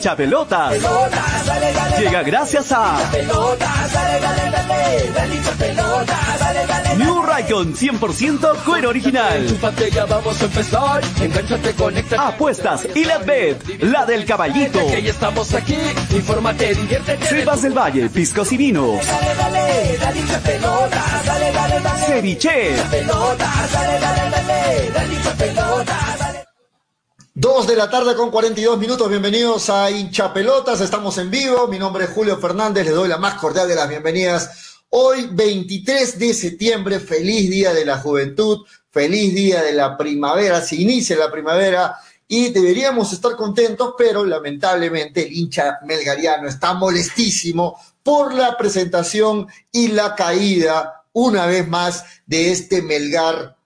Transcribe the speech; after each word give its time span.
hincha 0.00 0.16
pelotas. 0.16 0.72
Llega 1.98 2.22
gracias 2.22 2.72
a 2.72 2.96
New 6.96 7.22
Raycon 7.22 7.74
100% 7.74 8.64
cuero 8.64 8.88
original. 8.88 9.46
Apuestas 12.18 12.86
y 12.94 13.04
la 13.04 13.18
bet, 13.18 13.82
la 13.82 14.06
del 14.06 14.24
caballito. 14.24 14.80
Estamos 14.80 15.48
del 17.62 17.76
Valle, 17.76 18.08
piscos 18.08 18.52
y 18.52 18.56
vinos. 18.56 19.06
Dale, 19.06 19.98
Dos 27.34 27.68
de 27.68 27.76
la 27.76 27.88
tarde 27.88 28.16
con 28.16 28.32
42 28.32 28.76
minutos, 28.76 29.08
bienvenidos 29.08 29.70
a 29.70 29.88
Hincha 29.88 30.34
Pelotas, 30.34 30.80
estamos 30.80 31.16
en 31.16 31.30
vivo, 31.30 31.68
mi 31.68 31.78
nombre 31.78 32.06
es 32.06 32.10
Julio 32.10 32.36
Fernández, 32.38 32.84
les 32.84 32.94
doy 32.94 33.08
la 33.08 33.18
más 33.18 33.34
cordial 33.34 33.68
de 33.68 33.76
las 33.76 33.88
bienvenidas. 33.88 34.80
Hoy 34.88 35.28
23 35.30 36.18
de 36.18 36.34
septiembre, 36.34 36.98
feliz 36.98 37.48
día 37.48 37.72
de 37.72 37.84
la 37.84 37.98
juventud, 37.98 38.66
feliz 38.90 39.32
día 39.32 39.62
de 39.62 39.72
la 39.72 39.96
primavera, 39.96 40.60
se 40.60 40.74
inicia 40.74 41.16
la 41.16 41.30
primavera 41.30 41.94
y 42.26 42.48
deberíamos 42.48 43.12
estar 43.12 43.36
contentos, 43.36 43.94
pero 43.96 44.24
lamentablemente 44.24 45.24
el 45.24 45.32
hincha 45.32 45.78
melgariano 45.86 46.48
está 46.48 46.74
molestísimo 46.74 47.78
por 48.02 48.34
la 48.34 48.56
presentación 48.56 49.46
y 49.70 49.86
la 49.86 50.16
caída 50.16 51.04
una 51.12 51.46
vez 51.46 51.68
más 51.68 52.04
de 52.26 52.50
este 52.50 52.82
Melgar 52.82 53.56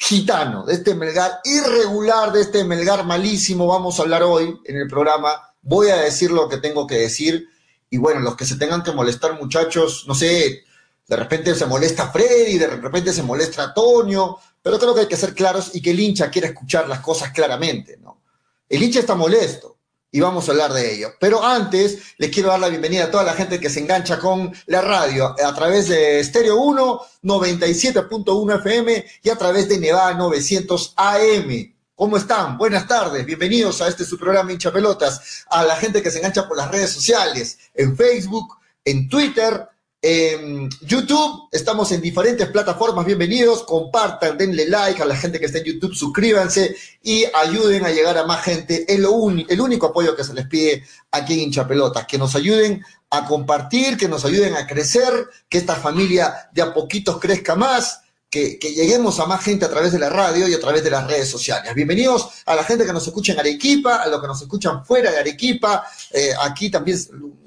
gitano, 0.00 0.64
de 0.64 0.74
este 0.74 0.94
Melgar 0.94 1.40
irregular, 1.44 2.32
de 2.32 2.40
este 2.40 2.64
Melgar 2.64 3.04
malísimo, 3.04 3.66
vamos 3.66 3.98
a 3.98 4.02
hablar 4.02 4.22
hoy 4.22 4.58
en 4.64 4.76
el 4.78 4.88
programa. 4.88 5.30
Voy 5.60 5.90
a 5.90 5.96
decir 5.96 6.30
lo 6.30 6.48
que 6.48 6.56
tengo 6.56 6.86
que 6.86 6.96
decir. 6.96 7.46
Y 7.90 7.98
bueno, 7.98 8.20
los 8.20 8.34
que 8.34 8.46
se 8.46 8.56
tengan 8.56 8.82
que 8.82 8.92
molestar, 8.92 9.38
muchachos, 9.38 10.06
no 10.08 10.14
sé, 10.14 10.64
de 11.06 11.16
repente 11.16 11.54
se 11.54 11.66
molesta 11.66 12.10
Freddy, 12.10 12.56
de 12.56 12.68
repente 12.68 13.12
se 13.12 13.22
molesta 13.22 13.64
Antonio, 13.64 14.38
pero 14.62 14.78
creo 14.78 14.94
que 14.94 15.02
hay 15.02 15.08
que 15.08 15.16
ser 15.16 15.34
claros 15.34 15.74
y 15.74 15.82
que 15.82 15.90
el 15.90 16.00
hincha 16.00 16.30
quiera 16.30 16.48
escuchar 16.48 16.88
las 16.88 17.00
cosas 17.00 17.30
claramente, 17.32 17.98
¿no? 17.98 18.22
El 18.68 18.82
hincha 18.82 19.00
está 19.00 19.14
molesto 19.14 19.79
y 20.12 20.20
vamos 20.20 20.48
a 20.48 20.52
hablar 20.52 20.72
de 20.72 20.94
ello. 20.94 21.12
Pero 21.20 21.44
antes, 21.44 21.98
les 22.18 22.30
quiero 22.30 22.50
dar 22.50 22.60
la 22.60 22.68
bienvenida 22.68 23.04
a 23.04 23.10
toda 23.10 23.24
la 23.24 23.34
gente 23.34 23.60
que 23.60 23.70
se 23.70 23.80
engancha 23.80 24.18
con 24.18 24.52
la 24.66 24.80
radio 24.80 25.34
a 25.42 25.54
través 25.54 25.88
de 25.88 26.22
Stereo 26.24 26.56
1, 26.56 27.00
97.1 27.22 28.56
FM 28.56 29.04
y 29.22 29.30
a 29.30 29.36
través 29.36 29.68
de 29.68 29.78
Nevada 29.78 30.14
900 30.14 30.94
AM. 30.96 31.74
¿Cómo 31.94 32.16
están? 32.16 32.56
Buenas 32.56 32.88
tardes, 32.88 33.26
bienvenidos 33.26 33.82
a 33.82 33.88
este 33.88 34.04
su 34.04 34.18
programa 34.18 34.52
Hincha 34.52 34.72
Pelotas, 34.72 35.44
a 35.50 35.62
la 35.64 35.76
gente 35.76 36.02
que 36.02 36.10
se 36.10 36.18
engancha 36.18 36.48
por 36.48 36.56
las 36.56 36.70
redes 36.70 36.90
sociales, 36.90 37.58
en 37.74 37.94
Facebook, 37.94 38.56
en 38.84 39.08
Twitter, 39.08 39.68
en 40.02 40.70
YouTube, 40.80 41.48
estamos 41.52 41.92
en 41.92 42.00
diferentes 42.00 42.48
plataformas, 42.48 43.04
bienvenidos, 43.04 43.64
compartan, 43.64 44.38
denle 44.38 44.66
like 44.66 45.02
a 45.02 45.04
la 45.04 45.14
gente 45.14 45.38
que 45.38 45.44
está 45.44 45.58
en 45.58 45.64
YouTube, 45.64 45.94
suscríbanse 45.94 46.74
y 47.02 47.24
ayuden 47.34 47.84
a 47.84 47.90
llegar 47.90 48.16
a 48.16 48.24
más 48.24 48.42
gente, 48.42 48.90
es 48.90 48.98
lo 48.98 49.28
el 49.28 49.60
único 49.60 49.86
apoyo 49.86 50.16
que 50.16 50.24
se 50.24 50.32
les 50.32 50.46
pide 50.46 50.84
aquí 51.10 51.34
en 51.34 51.40
Hincha 51.40 51.68
Pelotas, 51.68 52.06
que 52.06 52.16
nos 52.16 52.34
ayuden 52.34 52.82
a 53.10 53.26
compartir, 53.26 53.98
que 53.98 54.08
nos 54.08 54.24
ayuden 54.24 54.54
a 54.54 54.66
crecer, 54.66 55.28
que 55.48 55.58
esta 55.58 55.76
familia 55.76 56.48
de 56.52 56.62
a 56.62 56.72
poquitos 56.72 57.18
crezca 57.18 57.54
más, 57.54 57.99
que, 58.30 58.58
lleguemos 58.60 59.18
a 59.18 59.26
más 59.26 59.42
gente 59.42 59.64
a 59.64 59.68
través 59.70 59.90
de 59.90 59.98
la 59.98 60.08
radio 60.08 60.46
y 60.46 60.54
a 60.54 60.60
través 60.60 60.84
de 60.84 60.90
las 60.90 61.06
redes 61.06 61.28
sociales. 61.28 61.74
Bienvenidos 61.74 62.28
a 62.46 62.54
la 62.54 62.62
gente 62.62 62.86
que 62.86 62.92
nos 62.92 63.04
escucha 63.04 63.32
en 63.32 63.40
Arequipa, 63.40 63.96
a 63.96 64.06
los 64.06 64.20
que 64.20 64.26
nos 64.28 64.40
escuchan 64.40 64.84
fuera 64.84 65.10
de 65.10 65.18
Arequipa, 65.18 65.84
eh, 66.12 66.30
aquí 66.40 66.70
también 66.70 66.96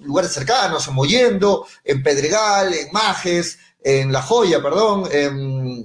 lugares 0.02 0.34
cercanos, 0.34 0.86
en 0.86 0.94
Mollendo, 0.94 1.66
en 1.86 2.04
Pedregal, 2.04 2.74
en 2.74 2.92
Majes, 2.92 3.58
en 3.82 4.12
La 4.12 4.22
Joya, 4.22 4.62
perdón, 4.62 5.08
eh, 5.10 5.84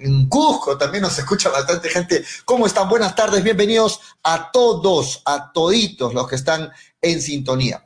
en, 0.00 0.28
Cusco 0.28 0.78
también 0.78 1.02
nos 1.02 1.18
escucha 1.18 1.48
bastante 1.48 1.88
gente. 1.88 2.24
¿Cómo 2.44 2.66
están? 2.66 2.88
Buenas 2.88 3.16
tardes, 3.16 3.42
bienvenidos 3.42 4.00
a 4.22 4.52
todos, 4.52 5.22
a 5.24 5.50
toditos 5.52 6.14
los 6.14 6.28
que 6.28 6.36
están 6.36 6.70
en 7.00 7.20
sintonía. 7.20 7.84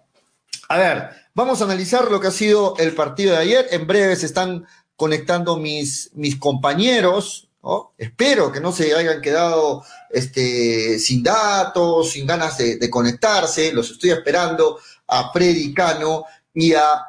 A 0.68 0.78
ver, 0.78 1.10
vamos 1.34 1.60
a 1.60 1.64
analizar 1.64 2.10
lo 2.10 2.20
que 2.20 2.28
ha 2.28 2.32
sido 2.32 2.74
el 2.78 2.94
partido 2.94 3.32
de 3.32 3.38
ayer. 3.38 3.68
En 3.70 3.86
breve 3.86 4.16
se 4.16 4.26
están 4.26 4.66
conectando 4.96 5.56
mis, 5.56 6.10
mis 6.14 6.36
compañeros, 6.36 7.48
Espero 7.96 8.50
que 8.50 8.60
no 8.60 8.72
se 8.72 8.92
hayan 8.92 9.20
quedado 9.20 9.84
este, 10.10 10.98
sin 10.98 11.22
datos, 11.22 12.10
sin 12.10 12.26
ganas 12.26 12.58
de, 12.58 12.90
conectarse. 12.90 13.72
Los 13.72 13.92
estoy 13.92 14.10
esperando 14.10 14.80
a 15.06 15.30
Freddy 15.32 15.72
Cano 15.72 16.24
y 16.52 16.74
a, 16.74 17.06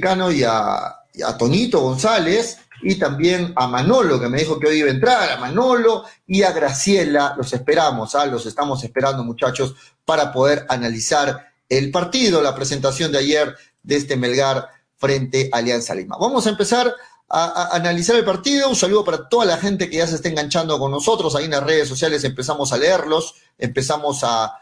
Cano 0.00 0.32
y 0.32 0.44
a, 0.44 0.94
Tonito 1.38 1.80
González 1.80 2.58
y 2.80 2.94
también 2.94 3.52
a 3.54 3.66
Manolo, 3.66 4.18
que 4.18 4.28
me 4.28 4.38
dijo 4.38 4.58
que 4.58 4.68
hoy 4.68 4.78
iba 4.78 4.88
a 4.88 4.92
entrar, 4.92 5.32
a 5.32 5.36
Manolo 5.36 6.04
y 6.26 6.42
a 6.42 6.52
Graciela. 6.52 7.34
Los 7.36 7.52
esperamos, 7.52 8.14
¿ah? 8.14 8.24
los 8.24 8.46
estamos 8.46 8.82
esperando, 8.82 9.24
muchachos, 9.24 9.74
para 10.06 10.32
poder 10.32 10.64
analizar 10.70 11.52
el 11.68 11.90
partido, 11.90 12.40
la 12.40 12.54
presentación 12.54 13.12
de 13.12 13.18
ayer 13.18 13.54
de 13.82 13.96
este 13.96 14.16
Melgar 14.16 14.70
frente 14.98 15.48
a 15.52 15.58
Alianza 15.58 15.94
Lima. 15.94 16.16
Vamos 16.18 16.46
a 16.46 16.50
empezar 16.50 16.94
a, 17.28 17.74
analizar 17.74 18.16
el 18.16 18.24
partido. 18.24 18.68
Un 18.68 18.76
saludo 18.76 19.04
para 19.04 19.28
toda 19.28 19.46
la 19.46 19.58
gente 19.58 19.88
que 19.88 19.96
ya 19.96 20.06
se 20.06 20.16
está 20.16 20.28
enganchando 20.28 20.78
con 20.78 20.90
nosotros. 20.90 21.34
Ahí 21.34 21.44
en 21.44 21.52
las 21.52 21.62
redes 21.62 21.88
sociales 21.88 22.24
empezamos 22.24 22.72
a 22.72 22.78
leerlos, 22.78 23.36
empezamos 23.58 24.20
a, 24.24 24.54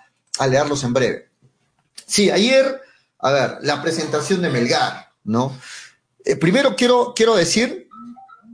leerlos 0.48 0.84
en 0.84 0.92
breve. 0.92 1.30
Sí, 2.06 2.30
ayer, 2.30 2.80
a 3.18 3.32
ver, 3.32 3.58
la 3.62 3.82
presentación 3.82 4.42
de 4.42 4.50
Melgar, 4.50 5.12
¿no? 5.24 5.58
Eh, 6.24 6.36
primero 6.36 6.76
quiero, 6.76 7.14
quiero 7.14 7.34
decir 7.34 7.88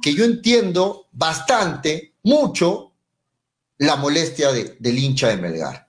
que 0.00 0.14
yo 0.14 0.24
entiendo 0.24 1.06
bastante, 1.12 2.14
mucho, 2.22 2.92
la 3.78 3.96
molestia 3.96 4.52
del 4.52 4.98
hincha 4.98 5.28
de 5.28 5.36
Melgar. 5.36 5.88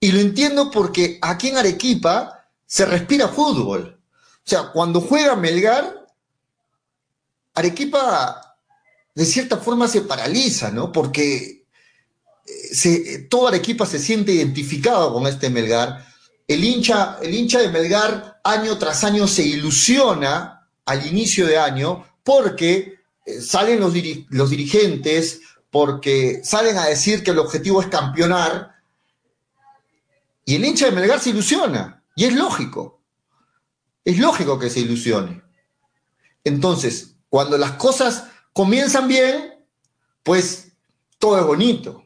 Y 0.00 0.12
lo 0.12 0.18
entiendo 0.18 0.70
porque 0.70 1.18
aquí 1.20 1.48
en 1.48 1.58
Arequipa 1.58 2.46
se 2.66 2.86
respira 2.86 3.28
fútbol. 3.28 3.99
O 4.46 4.50
sea, 4.50 4.70
cuando 4.72 5.00
juega 5.00 5.36
Melgar, 5.36 6.06
Arequipa 7.54 8.50
de 9.14 9.26
cierta 9.26 9.58
forma 9.58 9.88
se 9.88 10.02
paraliza, 10.02 10.70
¿no? 10.70 10.92
Porque 10.92 11.66
eh, 12.46 12.74
se, 12.74 13.18
toda 13.28 13.50
Arequipa 13.50 13.86
se 13.86 13.98
siente 13.98 14.32
identificado 14.32 15.12
con 15.12 15.26
este 15.26 15.50
Melgar. 15.50 16.06
El 16.46 16.64
hincha, 16.64 17.18
el 17.22 17.34
hincha 17.34 17.60
de 17.60 17.68
Melgar 17.68 18.40
año 18.44 18.78
tras 18.78 19.04
año 19.04 19.28
se 19.28 19.42
ilusiona 19.42 20.68
al 20.86 21.06
inicio 21.06 21.46
de 21.46 21.58
año 21.58 22.04
porque 22.24 22.98
eh, 23.26 23.40
salen 23.40 23.80
los 23.80 23.92
dirigentes, 23.92 25.40
porque 25.70 26.40
salen 26.42 26.78
a 26.78 26.86
decir 26.86 27.22
que 27.22 27.32
el 27.32 27.38
objetivo 27.38 27.80
es 27.80 27.88
campeonar. 27.88 28.76
Y 30.44 30.56
el 30.56 30.64
hincha 30.64 30.86
de 30.86 30.92
Melgar 30.92 31.20
se 31.20 31.30
ilusiona. 31.30 32.02
Y 32.16 32.24
es 32.24 32.34
lógico. 32.34 32.99
Es 34.04 34.18
lógico 34.18 34.58
que 34.58 34.70
se 34.70 34.80
ilusione. 34.80 35.42
Entonces, 36.44 37.16
cuando 37.28 37.58
las 37.58 37.72
cosas 37.72 38.24
comienzan 38.52 39.08
bien, 39.08 39.64
pues 40.22 40.72
todo 41.18 41.38
es 41.38 41.44
bonito. 41.44 42.02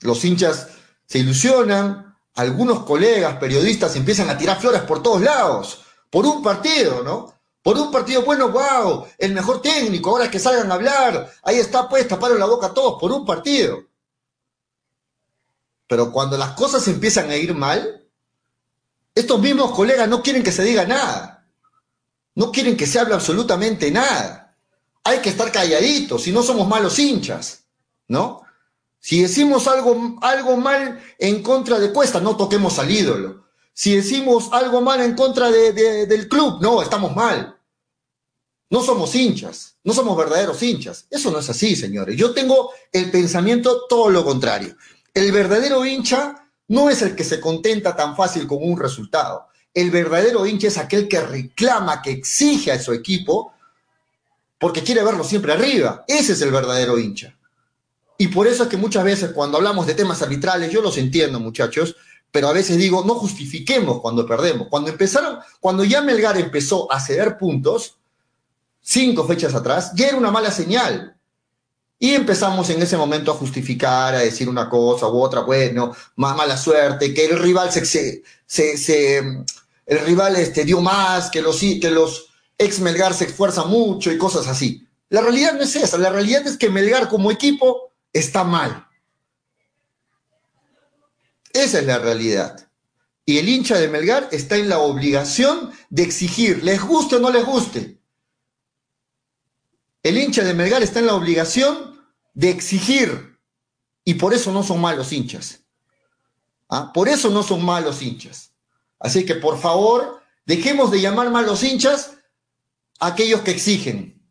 Los 0.00 0.24
hinchas 0.24 0.68
se 1.06 1.18
ilusionan, 1.18 2.16
algunos 2.34 2.84
colegas, 2.84 3.36
periodistas 3.36 3.96
empiezan 3.96 4.28
a 4.30 4.38
tirar 4.38 4.60
flores 4.60 4.82
por 4.82 5.02
todos 5.02 5.22
lados, 5.22 5.82
por 6.10 6.26
un 6.26 6.42
partido, 6.42 7.02
¿no? 7.02 7.34
Por 7.62 7.76
un 7.78 7.90
partido 7.90 8.22
bueno, 8.22 8.50
wow, 8.50 9.06
el 9.18 9.32
mejor 9.32 9.60
técnico, 9.60 10.10
ahora 10.10 10.30
que 10.30 10.38
salgan 10.38 10.70
a 10.70 10.74
hablar, 10.74 11.32
ahí 11.42 11.56
está 11.56 11.88
pues, 11.88 12.06
taparon 12.06 12.38
la 12.38 12.46
boca 12.46 12.68
a 12.68 12.74
todos 12.74 13.00
por 13.00 13.10
un 13.10 13.24
partido. 13.24 13.82
Pero 15.88 16.12
cuando 16.12 16.36
las 16.36 16.52
cosas 16.52 16.86
empiezan 16.88 17.30
a 17.30 17.36
ir 17.36 17.54
mal, 17.54 18.05
estos 19.16 19.40
mismos 19.40 19.72
colegas 19.72 20.06
no 20.08 20.22
quieren 20.22 20.42
que 20.42 20.52
se 20.52 20.62
diga 20.62 20.84
nada. 20.84 21.48
No 22.34 22.52
quieren 22.52 22.76
que 22.76 22.86
se 22.86 23.00
hable 23.00 23.14
absolutamente 23.14 23.90
nada. 23.90 24.54
Hay 25.04 25.20
que 25.20 25.30
estar 25.30 25.50
calladitos, 25.50 26.22
si 26.22 26.32
no 26.32 26.42
somos 26.42 26.68
malos 26.68 26.98
hinchas, 26.98 27.64
¿no? 28.08 28.42
Si 29.00 29.22
decimos 29.22 29.68
algo, 29.68 30.18
algo 30.20 30.58
mal 30.58 31.00
en 31.18 31.42
contra 31.42 31.78
de 31.78 31.92
Cuesta, 31.92 32.20
no 32.20 32.36
toquemos 32.36 32.78
al 32.78 32.90
ídolo. 32.90 33.46
Si 33.72 33.96
decimos 33.96 34.50
algo 34.52 34.82
mal 34.82 35.00
en 35.00 35.14
contra 35.14 35.50
del 35.50 36.28
club, 36.28 36.58
no, 36.60 36.82
estamos 36.82 37.16
mal. 37.16 37.58
No 38.68 38.82
somos 38.82 39.14
hinchas, 39.14 39.78
no 39.82 39.94
somos 39.94 40.14
verdaderos 40.14 40.62
hinchas. 40.62 41.06
Eso 41.08 41.30
no 41.30 41.38
es 41.38 41.48
así, 41.48 41.74
señores. 41.74 42.16
Yo 42.18 42.34
tengo 42.34 42.70
el 42.92 43.10
pensamiento 43.10 43.86
todo 43.88 44.10
lo 44.10 44.24
contrario. 44.26 44.76
El 45.14 45.32
verdadero 45.32 45.86
hincha 45.86 46.45
no 46.68 46.90
es 46.90 47.02
el 47.02 47.14
que 47.14 47.24
se 47.24 47.40
contenta 47.40 47.94
tan 47.94 48.16
fácil 48.16 48.46
con 48.46 48.58
un 48.60 48.78
resultado. 48.78 49.46
El 49.72 49.90
verdadero 49.90 50.46
hincha 50.46 50.68
es 50.68 50.78
aquel 50.78 51.08
que 51.08 51.20
reclama, 51.20 52.02
que 52.02 52.10
exige 52.10 52.72
a 52.72 52.82
su 52.82 52.92
equipo 52.92 53.52
porque 54.58 54.82
quiere 54.82 55.04
verlo 55.04 55.22
siempre 55.22 55.52
arriba. 55.52 56.04
Ese 56.08 56.32
es 56.32 56.40
el 56.40 56.50
verdadero 56.50 56.98
hincha. 56.98 57.36
Y 58.18 58.28
por 58.28 58.46
eso 58.46 58.62
es 58.62 58.68
que 58.68 58.78
muchas 58.78 59.04
veces 59.04 59.30
cuando 59.32 59.58
hablamos 59.58 59.86
de 59.86 59.94
temas 59.94 60.22
arbitrales, 60.22 60.72
yo 60.72 60.80
los 60.80 60.96
entiendo, 60.96 61.38
muchachos, 61.38 61.94
pero 62.30 62.48
a 62.48 62.52
veces 62.52 62.78
digo, 62.78 63.04
no 63.04 63.14
justifiquemos 63.14 64.00
cuando 64.00 64.26
perdemos. 64.26 64.68
Cuando 64.68 64.90
empezaron, 64.90 65.38
cuando 65.60 65.84
ya 65.84 66.00
Melgar 66.00 66.38
empezó 66.38 66.90
a 66.90 67.00
ceder 67.00 67.36
puntos, 67.36 67.98
cinco 68.80 69.26
fechas 69.26 69.54
atrás, 69.54 69.92
ya 69.94 70.08
era 70.08 70.16
una 70.16 70.30
mala 70.30 70.50
señal. 70.50 71.15
Y 71.98 72.14
empezamos 72.14 72.68
en 72.70 72.82
ese 72.82 72.96
momento 72.96 73.32
a 73.32 73.36
justificar, 73.36 74.14
a 74.14 74.18
decir 74.18 74.48
una 74.48 74.68
cosa 74.68 75.08
u 75.08 75.18
otra, 75.20 75.40
bueno, 75.40 75.96
más 76.16 76.36
mala 76.36 76.56
suerte, 76.56 77.14
que 77.14 77.24
el 77.24 77.38
rival 77.38 77.72
se, 77.72 77.86
se, 77.86 78.22
se, 78.76 79.18
el 79.18 79.98
rival 80.00 80.36
este, 80.36 80.64
dio 80.64 80.80
más, 80.82 81.30
que 81.30 81.40
los, 81.40 81.58
que 81.58 81.90
los 81.90 82.26
ex 82.58 82.80
Melgar 82.80 83.14
se 83.14 83.24
esfuerzan 83.24 83.68
mucho 83.70 84.12
y 84.12 84.18
cosas 84.18 84.46
así. 84.46 84.86
La 85.08 85.22
realidad 85.22 85.54
no 85.54 85.62
es 85.62 85.74
esa, 85.76 85.96
la 85.96 86.10
realidad 86.10 86.46
es 86.46 86.58
que 86.58 86.68
Melgar 86.68 87.08
como 87.08 87.30
equipo 87.30 87.92
está 88.12 88.44
mal. 88.44 88.86
Esa 91.52 91.78
es 91.78 91.86
la 91.86 91.98
realidad. 91.98 92.68
Y 93.24 93.38
el 93.38 93.48
hincha 93.48 93.78
de 93.78 93.88
Melgar 93.88 94.28
está 94.32 94.56
en 94.56 94.68
la 94.68 94.78
obligación 94.78 95.70
de 95.88 96.02
exigir, 96.02 96.62
les 96.62 96.82
guste 96.82 97.16
o 97.16 97.20
no 97.20 97.30
les 97.30 97.44
guste. 97.44 97.98
El 100.06 100.18
hincha 100.18 100.44
de 100.44 100.54
Melgar 100.54 100.84
está 100.84 101.00
en 101.00 101.06
la 101.06 101.16
obligación 101.16 102.00
de 102.32 102.50
exigir. 102.50 103.40
Y 104.04 104.14
por 104.14 104.34
eso 104.34 104.52
no 104.52 104.62
son 104.62 104.80
malos 104.80 105.12
hinchas. 105.12 105.64
¿Ah? 106.68 106.92
Por 106.94 107.08
eso 107.08 107.28
no 107.28 107.42
son 107.42 107.64
malos 107.64 108.02
hinchas. 108.02 108.52
Así 109.00 109.26
que 109.26 109.34
por 109.34 109.58
favor, 109.58 110.22
dejemos 110.44 110.92
de 110.92 111.00
llamar 111.00 111.30
malos 111.30 111.64
hinchas 111.64 112.18
a 113.00 113.08
aquellos 113.08 113.40
que 113.40 113.50
exigen. 113.50 114.22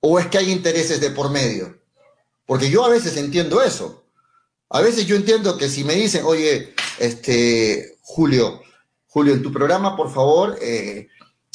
¿O 0.00 0.18
es 0.18 0.26
que 0.26 0.38
hay 0.38 0.50
intereses 0.50 1.00
de 1.00 1.12
por 1.12 1.30
medio? 1.30 1.80
Porque 2.44 2.68
yo 2.68 2.84
a 2.84 2.88
veces 2.88 3.16
entiendo 3.16 3.62
eso. 3.62 4.04
A 4.70 4.80
veces 4.80 5.06
yo 5.06 5.14
entiendo 5.14 5.56
que 5.56 5.68
si 5.68 5.84
me 5.84 5.94
dicen, 5.94 6.24
oye, 6.24 6.74
este, 6.98 7.96
Julio, 8.00 8.60
Julio, 9.06 9.34
en 9.34 9.42
tu 9.42 9.52
programa, 9.52 9.96
por 9.96 10.12
favor, 10.12 10.58
eh, 10.60 11.06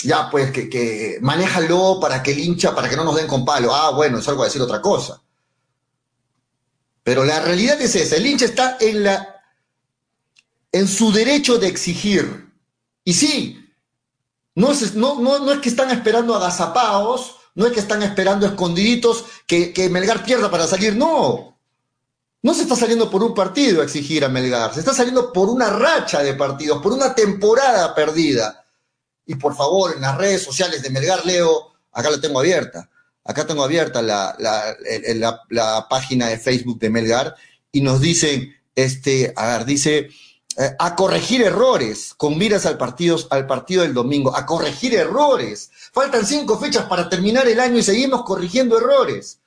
ya 0.03 0.29
pues 0.29 0.51
que, 0.51 0.69
que 0.69 1.17
manéjalo 1.21 1.99
para 1.99 2.21
que 2.21 2.31
el 2.31 2.39
hincha, 2.39 2.75
para 2.75 2.89
que 2.89 2.95
no 2.95 3.03
nos 3.03 3.15
den 3.15 3.27
con 3.27 3.45
palo. 3.45 3.73
Ah, 3.73 3.91
bueno, 3.91 4.19
es 4.19 4.27
algo 4.27 4.43
a 4.43 4.45
decir 4.45 4.61
otra 4.61 4.81
cosa. 4.81 5.21
Pero 7.03 7.23
la 7.23 7.39
realidad 7.39 7.81
es 7.81 7.95
esa, 7.95 8.15
el 8.15 8.25
hincha 8.25 8.45
está 8.45 8.77
en 8.79 9.03
la 9.03 9.37
en 10.71 10.87
su 10.87 11.11
derecho 11.11 11.57
de 11.57 11.67
exigir. 11.67 12.51
Y 13.03 13.13
sí, 13.13 13.65
no 14.55 14.71
es, 14.71 14.95
no, 14.95 15.19
no, 15.19 15.51
es 15.51 15.59
que 15.59 15.69
están 15.69 15.89
esperando 15.91 16.35
agazapados, 16.35 17.35
no 17.55 17.65
es 17.65 17.73
que 17.73 17.79
están 17.79 18.03
esperando 18.03 18.45
escondiditos 18.45 19.25
que, 19.47 19.73
que 19.73 19.89
Melgar 19.89 20.23
pierda 20.23 20.51
para 20.51 20.67
salir, 20.67 20.95
no. 20.95 21.57
No 22.43 22.53
se 22.53 22.63
está 22.63 22.75
saliendo 22.75 23.09
por 23.09 23.23
un 23.23 23.33
partido 23.33 23.81
a 23.81 23.85
exigir 23.85 24.23
a 24.23 24.29
Melgar, 24.29 24.73
se 24.73 24.81
está 24.81 24.93
saliendo 24.93 25.33
por 25.33 25.49
una 25.49 25.69
racha 25.69 26.21
de 26.21 26.33
partidos, 26.33 26.81
por 26.81 26.91
una 26.91 27.15
temporada 27.15 27.95
perdida. 27.95 28.63
Y 29.27 29.35
por 29.35 29.55
favor, 29.55 29.93
en 29.93 30.01
las 30.01 30.17
redes 30.17 30.41
sociales 30.41 30.81
de 30.81 30.89
Melgar 30.89 31.25
Leo, 31.25 31.73
acá 31.91 32.09
la 32.09 32.19
tengo 32.19 32.39
abierta, 32.39 32.89
acá 33.25 33.45
tengo 33.45 33.61
abierta 33.61 34.01
la, 34.01 34.35
la, 34.39 35.87
página 35.89 36.27
de 36.27 36.39
Facebook 36.39 36.79
de 36.79 36.89
Melgar 36.89 37.35
y 37.71 37.81
nos 37.81 37.99
dicen, 37.99 38.55
este, 38.73 39.33
a 39.35 39.57
ver, 39.57 39.65
dice, 39.65 40.09
eh, 40.57 40.75
a 40.79 40.95
corregir 40.95 41.41
errores 41.41 42.13
con 42.15 42.37
miras 42.37 42.65
al 42.65 42.77
partido, 42.77 43.17
al 43.29 43.45
partido 43.45 43.83
del 43.83 43.93
domingo, 43.93 44.35
a 44.35 44.45
corregir 44.45 44.95
errores. 44.95 45.69
Faltan 45.91 46.25
cinco 46.25 46.57
fechas 46.57 46.85
para 46.85 47.09
terminar 47.09 47.47
el 47.49 47.59
año 47.59 47.77
y 47.77 47.83
seguimos 47.83 48.23
corrigiendo 48.23 48.77
errores. 48.77 49.39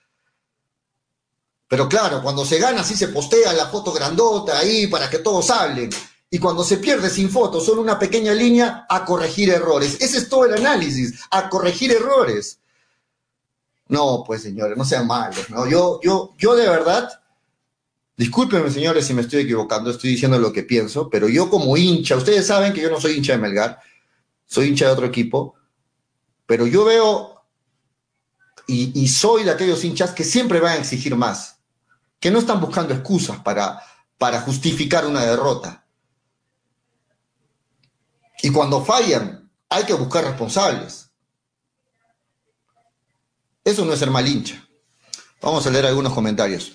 Pero 1.69 1.89
claro, 1.89 2.23
cuando 2.23 2.45
se 2.45 2.59
gana, 2.59 2.85
sí 2.85 2.97
se 2.97 3.09
postea 3.09 3.55
la 3.55 3.67
foto 3.67 3.93
grandota 3.93 4.59
ahí 4.59 4.89
para 4.89 5.09
que 5.09 5.19
todos 5.21 5.49
hablen 5.51 5.89
y 6.33 6.39
cuando 6.39 6.63
se 6.63 6.77
pierde 6.77 7.11
sin 7.11 7.29
fotos, 7.29 7.67
solo 7.67 7.83
una 7.83 7.99
pequeña 7.99 8.33
línea 8.33 8.87
a 8.89 9.05
corregir 9.05 9.51
errores. 9.51 9.97
Ese 10.01 10.19
es 10.19 10.29
todo 10.29 10.45
el 10.45 10.55
análisis, 10.55 11.19
a 11.29 11.49
corregir 11.49 11.91
errores. 11.91 12.61
No, 13.89 14.23
pues 14.25 14.43
señores, 14.43 14.79
no 14.79 14.85
sean 14.85 15.09
malos. 15.09 15.51
¿no? 15.51 15.67
Yo, 15.67 15.99
yo, 16.05 16.35
yo 16.39 16.55
de 16.55 16.69
verdad, 16.69 17.11
discúlpenme 18.17 18.71
señores 18.71 19.07
si 19.07 19.13
me 19.13 19.23
estoy 19.23 19.41
equivocando, 19.41 19.91
estoy 19.91 20.11
diciendo 20.11 20.39
lo 20.39 20.53
que 20.53 20.63
pienso, 20.63 21.11
pero 21.11 21.29
yo 21.29 21.51
como 21.51 21.77
hincha, 21.77 22.15
ustedes 22.15 22.47
saben 22.47 22.73
que 22.73 22.83
yo 22.83 22.91
no 22.91 23.01
soy 23.01 23.15
hincha 23.15 23.33
de 23.33 23.39
Melgar, 23.39 23.81
soy 24.47 24.69
hincha 24.69 24.87
de 24.87 24.93
otro 24.93 25.07
equipo, 25.07 25.57
pero 26.47 26.65
yo 26.65 26.85
veo 26.85 27.43
y, 28.69 29.09
soy 29.09 29.43
de 29.43 29.51
aquellos 29.51 29.83
hinchas 29.83 30.13
que 30.13 30.23
siempre 30.23 30.61
van 30.61 30.75
a 30.75 30.81
exigir 30.81 31.17
más, 31.17 31.59
que 32.21 32.31
no 32.31 32.39
están 32.39 32.61
buscando 32.61 32.95
excusas 32.95 33.41
para 33.41 34.41
justificar 34.43 35.05
una 35.07 35.27
derrota 35.27 35.81
y 38.43 38.51
cuando 38.51 38.85
fallan, 38.85 39.51
hay 39.69 39.85
que 39.85 39.95
buscar 39.95 40.25
responsables. 40.25 41.11
Eso 43.65 43.85
no 43.85 43.93
es 43.93 43.99
ser 43.99 44.11
mal 44.11 44.27
hincha. 44.27 44.67
Vamos 45.41 45.67
a 45.67 45.71
leer 45.71 45.87
algunos 45.87 46.13
comentarios. 46.13 46.73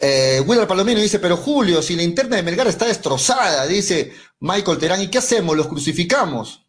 Eh, 0.00 0.42
Willard 0.46 0.68
Palomino 0.68 1.00
dice, 1.00 1.18
pero 1.18 1.36
Julio, 1.36 1.80
si 1.80 1.96
la 1.96 2.02
interna 2.02 2.36
de 2.36 2.42
Melgar 2.42 2.66
está 2.66 2.86
destrozada, 2.86 3.66
dice 3.66 4.12
Michael 4.40 4.78
Terán, 4.78 5.00
¿y 5.00 5.08
qué 5.08 5.18
hacemos? 5.18 5.56
¿Los 5.56 5.66
crucificamos? 5.66 6.64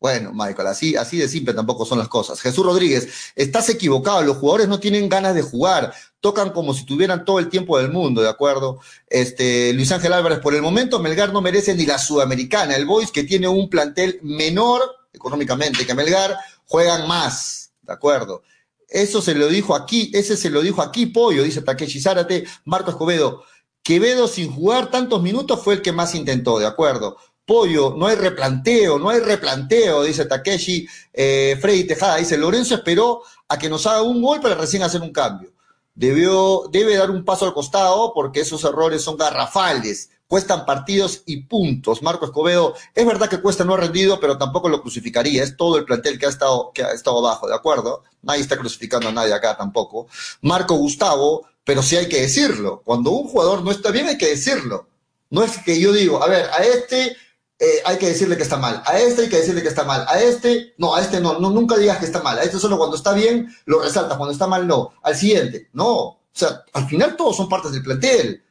Bueno, 0.00 0.32
Michael, 0.32 0.68
así, 0.68 0.96
así 0.96 1.18
de 1.18 1.28
simple 1.28 1.52
tampoco 1.52 1.84
son 1.84 1.98
las 1.98 2.08
cosas. 2.08 2.40
Jesús 2.40 2.64
Rodríguez, 2.64 3.32
estás 3.36 3.68
equivocado, 3.68 4.22
los 4.22 4.38
jugadores 4.38 4.68
no 4.68 4.80
tienen 4.80 5.10
ganas 5.10 5.34
de 5.34 5.42
jugar, 5.42 5.92
tocan 6.20 6.50
como 6.50 6.74
si 6.74 6.84
tuvieran 6.84 7.24
todo 7.24 7.38
el 7.38 7.48
tiempo 7.48 7.78
del 7.78 7.90
mundo, 7.90 8.22
¿de 8.22 8.28
acuerdo? 8.28 8.80
Este, 9.08 9.72
Luis 9.72 9.90
Ángel 9.92 10.12
Álvarez, 10.12 10.38
por 10.38 10.54
el 10.54 10.62
momento 10.62 11.00
Melgar 11.00 11.32
no 11.32 11.40
merece 11.40 11.74
ni 11.74 11.86
la 11.86 11.98
Sudamericana, 11.98 12.76
el 12.76 12.86
Boys 12.86 13.10
que 13.10 13.24
tiene 13.24 13.48
un 13.48 13.68
plantel 13.68 14.20
menor 14.22 14.82
económicamente 15.12 15.86
que 15.86 15.94
Melgar, 15.94 16.36
juegan 16.66 17.08
más, 17.08 17.72
¿de 17.82 17.92
acuerdo? 17.92 18.42
Eso 18.88 19.22
se 19.22 19.34
lo 19.34 19.48
dijo 19.48 19.74
aquí, 19.74 20.10
ese 20.14 20.36
se 20.36 20.50
lo 20.50 20.62
dicho 20.62 20.82
aquí 20.82 21.06
Pollo, 21.06 21.42
dice 21.42 21.62
Takeshi 21.62 22.00
Zárate, 22.00 22.44
Marco 22.64 22.90
Escobedo. 22.90 23.44
Quevedo 23.82 24.28
sin 24.28 24.52
jugar 24.52 24.90
tantos 24.90 25.22
minutos 25.22 25.62
fue 25.62 25.74
el 25.74 25.82
que 25.82 25.92
más 25.92 26.14
intentó, 26.14 26.58
¿de 26.58 26.66
acuerdo? 26.66 27.16
Pollo, 27.46 27.94
no 27.96 28.06
hay 28.06 28.16
replanteo, 28.16 28.98
no 28.98 29.08
hay 29.10 29.20
replanteo, 29.20 30.02
dice 30.02 30.26
Takeshi. 30.26 30.86
Eh, 31.12 31.58
Freddy 31.60 31.84
Tejada 31.84 32.16
dice, 32.16 32.36
Lorenzo 32.36 32.74
esperó 32.74 33.22
a 33.48 33.58
que 33.58 33.68
nos 33.68 33.86
haga 33.86 34.02
un 34.02 34.22
gol 34.22 34.40
para 34.40 34.54
recién 34.54 34.82
hacer 34.82 35.00
un 35.00 35.12
cambio. 35.12 35.52
Debió, 35.94 36.68
debe 36.70 36.96
dar 36.96 37.10
un 37.10 37.24
paso 37.24 37.44
al 37.44 37.54
costado 37.54 38.12
porque 38.14 38.40
esos 38.40 38.64
errores 38.64 39.02
son 39.02 39.16
garrafales, 39.16 40.10
cuestan 40.26 40.64
partidos 40.64 41.22
y 41.26 41.42
puntos. 41.42 42.02
Marco 42.02 42.24
Escobedo, 42.24 42.74
es 42.94 43.04
verdad 43.04 43.28
que 43.28 43.40
cuesta 43.40 43.64
no 43.64 43.74
ha 43.74 43.78
rendido, 43.78 44.20
pero 44.20 44.38
tampoco 44.38 44.68
lo 44.68 44.80
crucificaría. 44.80 45.42
Es 45.42 45.56
todo 45.56 45.76
el 45.76 45.84
plantel 45.84 46.18
que 46.18 46.26
ha 46.26 46.30
estado, 46.30 46.70
que 46.72 46.84
ha 46.84 46.92
estado 46.92 47.20
bajo, 47.20 47.48
¿de 47.48 47.54
acuerdo? 47.54 48.04
Nadie 48.22 48.40
está 48.40 48.56
crucificando 48.56 49.08
a 49.08 49.12
nadie 49.12 49.34
acá 49.34 49.56
tampoco. 49.56 50.06
Marco 50.40 50.76
Gustavo, 50.76 51.46
pero 51.64 51.82
sí 51.82 51.96
hay 51.96 52.08
que 52.08 52.20
decirlo. 52.20 52.82
Cuando 52.84 53.10
un 53.10 53.28
jugador 53.28 53.62
no 53.62 53.70
está 53.70 53.90
bien, 53.90 54.06
hay 54.06 54.18
que 54.18 54.28
decirlo. 54.28 54.88
No 55.30 55.42
es 55.42 55.58
que 55.58 55.80
yo 55.80 55.92
digo, 55.92 56.22
a 56.22 56.28
ver, 56.28 56.46
a 56.50 56.64
este 56.64 57.16
eh, 57.62 57.82
hay 57.84 57.98
que 57.98 58.08
decirle 58.08 58.38
que 58.38 58.42
está 58.42 58.56
mal. 58.56 58.82
A 58.86 58.98
este 58.98 59.22
hay 59.22 59.28
que 59.28 59.36
decirle 59.36 59.62
que 59.62 59.68
está 59.68 59.84
mal. 59.84 60.06
A 60.08 60.18
este, 60.18 60.72
no, 60.78 60.94
a 60.94 61.02
este 61.02 61.20
no, 61.20 61.38
no, 61.38 61.50
nunca 61.50 61.76
digas 61.76 61.98
que 61.98 62.06
está 62.06 62.22
mal. 62.22 62.38
A 62.38 62.42
este 62.42 62.58
solo 62.58 62.78
cuando 62.78 62.96
está 62.96 63.12
bien 63.12 63.54
lo 63.66 63.82
resaltas, 63.82 64.16
cuando 64.16 64.32
está 64.32 64.46
mal 64.46 64.66
no. 64.66 64.94
Al 65.02 65.14
siguiente, 65.14 65.68
no. 65.74 65.92
O 65.92 66.18
sea, 66.32 66.64
al 66.72 66.88
final 66.88 67.16
todos 67.16 67.36
son 67.36 67.50
partes 67.50 67.72
del 67.72 67.82
plantel. 67.82 68.42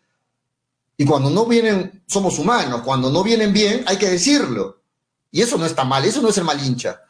Y 0.95 1.05
cuando 1.05 1.31
no 1.31 1.45
vienen, 1.47 2.03
somos 2.05 2.37
humanos. 2.37 2.81
Cuando 2.85 3.09
no 3.09 3.23
vienen 3.23 3.51
bien, 3.51 3.83
hay 3.87 3.97
que 3.97 4.09
decirlo. 4.09 4.81
Y 5.31 5.41
eso 5.41 5.57
no 5.57 5.65
está 5.65 5.83
mal, 5.83 6.05
eso 6.05 6.21
no 6.21 6.29
es 6.29 6.37
el 6.37 6.43
mal 6.43 6.63
hincha. 6.63 7.01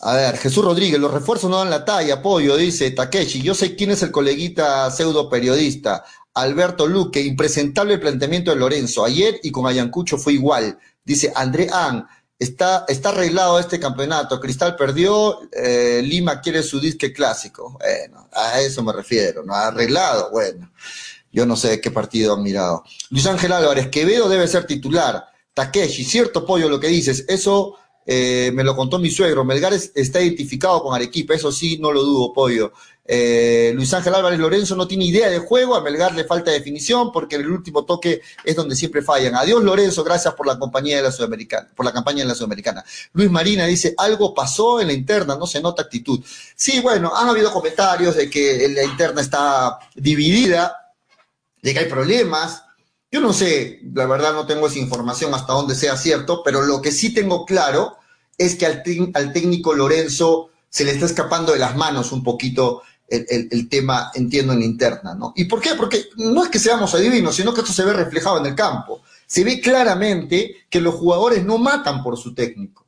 A 0.00 0.14
ver, 0.14 0.36
Jesús 0.36 0.62
Rodríguez, 0.62 1.00
los 1.00 1.12
refuerzos 1.12 1.48
no 1.48 1.56
dan 1.56 1.70
la 1.70 1.86
talla, 1.86 2.16
apoyo, 2.16 2.54
dice 2.54 2.90
Takeshi. 2.90 3.40
Yo 3.40 3.54
sé 3.54 3.76
quién 3.76 3.92
es 3.92 4.02
el 4.02 4.10
coleguita 4.10 4.90
pseudo 4.90 5.30
periodista. 5.30 6.04
Alberto 6.36 6.86
Luque, 6.86 7.20
impresentable 7.20 7.94
el 7.94 8.00
planteamiento 8.00 8.50
de 8.50 8.58
Lorenzo. 8.58 9.04
Ayer 9.04 9.40
y 9.42 9.50
con 9.50 9.66
Ayacucho 9.66 10.18
fue 10.18 10.34
igual. 10.34 10.78
Dice 11.02 11.32
André 11.34 11.68
An, 11.72 12.06
está, 12.38 12.84
está 12.88 13.08
arreglado 13.08 13.58
este 13.58 13.80
campeonato. 13.80 14.38
Cristal 14.38 14.76
perdió, 14.76 15.40
eh, 15.50 16.02
Lima 16.04 16.40
quiere 16.40 16.62
su 16.62 16.78
disque 16.78 17.12
clásico. 17.12 17.78
Bueno, 17.80 18.28
a 18.32 18.60
eso 18.60 18.82
me 18.82 18.92
refiero, 18.92 19.42
¿no? 19.42 19.54
Arreglado, 19.54 20.30
bueno. 20.30 20.70
Yo 21.32 21.46
no 21.46 21.56
sé 21.56 21.80
qué 21.80 21.90
partido 21.90 22.34
han 22.34 22.42
mirado. 22.42 22.84
Luis 23.10 23.26
Ángel 23.26 23.52
Álvarez, 23.52 23.88
Quevedo 23.88 24.28
debe 24.28 24.46
ser 24.46 24.66
titular. 24.66 25.24
Takeshi, 25.54 26.04
cierto 26.04 26.44
pollo 26.44 26.68
lo 26.68 26.78
que 26.78 26.88
dices, 26.88 27.24
eso 27.28 27.78
eh, 28.08 28.52
me 28.54 28.62
lo 28.62 28.76
contó 28.76 29.00
mi 29.00 29.10
suegro, 29.10 29.44
Melgar 29.44 29.72
está 29.72 30.20
identificado 30.20 30.80
con 30.80 30.94
Arequipa, 30.94 31.34
eso 31.34 31.50
sí, 31.50 31.78
no 31.78 31.90
lo 31.92 32.04
dudo, 32.04 32.32
Pollo. 32.32 32.72
Eh, 33.08 33.72
Luis 33.74 33.92
Ángel 33.94 34.14
Álvarez 34.14 34.38
Lorenzo 34.38 34.74
no 34.74 34.88
tiene 34.88 35.04
idea 35.04 35.28
de 35.30 35.38
juego, 35.38 35.76
a 35.76 35.80
Melgar 35.80 36.14
le 36.14 36.24
falta 36.24 36.50
definición 36.50 37.12
porque 37.12 37.36
el 37.36 37.48
último 37.48 37.84
toque 37.84 38.20
es 38.44 38.56
donde 38.56 38.74
siempre 38.74 39.02
fallan. 39.02 39.34
Adiós 39.36 39.62
Lorenzo, 39.62 40.02
gracias 40.02 40.34
por 40.34 40.46
la 40.46 40.58
compañía 40.58 40.96
de 40.96 41.02
la 41.02 41.12
Sudamericana, 41.12 41.68
por 41.74 41.86
la 41.86 41.92
campaña 41.92 42.20
de 42.20 42.28
la 42.28 42.34
Sudamericana. 42.34 42.84
Luis 43.12 43.30
Marina 43.30 43.66
dice, 43.66 43.94
algo 43.96 44.34
pasó 44.34 44.80
en 44.80 44.88
la 44.88 44.92
interna, 44.92 45.36
no 45.36 45.46
se 45.46 45.60
nota 45.60 45.82
actitud. 45.82 46.20
Sí, 46.56 46.80
bueno, 46.80 47.14
han 47.14 47.28
habido 47.28 47.52
comentarios 47.52 48.16
de 48.16 48.28
que 48.28 48.68
la 48.68 48.82
interna 48.82 49.20
está 49.20 49.78
dividida, 49.94 50.94
de 51.62 51.72
que 51.72 51.78
hay 51.80 51.86
problemas. 51.86 52.64
Yo 53.10 53.20
no 53.20 53.32
sé, 53.32 53.80
la 53.94 54.06
verdad 54.06 54.32
no 54.32 54.46
tengo 54.46 54.66
esa 54.66 54.78
información 54.80 55.32
hasta 55.32 55.52
donde 55.52 55.76
sea 55.76 55.96
cierto, 55.96 56.42
pero 56.44 56.62
lo 56.62 56.82
que 56.82 56.90
sí 56.90 57.14
tengo 57.14 57.46
claro 57.46 57.96
es 58.36 58.56
que 58.56 58.66
al 58.66 59.32
técnico 59.32 59.74
Lorenzo 59.74 60.50
se 60.68 60.84
le 60.84 60.90
está 60.90 61.06
escapando 61.06 61.52
de 61.52 61.58
las 61.58 61.76
manos 61.76 62.12
un 62.12 62.22
poquito 62.22 62.82
el, 63.08 63.68
tema, 63.68 64.10
entiendo, 64.14 64.52
en 64.52 64.62
interna, 64.62 65.14
¿no? 65.14 65.32
¿Y 65.36 65.44
por 65.44 65.60
qué? 65.60 65.70
Porque 65.76 66.06
no 66.16 66.42
es 66.42 66.50
que 66.50 66.58
seamos 66.58 66.94
adivinos, 66.94 67.36
sino 67.36 67.54
que 67.54 67.60
esto 67.60 67.72
se 67.72 67.84
ve 67.84 67.92
reflejado 67.92 68.38
en 68.38 68.46
el 68.46 68.54
campo. 68.54 69.02
Se 69.26 69.44
ve 69.44 69.60
claramente 69.60 70.66
que 70.68 70.80
los 70.80 70.94
jugadores 70.94 71.44
no 71.44 71.58
matan 71.58 72.02
por 72.02 72.16
su 72.16 72.34
técnico. 72.34 72.86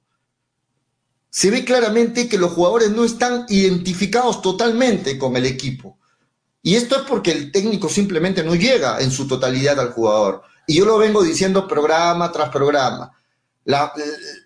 Se 1.30 1.50
ve 1.50 1.64
claramente 1.64 2.28
que 2.28 2.38
los 2.38 2.52
jugadores 2.52 2.90
no 2.90 3.04
están 3.04 3.46
identificados 3.48 4.42
totalmente 4.42 5.18
con 5.18 5.36
el 5.36 5.46
equipo. 5.46 5.98
Y 6.62 6.74
esto 6.74 6.96
es 6.96 7.02
porque 7.02 7.30
el 7.30 7.52
técnico 7.52 7.88
simplemente 7.88 8.42
no 8.42 8.54
llega 8.54 9.00
en 9.00 9.10
su 9.10 9.28
totalidad 9.28 9.78
al 9.78 9.92
jugador. 9.92 10.42
Y 10.66 10.76
yo 10.76 10.84
lo 10.84 10.98
vengo 10.98 11.22
diciendo 11.22 11.68
programa 11.68 12.32
tras 12.32 12.50
programa. 12.50 13.12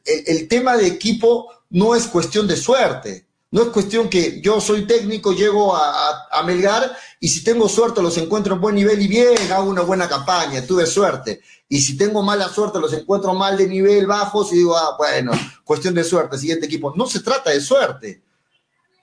el 0.04 0.48
tema 0.48 0.76
de 0.76 0.86
equipo 0.86 1.48
no 1.70 1.94
es 1.94 2.06
cuestión 2.06 2.46
de 2.46 2.56
suerte. 2.56 3.26
No 3.52 3.64
es 3.64 3.68
cuestión 3.68 4.08
que 4.08 4.40
yo 4.40 4.62
soy 4.62 4.86
técnico, 4.86 5.34
llego 5.34 5.76
a, 5.76 6.42
Melgar 6.46 6.96
y 7.20 7.28
si 7.28 7.44
tengo 7.44 7.68
suerte 7.68 8.02
los 8.02 8.16
encuentro 8.16 8.54
en 8.54 8.60
buen 8.62 8.74
nivel 8.74 9.00
y 9.00 9.06
bien, 9.06 9.52
hago 9.52 9.68
una 9.68 9.82
buena 9.82 10.08
campaña, 10.08 10.66
tuve 10.66 10.86
suerte. 10.86 11.42
Y 11.68 11.82
si 11.82 11.98
tengo 11.98 12.22
mala 12.22 12.48
suerte 12.48 12.80
los 12.80 12.94
encuentro 12.94 13.34
mal 13.34 13.58
de 13.58 13.68
nivel, 13.68 14.06
bajos 14.06 14.52
y 14.52 14.56
digo, 14.56 14.74
ah, 14.74 14.96
bueno, 14.96 15.32
cuestión 15.64 15.94
de 15.94 16.02
suerte, 16.02 16.38
siguiente 16.38 16.64
equipo. 16.64 16.94
No 16.96 17.06
se 17.06 17.20
trata 17.20 17.50
de 17.50 17.60
suerte. 17.60 18.22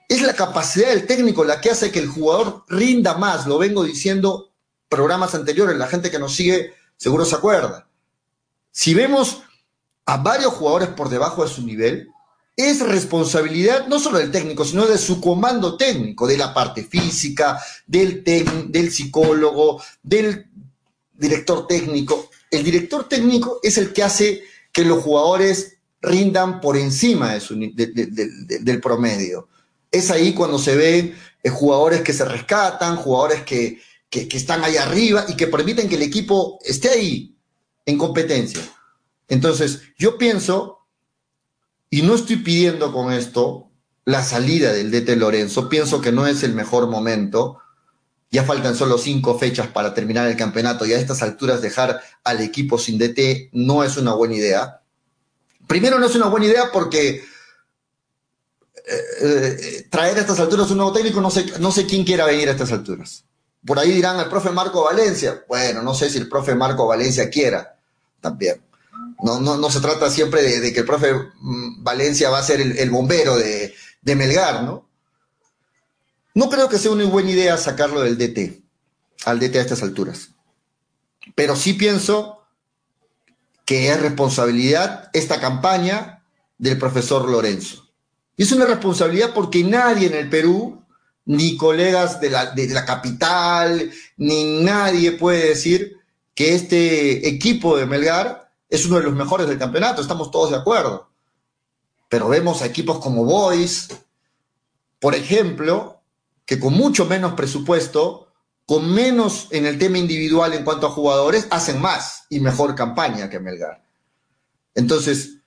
Es 0.08 0.20
la 0.20 0.34
capacidad 0.34 0.88
del 0.88 1.06
técnico 1.06 1.44
la 1.44 1.60
que 1.60 1.70
hace 1.70 1.92
que 1.92 2.00
el 2.00 2.08
jugador 2.08 2.64
rinda 2.68 3.16
más. 3.16 3.46
Lo 3.46 3.56
vengo 3.56 3.84
diciendo 3.84 4.50
programas 4.88 5.32
anteriores, 5.36 5.78
la 5.78 5.86
gente 5.86 6.10
que 6.10 6.18
nos 6.18 6.34
sigue 6.34 6.74
seguro 6.96 7.24
se 7.24 7.36
acuerda. 7.36 7.86
Si 8.72 8.94
vemos 8.94 9.42
a 10.06 10.16
varios 10.16 10.52
jugadores 10.54 10.88
por 10.88 11.08
debajo 11.08 11.44
de 11.44 11.50
su 11.50 11.62
nivel, 11.62 12.08
es 12.56 12.80
responsabilidad 12.80 13.86
no 13.86 13.98
solo 13.98 14.18
del 14.18 14.30
técnico, 14.30 14.64
sino 14.64 14.86
de 14.86 14.98
su 14.98 15.20
comando 15.20 15.76
técnico, 15.76 16.26
de 16.26 16.36
la 16.36 16.52
parte 16.52 16.84
física, 16.84 17.58
del, 17.86 18.22
del 18.24 18.90
psicólogo, 18.90 19.82
del 20.02 20.46
director 21.14 21.66
técnico. 21.66 22.28
El 22.50 22.64
director 22.64 23.08
técnico 23.08 23.60
es 23.62 23.78
el 23.78 23.92
que 23.92 24.02
hace 24.02 24.42
que 24.72 24.84
los 24.84 25.02
jugadores 25.02 25.78
rindan 26.02 26.60
por 26.60 26.76
encima 26.76 27.34
del 27.34 28.80
promedio. 28.80 29.48
Es 29.90 30.10
ahí 30.10 30.34
cuando 30.34 30.58
se 30.58 30.76
ven 30.76 31.14
eh, 31.42 31.48
jugadores 31.48 32.02
que 32.02 32.12
se 32.12 32.24
rescatan, 32.24 32.96
jugadores 32.96 33.42
que, 33.42 33.80
que 34.08 34.28
están 34.32 34.64
ahí 34.64 34.76
arriba 34.76 35.24
y 35.28 35.36
que 35.36 35.46
permiten 35.46 35.88
que 35.88 35.96
el 35.96 36.02
equipo 36.02 36.58
esté 36.64 36.90
ahí 36.90 37.34
en 37.86 37.98
competencia. 37.98 38.60
Entonces, 39.28 39.82
yo 39.98 40.18
pienso 40.18 40.79
y 41.90 42.02
no 42.02 42.14
estoy 42.14 42.36
pidiendo 42.36 42.92
con 42.92 43.12
esto 43.12 43.68
la 44.04 44.22
salida 44.22 44.72
del 44.72 44.90
DT 44.90 45.16
Lorenzo, 45.16 45.68
pienso 45.68 46.00
que 46.00 46.12
no 46.12 46.26
es 46.26 46.42
el 46.42 46.54
mejor 46.54 46.88
momento. 46.88 47.58
Ya 48.30 48.44
faltan 48.44 48.76
solo 48.76 48.96
cinco 48.96 49.36
fechas 49.38 49.66
para 49.68 49.92
terminar 49.92 50.28
el 50.28 50.36
campeonato 50.36 50.86
y 50.86 50.92
a 50.92 50.98
estas 50.98 51.20
alturas 51.20 51.60
dejar 51.60 52.00
al 52.22 52.40
equipo 52.40 52.78
sin 52.78 52.96
DT 52.96 53.50
no 53.52 53.82
es 53.82 53.96
una 53.96 54.14
buena 54.14 54.36
idea. 54.36 54.82
Primero 55.66 55.98
no 55.98 56.06
es 56.06 56.14
una 56.14 56.26
buena 56.26 56.46
idea 56.46 56.70
porque 56.72 57.24
eh, 58.86 59.00
eh, 59.20 59.86
traer 59.90 60.16
a 60.16 60.20
estas 60.20 60.38
alturas 60.38 60.70
un 60.70 60.76
nuevo 60.76 60.92
técnico, 60.92 61.20
no 61.20 61.30
sé, 61.30 61.44
no 61.58 61.72
sé 61.72 61.86
quién 61.86 62.04
quiera 62.04 62.24
venir 62.24 62.48
a 62.48 62.52
estas 62.52 62.70
alturas. 62.70 63.24
Por 63.66 63.80
ahí 63.80 63.90
dirán 63.90 64.18
el 64.20 64.28
profe 64.28 64.50
Marco 64.50 64.84
Valencia. 64.84 65.44
Bueno, 65.48 65.82
no 65.82 65.92
sé 65.92 66.08
si 66.08 66.18
el 66.18 66.28
profe 66.28 66.54
Marco 66.54 66.86
Valencia 66.86 67.28
quiera 67.28 67.76
también. 68.20 68.62
No, 69.22 69.40
no, 69.40 69.56
no 69.56 69.70
se 69.70 69.80
trata 69.80 70.10
siempre 70.10 70.42
de, 70.42 70.72
que 70.72 70.80
el 70.80 70.86
profe 70.86 71.12
mm, 71.14 71.82
Valencia 71.82 72.30
va 72.30 72.38
a 72.38 72.42
ser 72.42 72.60
el, 72.60 72.90
bombero 72.90 73.36
de, 73.36 73.74
Melgar, 74.02 74.62
¿no? 74.62 74.88
No 76.34 76.48
creo 76.48 76.68
que 76.68 76.78
sea 76.78 76.92
una 76.92 77.04
buena 77.04 77.30
idea 77.30 77.56
sacarlo 77.56 78.00
del 78.02 78.16
DT, 78.16 78.62
al 79.24 79.40
DT 79.40 79.56
a 79.56 79.60
estas 79.60 79.82
alturas. 79.82 80.30
Pero 81.34 81.56
sí 81.56 81.74
pienso 81.74 82.44
que 83.64 83.90
es 83.90 84.00
responsabilidad 84.00 85.10
esta 85.12 85.40
campaña 85.40 86.24
del 86.58 86.78
profesor 86.78 87.28
Lorenzo. 87.28 87.88
Y 88.36 88.44
es 88.44 88.52
una 88.52 88.64
responsabilidad 88.64 89.34
porque 89.34 89.62
nadie 89.64 90.06
en 90.06 90.14
el 90.14 90.30
Perú, 90.30 90.82
ni 91.26 91.56
colegas 91.56 92.20
de 92.20 92.30
la, 92.30 92.46
de 92.46 92.68
la 92.68 92.84
capital, 92.84 93.90
ni 94.16 94.62
nadie 94.62 95.12
puede 95.12 95.48
decir 95.48 95.98
que 96.34 96.54
este 96.54 97.28
equipo 97.28 97.76
de 97.76 97.86
Melgar 97.86 98.49
es 98.70 98.86
uno 98.86 98.98
de 98.98 99.02
los 99.02 99.14
mejores 99.14 99.48
del 99.48 99.58
campeonato, 99.58 100.00
estamos 100.00 100.30
todos 100.30 100.50
de 100.50 100.56
acuerdo. 100.56 101.10
Pero 102.08 102.28
vemos 102.28 102.62
a 102.62 102.66
equipos 102.66 103.00
como 103.00 103.24
Boys, 103.24 103.88
por 105.00 105.14
ejemplo, 105.14 106.00
que 106.46 106.58
con 106.58 106.72
mucho 106.72 107.04
menos 107.04 107.34
presupuesto, 107.34 108.28
con 108.64 108.92
menos 108.92 109.48
en 109.50 109.66
el 109.66 109.78
tema 109.78 109.98
individual 109.98 110.52
en 110.52 110.64
cuanto 110.64 110.86
a 110.86 110.90
jugadores, 110.90 111.48
hacen 111.50 111.80
más 111.80 112.24
y 112.30 112.38
mejor 112.38 112.76
campaña 112.76 113.28
que 113.28 113.40
Melgar. 113.40 113.82
Entonces, 114.74 115.38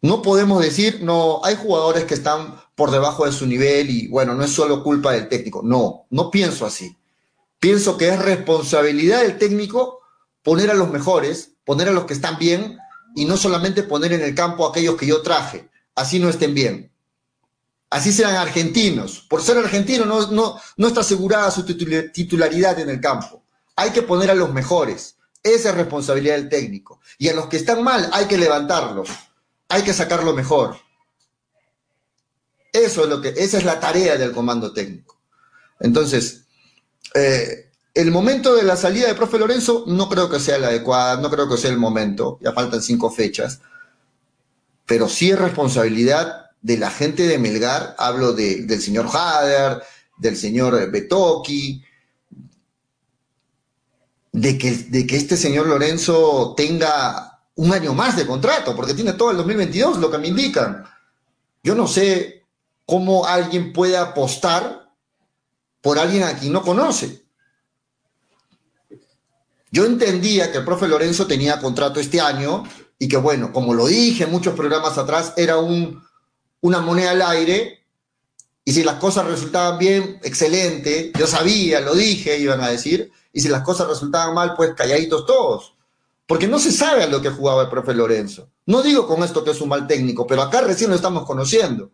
no 0.00 0.20
podemos 0.20 0.60
decir, 0.60 1.00
no, 1.02 1.40
hay 1.44 1.54
jugadores 1.54 2.04
que 2.04 2.14
están 2.14 2.60
por 2.74 2.90
debajo 2.90 3.24
de 3.24 3.32
su 3.32 3.46
nivel 3.46 3.88
y 3.88 4.08
bueno, 4.08 4.34
no 4.34 4.42
es 4.42 4.50
solo 4.50 4.82
culpa 4.82 5.12
del 5.12 5.28
técnico. 5.28 5.62
No, 5.62 6.06
no 6.10 6.30
pienso 6.30 6.66
así. 6.66 6.96
Pienso 7.60 7.96
que 7.96 8.08
es 8.08 8.18
responsabilidad 8.18 9.22
del 9.22 9.38
técnico 9.38 10.00
poner 10.42 10.72
a 10.72 10.74
los 10.74 10.90
mejores 10.90 11.51
poner 11.64 11.88
a 11.88 11.92
los 11.92 12.04
que 12.04 12.14
están 12.14 12.38
bien 12.38 12.78
y 13.14 13.24
no 13.24 13.36
solamente 13.36 13.82
poner 13.82 14.12
en 14.12 14.22
el 14.22 14.34
campo 14.34 14.66
a 14.66 14.70
aquellos 14.70 14.96
que 14.96 15.06
yo 15.06 15.22
traje, 15.22 15.68
así 15.94 16.18
no 16.18 16.28
estén 16.28 16.54
bien. 16.54 16.92
Así 17.90 18.10
sean 18.10 18.34
argentinos. 18.36 19.26
Por 19.28 19.42
ser 19.42 19.58
argentino 19.58 20.06
no, 20.06 20.30
no, 20.30 20.58
no 20.78 20.88
está 20.88 21.00
asegurada 21.00 21.50
su 21.50 21.64
titularidad 21.64 22.78
en 22.80 22.88
el 22.88 23.00
campo. 23.00 23.44
Hay 23.76 23.90
que 23.90 24.02
poner 24.02 24.30
a 24.30 24.34
los 24.34 24.52
mejores. 24.52 25.16
Esa 25.42 25.70
es 25.70 25.74
responsabilidad 25.74 26.36
del 26.36 26.48
técnico. 26.48 27.00
Y 27.18 27.28
a 27.28 27.34
los 27.34 27.46
que 27.48 27.58
están 27.58 27.82
mal 27.82 28.08
hay 28.12 28.26
que 28.26 28.38
levantarlos. 28.38 29.10
Hay 29.68 29.82
que 29.82 29.92
sacarlo 29.92 30.32
mejor. 30.32 30.78
Eso 32.72 33.02
es 33.02 33.10
lo 33.10 33.20
que, 33.20 33.34
esa 33.36 33.58
es 33.58 33.64
la 33.64 33.78
tarea 33.78 34.16
del 34.16 34.32
comando 34.32 34.72
técnico. 34.72 35.20
Entonces, 35.78 36.44
eh, 37.14 37.71
el 37.94 38.10
momento 38.10 38.54
de 38.54 38.62
la 38.62 38.76
salida 38.76 39.06
de 39.06 39.14
profe 39.14 39.38
Lorenzo 39.38 39.84
no 39.86 40.08
creo 40.08 40.30
que 40.30 40.40
sea 40.40 40.58
la 40.58 40.68
adecuada, 40.68 41.20
no 41.20 41.30
creo 41.30 41.48
que 41.48 41.58
sea 41.58 41.70
el 41.70 41.78
momento, 41.78 42.38
ya 42.40 42.52
faltan 42.52 42.80
cinco 42.80 43.10
fechas, 43.10 43.60
pero 44.86 45.08
sí 45.08 45.30
es 45.30 45.38
responsabilidad 45.38 46.50
de 46.62 46.78
la 46.78 46.90
gente 46.90 47.26
de 47.26 47.38
Melgar, 47.38 47.94
hablo 47.98 48.32
del 48.32 48.80
señor 48.80 49.08
Hader, 49.12 49.82
del 50.16 50.36
señor 50.36 50.90
Betoki, 50.90 51.84
de 54.32 54.56
que, 54.56 54.70
de 54.72 55.06
que 55.06 55.16
este 55.16 55.36
señor 55.36 55.66
Lorenzo 55.66 56.54
tenga 56.56 57.40
un 57.56 57.72
año 57.72 57.92
más 57.92 58.16
de 58.16 58.26
contrato, 58.26 58.74
porque 58.74 58.94
tiene 58.94 59.12
todo 59.12 59.30
el 59.30 59.36
2022, 59.36 59.98
lo 59.98 60.10
que 60.10 60.18
me 60.18 60.28
indican. 60.28 60.84
Yo 61.62 61.74
no 61.74 61.86
sé 61.86 62.44
cómo 62.86 63.26
alguien 63.26 63.72
puede 63.72 63.96
apostar 63.96 64.90
por 65.82 65.98
alguien 65.98 66.22
a 66.22 66.38
quien 66.38 66.52
no 66.52 66.62
conoce. 66.62 67.21
Yo 69.72 69.86
entendía 69.86 70.52
que 70.52 70.58
el 70.58 70.64
profe 70.64 70.86
Lorenzo 70.86 71.26
tenía 71.26 71.58
contrato 71.58 71.98
este 71.98 72.20
año 72.20 72.62
y 72.98 73.08
que, 73.08 73.16
bueno, 73.16 73.52
como 73.52 73.72
lo 73.72 73.86
dije 73.86 74.26
muchos 74.26 74.54
programas 74.54 74.98
atrás, 74.98 75.32
era 75.36 75.56
un, 75.56 76.04
una 76.60 76.80
moneda 76.80 77.12
al 77.12 77.22
aire 77.22 77.82
y 78.64 78.72
si 78.72 78.84
las 78.84 78.96
cosas 78.96 79.26
resultaban 79.26 79.78
bien, 79.78 80.20
excelente. 80.22 81.10
Yo 81.18 81.26
sabía, 81.26 81.80
lo 81.80 81.94
dije, 81.94 82.38
iban 82.38 82.60
a 82.60 82.68
decir. 82.68 83.10
Y 83.32 83.40
si 83.40 83.48
las 83.48 83.62
cosas 83.62 83.88
resultaban 83.88 84.34
mal, 84.34 84.54
pues 84.56 84.74
calladitos 84.74 85.26
todos. 85.26 85.74
Porque 86.26 86.46
no 86.46 86.58
se 86.58 86.70
sabe 86.70 87.02
a 87.02 87.08
lo 87.08 87.20
que 87.20 87.30
jugaba 87.30 87.62
el 87.62 87.68
profe 87.70 87.94
Lorenzo. 87.94 88.50
No 88.66 88.82
digo 88.82 89.06
con 89.06 89.22
esto 89.22 89.42
que 89.42 89.50
es 89.50 89.60
un 89.60 89.70
mal 89.70 89.86
técnico, 89.86 90.26
pero 90.26 90.42
acá 90.42 90.60
recién 90.60 90.90
lo 90.90 90.96
estamos 90.96 91.24
conociendo. 91.24 91.90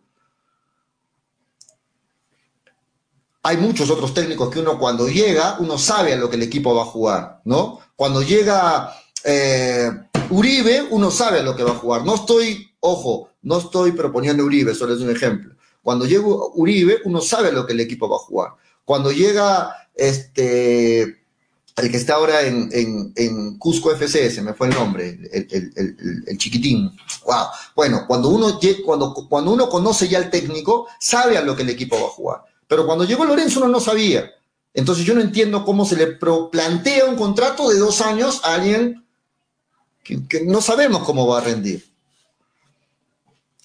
Hay 3.49 3.57
muchos 3.57 3.89
otros 3.89 4.13
técnicos 4.13 4.51
que 4.51 4.59
uno 4.59 4.77
cuando 4.77 5.07
llega, 5.07 5.57
uno 5.59 5.79
sabe 5.79 6.13
a 6.13 6.17
lo 6.17 6.29
que 6.29 6.35
el 6.35 6.43
equipo 6.43 6.75
va 6.75 6.83
a 6.83 6.85
jugar, 6.85 7.41
¿no? 7.45 7.79
Cuando 7.95 8.21
llega 8.21 8.93
eh, 9.23 9.89
Uribe, 10.29 10.83
uno 10.91 11.09
sabe 11.09 11.39
a 11.39 11.41
lo 11.41 11.55
que 11.55 11.63
va 11.63 11.71
a 11.71 11.75
jugar. 11.75 12.05
No 12.05 12.13
estoy, 12.13 12.69
ojo, 12.79 13.29
No 13.41 13.57
estoy 13.57 13.93
proponiendo 13.93 14.43
Uribe, 14.43 14.75
solo 14.75 14.93
es 14.93 15.01
un 15.01 15.09
ejemplo. 15.09 15.55
Cuando 15.81 16.05
llega 16.05 16.27
Uribe, 16.27 16.99
uno 17.05 17.21
sabe 17.21 17.51
lo 17.51 17.65
que 17.65 17.73
el 17.73 17.79
equipo 17.79 18.07
va 18.07 18.17
a 18.17 18.19
jugar. 18.19 18.51
Cuando 18.85 19.11
llega 19.11 19.73
este, 19.95 21.01
el 21.01 21.89
que 21.89 21.97
está 21.97 22.15
ahora 22.15 22.41
en, 22.43 23.57
Cusco 23.57 23.91
FC, 23.91 24.29
se 24.29 24.43
me 24.43 24.53
fue 24.53 24.67
el 24.67 24.75
nombre, 24.75 25.17
el, 25.31 26.37
chiquitín. 26.37 26.91
Wow. 27.25 27.47
Bueno, 27.75 28.05
cuando 28.05 28.29
uno, 28.29 28.59
cuando, 28.85 29.15
cuando 29.27 29.53
uno 29.53 29.67
conoce 29.69 30.07
ya 30.07 30.19
al 30.19 30.29
técnico, 30.29 30.87
sabe 30.99 31.35
a 31.35 31.41
lo 31.41 31.55
que 31.55 31.63
el 31.63 31.69
equipo 31.69 31.95
va 31.95 32.05
a 32.05 32.11
jugar. 32.11 32.48
Pero 32.69 32.85
cuando 32.85 33.03
llegó 33.03 33.25
Lorenzo 33.25 33.59
uno 33.59 33.67
no 33.67 33.79
sabía. 33.79 34.31
Entonces 34.75 35.03
yo 35.03 35.15
no 35.15 35.21
entiendo 35.21 35.65
cómo 35.65 35.85
se 35.85 35.97
le 35.97 36.07
plantea 36.07 37.05
un 37.05 37.15
contrato 37.15 37.67
de 37.67 37.79
dos 37.79 37.99
años 37.99 38.41
a 38.43 38.53
alguien 38.53 39.03
que 40.03 40.45
no 40.45 40.61
sabemos 40.61 41.03
cómo 41.03 41.27
va 41.27 41.39
a 41.39 41.43
rendir. 41.43 41.83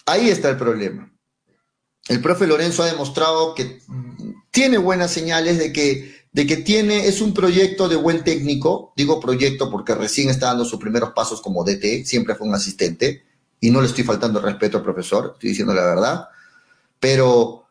Ahí 0.06 0.30
está 0.30 0.48
el 0.48 0.56
problema. 0.56 1.12
El 2.08 2.22
profe 2.22 2.46
Lorenzo 2.46 2.82
ha 2.82 2.86
demostrado 2.86 3.54
que 3.54 3.80
tiene 4.50 4.78
buenas 4.78 5.10
señales 5.10 5.58
de 5.58 5.70
que, 5.70 6.26
de 6.32 6.46
que 6.46 6.56
tiene, 6.56 7.06
es 7.06 7.20
un 7.20 7.34
proyecto 7.34 7.88
de 7.88 7.96
buen 7.96 8.24
técnico, 8.24 8.94
digo 8.96 9.20
proyecto 9.20 9.70
porque 9.70 9.94
recién 9.94 10.30
está 10.30 10.46
dando 10.46 10.64
sus 10.64 10.80
primeros 10.80 11.12
pasos 11.12 11.42
como 11.42 11.62
DT, 11.62 12.04
siempre 12.06 12.34
fue 12.34 12.48
un 12.48 12.54
asistente, 12.54 13.22
y 13.60 13.70
no 13.70 13.80
le 13.82 13.86
estoy 13.86 14.04
faltando 14.04 14.40
respeto 14.40 14.78
al 14.78 14.84
profesor, 14.84 15.32
estoy 15.34 15.50
diciendo 15.50 15.74
la 15.74 15.84
verdad, 15.84 16.28
pero 17.00 17.63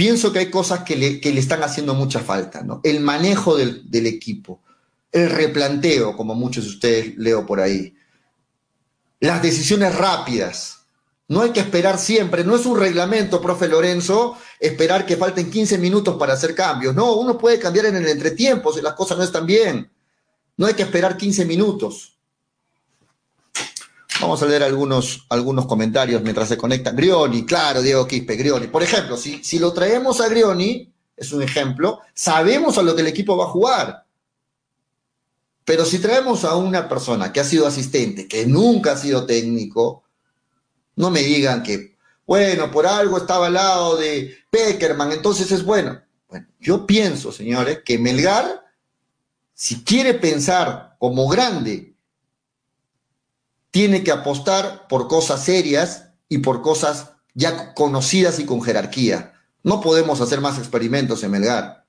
pienso 0.00 0.32
que 0.32 0.38
hay 0.38 0.50
cosas 0.50 0.82
que 0.82 0.96
le, 0.96 1.20
que 1.20 1.30
le 1.30 1.40
están 1.40 1.62
haciendo 1.62 1.92
mucha 1.92 2.20
falta, 2.20 2.62
¿no? 2.62 2.80
El 2.84 3.00
manejo 3.00 3.54
del, 3.54 3.90
del 3.90 4.06
equipo, 4.06 4.62
el 5.12 5.28
replanteo, 5.28 6.16
como 6.16 6.34
muchos 6.34 6.64
de 6.64 6.70
ustedes 6.70 7.18
leo 7.18 7.44
por 7.44 7.60
ahí, 7.60 7.94
las 9.20 9.42
decisiones 9.42 9.94
rápidas, 9.94 10.86
no 11.28 11.42
hay 11.42 11.50
que 11.50 11.60
esperar 11.60 11.98
siempre, 11.98 12.44
no 12.44 12.56
es 12.56 12.64
un 12.64 12.80
reglamento, 12.80 13.42
profe 13.42 13.68
Lorenzo, 13.68 14.38
esperar 14.58 15.04
que 15.04 15.18
falten 15.18 15.50
15 15.50 15.76
minutos 15.76 16.16
para 16.16 16.32
hacer 16.32 16.54
cambios. 16.54 16.94
No, 16.94 17.16
uno 17.16 17.36
puede 17.36 17.58
cambiar 17.58 17.84
en 17.84 17.96
el 17.96 18.08
entretiempo 18.08 18.72
si 18.72 18.80
las 18.80 18.94
cosas 18.94 19.18
no 19.18 19.24
están 19.24 19.44
bien. 19.44 19.92
No 20.56 20.64
hay 20.64 20.72
que 20.72 20.82
esperar 20.84 21.18
15 21.18 21.44
minutos. 21.44 22.18
Vamos 24.20 24.42
a 24.42 24.46
leer 24.46 24.62
algunos, 24.62 25.24
algunos 25.30 25.66
comentarios 25.66 26.22
mientras 26.22 26.48
se 26.48 26.58
conecta. 26.58 26.90
Grioni, 26.90 27.46
claro, 27.46 27.80
Diego 27.80 28.06
Quispe, 28.06 28.36
Grioni. 28.36 28.66
Por 28.66 28.82
ejemplo, 28.82 29.16
si, 29.16 29.42
si 29.42 29.58
lo 29.58 29.72
traemos 29.72 30.20
a 30.20 30.28
Grioni, 30.28 30.92
es 31.16 31.32
un 31.32 31.42
ejemplo, 31.42 32.00
sabemos 32.14 32.76
a 32.76 32.82
lo 32.82 32.94
que 32.94 33.00
el 33.00 33.06
equipo 33.06 33.36
va 33.36 33.44
a 33.44 33.48
jugar. 33.48 34.06
Pero 35.64 35.84
si 35.84 35.98
traemos 36.00 36.44
a 36.44 36.56
una 36.56 36.88
persona 36.88 37.32
que 37.32 37.40
ha 37.40 37.44
sido 37.44 37.66
asistente, 37.66 38.28
que 38.28 38.46
nunca 38.46 38.92
ha 38.92 38.96
sido 38.96 39.24
técnico, 39.24 40.04
no 40.96 41.10
me 41.10 41.20
digan 41.22 41.62
que, 41.62 41.96
bueno, 42.26 42.70
por 42.70 42.86
algo 42.86 43.16
estaba 43.16 43.46
al 43.46 43.54
lado 43.54 43.96
de 43.96 44.36
Peckerman, 44.50 45.12
entonces 45.12 45.50
es 45.50 45.64
bueno. 45.64 46.00
Bueno, 46.28 46.46
yo 46.58 46.86
pienso, 46.86 47.32
señores, 47.32 47.80
que 47.84 47.98
Melgar, 47.98 48.66
si 49.54 49.82
quiere 49.82 50.14
pensar 50.14 50.96
como 50.98 51.26
grande, 51.28 51.89
tiene 53.70 54.02
que 54.02 54.12
apostar 54.12 54.86
por 54.88 55.08
cosas 55.08 55.44
serias 55.44 56.08
y 56.28 56.38
por 56.38 56.62
cosas 56.62 57.12
ya 57.34 57.74
conocidas 57.74 58.38
y 58.38 58.46
con 58.46 58.62
jerarquía. 58.62 59.34
No 59.62 59.80
podemos 59.80 60.20
hacer 60.20 60.40
más 60.40 60.58
experimentos 60.58 61.22
en 61.22 61.30
Melgar. 61.30 61.84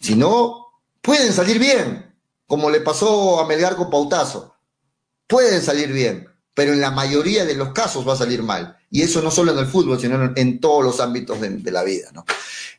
Si 0.00 0.16
no, 0.16 0.66
pueden 1.00 1.32
salir 1.32 1.58
bien, 1.58 2.14
como 2.46 2.70
le 2.70 2.80
pasó 2.80 3.40
a 3.40 3.46
Melgar 3.46 3.76
con 3.76 3.90
Pautazo. 3.90 4.56
Pueden 5.26 5.62
salir 5.62 5.92
bien 5.92 6.32
pero 6.54 6.72
en 6.72 6.80
la 6.80 6.90
mayoría 6.90 7.44
de 7.44 7.54
los 7.54 7.72
casos 7.72 8.06
va 8.06 8.12
a 8.12 8.16
salir 8.16 8.42
mal. 8.42 8.76
Y 8.90 9.02
eso 9.02 9.22
no 9.22 9.30
solo 9.30 9.52
en 9.52 9.58
el 9.58 9.66
fútbol, 9.66 10.00
sino 10.00 10.32
en, 10.36 10.60
todos 10.60 10.84
los 10.84 11.00
ámbitos 11.00 11.40
de, 11.40 11.70
la 11.70 11.82
vida, 11.82 12.10
¿no? 12.12 12.24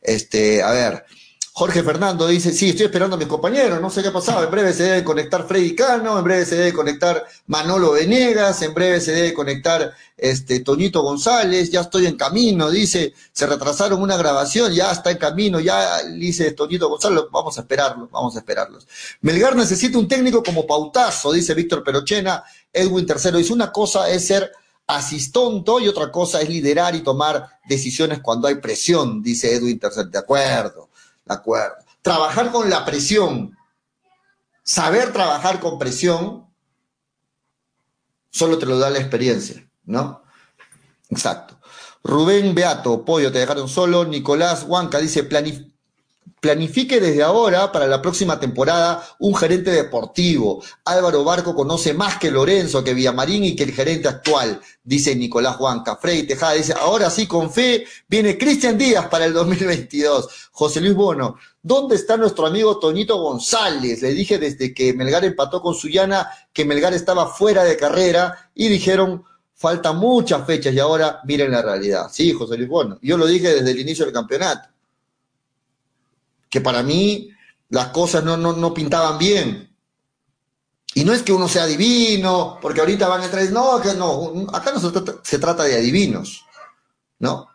Este, 0.01 0.61
a 0.61 0.71
ver, 0.71 1.05
Jorge 1.55 1.83
Fernando 1.83 2.25
dice, 2.27 2.51
sí, 2.51 2.69
estoy 2.69 2.87
esperando 2.87 3.15
a 3.15 3.19
mis 3.19 3.27
compañeros, 3.27 3.79
no 3.79 3.91
sé 3.91 4.01
qué 4.01 4.07
ha 4.07 4.11
pasado, 4.13 4.43
en 4.43 4.49
breve 4.49 4.73
se 4.73 4.85
debe 4.85 5.03
conectar 5.03 5.47
Freddy 5.47 5.75
Cano, 5.75 6.17
en 6.17 6.23
breve 6.23 6.47
se 6.47 6.55
debe 6.55 6.73
conectar 6.73 7.27
Manolo 7.45 7.91
Venegas, 7.91 8.63
en 8.63 8.73
breve 8.73 8.99
se 8.99 9.11
debe 9.11 9.35
conectar 9.35 9.93
este, 10.17 10.61
Toñito 10.61 11.03
González, 11.03 11.69
ya 11.69 11.81
estoy 11.81 12.07
en 12.07 12.17
camino, 12.17 12.71
dice, 12.71 13.13
se 13.31 13.45
retrasaron 13.45 14.01
una 14.01 14.17
grabación, 14.17 14.73
ya 14.73 14.91
está 14.91 15.11
en 15.11 15.19
camino, 15.19 15.59
ya 15.59 16.01
dice 16.05 16.53
Toñito 16.53 16.89
González, 16.89 17.25
vamos 17.31 17.55
a 17.59 17.61
esperarlos, 17.61 18.09
vamos 18.09 18.35
a 18.35 18.39
esperarlos. 18.39 18.87
Melgar 19.21 19.55
necesita 19.55 19.99
un 19.99 20.07
técnico 20.07 20.41
como 20.41 20.65
Pautazo, 20.65 21.33
dice 21.33 21.53
Víctor 21.53 21.83
Perochena, 21.83 22.43
Edwin 22.73 23.05
III 23.07 23.37
dice, 23.37 23.53
una 23.53 23.71
cosa 23.71 24.09
es 24.09 24.25
ser 24.25 24.51
asistonto 24.87 25.79
y 25.79 25.87
otra 25.87 26.11
cosa 26.11 26.41
es 26.41 26.49
liderar 26.49 26.95
y 26.95 27.01
tomar 27.01 27.59
decisiones 27.67 28.21
cuando 28.21 28.47
hay 28.47 28.55
presión, 28.55 29.21
dice 29.21 29.53
Edwin 29.53 29.79
III. 29.81 30.09
De 30.09 30.17
acuerdo, 30.17 30.82
de 31.25 31.33
acuerdo. 31.33 31.75
Trabajar 32.01 32.51
con 32.51 32.69
la 32.69 32.85
presión, 32.85 33.57
saber 34.63 35.13
trabajar 35.13 35.59
con 35.59 35.79
presión, 35.79 36.47
solo 38.29 38.57
te 38.57 38.65
lo 38.65 38.77
da 38.77 38.89
la 38.89 38.99
experiencia, 38.99 39.69
¿no? 39.85 40.23
Exacto. 41.09 41.59
Rubén 42.03 42.53
Beato, 42.53 43.05
Pollo, 43.05 43.31
te 43.31 43.39
dejaron 43.39 43.69
solo. 43.69 44.03
Nicolás 44.03 44.63
Huanca 44.63 44.99
dice, 44.99 45.23
planificar 45.23 45.72
Planifique 46.43 46.99
desde 46.99 47.23
ahora 47.23 47.71
para 47.71 47.87
la 47.87 48.01
próxima 48.01 48.37
temporada 48.37 49.01
un 49.19 49.33
gerente 49.33 49.71
deportivo. 49.71 50.61
Álvaro 50.83 51.23
Barco 51.23 51.55
conoce 51.55 51.93
más 51.93 52.17
que 52.17 52.31
Lorenzo, 52.31 52.83
que 52.83 52.93
Villamarín 52.93 53.45
y 53.45 53.55
que 53.55 53.63
el 53.63 53.71
gerente 53.71 54.09
actual, 54.09 54.59
dice 54.83 55.15
Nicolás 55.15 55.55
Juanca. 55.55 55.95
Freddy 55.95 56.27
Tejada 56.27 56.53
dice, 56.53 56.73
ahora 56.77 57.09
sí 57.09 57.27
con 57.27 57.49
fe, 57.49 57.85
viene 58.09 58.37
Cristian 58.37 58.77
Díaz 58.77 59.07
para 59.07 59.23
el 59.23 59.31
2022. 59.31 60.49
José 60.51 60.81
Luis 60.81 60.95
Bono, 60.95 61.37
¿dónde 61.61 61.95
está 61.95 62.17
nuestro 62.17 62.45
amigo 62.45 62.77
Toñito 62.77 63.17
González? 63.21 64.01
Le 64.01 64.13
dije 64.13 64.37
desde 64.37 64.73
que 64.73 64.93
Melgar 64.93 65.23
empató 65.23 65.61
con 65.61 65.73
Suyana 65.73 66.29
que 66.51 66.65
Melgar 66.65 66.93
estaba 66.93 67.27
fuera 67.27 67.63
de 67.63 67.77
carrera 67.77 68.51
y 68.53 68.67
dijeron, 68.67 69.23
faltan 69.53 69.95
muchas 69.95 70.45
fechas 70.45 70.73
y 70.73 70.79
ahora 70.79 71.21
miren 71.23 71.51
la 71.51 71.61
realidad. 71.61 72.07
Sí, 72.11 72.33
José 72.33 72.57
Luis 72.57 72.67
Bono, 72.67 72.99
yo 73.01 73.17
lo 73.17 73.25
dije 73.25 73.55
desde 73.55 73.71
el 73.71 73.79
inicio 73.79 74.03
del 74.03 74.13
campeonato 74.13 74.72
que 76.53 76.61
para 76.61 76.83
mí 76.83 77.31
las 77.69 77.87
cosas 77.87 78.23
no, 78.23 78.37
no, 78.37 78.73
pintaban 78.75 79.17
bien. 79.17 79.75
Y 80.93 81.03
no 81.03 81.11
es 81.11 81.23
que 81.23 81.33
uno 81.33 81.47
sea 81.47 81.65
divino, 81.65 82.59
porque 82.61 82.79
ahorita 82.79 83.07
van 83.07 83.21
a 83.21 83.25
entrar, 83.25 83.43
no, 83.49 83.81
que 83.81 83.95
no, 83.95 84.45
acá 84.53 84.71
no 84.71 84.79
se 85.23 85.39
trata, 85.39 85.63
de 85.63 85.75
adivinos, 85.75 86.45
¿no? 87.17 87.47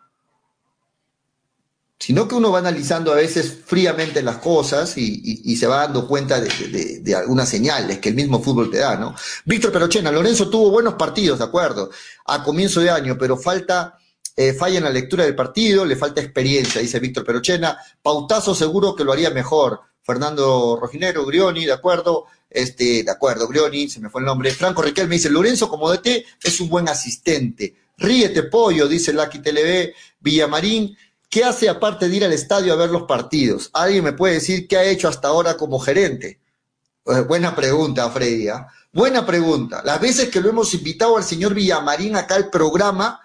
Sino 1.97 2.27
que 2.27 2.35
uno 2.35 2.51
va 2.51 2.59
analizando 2.59 3.13
a 3.13 3.15
veces 3.15 3.59
fríamente 3.65 4.21
las 4.21 4.39
cosas 4.39 4.97
y, 4.97 5.55
se 5.55 5.67
va 5.67 5.87
dando 5.87 6.05
cuenta 6.05 6.41
de, 6.41 6.99
de, 6.99 7.15
algunas 7.15 7.47
señales 7.47 7.99
que 7.99 8.09
el 8.09 8.15
mismo 8.15 8.43
fútbol 8.43 8.69
te 8.69 8.79
da, 8.79 8.97
¿no? 8.97 9.15
Víctor 9.45 9.71
Perochena, 9.71 10.11
Lorenzo 10.11 10.49
tuvo 10.49 10.71
buenos 10.71 10.95
partidos, 10.95 11.39
de 11.39 11.45
acuerdo, 11.45 11.89
a 12.25 12.43
comienzo 12.43 12.81
de 12.81 12.89
año, 12.89 13.17
pero 13.17 13.37
falta 13.37 13.97
eh, 14.41 14.53
falla 14.53 14.77
en 14.77 14.85
la 14.85 14.89
lectura 14.89 15.25
del 15.25 15.35
partido, 15.35 15.83
le 15.83 15.97
falta 15.97 16.21
experiencia, 16.21 16.79
dice 16.79 16.97
Víctor 17.01 17.25
Perochena. 17.25 17.77
Pautazo 18.01 18.55
seguro 18.55 18.95
que 18.95 19.03
lo 19.03 19.11
haría 19.11 19.31
mejor. 19.31 19.81
Fernando 20.01 20.77
Rojinero, 20.79 21.25
Grioni, 21.25 21.65
de 21.65 21.73
acuerdo. 21.73 22.23
Este, 22.49 23.03
de 23.03 23.11
acuerdo, 23.11 23.49
Grioni, 23.49 23.89
se 23.89 23.99
me 23.99 24.09
fue 24.09 24.21
el 24.21 24.25
nombre. 24.25 24.51
Franco 24.51 24.81
Riquel 24.81 25.09
me 25.09 25.15
dice, 25.15 25.29
Lorenzo 25.29 25.67
como 25.67 25.91
DT 25.91 26.25
es 26.41 26.61
un 26.61 26.69
buen 26.69 26.87
asistente. 26.87 27.75
Ríete 27.97 28.43
pollo, 28.43 28.87
dice 28.87 29.11
Lucky 29.11 29.39
TV. 29.39 29.93
Villamarín, 30.21 30.95
¿qué 31.29 31.43
hace 31.43 31.67
aparte 31.67 32.07
de 32.07 32.15
ir 32.15 32.23
al 32.23 32.31
estadio 32.31 32.71
a 32.71 32.77
ver 32.77 32.91
los 32.91 33.03
partidos? 33.03 33.69
¿Alguien 33.73 34.05
me 34.05 34.13
puede 34.13 34.35
decir 34.35 34.69
qué 34.69 34.77
ha 34.77 34.85
hecho 34.85 35.09
hasta 35.09 35.27
ahora 35.27 35.57
como 35.57 35.79
gerente? 35.79 36.39
Eh, 37.07 37.19
buena 37.27 37.53
pregunta, 37.53 38.09
Freddy. 38.09 38.47
¿ah? 38.47 38.67
Buena 38.93 39.25
pregunta. 39.25 39.81
Las 39.83 39.99
veces 39.99 40.29
que 40.29 40.39
lo 40.39 40.47
hemos 40.47 40.73
invitado 40.73 41.17
al 41.17 41.25
señor 41.25 41.53
Villamarín 41.53 42.15
acá 42.15 42.35
al 42.35 42.49
programa, 42.49 43.19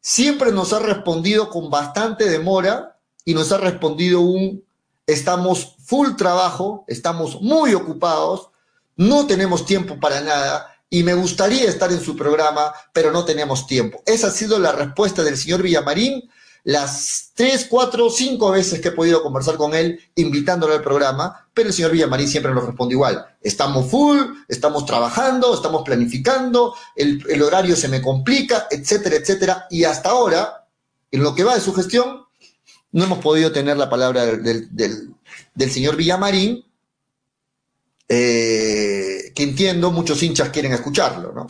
siempre 0.00 0.52
nos 0.52 0.72
ha 0.72 0.78
respondido 0.78 1.50
con 1.50 1.70
bastante 1.70 2.28
demora 2.28 2.98
y 3.24 3.34
nos 3.34 3.52
ha 3.52 3.58
respondido 3.58 4.20
un 4.20 4.64
estamos 5.06 5.76
full 5.84 6.14
trabajo, 6.16 6.84
estamos 6.86 7.40
muy 7.40 7.74
ocupados, 7.74 8.50
no 8.96 9.26
tenemos 9.26 9.66
tiempo 9.66 9.98
para 9.98 10.20
nada 10.20 10.74
y 10.88 11.02
me 11.02 11.14
gustaría 11.14 11.68
estar 11.68 11.92
en 11.92 12.00
su 12.00 12.16
programa, 12.16 12.72
pero 12.92 13.12
no 13.12 13.24
tenemos 13.24 13.66
tiempo. 13.66 14.02
Esa 14.06 14.28
ha 14.28 14.30
sido 14.30 14.58
la 14.58 14.72
respuesta 14.72 15.22
del 15.22 15.36
señor 15.36 15.62
Villamarín 15.62 16.30
las 16.64 17.32
tres, 17.34 17.66
cuatro, 17.68 18.10
cinco 18.10 18.50
veces 18.50 18.80
que 18.80 18.88
he 18.88 18.92
podido 18.92 19.22
conversar 19.22 19.56
con 19.56 19.74
él, 19.74 20.00
invitándolo 20.14 20.74
al 20.74 20.82
programa, 20.82 21.48
pero 21.54 21.68
el 21.68 21.74
señor 21.74 21.92
Villamarín 21.92 22.28
siempre 22.28 22.52
nos 22.52 22.66
responde 22.66 22.94
igual. 22.94 23.26
Estamos 23.40 23.90
full, 23.90 24.18
estamos 24.48 24.84
trabajando, 24.84 25.54
estamos 25.54 25.82
planificando, 25.82 26.74
el, 26.94 27.42
horario 27.42 27.76
se 27.76 27.88
me 27.88 28.02
complica, 28.02 28.66
etcétera, 28.70 29.16
etcétera. 29.16 29.66
Y 29.70 29.84
hasta 29.84 30.10
ahora, 30.10 30.68
en 31.10 31.22
lo 31.22 31.34
que 31.34 31.44
va 31.44 31.54
de 31.54 31.60
su 31.60 31.72
gestión, 31.72 32.24
no 32.92 33.04
hemos 33.04 33.18
podido 33.18 33.52
tener 33.52 33.76
la 33.76 33.88
palabra 33.88 34.26
del, 34.26 35.14
señor 35.70 35.96
Villamarín, 35.96 36.64
eh, 38.08 39.32
que 39.34 39.42
entiendo 39.44 39.92
muchos 39.92 40.22
hinchas 40.22 40.50
quieren 40.50 40.72
escucharlo, 40.72 41.32
¿no? 41.32 41.46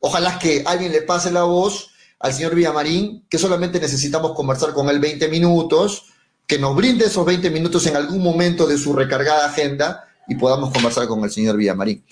Ojalá 0.00 0.38
que 0.38 0.62
alguien 0.64 0.92
le 0.92 1.02
pase 1.02 1.30
la 1.30 1.42
voz 1.42 1.90
al 2.20 2.32
señor 2.32 2.54
Villamarín 2.54 3.24
que 3.28 3.38
solamente 3.38 3.80
necesitamos 3.80 4.32
conversar 4.32 4.72
con 4.72 4.88
él 4.88 4.98
20 4.98 5.28
minutos, 5.28 6.06
que 6.46 6.58
nos 6.58 6.74
brinde 6.74 7.06
esos 7.06 7.24
20 7.24 7.50
minutos 7.50 7.86
en 7.86 7.96
algún 7.96 8.22
momento 8.22 8.66
de 8.66 8.78
su 8.78 8.92
recargada 8.92 9.46
agenda 9.46 10.04
y 10.26 10.34
podamos 10.34 10.72
conversar 10.72 11.06
con 11.06 11.22
el 11.24 11.30
señor 11.30 11.56
Villamarín. 11.56 12.04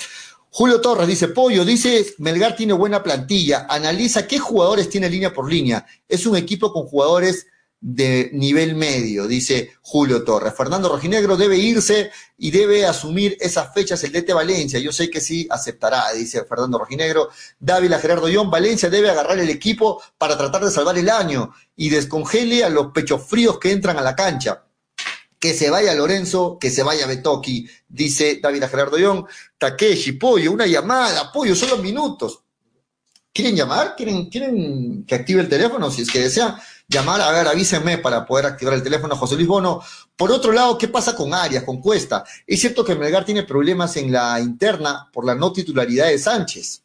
Julio 0.50 0.80
Torres 0.80 1.06
dice, 1.06 1.28
Pollo, 1.28 1.66
dice, 1.66 2.14
Melgar 2.18 2.56
tiene 2.56 2.72
buena 2.72 3.02
plantilla, 3.02 3.66
analiza 3.68 4.26
qué 4.26 4.38
jugadores 4.38 4.88
tiene 4.88 5.10
línea 5.10 5.34
por 5.34 5.50
línea. 5.50 5.84
Es 6.08 6.26
un 6.26 6.34
equipo 6.34 6.72
con 6.72 6.86
jugadores 6.86 7.46
de 7.80 8.30
nivel 8.32 8.74
medio, 8.74 9.26
dice 9.26 9.72
Julio 9.82 10.24
Torres. 10.24 10.54
Fernando 10.56 10.88
Rojinegro 10.88 11.36
debe 11.36 11.58
irse 11.58 12.10
y 12.38 12.50
debe 12.50 12.86
asumir 12.86 13.36
esas 13.40 13.72
fechas 13.72 14.02
el 14.04 14.12
DT 14.12 14.32
Valencia. 14.32 14.78
Yo 14.78 14.92
sé 14.92 15.10
que 15.10 15.20
sí 15.20 15.46
aceptará, 15.50 16.12
dice 16.12 16.44
Fernando 16.44 16.78
Rojinegro. 16.78 17.28
Dávila 17.58 17.98
Gerardo 17.98 18.28
John, 18.32 18.50
Valencia 18.50 18.88
debe 18.88 19.10
agarrar 19.10 19.38
el 19.38 19.50
equipo 19.50 20.02
para 20.18 20.36
tratar 20.36 20.64
de 20.64 20.70
salvar 20.70 20.96
el 20.98 21.10
año 21.10 21.54
y 21.76 21.90
descongele 21.90 22.64
a 22.64 22.70
los 22.70 22.92
pechos 22.92 23.22
fríos 23.22 23.58
que 23.58 23.70
entran 23.70 23.98
a 23.98 24.02
la 24.02 24.16
cancha. 24.16 24.64
Que 25.38 25.52
se 25.52 25.68
vaya 25.68 25.94
Lorenzo, 25.94 26.58
que 26.58 26.70
se 26.70 26.82
vaya 26.82 27.06
Betoki, 27.06 27.68
dice 27.86 28.40
Dávila 28.42 28.68
Gerardo 28.68 28.96
John. 28.98 29.26
Takeshi, 29.58 30.12
pollo, 30.12 30.50
una 30.50 30.66
llamada, 30.66 31.30
pollo, 31.30 31.54
solo 31.54 31.76
minutos. 31.76 32.45
¿Quieren 33.36 33.54
llamar? 33.54 33.94
¿Quieren, 33.94 34.30
¿Quieren 34.30 35.04
que 35.04 35.14
active 35.14 35.42
el 35.42 35.48
teléfono? 35.50 35.90
Si 35.90 36.00
es 36.00 36.10
que 36.10 36.20
desean 36.20 36.56
llamar, 36.88 37.20
a 37.20 37.30
ver, 37.32 37.46
avísenme 37.46 37.98
para 37.98 38.24
poder 38.24 38.46
activar 38.46 38.72
el 38.72 38.82
teléfono 38.82 39.14
José 39.14 39.34
Luis 39.34 39.46
Bono. 39.46 39.82
Por 40.16 40.32
otro 40.32 40.52
lado, 40.52 40.78
¿qué 40.78 40.88
pasa 40.88 41.14
con 41.14 41.34
Arias, 41.34 41.62
con 41.62 41.82
Cuesta? 41.82 42.24
Es 42.46 42.60
cierto 42.60 42.82
que 42.82 42.94
Melgar 42.94 43.26
tiene 43.26 43.42
problemas 43.42 43.94
en 43.98 44.10
la 44.10 44.40
interna 44.40 45.10
por 45.12 45.26
la 45.26 45.34
no 45.34 45.52
titularidad 45.52 46.06
de 46.06 46.18
Sánchez. 46.18 46.80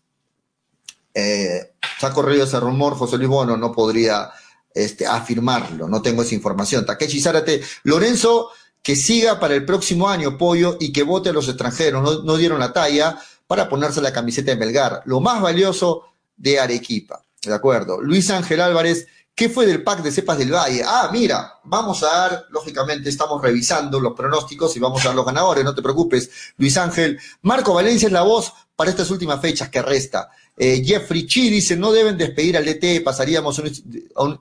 Eh, 1.14 1.72
se 1.98 2.06
ha 2.06 2.12
corrido 2.12 2.44
ese 2.44 2.60
rumor, 2.60 2.96
José 2.96 3.16
Luis 3.16 3.30
Bono 3.30 3.56
no 3.56 3.72
podría 3.72 4.30
este, 4.74 5.08
afirmarlo, 5.08 5.88
no 5.88 6.02
tengo 6.02 6.22
esa 6.22 6.36
información. 6.36 6.86
Takechi 6.86 7.22
Zárate, 7.22 7.62
Lorenzo, 7.84 8.50
que 8.84 8.98
siga 8.98 9.40
para 9.40 9.56
el 9.56 9.64
próximo 9.64 10.10
año, 10.10 10.38
Pollo, 10.38 10.76
y 10.82 10.92
que 10.92 11.04
vote 11.04 11.30
a 11.30 11.34
los 11.34 11.48
extranjeros, 11.48 12.26
no 12.26 12.36
dieron 12.36 12.60
la 12.60 12.74
talla 12.74 13.18
para 13.48 13.70
ponerse 13.70 14.02
la 14.02 14.12
camiseta 14.12 14.52
de 14.52 14.58
Melgar, 14.58 15.02
lo 15.06 15.22
más 15.22 15.42
valioso 15.42 16.11
de 16.41 16.60
Arequipa. 16.60 17.23
De 17.41 17.54
acuerdo. 17.54 18.01
Luis 18.01 18.30
Ángel 18.30 18.62
Álvarez, 18.62 19.08
¿Qué 19.34 19.49
fue 19.49 19.65
del 19.65 19.82
pack 19.82 20.04
de 20.04 20.12
cepas 20.12 20.38
del 20.38 20.54
Valle? 20.54 20.84
Ah, 20.86 21.10
mira, 21.12 21.54
vamos 21.63 22.04
a 22.04 22.08
dar, 22.08 22.45
lógicamente 22.51 23.10
estamos 23.10 23.41
revisando 23.41 23.99
los 23.99 24.13
pronósticos 24.13 24.75
y 24.75 24.80
vamos 24.80 25.01
a 25.01 25.08
dar 25.08 25.15
los 25.15 25.25
ganadores, 25.25 25.63
no 25.63 25.73
te 25.73 25.82
preocupes, 25.82 26.30
Luis 26.58 26.77
Ángel. 26.77 27.17
Marco 27.41 27.73
Valencia 27.73 28.08
es 28.08 28.12
la 28.12 28.23
voz 28.23 28.54
para 28.75 28.91
estas 28.91 29.10
últimas 29.10 29.41
fechas 29.41 29.69
que 29.69 29.82
resta. 29.82 30.30
Eh, 30.58 30.84
Jeffrey 30.86 31.25
Chi 31.25 31.49
dice, 31.49 31.77
no 31.77 31.91
deben 31.91 32.17
despedir 32.17 32.58
al 32.58 32.65
DT, 32.65 33.01
pasaríamos 33.04 33.60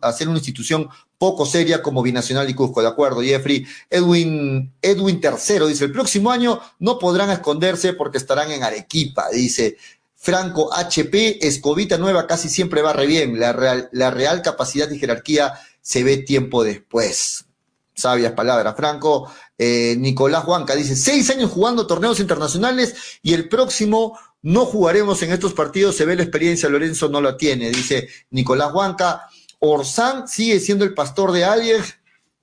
a, 0.03 0.13
ser 0.13 0.29
una 0.29 0.39
institución 0.39 0.89
poco 1.17 1.47
seria 1.47 1.81
como 1.81 2.03
Binacional 2.03 2.51
y 2.51 2.55
Cusco, 2.55 2.83
¿de 2.83 2.89
acuerdo, 2.89 3.23
Jeffrey? 3.23 3.65
Edwin, 3.89 4.73
Edwin 4.83 5.21
Tercero 5.21 5.67
dice, 5.67 5.85
el 5.85 5.93
próximo 5.93 6.31
año 6.31 6.61
no 6.81 6.99
podrán 6.99 7.31
esconderse 7.31 7.93
porque 7.93 8.19
estarán 8.19 8.51
en 8.51 8.65
Arequipa, 8.65 9.29
dice. 9.33 9.77
Franco 10.23 10.71
HP, 10.75 11.47
Escobita 11.47 11.97
Nueva 11.97 12.27
casi 12.27 12.51
siempre 12.51 12.83
va 12.83 12.93
re 12.93 13.07
bien. 13.07 13.41
La 13.41 13.55
real, 13.55 13.89
la 13.93 14.11
real 14.11 14.43
capacidad 14.43 14.91
y 14.91 14.99
jerarquía 14.99 15.55
se 15.81 16.05
ve 16.05 16.19
tiempo 16.19 16.63
después. 16.63 17.47
Sabias 17.95 18.33
palabras, 18.33 18.77
Franco. 18.77 19.33
Eh, 19.57 19.97
Nicolás 19.99 20.45
Huanca 20.47 20.75
dice, 20.75 20.95
seis 20.95 21.31
años 21.31 21.51
jugando 21.51 21.87
torneos 21.87 22.21
internacionales 22.21 22.95
y 23.23 23.33
el 23.33 23.49
próximo 23.49 24.19
no 24.43 24.67
jugaremos 24.67 25.23
en 25.23 25.33
estos 25.33 25.55
partidos, 25.55 25.97
se 25.97 26.05
ve 26.05 26.17
la 26.17 26.23
experiencia, 26.23 26.69
Lorenzo 26.69 27.09
no 27.09 27.23
la 27.23 27.39
tiene, 27.39 27.71
dice 27.71 28.07
Nicolás 28.29 28.75
Huanca. 28.75 29.27
Orsán 29.59 30.29
sigue 30.29 30.61
siendo 30.61 30.85
el 30.85 30.93
pastor 30.93 31.33
de 31.33 31.45
alguien. 31.47 31.83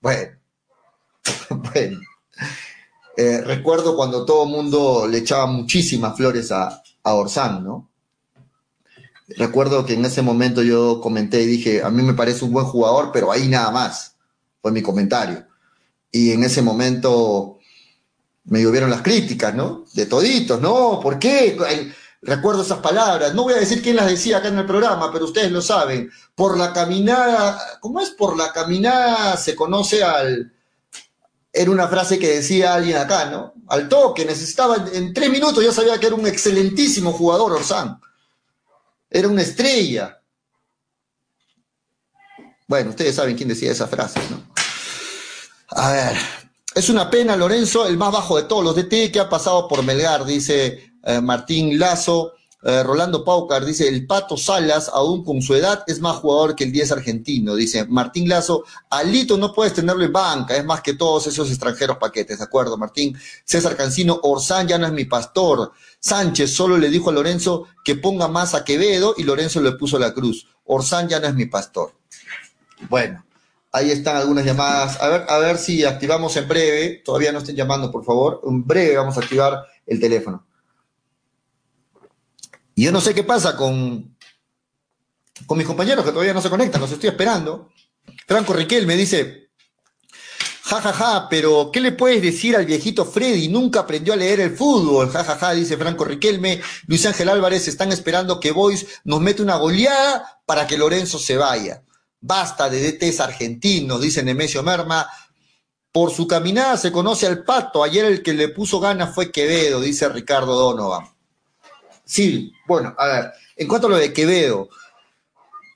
Bueno, 0.01 0.31
bueno. 1.49 1.99
Eh, 3.15 3.41
recuerdo 3.41 3.95
cuando 3.95 4.25
todo 4.25 4.45
el 4.45 4.49
mundo 4.49 5.07
le 5.07 5.19
echaba 5.19 5.45
muchísimas 5.45 6.15
flores 6.17 6.51
a, 6.51 6.83
a 7.07 7.13
Orsán, 7.13 7.63
¿no? 7.63 7.89
Recuerdo 9.29 9.85
que 9.85 9.93
en 9.93 10.05
ese 10.05 10.21
momento 10.21 10.61
yo 10.61 10.99
comenté 11.01 11.41
y 11.41 11.45
dije, 11.45 11.83
a 11.83 11.89
mí 11.89 12.01
me 12.03 12.13
parece 12.13 12.43
un 12.45 12.51
buen 12.51 12.65
jugador, 12.65 13.11
pero 13.13 13.31
ahí 13.31 13.47
nada 13.47 13.71
más, 13.71 14.15
fue 14.61 14.71
mi 14.71 14.81
comentario. 14.81 15.45
Y 16.11 16.31
en 16.31 16.43
ese 16.43 16.61
momento 16.61 17.59
me 18.45 18.61
llovieron 18.61 18.89
las 18.89 19.01
críticas, 19.01 19.53
¿no? 19.53 19.85
De 19.93 20.05
toditos, 20.05 20.61
¿no? 20.61 20.99
¿Por 21.01 21.19
qué? 21.19 21.57
Recuerdo 22.21 22.63
esas 22.63 22.79
palabras, 22.79 23.33
no 23.33 23.43
voy 23.43 23.53
a 23.53 23.59
decir 23.59 23.81
quién 23.81 23.95
las 23.95 24.07
decía 24.07 24.37
acá 24.37 24.49
en 24.49 24.57
el 24.57 24.65
programa, 24.65 25.11
pero 25.11 25.25
ustedes 25.25 25.51
lo 25.51 25.61
saben. 25.61 26.09
Por 26.35 26.57
la 26.57 26.73
caminada, 26.73 27.59
¿cómo 27.79 28.01
es? 28.01 28.09
Por 28.09 28.37
la 28.37 28.51
caminada 28.51 29.37
se 29.37 29.55
conoce 29.55 30.03
al, 30.03 30.51
era 31.51 31.71
una 31.71 31.87
frase 31.87 32.19
que 32.19 32.35
decía 32.35 32.73
alguien 32.73 32.97
acá, 32.97 33.25
¿no? 33.25 33.53
Al 33.67 33.89
toque, 33.89 34.25
necesitaba, 34.25 34.85
en 34.93 35.13
tres 35.13 35.29
minutos 35.29 35.63
ya 35.63 35.71
sabía 35.71 35.99
que 35.99 36.07
era 36.07 36.15
un 36.15 36.27
excelentísimo 36.27 37.11
jugador, 37.11 37.53
Orsán. 37.53 37.99
Era 39.09 39.27
una 39.27 39.41
estrella. 39.41 40.21
Bueno, 42.67 42.91
ustedes 42.91 43.15
saben 43.15 43.35
quién 43.35 43.49
decía 43.49 43.71
esa 43.71 43.87
frase, 43.87 44.19
¿no? 44.29 44.43
A 45.69 45.91
ver, 45.91 46.17
es 46.75 46.89
una 46.89 47.09
pena, 47.09 47.35
Lorenzo, 47.35 47.87
el 47.87 47.97
más 47.97 48.11
bajo 48.11 48.37
de 48.37 48.43
todos 48.43 48.63
los 48.63 48.75
DT 48.75 49.11
que 49.11 49.19
ha 49.19 49.29
pasado 49.29 49.67
por 49.67 49.83
Melgar, 49.83 50.25
dice 50.25 50.91
eh, 51.03 51.21
Martín 51.21 51.79
Lazo. 51.79 52.33
Eh, 52.63 52.81
Rolando 52.81 53.23
Paucar 53.23 53.63
dice, 53.63 53.87
el 53.87 54.07
Pato 54.07 54.35
Salas, 54.35 54.89
aún 54.91 55.23
con 55.23 55.41
su 55.43 55.53
edad, 55.53 55.83
es 55.85 56.01
más 56.01 56.17
jugador 56.17 56.55
que 56.55 56.63
el 56.63 56.71
10 56.71 56.91
argentino. 56.93 57.55
Dice 57.55 57.85
Martín 57.85 58.27
Lazo, 58.27 58.63
Alito 58.89 59.37
no 59.37 59.53
puedes 59.53 59.73
tenerlo 59.73 60.03
en 60.03 60.11
banca, 60.11 60.55
es 60.55 60.65
más 60.65 60.81
que 60.81 60.95
todos 60.95 61.27
esos 61.27 61.49
extranjeros 61.49 61.97
paquetes, 61.97 62.39
¿de 62.39 62.43
acuerdo, 62.43 62.77
Martín? 62.77 63.15
César 63.45 63.75
Cancino, 63.75 64.19
Orsán 64.23 64.67
ya 64.67 64.77
no 64.77 64.87
es 64.87 64.93
mi 64.93 65.05
pastor. 65.05 65.71
Sánchez 65.99 66.51
solo 66.51 66.77
le 66.77 66.89
dijo 66.89 67.11
a 67.11 67.13
Lorenzo 67.13 67.67
que 67.83 67.95
ponga 67.95 68.27
más 68.27 68.55
a 68.55 68.63
Quevedo 68.63 69.13
y 69.17 69.23
Lorenzo 69.23 69.61
le 69.61 69.73
puso 69.73 69.99
la 69.99 70.13
cruz. 70.13 70.47
Orsán 70.65 71.07
ya 71.07 71.19
no 71.19 71.27
es 71.27 71.35
mi 71.35 71.45
pastor. 71.45 71.93
Bueno, 72.89 73.23
ahí 73.71 73.91
están 73.91 74.17
algunas 74.17 74.45
llamadas. 74.45 74.99
A 75.01 75.07
ver, 75.09 75.25
a 75.29 75.37
ver 75.37 75.57
si 75.57 75.83
activamos 75.83 76.35
en 76.37 76.47
breve. 76.47 77.01
Todavía 77.05 77.31
no 77.31 77.39
estén 77.39 77.55
llamando, 77.55 77.91
por 77.91 78.03
favor. 78.03 78.41
En 78.45 78.65
breve 78.65 78.97
vamos 78.97 79.17
a 79.17 79.21
activar 79.21 79.63
el 79.85 79.99
teléfono. 79.99 80.46
Y 82.77 82.83
yo 82.83 82.91
no 82.91 83.01
sé 83.01 83.15
qué 83.15 83.23
pasa 83.23 83.57
con, 83.57 84.15
con 85.47 85.57
mis 85.57 85.65
compañeros 85.65 86.05
que 86.05 86.11
todavía 86.11 86.35
no 86.35 86.43
se 86.43 86.49
conectan, 86.51 86.79
los 86.79 86.91
estoy 86.91 87.09
esperando. 87.09 87.71
Franco 88.27 88.53
Riquel 88.53 88.85
me 88.85 88.95
dice, 88.95 89.49
ja, 90.61 90.79
ja, 90.79 90.93
ja, 90.93 91.27
pero 91.27 91.71
¿qué 91.73 91.81
le 91.81 91.93
puedes 91.93 92.21
decir 92.21 92.55
al 92.55 92.67
viejito 92.67 93.03
Freddy? 93.03 93.47
Nunca 93.47 93.79
aprendió 93.79 94.13
a 94.13 94.15
leer 94.15 94.41
el 94.41 94.55
fútbol, 94.55 95.09
ja, 95.09 95.23
ja, 95.23 95.37
ja, 95.37 95.53
dice 95.53 95.75
Franco 95.75 96.05
Riquelme. 96.05 96.61
Luis 96.85 97.03
Ángel 97.07 97.29
Álvarez 97.29 97.67
están 97.67 97.91
esperando 97.91 98.39
que 98.39 98.51
Boys 98.51 98.85
nos 99.05 99.21
mete 99.21 99.41
una 99.41 99.55
goleada 99.55 100.39
para 100.45 100.67
que 100.67 100.77
Lorenzo 100.77 101.17
se 101.17 101.35
vaya. 101.35 101.83
Basta 102.21 102.69
de 102.69 102.91
DTs 102.91 103.19
argentinos, 103.21 103.99
dice 104.01 104.21
Nemesio 104.21 104.61
Merma. 104.61 105.09
Por 105.91 106.11
su 106.11 106.27
caminada 106.27 106.77
se 106.77 106.91
conoce 106.91 107.25
al 107.25 107.43
pato. 107.43 107.81
Ayer 107.81 108.05
el 108.05 108.21
que 108.21 108.33
le 108.33 108.49
puso 108.49 108.79
ganas 108.79 109.15
fue 109.15 109.31
Quevedo, 109.31 109.81
dice 109.81 110.07
Ricardo 110.09 110.53
Donovan. 110.53 111.16
Sí, 112.07 112.53
bueno, 112.65 112.95
a 112.97 113.07
ver, 113.07 113.33
en 113.57 113.67
cuanto 113.67 113.87
a 113.87 113.89
lo 113.89 113.97
de 113.97 114.13
Quevedo, 114.13 114.69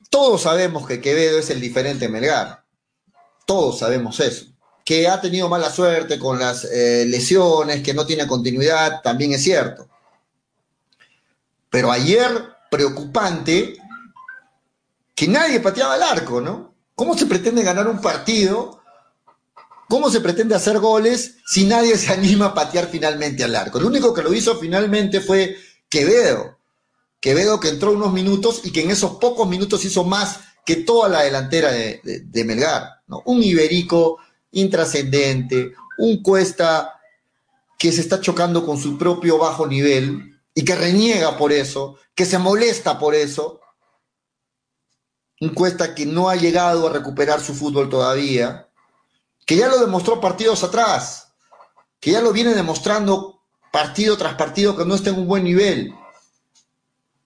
todos 0.09 0.43
sabemos 0.43 0.87
que 0.87 1.01
Quevedo 1.01 1.39
es 1.39 1.49
el 1.49 1.59
diferente 1.59 2.07
Melgar. 2.07 2.63
Todos 3.45 3.79
sabemos 3.79 4.19
eso. 4.21 4.45
Que 4.85 5.09
ha 5.09 5.19
tenido 5.19 5.49
mala 5.49 5.69
suerte 5.69 6.17
con 6.17 6.39
las 6.39 6.63
eh, 6.63 7.05
lesiones, 7.05 7.83
que 7.83 7.93
no 7.93 8.05
tiene 8.05 8.27
continuidad, 8.27 9.01
también 9.01 9.33
es 9.33 9.43
cierto. 9.43 9.89
Pero 11.69 11.91
ayer, 11.91 12.29
preocupante, 12.69 13.75
que 15.13 15.27
nadie 15.27 15.59
pateaba 15.59 15.97
el 15.97 16.03
arco, 16.03 16.39
¿no? 16.39 16.73
¿Cómo 16.95 17.17
se 17.17 17.25
pretende 17.25 17.61
ganar 17.63 17.87
un 17.89 17.99
partido? 17.99 18.81
¿Cómo 19.89 20.09
se 20.09 20.21
pretende 20.21 20.55
hacer 20.55 20.79
goles 20.79 21.35
si 21.45 21.65
nadie 21.65 21.97
se 21.97 22.13
anima 22.13 22.47
a 22.47 22.53
patear 22.53 22.87
finalmente 22.89 23.43
al 23.43 23.55
arco? 23.55 23.81
Lo 23.81 23.87
único 23.87 24.13
que 24.13 24.23
lo 24.23 24.33
hizo 24.33 24.57
finalmente 24.57 25.19
fue 25.19 25.57
Quevedo. 25.91 26.58
Quevedo 27.19 27.60
que 27.60 27.67
entró 27.67 27.91
unos 27.91 28.13
minutos 28.13 28.62
y 28.63 28.71
que 28.71 28.82
en 28.82 28.89
esos 28.89 29.17
pocos 29.17 29.47
minutos 29.47 29.86
hizo 29.86 30.04
más 30.06 30.39
que 30.65 30.77
toda 30.77 31.10
la 31.10 31.21
delantera 31.21 31.71
de, 31.71 32.43
Melgar. 32.45 33.01
¿no? 33.08 33.21
Un 33.25 33.43
Iberico 33.43 34.17
intrascendente, 34.51 35.73
un 35.99 36.23
Cuesta 36.23 36.99
que 37.77 37.91
se 37.91 38.01
está 38.01 38.21
chocando 38.21 38.65
con 38.65 38.80
su 38.80 38.97
propio 38.97 39.38
bajo 39.38 39.67
nivel 39.67 40.39
y 40.56 40.63
que 40.63 40.75
reniega 40.75 41.38
por 41.38 41.51
eso, 41.51 41.97
que 42.15 42.25
se 42.25 42.38
molesta 42.38 42.97
por 42.97 43.13
eso. 43.13 43.60
Un 45.41 45.49
Cuesta 45.49 45.93
que 45.93 46.06
no 46.06 46.30
ha 46.30 46.36
llegado 46.38 46.88
a 46.88 46.93
recuperar 46.93 47.41
su 47.41 47.54
fútbol 47.54 47.89
todavía, 47.89 48.69
que 49.45 49.58
ya 49.58 49.67
lo 49.67 49.80
demostró 49.80 50.21
partidos 50.21 50.63
atrás, 50.63 51.34
que 51.99 52.12
ya 52.12 52.21
lo 52.21 52.32
viene 52.32 52.54
demostrando 52.54 53.30
partido 53.71 54.17
tras 54.17 54.36
partido 54.36 54.75
que 54.75 54.86
no 54.86 54.95
esté 54.95 55.10
en 55.10 55.19
un 55.19 55.27
buen 55.27 55.43
nivel. 55.43 55.93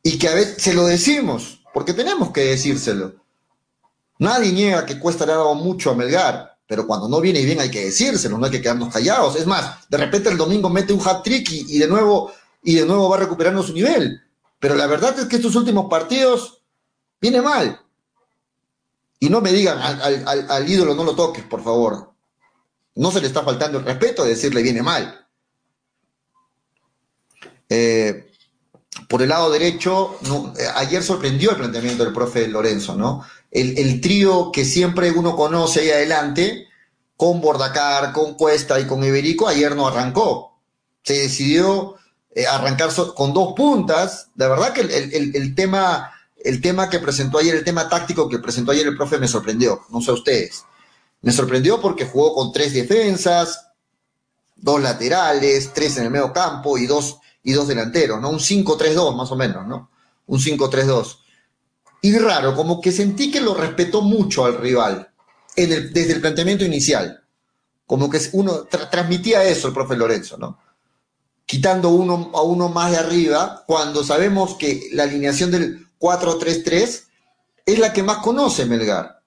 Y 0.04 0.18
que 0.20 0.28
a 0.28 0.36
veces 0.36 0.62
se 0.62 0.74
lo 0.74 0.86
decimos, 0.86 1.62
porque 1.74 1.94
tenemos 1.94 2.32
que 2.32 2.42
decírselo. 2.42 3.16
Nadie 4.20 4.52
niega 4.52 4.86
que 4.86 5.00
Cuesta 5.00 5.26
le 5.26 5.34
ha 5.34 5.38
dado 5.38 5.56
mucho 5.56 5.92
a 5.92 5.96
Melgar, 5.96 6.58
pero 6.68 6.88
cuando 6.88 7.08
no 7.08 7.20
viene 7.20 7.44
bien 7.44 7.60
hay 7.60 7.70
que 7.70 7.86
decírselo, 7.86 8.38
no 8.38 8.46
hay 8.46 8.52
que 8.52 8.62
quedarnos 8.62 8.94
callados. 8.94 9.36
Es 9.36 9.46
más, 9.46 9.88
de 9.90 9.98
repente 9.98 10.30
el 10.30 10.38
domingo 10.38 10.70
mete 10.70 10.94
un 10.94 11.02
hat-trick 11.06 11.52
y, 11.52 11.78
de 11.78 11.88
nuevo, 11.88 12.32
y 12.64 12.76
de 12.76 12.86
nuevo 12.86 13.10
va 13.10 13.18
recuperando 13.18 13.62
su 13.62 13.74
nivel. 13.74 14.22
Pero 14.60 14.76
la 14.76 14.88
verdad 14.88 15.18
es 15.20 15.26
que 15.26 15.36
estos 15.36 15.56
últimos 15.56 15.90
partidos 15.90 16.62
viene 17.20 17.42
mal. 17.42 17.82
Y 19.20 19.30
no 19.30 19.42
me 19.42 19.52
digan 19.52 19.80
al, 19.80 20.70
ídolo 20.70 20.94
no 20.94 21.04
lo 21.04 21.16
toques, 21.16 21.44
por 21.44 21.64
favor. 21.64 22.12
No 22.96 23.12
se 23.12 23.22
le 23.22 23.28
está 23.28 23.44
faltando 23.44 23.80
el 23.80 23.86
respeto 23.86 24.24
de 24.24 24.30
decirle 24.30 24.62
viene 24.62 24.82
mal. 24.82 25.25
Eh, 27.70 28.32
por 29.08 29.22
el 29.22 29.30
lado 29.30 29.50
derecho, 29.52 30.18
eh, 30.58 30.68
ayer 30.76 31.04
sorprendió 31.04 31.52
el 31.52 31.58
planteamiento 31.58 32.04
del 32.04 32.14
profe 32.14 32.48
Lorenzo, 32.48 32.96
¿no? 32.96 33.26
El, 33.52 34.02
trío 34.02 34.52
que 34.52 34.66
siempre 34.66 35.12
uno 35.12 35.36
conoce 35.36 35.82
ahí 35.82 35.90
adelante, 35.92 36.68
con 37.16 37.40
Bordacar, 37.40 38.12
con 38.12 38.34
Cuesta 38.34 38.80
y 38.80 38.86
con 38.86 39.04
Iberico, 39.04 39.48
ayer 39.48 39.76
no 39.76 39.88
arrancó. 39.88 40.60
Se 41.04 41.14
decidió 41.14 41.96
eh, 42.34 42.46
arrancar 42.46 42.90
con 43.16 43.34
dos 43.34 43.54
puntas. 43.56 44.28
De 44.36 44.50
verdad 44.50 44.74
que 44.74 44.82
el, 44.82 45.56
tema, 45.56 46.12
el 46.36 46.60
tema 46.60 46.90
que 46.90 47.00
presentó 47.00 47.38
ayer, 47.38 47.56
el 47.56 47.64
tema 47.64 47.88
táctico 47.88 48.28
que 48.28 48.40
presentó 48.40 48.72
ayer 48.72 48.88
el 48.88 48.98
profe 48.98 49.20
me 49.20 49.28
sorprendió, 49.28 49.86
no 49.90 50.02
sé 50.02 50.12
ustedes. 50.12 50.66
Me 51.22 51.32
sorprendió 51.32 51.80
porque 51.80 52.06
jugó 52.06 52.36
con 52.36 52.52
tres 52.52 52.74
defensas, 52.74 53.68
dos 54.56 54.82
laterales, 54.82 55.72
tres 55.74 55.96
en 55.98 56.06
el 56.06 56.12
medio 56.12 56.34
campo 56.34 56.78
y 56.78 56.88
dos 56.88 57.20
y 57.46 57.54
dos 57.54 57.68
delanteros, 57.68 58.20
¿no? 58.20 58.32
Un 58.32 58.40
5-3-2 58.40 59.16
más 59.16 59.32
o 59.32 59.36
menos, 59.36 59.66
¿no? 59.68 59.92
Un 60.26 60.40
5-3-2. 60.40 61.20
Y 62.02 62.18
raro, 62.18 62.56
como 62.56 62.82
que 62.82 62.92
sentí 62.92 63.32
que 63.32 63.40
lo 63.40 63.54
respetó 63.54 64.02
mucho 64.02 64.46
al 64.46 64.58
rival 64.58 65.12
desde 65.56 66.12
el 66.12 66.22
planteamiento 66.22 66.66
inicial. 66.66 67.24
Como 67.86 68.10
que 68.10 68.20
uno 68.34 68.64
transmitía 68.64 69.44
eso 69.44 69.68
el 69.68 69.74
profe 69.76 69.96
Lorenzo, 69.96 70.38
¿no? 70.38 70.60
Quitando 71.46 71.90
uno 71.90 72.32
a 72.34 72.42
uno 72.42 72.70
más 72.70 72.92
de 72.92 72.98
arriba, 72.98 73.64
cuando 73.68 74.04
sabemos 74.04 74.56
que 74.56 74.90
la 74.94 75.04
alineación 75.04 75.52
del 75.52 75.88
4-3-3 76.00 77.04
es 77.68 77.80
la 77.80 77.94
que 77.94 78.02
más 78.02 78.18
conoce 78.18 78.66
Melgar. 78.66 79.22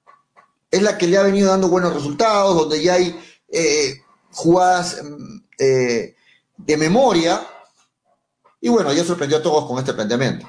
Es 0.73 0.83
la 0.83 0.99
que 0.99 1.07
le 1.07 1.19
ha 1.19 1.23
venido 1.23 1.51
dando 1.51 1.69
buenos 1.69 1.95
resultados, 1.95 2.57
donde 2.57 2.83
ya 2.83 2.95
hay 2.95 3.17
eh, 3.49 4.03
jugadas 4.33 5.03
mm, 5.05 5.37
eh, 5.59 6.17
de 6.57 6.77
memoria, 6.77 7.47
y 8.61 8.69
bueno, 8.69 8.93
ya 8.93 9.05
sorprendió 9.05 9.39
a 9.39 9.43
todos 9.43 9.67
con 9.67 9.79
este 9.79 9.95
planteamiento. 9.95 10.47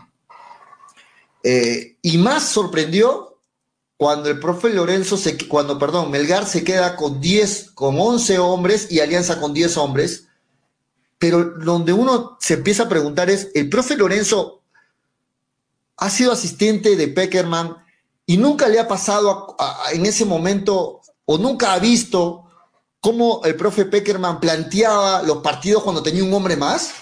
Eh, 1.43 1.97
y 2.01 2.17
más 2.17 2.43
sorprendió 2.43 3.37
cuando 3.97 4.29
el 4.29 4.39
profe 4.39 4.69
Lorenzo, 4.69 5.17
se, 5.17 5.37
cuando, 5.47 5.77
perdón, 5.77 6.09
Melgar 6.09 6.45
se 6.45 6.63
queda 6.63 6.95
con 6.95 7.19
10, 7.19 7.71
con 7.71 7.99
11 7.99 8.39
hombres 8.39 8.87
y 8.89 9.01
Alianza 9.01 9.39
con 9.39 9.53
10 9.53 9.77
hombres. 9.77 10.27
Pero 11.17 11.57
donde 11.59 11.91
uno 11.91 12.37
se 12.39 12.55
empieza 12.55 12.83
a 12.83 12.89
preguntar 12.89 13.29
es, 13.29 13.49
¿el 13.53 13.69
profe 13.69 13.97
Lorenzo 13.97 14.63
ha 15.97 16.09
sido 16.09 16.31
asistente 16.31 16.95
de 16.95 17.09
Peckerman 17.09 17.75
y 18.25 18.37
nunca 18.37 18.69
le 18.69 18.79
ha 18.79 18.87
pasado 18.87 19.57
en 19.91 20.05
ese 20.05 20.23
momento 20.23 21.01
o 21.25 21.37
nunca 21.37 21.73
ha 21.73 21.79
visto 21.79 22.45
cómo 23.01 23.41
el 23.43 23.55
profe 23.55 23.85
Peckerman 23.85 24.39
planteaba 24.39 25.23
los 25.23 25.39
partidos 25.39 25.83
cuando 25.83 26.01
tenía 26.01 26.23
un 26.23 26.33
hombre 26.33 26.55
más? 26.55 26.93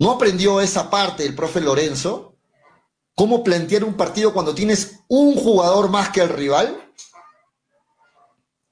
¿No 0.00 0.12
aprendió 0.12 0.62
esa 0.62 0.88
parte 0.88 1.26
el 1.26 1.34
profe 1.34 1.60
Lorenzo? 1.60 2.34
¿Cómo 3.14 3.44
plantear 3.44 3.84
un 3.84 3.98
partido 3.98 4.32
cuando 4.32 4.54
tienes 4.54 5.00
un 5.08 5.34
jugador 5.34 5.90
más 5.90 6.08
que 6.08 6.22
el 6.22 6.30
rival? 6.30 6.90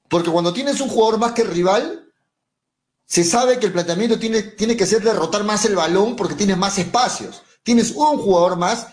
Porque 0.09 0.31
cuando 0.31 0.51
tienes 0.51 0.81
un 0.81 0.89
jugador 0.89 1.19
más 1.19 1.33
que 1.33 1.43
el 1.43 1.49
rival, 1.49 2.11
se 3.05 3.23
sabe 3.23 3.59
que 3.59 3.67
el 3.67 3.73
planteamiento 3.73 4.17
tiene, 4.17 4.41
tiene 4.41 4.75
que 4.75 4.87
ser 4.87 5.03
derrotar 5.03 5.43
más 5.43 5.65
el 5.65 5.75
balón 5.75 6.15
porque 6.15 6.33
tienes 6.33 6.57
más 6.57 6.79
espacios. 6.79 7.43
Tienes 7.61 7.91
un 7.91 8.17
jugador 8.17 8.57
más 8.57 8.87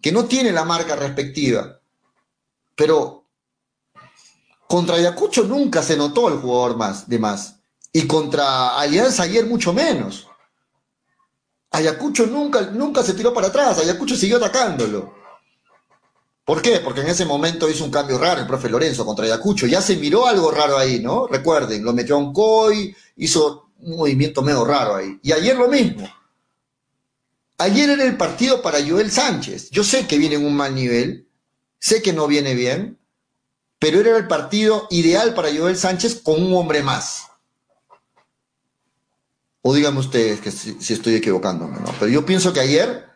que 0.00 0.10
no 0.10 0.24
tiene 0.24 0.50
la 0.50 0.64
marca 0.64 0.96
respectiva. 0.96 1.78
Pero 2.74 3.24
contra 4.66 4.96
Ayacucho 4.96 5.44
nunca 5.44 5.80
se 5.80 5.96
notó 5.96 6.26
el 6.26 6.40
jugador 6.40 6.76
más 6.76 7.08
de 7.08 7.20
más. 7.20 7.60
Y 7.92 8.08
contra 8.08 8.76
Alianza 8.80 9.22
ayer 9.22 9.46
mucho 9.46 9.72
menos. 9.72 10.26
Ayacucho 11.72 12.26
nunca, 12.26 12.60
nunca 12.62 13.02
se 13.02 13.14
tiró 13.14 13.32
para 13.32 13.48
atrás, 13.48 13.78
Ayacucho 13.78 14.14
siguió 14.14 14.36
atacándolo. 14.36 15.14
¿Por 16.44 16.60
qué? 16.60 16.80
Porque 16.80 17.00
en 17.00 17.08
ese 17.08 17.24
momento 17.24 17.70
hizo 17.70 17.84
un 17.84 17.90
cambio 17.90 18.18
raro 18.18 18.40
el 18.40 18.46
profe 18.46 18.68
Lorenzo 18.68 19.06
contra 19.06 19.24
Ayacucho. 19.24 19.66
Ya 19.66 19.80
se 19.80 19.96
miró 19.96 20.26
algo 20.26 20.50
raro 20.50 20.76
ahí, 20.76 21.00
¿no? 21.00 21.26
Recuerden, 21.28 21.84
lo 21.84 21.92
metió 21.92 22.16
a 22.16 22.18
un 22.18 22.32
COI, 22.32 22.94
hizo 23.16 23.70
un 23.78 23.96
movimiento 23.96 24.42
medio 24.42 24.64
raro 24.64 24.96
ahí. 24.96 25.18
Y 25.22 25.32
ayer 25.32 25.56
lo 25.56 25.68
mismo. 25.68 26.08
Ayer 27.58 27.90
era 27.90 28.04
el 28.04 28.16
partido 28.16 28.60
para 28.60 28.84
Joel 28.84 29.10
Sánchez. 29.10 29.70
Yo 29.70 29.84
sé 29.84 30.06
que 30.06 30.18
viene 30.18 30.34
en 30.34 30.44
un 30.44 30.54
mal 30.54 30.74
nivel, 30.74 31.28
sé 31.78 32.02
que 32.02 32.12
no 32.12 32.26
viene 32.26 32.54
bien, 32.54 32.98
pero 33.78 34.00
era 34.00 34.16
el 34.16 34.26
partido 34.26 34.88
ideal 34.90 35.34
para 35.34 35.54
Joel 35.54 35.76
Sánchez 35.76 36.22
con 36.22 36.42
un 36.42 36.54
hombre 36.54 36.82
más. 36.82 37.28
O 39.62 39.72
díganme 39.72 40.00
ustedes 40.00 40.40
que 40.40 40.50
si, 40.50 40.76
estoy 40.92 41.14
equivocándome, 41.14 41.78
¿no? 41.78 41.94
Pero 41.98 42.08
yo 42.08 42.26
pienso 42.26 42.52
que 42.52 42.60
ayer 42.60 43.08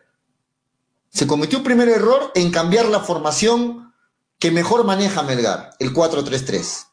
se 1.09 1.27
cometió 1.27 1.59
un 1.59 1.63
primer 1.65 1.89
error 1.89 2.31
en 2.35 2.51
cambiar 2.51 2.85
la 2.85 3.01
formación 3.01 3.93
que 4.39 4.51
mejor 4.51 4.85
maneja 4.85 5.23
Melgar, 5.23 5.71
el 5.79 5.93
4-3-3. 5.93 6.87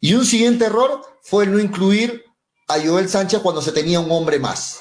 Y 0.00 0.14
un 0.14 0.26
siguiente 0.26 0.64
error 0.64 1.02
fue 1.22 1.44
el 1.44 1.52
no 1.52 1.60
incluir 1.60 2.24
a 2.68 2.80
Joel 2.84 3.08
Sánchez 3.08 3.40
cuando 3.40 3.62
se 3.62 3.72
tenía 3.72 4.00
un 4.00 4.10
hombre 4.10 4.40
más. 4.40 4.80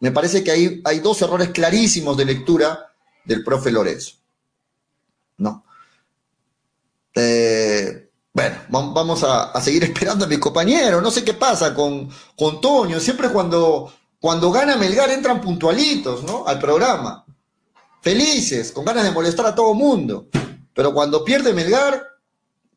Me 0.00 0.10
parece 0.10 0.42
que 0.42 0.50
hay, 0.50 0.80
hay 0.84 1.00
dos 1.00 1.22
errores 1.22 1.50
clarísimos 1.50 2.16
de 2.16 2.24
lectura 2.24 2.92
del 3.24 3.44
profe 3.44 3.70
Lorenzo. 3.70 4.16
¿No? 5.36 5.64
Eh, 7.14 8.09
bueno, 8.32 8.56
vamos 8.68 9.24
a, 9.24 9.60
seguir 9.60 9.84
esperando 9.84 10.24
a 10.24 10.28
mi 10.28 10.38
compañero. 10.38 11.00
No 11.00 11.10
sé 11.10 11.24
qué 11.24 11.34
pasa 11.34 11.74
con, 11.74 12.08
con 12.36 12.60
Toño. 12.60 13.00
Siempre 13.00 13.28
cuando, 13.30 13.92
cuando 14.20 14.50
gana 14.50 14.76
Melgar 14.76 15.10
entran 15.10 15.40
puntualitos, 15.40 16.22
¿no? 16.24 16.46
Al 16.46 16.58
programa. 16.58 17.24
Felices, 18.00 18.72
con 18.72 18.84
ganas 18.84 19.04
de 19.04 19.10
molestar 19.10 19.46
a 19.46 19.54
todo 19.54 19.74
mundo. 19.74 20.28
Pero 20.72 20.94
cuando 20.94 21.24
pierde 21.24 21.52
Melgar, 21.52 22.02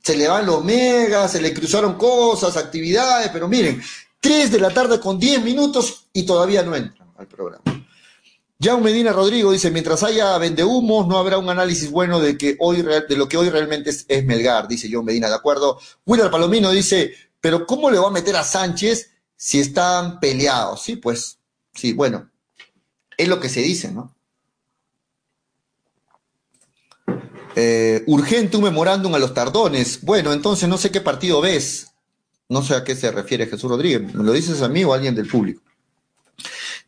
se 0.02 0.18
le 0.18 0.28
van 0.28 0.46
los 0.46 0.64
megas, 0.64 1.32
se 1.32 1.42
le 1.42 1.54
cruzaron 1.54 1.96
cosas, 1.96 2.58
actividades. 2.58 3.30
Pero 3.32 3.48
miren, 3.48 3.82
3 4.20 4.52
de 4.52 4.60
la 4.60 4.70
tarde 4.72 5.00
con 5.00 5.20
10 5.20 5.44
minutos 5.44 6.08
y 6.12 6.26
todavía 6.26 6.64
no 6.64 6.76
entran 6.76 7.10
al 7.18 7.28
programa. 7.28 7.64
Jaume 8.60 8.92
Medina 8.92 9.12
Rodrigo 9.12 9.52
dice, 9.52 9.72
mientras 9.72 10.04
haya 10.04 10.38
vendehumos, 10.38 11.08
no 11.08 11.18
habrá 11.18 11.38
un 11.38 11.50
análisis 11.50 11.90
bueno 11.92 12.20
de, 12.20 12.38
que 12.38 12.56
hoy, 12.60 12.82
de 12.82 13.18
lo 13.18 13.28
que 13.28 13.38
hoy 13.38 13.50
realmente 13.50 13.90
es, 13.90 14.26
Melgar, 14.26 14.68
dice 14.68 14.90
John 14.92 15.06
Medina, 15.06 15.28
¿de 15.28 15.36
acuerdo? 15.36 15.80
Willard 16.06 16.32
Palomino 16.32 16.72
dice, 16.72 17.14
pero 17.42 17.66
¿cómo 17.66 17.92
le 17.92 18.00
va 18.00 18.08
a 18.08 18.12
meter 18.12 18.36
a 18.36 18.44
Sánchez 18.44 19.12
si 19.36 19.60
están 19.60 20.20
peleados? 20.20 20.82
Sí, 20.82 20.96
pues, 20.96 21.40
sí, 21.74 21.94
bueno, 21.94 22.32
es 23.18 23.28
lo 23.28 23.40
que 23.40 23.50
se 23.50 23.62
dice, 23.62 23.92
¿no? 23.92 24.16
Eh, 27.56 28.04
urgente 28.08 28.58
un 28.58 28.64
memorándum 28.64 29.14
a 29.14 29.20
los 29.20 29.34
tardones. 29.34 30.02
Bueno, 30.02 30.34
entonces 30.34 30.68
no 30.68 30.78
sé 30.78 30.92
qué 30.92 31.02
partido 31.02 31.42
ves. 31.42 31.88
No 32.50 32.64
sé 32.64 32.76
a 32.76 32.84
qué 32.84 32.96
se 32.96 33.12
refiere 33.12 33.48
Jesús 33.48 33.70
Rodríguez. 33.70 34.14
¿Me 34.14 34.24
lo 34.24 34.32
dices 34.32 34.62
a 34.62 34.70
mí 34.70 34.84
o 34.84 34.94
a 34.94 34.96
alguien 34.96 35.16
del 35.16 35.28
público? 35.28 35.63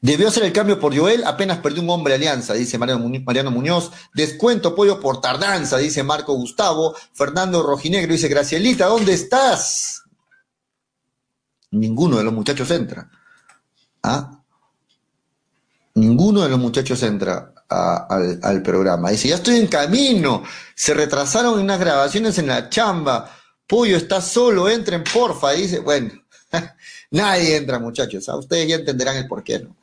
Debió 0.06 0.28
hacer 0.28 0.44
el 0.44 0.54
cambio 0.54 0.80
por 0.80 0.96
Joel, 0.96 1.24
apenas 1.26 1.58
perdió 1.58 1.82
un 1.82 1.90
hombre 1.90 2.14
alianza, 2.14 2.54
dice 2.54 2.78
Mariano 2.78 3.50
Muñoz. 3.50 3.92
Descuento 4.14 4.70
apoyo 4.70 5.00
por 5.00 5.20
tardanza, 5.20 5.80
dice 5.80 6.04
Marco 6.04 6.36
Gustavo. 6.36 6.96
Fernando 7.14 7.64
Rojinegro 7.64 8.14
dice, 8.14 8.28
Gracielita, 8.28 8.86
¿dónde 8.86 9.14
estás? 9.14 10.04
Ninguno 11.72 12.18
de 12.18 12.24
los 12.24 12.34
muchachos 12.34 12.70
entra. 12.70 13.10
¿Ah? 14.04 14.44
Ninguno 15.96 16.42
de 16.42 16.50
los 16.50 16.60
muchachos 16.60 17.02
entra 17.02 17.56
al, 17.68 18.40
al, 18.44 18.62
programa. 18.62 19.10
Dice, 19.10 19.30
ya 19.30 19.38
estoy 19.38 19.56
en 19.56 19.66
camino. 19.66 20.44
Se 20.76 20.94
retrasaron 20.94 21.60
unas 21.60 21.80
grabaciones 21.80 22.38
en 22.38 22.46
la 22.46 22.70
chamba. 22.70 23.32
Pollo 23.66 23.98
está 23.98 24.22
solo, 24.22 24.70
entren 24.70 25.04
porfa. 25.04 25.54
Dice, 25.54 25.80
bueno, 25.80 26.12
Nadie 27.12 27.58
entra, 27.58 27.80
muchachos. 27.80 28.28
¿ah? 28.30 28.38
Ustedes 28.38 28.68
ya 28.68 28.76
entenderán 28.76 29.18
el 29.18 29.28
porqué, 29.28 29.60
¿no? 29.60 29.76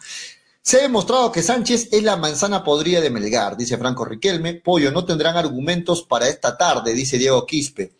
Se 0.64 0.78
ha 0.78 0.82
demostrado 0.82 1.32
que 1.32 1.42
Sánchez 1.42 1.88
es 1.90 2.04
la 2.04 2.16
manzana 2.16 2.62
podrida 2.62 3.00
de 3.00 3.10
Melgar, 3.10 3.56
dice 3.56 3.76
Franco 3.76 4.04
Riquelme. 4.04 4.54
Pollo, 4.54 4.92
no 4.92 5.04
tendrán 5.04 5.36
argumentos 5.36 6.04
para 6.04 6.28
esta 6.28 6.56
tarde, 6.56 6.94
dice 6.94 7.18
Diego 7.18 7.44
Quispe. 7.44 7.92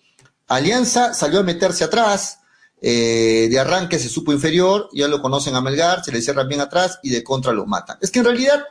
Alianza 0.47 1.13
salió 1.13 1.41
a 1.41 1.43
meterse 1.43 1.83
atrás, 1.83 2.39
eh, 2.81 3.49
de 3.51 3.59
arranque 3.59 3.99
se 3.99 4.09
supo 4.09 4.33
inferior, 4.33 4.89
ya 4.93 5.09
lo 5.09 5.21
conocen 5.21 5.57
a 5.57 5.61
Melgar, 5.61 6.05
se 6.05 6.13
le 6.13 6.23
cierran 6.23 6.49
bien 6.49 6.61
atrás 6.61 7.01
y 7.03 7.11
de 7.11 7.25
contra 7.25 7.53
lo 7.53 7.67
matan. 7.67 7.99
Es 8.01 8.13
que 8.13 8.21
en 8.21 8.27
realidad 8.27 8.63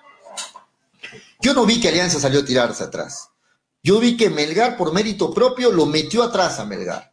yo 1.42 1.54
no 1.54 1.66
vi 1.66 1.82
que 1.82 1.90
Alianza 1.90 2.20
salió 2.20 2.40
a 2.42 2.46
tirarse 2.46 2.84
atrás. 2.84 3.30
yo 3.84 4.00
vi 4.00 4.16
que 4.16 4.30
Melgar 4.30 4.78
por 4.78 4.94
mérito 4.94 5.34
propio 5.34 5.72
lo 5.72 5.86
metió 5.86 6.24
atrás 6.24 6.60
a 6.60 6.66
Melgar. 6.66 7.11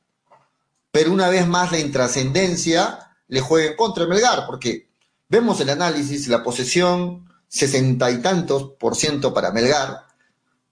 Pero 0.98 1.12
una 1.12 1.28
vez 1.28 1.46
más 1.46 1.70
la 1.70 1.78
intrascendencia 1.78 3.14
le 3.28 3.40
juega 3.40 3.76
contra 3.76 4.04
Melgar, 4.08 4.46
porque 4.46 4.90
vemos 5.28 5.60
el 5.60 5.70
análisis, 5.70 6.26
la 6.26 6.42
posesión, 6.42 7.32
sesenta 7.46 8.10
y 8.10 8.20
tantos 8.20 8.72
por 8.80 8.96
ciento 8.96 9.32
para 9.32 9.52
Melgar, 9.52 10.06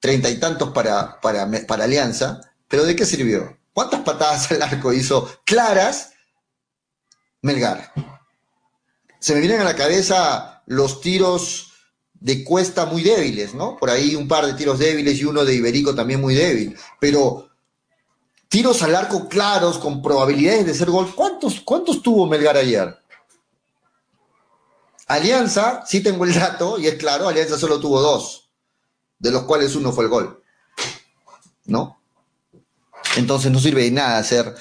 treinta 0.00 0.28
y 0.28 0.40
tantos 0.40 0.70
para, 0.70 1.20
para, 1.20 1.48
para 1.68 1.84
Alianza, 1.84 2.40
pero 2.66 2.82
¿de 2.82 2.96
qué 2.96 3.06
sirvió? 3.06 3.56
¿Cuántas 3.72 4.00
patadas 4.00 4.50
al 4.50 4.62
arco 4.62 4.92
hizo 4.92 5.30
claras 5.44 6.14
Melgar? 7.42 7.92
Se 9.20 9.32
me 9.32 9.38
vienen 9.38 9.60
a 9.60 9.64
la 9.64 9.76
cabeza 9.76 10.64
los 10.66 11.00
tiros 11.00 11.72
de 12.14 12.42
Cuesta 12.42 12.84
muy 12.86 13.04
débiles, 13.04 13.54
¿no? 13.54 13.76
Por 13.76 13.90
ahí 13.90 14.16
un 14.16 14.26
par 14.26 14.44
de 14.44 14.54
tiros 14.54 14.80
débiles 14.80 15.20
y 15.20 15.24
uno 15.24 15.44
de 15.44 15.54
Iberico 15.54 15.94
también 15.94 16.20
muy 16.20 16.34
débil. 16.34 16.76
Pero 16.98 17.45
tiros 18.48 18.82
al 18.82 18.94
arco 18.94 19.28
claros, 19.28 19.78
con 19.78 20.02
probabilidades 20.02 20.66
de 20.66 20.74
ser 20.74 20.90
gol. 20.90 21.14
¿Cuántos, 21.14 21.60
cuántos 21.60 22.02
tuvo 22.02 22.26
Melgar 22.26 22.56
ayer? 22.56 22.96
Alianza, 25.06 25.84
sí 25.86 26.02
tengo 26.02 26.24
el 26.24 26.34
dato, 26.34 26.78
y 26.78 26.86
es 26.86 26.94
claro, 26.94 27.28
Alianza 27.28 27.58
solo 27.58 27.78
tuvo 27.78 28.00
dos, 28.00 28.50
de 29.18 29.30
los 29.30 29.44
cuales 29.44 29.74
uno 29.76 29.92
fue 29.92 30.04
el 30.04 30.10
gol. 30.10 30.42
¿No? 31.66 32.00
Entonces 33.16 33.50
no 33.50 33.58
sirve 33.58 33.84
de 33.84 33.90
nada 33.90 34.18
hacer. 34.18 34.54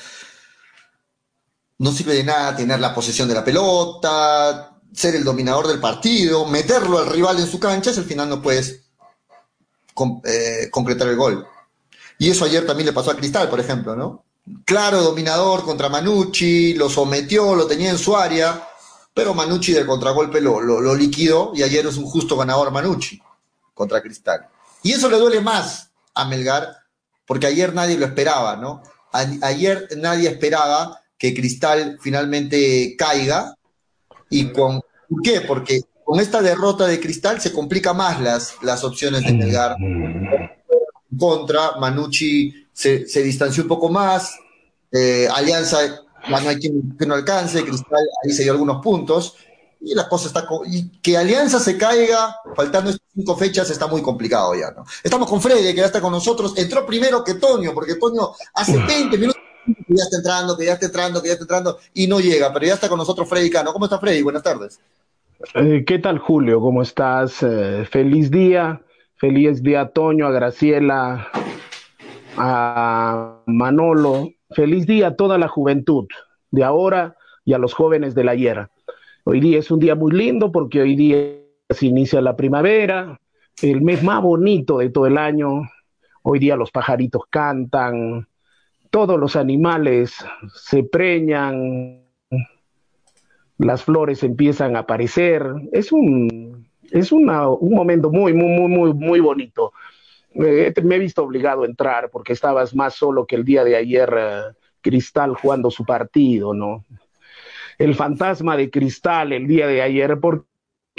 No 1.78 1.92
sirve 1.92 2.14
de 2.14 2.24
nada 2.24 2.56
tener 2.56 2.80
la 2.80 2.94
posesión 2.94 3.28
de 3.28 3.36
la 3.36 3.44
pelota, 3.44 4.80
ser 4.94 5.16
el 5.16 5.24
dominador 5.24 5.68
del 5.68 5.80
partido, 5.80 6.46
meterlo 6.46 7.00
al 7.00 7.08
rival 7.08 7.40
en 7.40 7.48
su 7.48 7.60
cancha, 7.60 7.92
si 7.92 8.00
al 8.00 8.06
final 8.06 8.30
no 8.30 8.42
puedes 8.42 8.82
eh, 10.24 10.70
concretar 10.72 11.08
el 11.10 11.18
gol. 11.18 11.46
Y 12.18 12.30
eso 12.30 12.46
ayer 12.46 12.66
también 12.66 12.88
le 12.88 12.94
pasó 12.94 13.12
a 13.12 13.16
Cristal, 13.16 13.50
por 13.50 13.60
ejemplo, 13.60 13.96
¿no? 13.96 14.24
Claro, 14.64 15.02
dominador 15.02 15.64
contra 15.64 15.90
Manucci, 15.90 16.74
lo 16.76 16.90
sometió, 16.90 17.56
lo 17.56 17.66
tenía 17.66 17.90
en 17.90 17.98
su 17.98 18.16
área, 18.16 18.68
pero 19.14 19.34
Manucci 19.34 19.74
del 19.74 19.88
contragolpe 19.88 20.40
lo, 20.40 20.62
lo, 20.62 20.96
liquidó 20.96 21.52
y 21.56 21.64
ayer 21.64 21.86
es 21.86 21.98
un 21.98 22.06
justo 22.06 22.38
ganador 22.38 22.72
Manucci 22.72 23.20
contra 23.74 24.02
Cristal. 24.02 24.48
Y 24.84 24.92
eso 24.92 25.10
le 25.10 25.18
duele 25.18 25.42
más 25.42 25.90
a 26.14 26.26
Melgar, 26.26 26.76
porque 27.26 27.48
ayer 27.48 27.74
nadie 27.74 27.98
lo 27.98 28.06
esperaba, 28.06 28.56
¿no? 28.56 28.82
ayer 29.42 29.88
nadie 29.96 30.28
esperaba 30.28 31.02
que 31.18 31.34
Cristal 31.34 31.98
finalmente 32.02 32.96
caiga 32.98 33.56
y 34.30 34.52
con 34.52 34.82
¿Por 35.10 35.22
qué? 35.22 35.42
Porque 35.42 35.82
con 36.04 36.20
esta 36.20 36.42
derrota 36.42 36.86
de 36.88 37.00
Cristal 37.00 37.42
se 37.42 37.52
complica 37.52 37.94
más 37.94 38.20
las, 38.22 38.56
las 38.62 38.84
opciones 38.84 39.24
de 39.24 39.34
Melgar. 39.34 39.76
Contra, 41.18 41.78
Manucci 41.80 42.68
se, 42.72 43.08
se 43.08 43.24
distanció 43.24 43.64
un 43.64 43.70
poco 43.70 43.90
más, 43.90 44.38
eh, 44.92 45.28
Alianza, 45.34 45.78
no 46.30 46.38
hay 46.38 46.58
quien 46.58 46.98
que 46.98 47.06
no 47.06 47.16
alcance, 47.16 47.64
Cristal 47.64 48.06
ahí 48.24 48.32
se 48.32 48.44
dio 48.44 48.54
algunos 48.54 48.82
puntos, 48.82 49.36
y 49.82 49.94
la 49.94 50.10
cosa 50.10 50.28
está. 50.28 50.48
Y 50.66 50.90
que 51.00 51.18
Alianza 51.18 51.60
se 51.60 51.78
caiga, 51.78 52.36
faltando 52.56 52.90
estas 52.90 53.08
cinco 53.14 53.36
fechas, 53.36 53.70
está 53.70 53.88
muy 53.88 54.02
complicado 54.02 54.56
ya, 54.56 54.72
¿no? 54.72 54.84
Estamos 55.04 55.30
con 55.30 55.42
Freddy, 55.42 55.74
que 55.74 55.82
ya 55.82 55.86
está 55.86 56.02
con 56.02 56.12
nosotros. 56.12 56.58
Entró 56.58 56.86
primero 56.86 57.24
que 57.24 57.36
Toño, 57.36 57.74
porque 57.74 57.96
Toño 57.96 58.32
hace 58.54 58.78
20 58.78 59.18
minutos 59.18 59.42
que 59.66 59.94
ya 59.96 60.04
está 60.04 60.18
entrando, 60.18 60.58
que 60.58 60.66
ya 60.66 60.74
está 60.74 60.88
entrando, 60.88 61.22
que 61.22 61.28
ya 61.28 61.34
está 61.34 61.44
entrando, 61.44 61.78
y 61.94 62.08
no 62.08 62.20
llega, 62.20 62.52
pero 62.52 62.66
ya 62.66 62.74
está 62.74 62.90
con 62.90 62.98
nosotros 62.98 63.30
Freddy 63.30 63.50
Cano. 63.50 63.74
¿Cómo 63.74 63.86
está 63.86 64.00
Freddy? 64.00 64.22
Buenas 64.24 64.44
tardes. 64.44 64.80
Eh, 65.54 65.84
¿Qué 65.86 66.00
tal, 66.00 66.18
Julio? 66.18 66.60
¿Cómo 66.60 66.82
estás? 66.82 67.44
Eh, 67.44 67.86
feliz 67.90 68.32
día. 68.32 68.82
Feliz 69.28 69.64
día 69.64 69.82
a 69.82 69.90
Toño, 69.90 70.28
a 70.28 70.32
Graciela, 70.32 71.30
a 72.38 73.42
Manolo. 73.48 74.30
Feliz 74.52 74.86
día 74.86 75.08
a 75.08 75.16
toda 75.16 75.40
la 75.40 75.48
juventud 75.48 76.06
de 76.52 76.64
ahora 76.64 77.16
y 77.44 77.54
a 77.54 77.58
los 77.58 77.74
jóvenes 77.74 78.14
del 78.14 78.30
ayer. 78.30 78.68
Hoy 79.24 79.40
día 79.40 79.58
es 79.58 79.72
un 79.72 79.80
día 79.80 79.96
muy 79.96 80.12
lindo 80.12 80.52
porque 80.52 80.80
hoy 80.80 80.96
día 80.96 81.40
se 81.72 81.88
inicia 81.88 82.22
la 82.22 82.36
primavera, 82.36 83.20
el 83.64 83.82
mes 83.82 84.04
más 84.04 84.22
bonito 84.22 84.78
de 84.78 84.92
todo 84.92 85.08
el 85.08 85.18
año. 85.18 85.72
Hoy 86.22 86.38
día 86.38 86.56
los 86.56 86.70
pajaritos 86.70 87.24
cantan, 87.28 88.28
todos 88.92 89.20
los 89.20 89.36
animales 89.36 90.24
se 90.54 90.84
preñan, 90.84 92.04
las 93.58 93.84
flores 93.84 94.22
empiezan 94.22 94.76
a 94.76 94.82
aparecer. 94.82 95.48
Es 95.72 95.92
un, 95.92 96.45
es 97.00 97.12
un 97.12 97.26
momento 97.26 98.10
muy, 98.10 98.34
muy, 98.34 98.48
muy, 98.48 98.70
muy, 98.70 98.94
muy 98.94 99.20
bonito. 99.20 99.74
me 100.34 100.96
he 100.96 101.00
visto 101.00 101.24
obligado 101.24 101.64
a 101.64 101.66
entrar 101.66 102.10
porque 102.10 102.34
estabas 102.34 102.74
más 102.74 102.96
solo 102.96 103.26
que 103.26 103.36
el 103.36 103.44
día 103.44 103.64
de 103.64 103.76
ayer, 103.76 104.14
eh, 104.18 104.42
Cristal 104.82 105.36
jugando 105.36 105.72
su 105.72 105.84
partido, 105.84 106.54
¿no? 106.54 106.86
El 107.78 107.96
fantasma 107.96 108.56
de 108.56 108.70
Cristal 108.70 109.34
el 109.34 109.48
día 109.48 109.68
de 109.68 109.82
ayer, 109.82 110.20
porque 110.20 110.46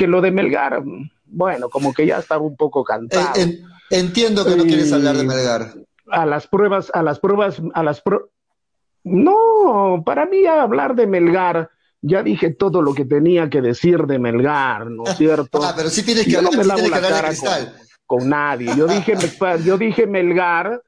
lo 0.07 0.21
de 0.21 0.33
Melgar, 0.33 0.83
bueno, 1.25 1.71
como 1.71 1.95
que 1.95 2.05
ya 2.05 2.19
estaba 2.19 2.43
un 2.43 2.57
poco 2.57 2.85
cantado. 2.85 3.33
entiendo 3.91 4.45
que 4.45 4.57
no 4.57 4.65
quieres 4.65 4.93
hablar 4.93 5.17
de 5.17 5.25
Melgar. 5.25 5.75
A 6.11 6.27
las 6.27 6.47
pruebas, 6.47 6.91
a 6.93 7.03
las 7.03 7.21
pruebas, 7.21 7.63
a 7.73 7.83
las 7.83 8.01
pruebas. 8.01 8.29
No, 9.05 10.03
para 10.05 10.27
mí 10.27 10.45
hablar 10.47 10.95
de 10.95 11.07
Melgar 11.07 11.71
ya 12.03 12.23
dije 12.23 12.51
todo 12.51 12.83
lo 12.83 12.95
que 12.95 13.05
tenía 13.05 13.51
que 13.51 13.61
decir 13.61 14.03
de 14.07 14.19
Melgar, 14.19 14.91
¿no 14.91 15.05
es 15.05 15.17
cierto? 15.19 15.61
ah, 15.63 15.75
pero 15.77 15.91
sí 15.91 16.05
tienes 16.05 16.27
que 16.27 16.37
hablar, 16.37 16.53
no 16.53 16.59
me 16.59 16.65
lavo 16.65 16.89
la 16.89 17.01
cara 17.01 17.31
con, 18.07 18.29
nadie. 18.29 18.71
Yo 18.77 18.87
dije, 18.87 19.15
yo 19.65 19.79
dije 19.79 20.07
Melgar, 20.07 20.83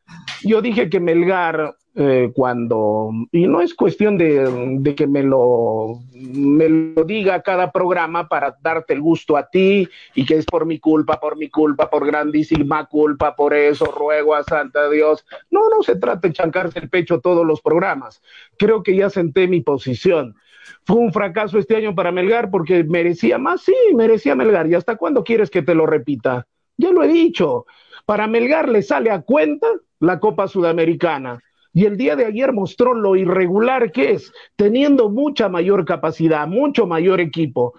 yo 0.44 0.62
dije 0.62 0.88
que 0.88 1.00
Melgar 1.00 1.74
eh, 2.00 2.30
cuando, 2.32 3.10
y 3.32 3.48
no 3.48 3.60
es 3.60 3.74
cuestión 3.74 4.16
de, 4.18 4.78
de, 4.78 4.94
que 4.94 5.08
me 5.08 5.24
lo, 5.24 5.98
me 6.12 6.68
lo 6.68 7.02
diga 7.02 7.42
cada 7.42 7.72
programa 7.72 8.28
para 8.28 8.56
darte 8.62 8.94
el 8.94 9.00
gusto 9.00 9.36
a 9.36 9.50
ti 9.50 9.88
y 10.14 10.24
que 10.24 10.36
es 10.36 10.44
por 10.44 10.64
mi 10.64 10.78
culpa, 10.78 11.18
por 11.18 11.36
mi 11.36 11.50
culpa, 11.50 11.90
por 11.90 12.06
grandísima 12.06 12.86
culpa, 12.86 13.34
por 13.34 13.52
eso 13.52 13.86
ruego 13.86 14.36
a 14.36 14.44
Santa 14.44 14.88
Dios. 14.88 15.26
No, 15.50 15.68
no 15.70 15.82
se 15.82 15.96
trata 15.96 16.28
de 16.28 16.34
chancarse 16.34 16.78
el 16.78 16.88
pecho 16.88 17.18
todos 17.18 17.44
los 17.44 17.60
programas. 17.60 18.22
Creo 18.56 18.84
que 18.84 18.94
ya 18.94 19.10
senté 19.10 19.48
mi 19.48 19.62
posición. 19.62 20.36
Fue 20.84 20.96
un 20.96 21.12
fracaso 21.12 21.58
este 21.58 21.76
año 21.76 21.94
para 21.94 22.12
Melgar 22.12 22.50
porque 22.50 22.84
merecía 22.84 23.38
más, 23.38 23.62
sí, 23.62 23.74
merecía 23.94 24.34
Melgar. 24.34 24.66
¿Y 24.66 24.74
hasta 24.74 24.96
cuándo 24.96 25.24
quieres 25.24 25.50
que 25.50 25.62
te 25.62 25.74
lo 25.74 25.86
repita? 25.86 26.46
Ya 26.76 26.90
lo 26.90 27.02
he 27.02 27.08
dicho. 27.08 27.66
Para 28.06 28.26
Melgar 28.26 28.68
le 28.68 28.82
sale 28.82 29.10
a 29.10 29.22
cuenta 29.22 29.66
la 30.00 30.20
Copa 30.20 30.48
Sudamericana. 30.48 31.40
Y 31.72 31.84
el 31.84 31.96
día 31.96 32.16
de 32.16 32.24
ayer 32.24 32.52
mostró 32.52 32.94
lo 32.94 33.14
irregular 33.16 33.92
que 33.92 34.12
es, 34.12 34.32
teniendo 34.56 35.10
mucha 35.10 35.48
mayor 35.48 35.84
capacidad, 35.84 36.46
mucho 36.46 36.86
mayor 36.86 37.20
equipo. 37.20 37.74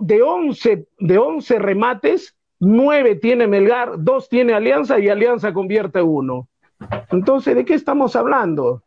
de 0.00 0.22
11 0.22 0.88
de 0.98 1.18
11 1.18 1.58
remates, 1.58 2.34
9 2.58 3.16
tiene 3.16 3.46
Melgar, 3.46 3.92
2 3.98 4.28
tiene 4.28 4.54
Alianza 4.54 4.98
y 4.98 5.08
Alianza 5.08 5.52
convierte 5.52 6.02
uno. 6.02 6.48
Entonces, 7.10 7.54
¿de 7.54 7.64
qué 7.64 7.74
estamos 7.74 8.16
hablando? 8.16 8.82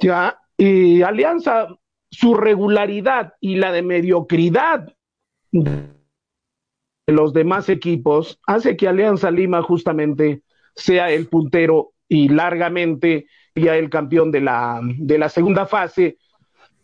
Ya, 0.00 0.39
y 0.60 1.00
Alianza, 1.00 1.68
su 2.10 2.34
regularidad 2.34 3.32
y 3.40 3.56
la 3.56 3.72
de 3.72 3.80
mediocridad 3.80 4.94
de 5.52 5.88
los 7.06 7.32
demás 7.32 7.70
equipos 7.70 8.38
hace 8.46 8.76
que 8.76 8.86
Alianza 8.86 9.30
Lima 9.30 9.62
justamente 9.62 10.42
sea 10.74 11.10
el 11.10 11.28
puntero 11.28 11.92
y 12.06 12.28
largamente 12.28 13.26
ya 13.54 13.74
el 13.76 13.88
campeón 13.88 14.30
de 14.30 14.42
la, 14.42 14.82
de 14.82 15.16
la 15.16 15.30
segunda 15.30 15.64
fase, 15.64 16.18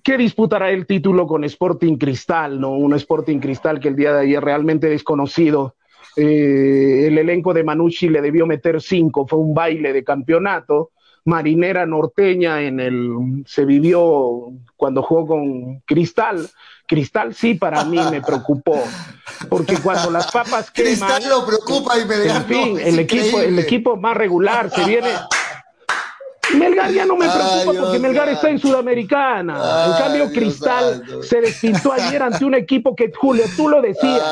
que 0.03 0.17
disputará 0.17 0.71
el 0.71 0.87
título 0.87 1.27
con 1.27 1.45
Sporting 1.45 1.99
Cristal, 1.99 2.59
¿no? 2.59 2.71
Un 2.71 2.95
Sporting 2.95 3.41
Cristal 3.41 3.79
que 3.79 3.89
el 3.89 3.97
día 3.97 4.15
de 4.15 4.21
ayer 4.21 4.43
realmente 4.43 4.89
desconocido. 4.89 5.77
Eh, 6.17 7.09
el 7.09 7.19
elenco 7.19 7.53
de 7.53 7.63
Manucci 7.63 8.09
le 8.09 8.23
debió 8.23 8.47
meter 8.47 8.81
cinco, 8.81 9.27
fue 9.27 9.39
un 9.39 9.53
baile 9.53 9.93
de 9.93 10.03
campeonato 10.03 10.93
marinera 11.27 11.85
norteña 11.87 12.63
en 12.63 12.81
el 12.81 13.45
se 13.47 13.65
vivió 13.65 14.53
cuando 14.77 15.03
jugó 15.03 15.27
con 15.27 15.81
Cristal. 15.81 16.49
Cristal 16.87 17.35
sí 17.35 17.55
para 17.55 17.85
mí 17.85 17.99
me 18.11 18.23
preocupó, 18.23 18.81
porque 19.49 19.77
cuando 19.77 20.11
las 20.11 20.31
papas 20.31 20.71
queman, 20.71 20.93
Cristal 20.93 21.29
lo 21.29 21.45
preocupa 21.45 21.99
y 21.99 22.05
me 22.05 22.15
En 22.27 22.45
fin, 22.45 22.79
el 22.81 22.99
equipo, 23.01 23.41
el 23.41 23.59
equipo 23.59 23.97
más 23.97 24.17
regular 24.17 24.71
se 24.71 24.85
viene 24.85 25.11
Melgar 26.55 26.93
ya 26.93 27.07
no 27.07 27.17
me 27.17 27.29
preocupa 27.29 27.81
porque 27.81 27.99
Melgar 27.99 28.29
está 28.29 28.51
en 28.51 28.59
Sudamericana. 28.59 29.87
en 29.87 29.93
cambio, 29.93 30.31
Cristal 30.33 31.03
se 31.23 31.41
despintó 31.41 31.93
ayer 31.93 32.23
ante 32.23 32.45
un 32.45 32.55
equipo 32.55 32.95
que, 32.95 33.13
Julio, 33.13 33.45
tú 33.57 33.69
lo 33.69 33.83
decías. 33.83 34.23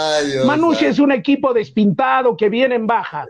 Manuche 0.44 0.88
es 0.88 0.98
un 0.98 1.12
equipo 1.12 1.52
despintado 1.52 2.36
que 2.36 2.48
viene 2.48 2.76
en 2.76 2.86
baja. 2.86 3.26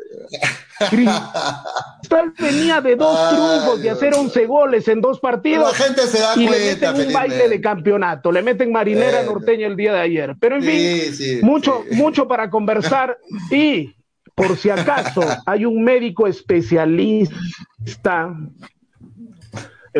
Cristal 0.90 2.32
venía 2.38 2.80
de 2.80 2.96
dos 2.96 3.30
triunfos, 3.30 3.82
de 3.82 3.90
hacer 3.90 4.14
11 4.14 4.46
goles 4.46 4.88
en 4.88 5.00
dos 5.00 5.20
partidos. 5.20 5.78
La 5.78 5.84
gente 5.84 6.02
se 6.02 6.20
da 6.20 6.34
y 6.36 6.48
le 6.48 6.58
meten 6.58 7.06
un 7.06 7.12
baile 7.12 7.48
de 7.48 7.60
campeonato. 7.60 8.32
Le 8.32 8.42
meten 8.42 8.72
marinera 8.72 9.22
norteña 9.22 9.66
el 9.66 9.76
día 9.76 9.92
de 9.92 10.00
ayer. 10.00 10.34
Pero 10.40 10.56
en 10.56 10.62
fin, 10.62 11.40
mucho, 11.42 11.84
mucho 11.92 12.26
para 12.26 12.50
conversar. 12.50 13.18
Y 13.50 13.94
por 14.34 14.56
si 14.56 14.70
acaso 14.70 15.22
hay 15.46 15.64
un 15.64 15.84
médico 15.84 16.26
especialista, 16.26 18.34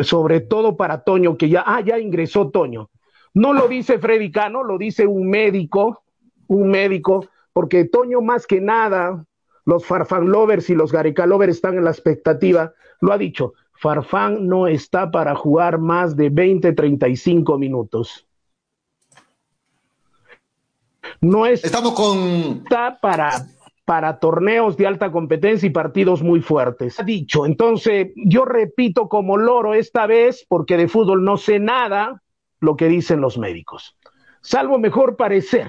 sobre 0.03 0.41
todo 0.41 0.75
para 0.75 1.03
Toño, 1.03 1.37
que 1.37 1.49
ya, 1.49 1.63
ah, 1.65 1.81
ya 1.81 1.99
ingresó 1.99 2.49
Toño. 2.49 2.89
No 3.33 3.53
lo 3.53 3.67
dice 3.67 3.99
Freddy 3.99 4.31
Cano, 4.31 4.63
lo 4.63 4.77
dice 4.77 5.07
un 5.07 5.29
médico, 5.29 6.03
un 6.47 6.69
médico, 6.69 7.27
porque 7.53 7.85
Toño 7.85 8.21
más 8.21 8.47
que 8.47 8.61
nada, 8.61 9.25
los 9.65 9.85
Farfán 9.85 10.29
Lovers 10.29 10.69
y 10.69 10.75
los 10.75 10.91
Gareca 10.91 11.25
Lovers 11.25 11.55
están 11.55 11.77
en 11.77 11.83
la 11.83 11.91
expectativa, 11.91 12.73
lo 13.01 13.11
ha 13.11 13.17
dicho, 13.17 13.53
Farfán 13.73 14.47
no 14.47 14.67
está 14.67 15.11
para 15.11 15.35
jugar 15.35 15.79
más 15.79 16.15
de 16.15 16.29
20, 16.29 16.73
35 16.73 17.57
minutos. 17.57 18.25
No 21.21 21.45
es, 21.45 21.63
Estamos 21.63 21.93
con. 21.93 22.61
Está 22.63 22.99
para, 22.99 23.47
para 23.83 24.19
torneos 24.19 24.77
de 24.77 24.87
alta 24.87 25.11
competencia 25.11 25.67
y 25.67 25.71
partidos 25.71 26.23
muy 26.23 26.41
fuertes. 26.41 26.99
Ha 26.99 27.03
dicho, 27.03 27.45
entonces 27.45 28.11
yo 28.15 28.45
repito 28.45 29.07
como 29.09 29.37
loro 29.37 29.73
esta 29.73 30.07
vez, 30.07 30.45
porque 30.47 30.77
de 30.77 30.87
fútbol 30.87 31.23
no 31.23 31.37
sé 31.37 31.59
nada, 31.59 32.21
lo 32.59 32.75
que 32.75 32.87
dicen 32.87 33.21
los 33.21 33.37
médicos. 33.37 33.97
Salvo 34.41 34.79
mejor 34.79 35.15
parecer. 35.15 35.67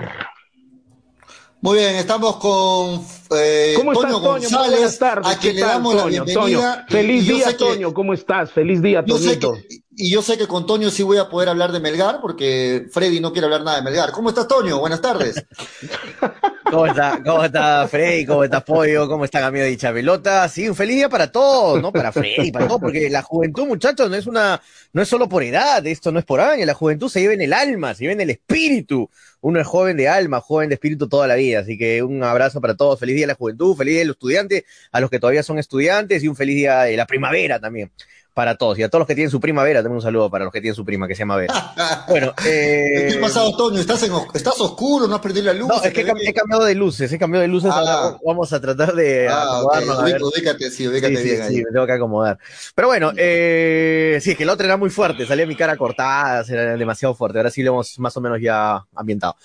Muy 1.61 1.79
bien, 1.79 1.97
estamos 1.97 2.37
con 2.37 3.05
eh, 3.37 3.75
¿Cómo 3.77 3.93
estás, 3.93 4.13
Toño? 4.13 4.23
González, 4.29 4.71
buenas 4.71 4.99
tardes. 4.99 5.27
a 5.27 5.39
quien 5.39 5.57
le 5.57 5.63
damos 5.63 5.95
Toño, 5.95 6.05
la 6.05 6.11
bienvenida. 6.25 6.41
Toño. 6.41 6.87
Feliz 6.89 7.27
día, 7.27 7.57
Toño, 7.57 7.95
¿cómo 7.95 8.13
estás? 8.13 8.53
Feliz 8.53 8.83
día, 8.83 9.05
Toñito. 9.05 9.55
Y 9.99 10.11
yo 10.11 10.21
sé 10.21 10.37
que 10.37 10.47
con 10.47 10.67
Toño 10.67 10.91
sí 10.91 11.03
voy 11.03 11.17
a 11.17 11.31
poder 11.31 11.49
hablar 11.49 11.73
de 11.73 11.81
Melgar, 11.81 12.21
porque 12.21 12.87
Freddy 12.93 13.19
no 13.19 13.33
quiere 13.33 13.47
hablar 13.47 13.63
nada 13.63 13.79
de 13.79 13.83
Melgar. 13.83 14.13
¿Cómo 14.13 14.29
estás, 14.29 14.47
Toño? 14.47 14.79
Buenas 14.79 15.01
tardes. 15.01 15.43
¿Cómo 16.71 16.87
está, 16.87 17.23
¿Cómo 17.25 17.45
está 17.45 17.89
Freddy? 17.89 18.27
¿Cómo 18.27 18.45
está 18.45 18.63
Pollo? 18.63 19.09
¿Cómo 19.09 19.25
está 19.25 19.51
de 19.51 19.65
dicha 19.65 19.93
pelota? 19.93 20.49
Sí, 20.49 20.69
un 20.69 20.75
feliz 20.75 20.97
día 20.97 21.09
para 21.09 21.33
todos, 21.33 21.81
¿no? 21.81 21.93
Para 21.93 22.13
Freddy, 22.13 22.51
para 22.53 22.67
todos, 22.67 22.81
porque 22.81 23.09
la 23.09 23.23
juventud, 23.23 23.67
muchachos, 23.67 24.11
no 24.11 24.17
es 24.17 24.27
una, 24.27 24.61
no 24.93 25.01
es 25.01 25.09
solo 25.09 25.29
por 25.29 25.43
edad, 25.43 25.87
esto 25.87 26.13
no 26.13 26.19
es 26.19 26.25
por 26.27 26.41
año, 26.41 26.67
la 26.67 26.75
juventud 26.75 27.09
se 27.09 27.21
lleva 27.21 27.33
en 27.33 27.41
el 27.41 27.53
alma, 27.55 27.95
se 27.95 28.03
lleva 28.03 28.13
en 28.13 28.21
el 28.21 28.31
espíritu. 28.31 29.09
Uno 29.41 29.61
es 29.61 29.67
joven 29.67 29.97
de 29.97 30.09
alma, 30.09 30.41
joven 30.41 30.69
de 30.69 30.75
espíritu 30.75 31.09
toda 31.09 31.27
la 31.27 31.37
vida, 31.37 31.61
así 31.61 31.79
que 31.79 32.03
un 32.03 32.23
abrazo 32.23 32.61
para 32.61 32.77
todos, 32.77 32.99
feliz 32.99 33.15
día 33.15 33.23
de 33.23 33.29
la 33.33 33.37
juventud, 33.37 33.77
feliz 33.77 33.93
día 33.93 34.01
de 34.01 34.07
los 34.07 34.17
estudiantes, 34.17 34.65
a 34.93 35.01
los 35.01 35.09
que 35.09 35.21
todavía 35.21 35.43
son 35.43 35.59
estudiantes 35.59 36.23
y 36.23 36.29
un 36.29 36.37
feliz 36.37 36.57
día 36.57 36.83
de 36.83 36.97
la 36.97 37.07
primavera 37.07 37.61
también 37.61 37.91
para 38.37 38.55
todos. 38.55 38.79
Y 38.79 38.83
a 38.83 38.91
todos 38.91 39.01
los 39.01 39.07
que 39.07 39.15
tienen 39.15 39.31
su 39.31 39.41
primavera, 39.41 39.83
también 39.83 39.97
un 39.97 40.03
saludo 40.03 40.29
para 40.29 40.45
los 40.45 40.53
que 40.53 40.61
tienen 40.61 40.75
su 40.75 40.85
prima, 40.85 41.09
que 41.09 41.15
se 41.15 41.21
llama 41.21 41.37
Vera. 41.37 42.05
Bueno, 42.07 42.35
eh... 42.45 43.09
¿qué 43.11 43.17
ha 43.17 43.21
pasado, 43.23 43.57
Toño? 43.57 43.81
¿Estás, 43.81 44.03
en, 44.03 44.13
¿Estás 44.35 44.61
oscuro? 44.61 45.09
¿No 45.09 45.15
has 45.15 45.23
perdido 45.23 45.47
la 45.47 45.55
luz? 45.55 45.69
No, 45.69 45.83
es 45.83 45.91
que 45.91 46.03
he, 46.03 46.35
cambiado 46.35 46.65
de 46.67 46.75
luces, 46.75 47.11
he 47.11 47.19
cambiado 47.19 47.41
de 47.41 47.49
luces. 47.49 47.71
Ah. 47.73 48.19
Vamos 48.23 48.53
a 48.53 48.61
tratar 48.61 48.95
de 48.95 49.27
ah, 49.27 49.43
acomodarnos. 49.43 49.99
Okay. 50.01 50.43
Ubícate, 50.43 50.71
sí, 50.71 50.87
ubícate 50.87 51.17
sí, 51.17 51.23
bien 51.23 51.37
sí, 51.37 51.43
ahí. 51.43 51.55
Sí, 51.55 51.65
me 51.65 51.73
tengo 51.73 51.87
que 51.87 51.93
acomodar. 51.93 52.39
Pero 52.75 52.89
bueno, 52.89 53.13
eh, 53.17 54.19
sí, 54.21 54.33
es 54.33 54.37
que 54.37 54.43
el 54.43 54.51
otro 54.51 54.67
era 54.67 54.77
muy 54.77 54.91
fuerte, 54.91 55.25
salía 55.25 55.47
mi 55.47 55.57
cara 55.57 55.79
cortada, 55.79 56.45
era 56.47 56.77
demasiado 56.77 57.15
fuerte. 57.15 57.39
Ahora 57.39 57.51
sí 57.51 57.63
lo 57.63 57.71
hemos 57.73 57.99
más 57.99 58.15
o 58.19 58.21
menos 58.21 58.39
ya 58.39 58.85
ambientado. 58.95 59.37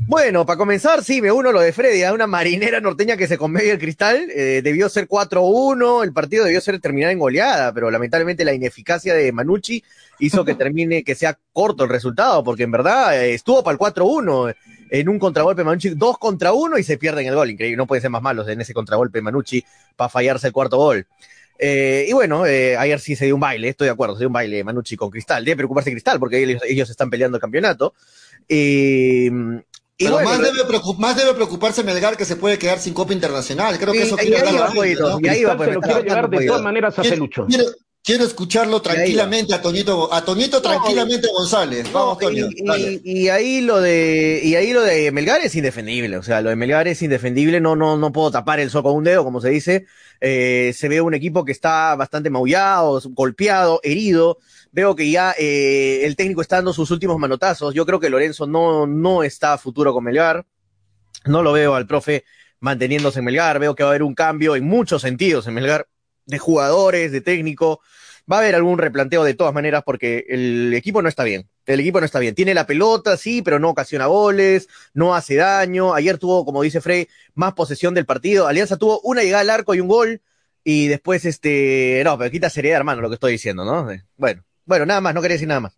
Bueno, 0.00 0.44
para 0.44 0.56
comenzar, 0.56 1.04
sí, 1.04 1.22
me 1.22 1.30
uno 1.30 1.52
lo 1.52 1.60
de 1.60 1.72
Freddy, 1.72 2.02
a 2.02 2.12
una 2.12 2.26
marinera 2.26 2.80
norteña 2.80 3.16
que 3.16 3.28
se 3.28 3.38
conviene 3.38 3.70
el 3.70 3.78
cristal, 3.78 4.28
eh, 4.30 4.60
debió 4.62 4.88
ser 4.88 5.06
4-1, 5.06 6.02
el 6.02 6.12
partido 6.12 6.44
debió 6.44 6.60
ser 6.60 6.80
terminar 6.80 7.10
en 7.10 7.18
goleada, 7.18 7.72
pero 7.72 7.90
lamentablemente 7.90 8.44
la 8.44 8.52
ineficacia 8.52 9.14
de 9.14 9.30
Manucci 9.32 9.82
hizo 10.18 10.44
que 10.44 10.54
termine, 10.54 11.04
que 11.04 11.14
sea 11.14 11.38
corto 11.52 11.84
el 11.84 11.90
resultado, 11.90 12.42
porque 12.42 12.64
en 12.64 12.72
verdad 12.72 13.20
eh, 13.20 13.34
estuvo 13.34 13.62
para 13.62 13.72
el 13.72 13.78
4-1 13.78 14.54
en 14.90 15.08
un 15.08 15.18
contragolpe 15.18 15.64
Manucci, 15.64 15.90
2 15.90 16.18
contra 16.18 16.52
1 16.52 16.78
y 16.78 16.82
se 16.82 16.98
pierden 16.98 17.26
el 17.26 17.34
gol, 17.34 17.50
increíble, 17.50 17.76
no 17.76 17.86
pueden 17.86 18.02
ser 18.02 18.10
más 18.10 18.22
malos 18.22 18.48
en 18.48 18.60
ese 18.60 18.74
contragolpe 18.74 19.22
Manucci 19.22 19.64
para 19.96 20.08
fallarse 20.08 20.48
el 20.48 20.52
cuarto 20.52 20.76
gol. 20.76 21.06
Eh, 21.58 22.06
y 22.08 22.12
bueno, 22.12 22.46
eh, 22.46 22.76
ayer 22.76 22.98
sí 22.98 23.14
se 23.14 23.26
dio 23.26 23.36
un 23.36 23.40
baile, 23.40 23.68
estoy 23.68 23.86
de 23.86 23.92
acuerdo, 23.92 24.16
se 24.16 24.20
dio 24.20 24.28
un 24.28 24.32
baile 24.32 24.64
Manucci 24.64 24.96
con 24.96 25.10
Cristal. 25.10 25.44
Debe 25.44 25.56
preocuparse 25.56 25.90
Cristal 25.90 26.18
porque 26.18 26.42
ellos, 26.42 26.90
están 26.90 27.10
peleando 27.10 27.36
el 27.36 27.40
campeonato. 27.40 27.94
Eh, 28.48 29.30
y 29.96 30.04
Pero 30.04 30.16
bueno, 30.16 30.30
más, 30.30 30.40
debe 30.42 30.80
más 30.98 31.16
debe 31.16 31.34
preocuparse 31.34 31.84
Melgar 31.84 32.16
que 32.16 32.24
se 32.24 32.34
puede 32.36 32.58
quedar 32.58 32.80
sin 32.80 32.94
Copa 32.94 33.12
Internacional. 33.12 33.78
Creo 33.78 33.92
que 33.92 34.02
eso 34.02 34.16
quiere 34.16 34.38
hablar 34.38 34.70
y 34.74 35.28
ahí 35.28 35.44
va, 35.44 35.56
pues, 35.56 35.68
se 35.68 35.74
lo 35.74 35.80
quiere 35.80 36.02
llevar 36.02 36.30
de 36.30 36.46
todas 36.46 36.62
maneras 36.62 36.98
a 36.98 37.02
Pelucho. 37.02 37.46
quiero- 37.46 37.64
quiero 38.04 38.24
escucharlo 38.24 38.82
tranquilamente 38.82 39.54
a 39.54 39.62
Toñito, 39.62 40.12
a 40.12 40.24
Toñito 40.24 40.60
tranquilamente 40.60 41.26
González. 41.32 41.90
Vamos, 41.92 42.18
No, 42.20 42.28
Toño. 42.28 42.48
y, 42.54 42.64
dale. 42.64 43.00
y- 43.02 43.22
y 43.22 43.28
ahí 43.30 43.60
lo 43.62 43.80
de 43.80 44.40
y 44.44 44.54
ahí 44.56 44.72
lo 44.72 44.82
de 44.82 45.10
Melgar 45.10 45.40
es 45.40 45.54
indefendible, 45.56 46.16
o 46.18 46.22
sea, 46.22 46.42
lo 46.42 46.50
de 46.50 46.56
Melgar 46.56 46.86
es 46.86 47.00
indefendible, 47.02 47.60
no 47.60 47.74
no 47.76 47.96
no 47.96 48.12
puedo 48.12 48.30
tapar 48.30 48.60
el 48.60 48.70
sol 48.70 48.82
con 48.82 48.94
un 48.94 49.04
dedo, 49.04 49.24
como 49.24 49.40
se 49.40 49.48
dice. 49.48 49.86
Eh, 50.20 50.72
se 50.76 50.88
ve 50.88 51.00
un 51.00 51.14
equipo 51.14 51.44
que 51.44 51.52
está 51.52 51.96
bastante 51.96 52.30
maullado, 52.30 53.00
golpeado, 53.10 53.80
herido. 53.82 54.38
Veo 54.70 54.94
que 54.94 55.10
ya 55.10 55.34
eh, 55.38 56.02
el 56.04 56.14
técnico 56.16 56.40
está 56.42 56.56
dando 56.56 56.72
sus 56.72 56.90
últimos 56.90 57.18
manotazos. 57.18 57.74
Yo 57.74 57.84
creo 57.86 58.00
que 58.00 58.10
Lorenzo 58.10 58.46
no 58.46 58.86
no 58.86 59.22
está 59.22 59.54
a 59.54 59.58
futuro 59.58 59.92
con 59.94 60.04
Melgar. 60.04 60.44
No 61.26 61.42
lo 61.42 61.52
veo 61.52 61.74
al 61.74 61.86
profe 61.86 62.24
manteniéndose 62.60 63.20
en 63.20 63.24
Melgar. 63.24 63.58
Veo 63.58 63.74
que 63.74 63.82
va 63.82 63.88
a 63.88 63.92
haber 63.92 64.02
un 64.02 64.14
cambio 64.14 64.56
en 64.56 64.64
muchos 64.64 65.00
sentidos 65.02 65.46
en 65.46 65.54
Melgar, 65.54 65.86
de 66.26 66.38
jugadores, 66.38 67.12
de 67.12 67.20
técnico. 67.20 67.80
Va 68.30 68.36
a 68.36 68.40
haber 68.40 68.54
algún 68.54 68.78
replanteo 68.78 69.22
de 69.22 69.34
todas 69.34 69.52
maneras 69.52 69.82
porque 69.84 70.24
el 70.28 70.72
equipo 70.74 71.02
no 71.02 71.08
está 71.08 71.24
bien. 71.24 71.48
El 71.66 71.80
equipo 71.80 72.00
no 72.00 72.06
está 72.06 72.18
bien. 72.18 72.34
Tiene 72.34 72.54
la 72.54 72.66
pelota, 72.66 73.16
sí, 73.16 73.42
pero 73.42 73.58
no 73.58 73.70
ocasiona 73.70 74.06
goles, 74.06 74.68
no 74.94 75.14
hace 75.14 75.36
daño. 75.36 75.94
Ayer 75.94 76.18
tuvo, 76.18 76.44
como 76.44 76.62
dice 76.62 76.80
Frey, 76.80 77.08
más 77.34 77.52
posesión 77.52 77.92
del 77.94 78.06
partido. 78.06 78.46
Alianza 78.46 78.76
tuvo 78.76 79.00
una 79.00 79.22
llegada 79.22 79.42
al 79.42 79.50
arco 79.50 79.74
y 79.74 79.80
un 79.80 79.88
gol. 79.88 80.22
Y 80.62 80.88
después, 80.88 81.26
este, 81.26 82.00
no, 82.04 82.16
pero 82.16 82.30
quita 82.30 82.48
seriedad, 82.48 82.78
hermano, 82.78 83.02
lo 83.02 83.10
que 83.10 83.14
estoy 83.14 83.32
diciendo, 83.32 83.66
¿no? 83.66 83.86
Bueno, 84.16 84.42
bueno, 84.64 84.86
nada 84.86 85.02
más, 85.02 85.14
no 85.14 85.20
quería 85.20 85.34
decir 85.34 85.48
nada 85.48 85.60
más. 85.60 85.76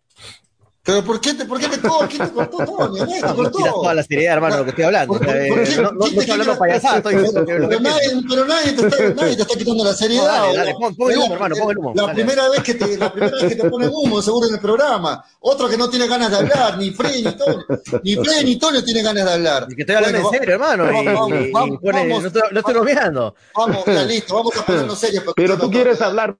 Pero 0.87 1.03
¿por 1.03 1.19
qué 1.19 1.33
te, 1.33 1.43
por 1.45 1.59
qué 1.59 1.67
te, 1.67 1.79
cortó? 1.81 2.07
¿Quién 2.07 2.25
te 2.27 2.33
cortó? 2.33 2.57
¿Quién 2.93 3.07
te 3.21 3.27
No, 3.27 3.35
cortó? 3.35 3.57
tira 3.57 3.71
toda 3.71 3.93
la 3.93 4.03
seriedad, 4.03 4.33
hermano, 4.35 4.57
lo 4.59 4.63
que 4.63 4.69
estoy 4.69 4.85
hablando. 4.85 5.13
O 5.15 5.19
sea, 5.19 5.45
eh, 5.45 5.49
¿Por 5.49 5.63
qué? 5.65 5.75
no, 5.75 5.81
no- 5.81 5.91
no 5.91 5.99
¿Quién 5.99 6.13
te 6.15 6.19
estoy 6.21 6.31
hablando 6.31 6.57
payasada, 6.57 6.97
estoy 6.97 7.15
diciendo 7.15 7.43
Pero 7.45 7.79
nadie, 7.81 8.09
pero 8.29 8.45
nadie 8.45 8.71
te 8.71 8.87
está, 8.87 9.09
nadie 9.13 9.35
te 9.35 9.41
está 9.41 9.57
quitando 9.57 9.83
la 9.83 9.93
seriedad. 9.93 10.23
No, 10.25 10.31
dale, 10.45 10.57
dale, 10.57 10.73
pon- 10.79 10.95
pon 10.95 11.11
el 11.11 11.17
humo, 11.17 11.33
hermano, 11.33 11.55
pon 11.59 11.71
el 11.71 11.77
humo, 11.77 11.93
La 11.93 12.01
dale. 12.03 12.13
primera 12.15 12.49
vez 12.49 12.63
que 12.63 12.73
te, 12.75 12.97
la 12.97 13.11
primera 13.11 13.35
vez 13.35 13.47
que 13.49 13.55
te 13.61 13.69
ponen 13.69 13.89
humo, 13.93 14.21
seguro 14.21 14.47
en 14.47 14.53
el 14.53 14.59
programa. 14.61 15.25
Otro 15.41 15.67
que 15.67 15.75
no 15.77 15.89
tiene 15.89 16.07
ganas 16.07 16.31
de 16.31 16.37
hablar, 16.37 16.77
ni 16.77 16.91
Freddy 16.91 17.23
ni 17.23 17.31
Toño. 17.35 17.65
Ni 18.03 18.15
Freddy 18.15 18.45
ni 18.45 18.55
Toño 18.57 18.81
tiene 18.81 19.01
ganas 19.03 19.25
de 19.25 19.31
hablar. 19.33 19.67
Y 19.69 19.75
que 19.75 19.81
estoy 19.81 19.95
hablando 19.97 20.21
Bueno, 20.21 20.33
en 20.33 20.39
serio, 20.39 20.53
hermano. 20.55 20.83
y- 20.89 21.05
vamos, 21.05 21.29
y- 21.31 21.33
y 21.43 21.51
vamos, 21.51 21.79
pone- 21.81 21.99
vamos. 22.07 22.21
no 22.21 22.27
estoy, 22.29 22.41
no 22.49 22.59
estoy 22.59 22.73
bromeando. 22.75 23.35
Vamos, 23.53 23.85
ya 23.85 24.03
listo, 24.03 24.35
vamos 24.35 24.57
a 24.57 24.65
ponernos 24.65 24.97
serios. 24.97 25.25
Pero 25.35 25.57
tú 25.57 25.69
quieres 25.69 26.01
hablar. 26.01 26.37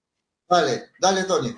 Dale, 0.49 0.83
dale, 1.01 1.25
Tony. 1.25 1.53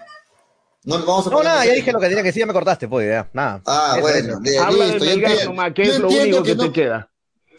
No, 0.86 0.98
vamos 1.06 1.28
a 1.28 1.30
No, 1.30 1.44
nada, 1.44 1.66
ya 1.66 1.74
dije 1.74 1.92
lo 1.92 2.00
que 2.00 2.08
tenía 2.08 2.24
que 2.24 2.30
decir, 2.30 2.40
ya 2.42 2.46
me 2.48 2.54
cortaste, 2.54 2.88
pues, 2.88 3.08
ya, 3.08 3.30
nada. 3.34 3.62
Ah, 3.66 3.92
Eso, 3.94 4.02
bueno, 4.02 4.30
eso. 4.30 4.40
bien, 4.40 4.64
Habla 4.64 4.86
de 4.86 4.92
listo. 4.92 5.06
yo 5.06 5.12
Melgar 5.12 5.32
entiendo. 5.32 5.74
que 5.74 5.86
Yo 5.86 5.92
es 5.94 6.00
lo 6.00 6.08
entiendo 6.10 6.38
único 6.38 6.44
que 6.44 6.56
no- 6.56 6.64
te 6.64 6.72
queda. 6.72 7.09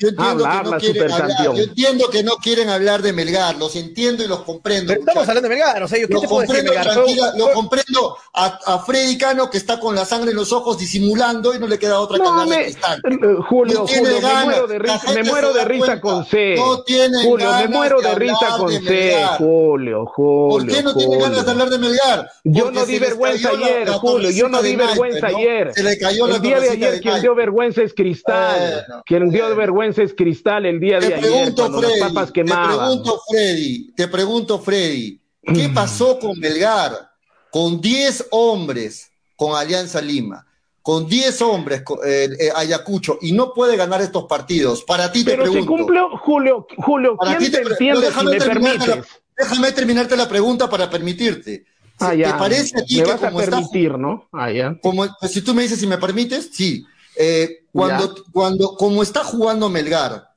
Yo 0.00 0.08
entiendo, 0.08 0.44
que 0.44 0.62
no 0.64 0.78
quieren 0.78 1.12
hablar, 1.12 1.44
yo 1.44 1.52
entiendo 1.62 2.10
que 2.10 2.22
no 2.24 2.36
quieren 2.36 2.68
hablar 2.70 3.02
de 3.02 3.12
Melgar, 3.12 3.56
los 3.56 3.76
entiendo 3.76 4.24
y 4.24 4.28
los 4.28 4.40
comprendo. 4.44 4.88
Pero 4.94 5.00
estamos 5.00 5.28
hablando 5.28 5.48
de 5.48 5.54
Melgar, 5.54 5.82
o 5.82 5.88
sea, 5.88 5.98
yo 6.00 6.08
¿qué 6.08 6.14
Lo 6.14 6.20
te 6.20 6.26
puedo 6.28 6.40
decir 6.40 6.56
de 6.64 6.74
comprendo, 6.74 7.06
Melgar? 7.06 7.36
Lo 7.36 7.52
comprendo 7.52 8.16
a, 8.32 8.46
a 8.64 8.78
Freddy 8.78 9.18
Cano 9.18 9.50
que 9.50 9.58
está 9.58 9.78
con 9.78 9.94
la 9.94 10.06
sangre 10.06 10.30
en 10.30 10.36
los 10.38 10.52
ojos 10.52 10.78
disimulando 10.78 11.54
y 11.54 11.58
no 11.58 11.66
le 11.66 11.78
queda 11.78 12.00
otra 12.00 12.16
que 12.16 12.22
No, 12.24 12.30
hablar 12.30 12.48
de 12.48 12.56
me, 12.56 12.62
cristal. 12.64 13.02
eh, 13.04 13.42
Julio, 13.46 13.78
No 13.80 13.84
tiene 13.84 14.00
Julio, 14.00 14.16
me 14.16 14.22
ganas, 14.22 14.44
muero 14.46 14.66
de 14.66 14.78
risa, 14.78 15.12
me 15.12 15.22
muero 15.24 15.52
de 15.52 15.64
risa 15.66 16.00
con 16.00 16.24
C. 16.24 16.54
no 16.56 17.22
Julio, 17.22 17.52
me 17.58 17.68
muero 17.68 18.00
de 18.00 18.08
de 18.08 18.14
risa 18.14 18.56
con 18.56 18.70
de 18.70 18.80
C. 18.80 19.26
Julio, 19.36 20.06
Julio. 20.06 20.48
¿Por 20.48 20.66
qué 20.66 20.82
no 20.82 20.94
tiene 20.94 21.18
ganas 21.18 21.44
de 21.44 21.50
hablar 21.50 21.68
de 21.68 21.78
Melgar? 21.78 22.30
Yo 22.44 22.70
no 22.70 22.86
di 22.86 22.98
vergüenza 22.98 23.52
la- 23.52 23.66
ayer, 23.66 23.88
la 23.88 23.98
Julio. 23.98 24.30
Yo 24.30 24.48
no 24.48 24.62
di 24.62 24.76
vergüenza 24.76 25.26
ayer. 25.26 25.72
Se 25.74 25.82
le 25.82 25.98
cayó 25.98 26.26
la 26.26 26.36
El 26.36 26.42
día 26.42 26.58
de 26.58 26.70
ayer 26.70 27.00
quien 27.02 27.20
dio 27.20 27.34
vergüenza 27.34 27.82
es 27.82 27.92
Cristal. 27.92 28.86
Quien 29.04 29.28
dio 29.30 29.54
vergüenza 29.54 29.89
es 29.98 30.14
Cristal 30.14 30.66
el 30.66 30.80
día 30.80 31.00
de 31.00 31.08
Te 31.08 31.14
ayer 31.14 31.20
pregunto, 31.20 31.62
cuando 31.62 31.80
Freddy, 31.80 32.00
las 32.00 32.08
papas 32.08 32.32
te 32.32 32.44
pregunto, 32.44 33.20
Freddy, 33.28 33.92
te 33.94 34.08
pregunto, 34.08 34.58
Freddy, 34.58 35.20
¿qué 35.54 35.68
pasó 35.74 36.18
con 36.18 36.38
Melgar? 36.38 37.10
Con 37.50 37.80
10 37.80 38.26
hombres 38.30 39.10
con 39.34 39.56
Alianza 39.56 40.00
Lima, 40.02 40.46
con 40.82 41.06
10 41.08 41.40
hombres 41.42 41.82
con, 41.82 41.98
eh, 42.04 42.28
eh, 42.38 42.50
Ayacucho, 42.54 43.18
y 43.22 43.32
no 43.32 43.52
puede 43.54 43.76
ganar 43.76 44.00
estos 44.02 44.24
partidos. 44.24 44.84
Para 44.84 45.10
ti 45.10 45.24
te 45.24 45.30
Pero 45.32 45.44
pregunto. 45.44 45.66
cumplió, 45.76 46.10
Julio, 46.18 46.66
Julio, 46.76 47.16
Para 47.16 47.38
¿quién 47.38 47.50
ti 47.50 47.56
te 47.56 47.62
pre- 47.64 47.72
entiende 47.72 48.06
no, 48.06 48.12
si 48.20 48.26
me 48.26 48.38
terminarte 48.38 48.86
la- 48.86 48.94
permites? 48.96 49.22
déjame 49.36 49.72
terminarte 49.72 50.16
la 50.16 50.28
pregunta 50.28 50.68
para 50.68 50.90
permitirte. 50.90 51.64
Ah, 51.98 52.10
¿Te 52.10 52.18
ya. 52.18 52.38
parece 52.38 52.78
a 52.78 52.84
ti 52.84 52.96
me 52.96 53.02
que 53.04 53.10
vas 53.12 53.22
a 53.22 53.28
como 53.28 53.40
está 53.40 53.56
permitir, 53.56 53.98
¿no? 53.98 54.28
Ah, 54.32 54.50
ya. 54.50 54.78
como, 54.82 55.06
pues, 55.20 55.32
si 55.32 55.42
tú 55.42 55.54
me 55.54 55.62
dices 55.62 55.78
si 55.80 55.86
me 55.86 55.98
permites, 55.98 56.50
sí. 56.52 56.84
Eh, 57.16 57.64
cuando, 57.72 58.14
cuando, 58.32 58.76
como 58.76 59.02
está 59.02 59.24
jugando 59.24 59.68
Melgar, 59.68 60.28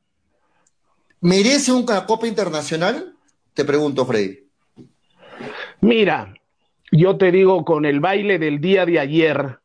¿merece 1.21 1.71
una 1.71 2.05
Copa 2.05 2.27
Internacional? 2.27 3.15
Te 3.53 3.65
pregunto, 3.65 4.05
Freddy. 4.05 4.39
Mira, 5.81 6.33
yo 6.91 7.17
te 7.17 7.31
digo 7.31 7.65
con 7.65 7.85
el 7.85 7.99
baile 7.99 8.39
del 8.39 8.61
día 8.61 8.85
de 8.85 8.99
ayer 8.99 9.59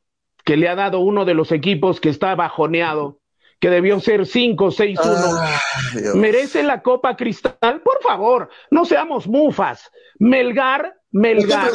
que 0.44 0.56
le 0.56 0.68
ha 0.68 0.74
dado 0.74 1.00
uno 1.00 1.24
de 1.26 1.34
los 1.34 1.52
equipos 1.52 2.00
que 2.00 2.08
está 2.08 2.34
bajoneado, 2.34 3.20
que 3.60 3.68
debió 3.68 4.00
ser 4.00 4.22
5-6-1. 4.22 6.14
¿Merece 6.14 6.62
la 6.62 6.82
Copa 6.82 7.16
Cristal? 7.16 7.82
Por 7.84 8.02
favor, 8.02 8.48
no 8.70 8.84
seamos 8.86 9.26
mufas. 9.26 9.90
Melgar, 10.18 10.94
Melgar, 11.10 11.70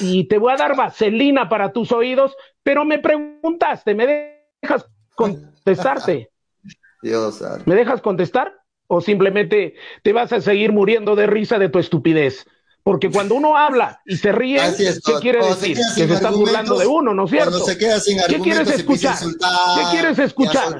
y, 0.00 0.24
te 0.28 0.38
voy 0.38 0.52
a 0.52 0.56
dar 0.56 0.76
vaselina 0.76 1.48
para 1.48 1.72
tus 1.72 1.90
oídos, 1.92 2.36
pero 2.64 2.84
me 2.84 2.98
preguntaste, 2.98 3.94
¿me 3.94 4.50
dejas 4.60 4.84
contestarte? 5.14 6.30
Dios, 7.02 7.44
¿Me 7.66 7.74
dejas 7.74 8.00
contestar? 8.00 8.52
¿O 8.86 9.00
simplemente 9.00 9.74
te 10.02 10.12
vas 10.12 10.32
a 10.32 10.40
seguir 10.40 10.72
muriendo 10.72 11.14
de 11.14 11.26
risa 11.26 11.58
de 11.58 11.68
tu 11.68 11.78
estupidez? 11.78 12.46
Porque 12.82 13.10
cuando 13.10 13.34
uno 13.34 13.56
habla 13.56 14.00
y 14.04 14.16
se 14.16 14.32
ríe, 14.32 14.60
¿qué 14.76 15.14
quiere 15.20 15.44
decir? 15.44 15.76
Que 15.94 16.06
se 16.06 16.14
está 16.14 16.30
burlando 16.30 16.78
de 16.78 16.86
uno, 16.86 17.14
¿no 17.14 17.24
es 17.24 17.30
cierto? 17.30 17.58
Se 17.60 17.78
queda 17.78 18.00
sin 18.00 18.18
¿Qué 18.26 18.38
quieres 18.40 18.68
escuchar? 18.70 19.16
¿Qué 19.18 19.82
quieres 19.90 20.18
escuchar? 20.18 20.78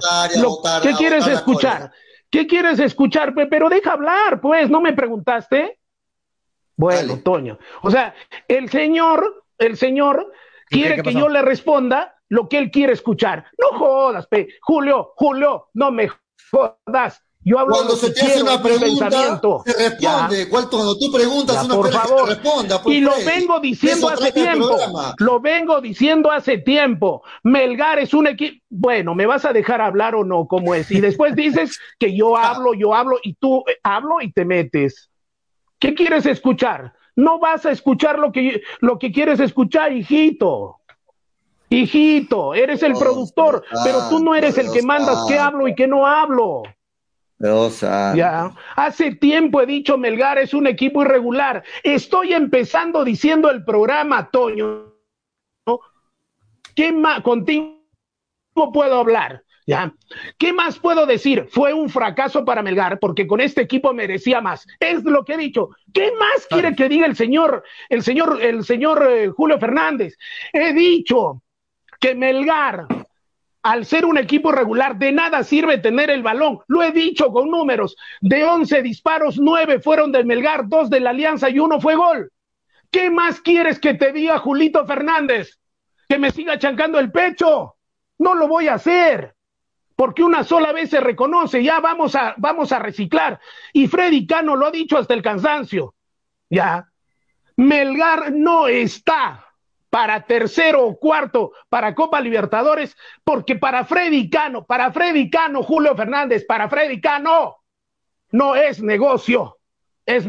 ¿Qué 0.82 0.92
quieres 0.94 1.26
escuchar? 1.26 1.92
¿Qué 2.30 2.46
quieres 2.46 2.78
escuchar? 2.78 3.34
Pero 3.48 3.68
deja 3.68 3.92
hablar, 3.92 4.40
pues, 4.40 4.68
¿no 4.68 4.80
me 4.80 4.92
preguntaste? 4.92 5.78
Bueno, 6.76 7.20
Toño. 7.20 7.58
O 7.82 7.90
sea, 7.90 8.14
el 8.48 8.68
señor, 8.70 9.44
el 9.58 9.76
señor 9.76 10.30
quiere 10.74 11.02
que 11.02 11.12
yo 11.14 11.28
le 11.28 11.42
responda 11.42 12.14
lo 12.28 12.48
que 12.48 12.58
él 12.58 12.70
quiere 12.70 12.92
escuchar. 12.92 13.44
No 13.58 13.78
jodas, 13.78 14.26
pe. 14.26 14.48
Julio, 14.62 15.12
Julio, 15.16 15.68
no 15.74 15.90
me 15.90 16.08
jodas. 16.50 17.22
Yo 17.46 17.58
hablo 17.58 17.74
cuando 17.74 17.96
se 17.96 18.10
te 18.10 18.22
hace 18.22 18.42
una 18.42 18.62
pregunta, 18.62 19.10
se 19.10 19.90
responde. 19.90 20.48
Cuando 20.48 20.98
tú 20.98 21.12
preguntas, 21.12 21.64
una 21.66 21.74
por 21.74 21.92
favor. 21.92 22.28
responda. 22.28 22.82
Pues, 22.82 22.96
y 22.96 23.00
lo 23.00 23.12
vengo 23.22 23.60
diciendo 23.60 24.08
hace 24.08 24.32
tiempo. 24.32 24.78
Lo 25.18 25.40
vengo 25.40 25.80
diciendo 25.82 26.30
hace 26.30 26.58
tiempo. 26.58 27.22
Melgar 27.42 27.98
es 27.98 28.14
un 28.14 28.28
equipo. 28.28 28.64
Bueno, 28.70 29.14
¿me 29.14 29.26
vas 29.26 29.44
a 29.44 29.52
dejar 29.52 29.82
hablar 29.82 30.14
o 30.14 30.24
no? 30.24 30.46
¿Cómo 30.46 30.74
es? 30.74 30.90
Y 30.90 31.00
después 31.00 31.36
dices 31.36 31.78
que 31.98 32.16
yo 32.16 32.36
hablo, 32.36 32.72
yo 32.72 32.94
hablo, 32.94 33.18
y 33.22 33.34
tú 33.34 33.62
eh, 33.68 33.76
hablo 33.82 34.22
y 34.22 34.32
te 34.32 34.46
metes. 34.46 35.10
¿Qué 35.78 35.94
quieres 35.94 36.24
escuchar? 36.24 36.94
No 37.16 37.38
vas 37.38 37.64
a 37.66 37.70
escuchar 37.70 38.18
lo 38.18 38.32
que, 38.32 38.62
lo 38.80 38.98
que 38.98 39.12
quieres 39.12 39.40
escuchar, 39.40 39.92
hijito. 39.92 40.80
Hijito, 41.70 42.54
eres 42.54 42.82
el 42.82 42.94
productor, 42.94 43.64
pero 43.84 44.08
tú 44.08 44.20
no 44.20 44.34
eres 44.34 44.58
el 44.58 44.70
que 44.70 44.82
mandas 44.82 45.24
qué 45.26 45.38
hablo 45.38 45.66
y 45.66 45.74
qué 45.74 45.86
no 45.86 46.06
hablo. 46.06 46.62
Ya. 48.14 48.52
Hace 48.76 49.16
tiempo 49.16 49.60
he 49.60 49.66
dicho 49.66 49.98
Melgar 49.98 50.38
es 50.38 50.54
un 50.54 50.66
equipo 50.66 51.02
irregular. 51.02 51.64
Estoy 51.82 52.32
empezando 52.32 53.04
diciendo 53.04 53.50
el 53.50 53.64
programa, 53.64 54.30
Toño. 54.30 54.94
¿Qué 56.74 56.92
más 56.92 57.20
contigo 57.22 57.76
puedo 58.72 58.98
hablar? 58.98 59.43
¿Ya? 59.66 59.94
¿Qué 60.38 60.52
más 60.52 60.78
puedo 60.78 61.06
decir? 61.06 61.46
Fue 61.50 61.72
un 61.72 61.88
fracaso 61.88 62.44
para 62.44 62.62
Melgar 62.62 62.98
porque 62.98 63.26
con 63.26 63.40
este 63.40 63.62
equipo 63.62 63.94
merecía 63.94 64.40
más. 64.40 64.66
Es 64.78 65.02
lo 65.04 65.24
que 65.24 65.34
he 65.34 65.38
dicho. 65.38 65.70
¿Qué 65.92 66.12
más 66.12 66.46
quiere 66.48 66.74
que 66.76 66.88
diga 66.88 67.06
el 67.06 67.16
señor, 67.16 67.64
el 67.88 68.02
señor, 68.02 68.42
el 68.42 68.64
señor 68.64 69.06
eh, 69.10 69.28
Julio 69.28 69.58
Fernández? 69.58 70.18
He 70.52 70.74
dicho 70.74 71.42
que 71.98 72.14
Melgar 72.14 72.86
al 73.64 73.86
ser 73.86 74.04
un 74.04 74.18
equipo 74.18 74.52
regular, 74.52 74.98
de 74.98 75.10
nada 75.10 75.42
sirve 75.42 75.78
tener 75.78 76.10
el 76.10 76.22
balón. 76.22 76.60
Lo 76.68 76.82
he 76.82 76.92
dicho 76.92 77.32
con 77.32 77.50
números. 77.50 77.96
De 78.20 78.44
11 78.44 78.82
disparos, 78.82 79.38
9 79.38 79.80
fueron 79.80 80.12
del 80.12 80.26
Melgar, 80.26 80.68
2 80.68 80.90
de 80.90 81.00
la 81.00 81.10
Alianza 81.10 81.48
y 81.48 81.58
uno 81.58 81.80
fue 81.80 81.94
gol. 81.94 82.30
¿Qué 82.90 83.10
más 83.10 83.40
quieres 83.40 83.80
que 83.80 83.94
te 83.94 84.12
diga 84.12 84.38
Julito 84.38 84.84
Fernández? 84.84 85.58
¿Que 86.06 86.18
me 86.18 86.30
siga 86.30 86.58
chancando 86.58 86.98
el 86.98 87.10
pecho? 87.10 87.76
No 88.18 88.34
lo 88.34 88.48
voy 88.48 88.68
a 88.68 88.74
hacer. 88.74 89.34
Porque 89.96 90.22
una 90.22 90.44
sola 90.44 90.72
vez 90.72 90.90
se 90.90 91.00
reconoce, 91.00 91.62
ya 91.62 91.80
vamos 91.80 92.14
a, 92.14 92.34
vamos 92.36 92.72
a 92.72 92.78
reciclar. 92.78 93.40
Y 93.72 93.86
Freddy 93.86 94.26
Cano 94.26 94.56
lo 94.56 94.66
ha 94.66 94.70
dicho 94.70 94.98
hasta 94.98 95.14
el 95.14 95.22
cansancio. 95.22 95.94
Ya. 96.50 96.88
Melgar 97.56 98.32
no 98.32 98.66
está 98.66 99.44
para 99.94 100.22
tercero 100.22 100.84
o 100.84 100.98
cuarto 100.98 101.52
para 101.68 101.94
Copa 101.94 102.20
Libertadores, 102.20 102.96
porque 103.22 103.54
para 103.54 103.84
Freddy 103.84 104.28
Cano, 104.28 104.64
para 104.64 104.90
Freddy 104.90 105.30
Cano, 105.30 105.62
Julio 105.62 105.94
Fernández, 105.94 106.44
para 106.44 106.68
Freddy 106.68 107.00
Cano, 107.00 107.58
no 108.32 108.56
es 108.56 108.82
negocio, 108.82 109.58
es 110.04 110.26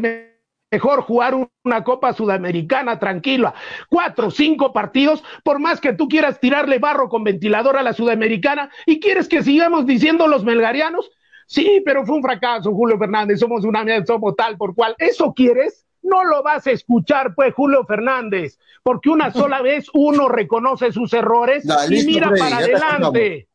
mejor 0.76 1.00
jugar 1.00 1.34
una 1.64 1.84
Copa 1.84 2.12
Sudamericana 2.12 2.98
tranquila, 2.98 3.54
cuatro, 3.88 4.30
cinco 4.30 4.74
partidos, 4.74 5.24
por 5.42 5.58
más 5.58 5.80
que 5.80 5.94
tú 5.94 6.06
quieras 6.06 6.38
tirarle 6.38 6.78
barro 6.78 7.08
con 7.08 7.24
ventilador 7.24 7.78
a 7.78 7.82
la 7.82 7.94
Sudamericana 7.94 8.68
y 8.84 9.00
quieres 9.00 9.26
que 9.26 9.42
sigamos 9.42 9.86
diciendo 9.86 10.26
los 10.26 10.44
melgarianos, 10.44 11.10
sí, 11.46 11.80
pero 11.82 12.04
fue 12.04 12.16
un 12.16 12.22
fracaso, 12.22 12.74
Julio 12.74 12.98
Fernández, 12.98 13.40
somos 13.40 13.64
una 13.64 13.86
somos 14.04 14.36
tal 14.36 14.58
por 14.58 14.74
cual, 14.74 14.94
¿eso 14.98 15.32
quieres? 15.32 15.86
no 16.02 16.22
lo 16.24 16.42
vas 16.42 16.66
a 16.66 16.70
escuchar, 16.72 17.34
pues, 17.34 17.52
Julio 17.54 17.84
Fernández, 17.84 18.58
porque 18.82 19.08
una 19.08 19.30
sola 19.32 19.62
vez 19.62 19.86
uno 19.94 20.28
reconoce 20.28 20.92
sus 20.92 21.12
errores 21.14 21.64
y 21.90 22.04
mira 22.04 22.30
para 22.38 22.58
adelante. 22.58 23.48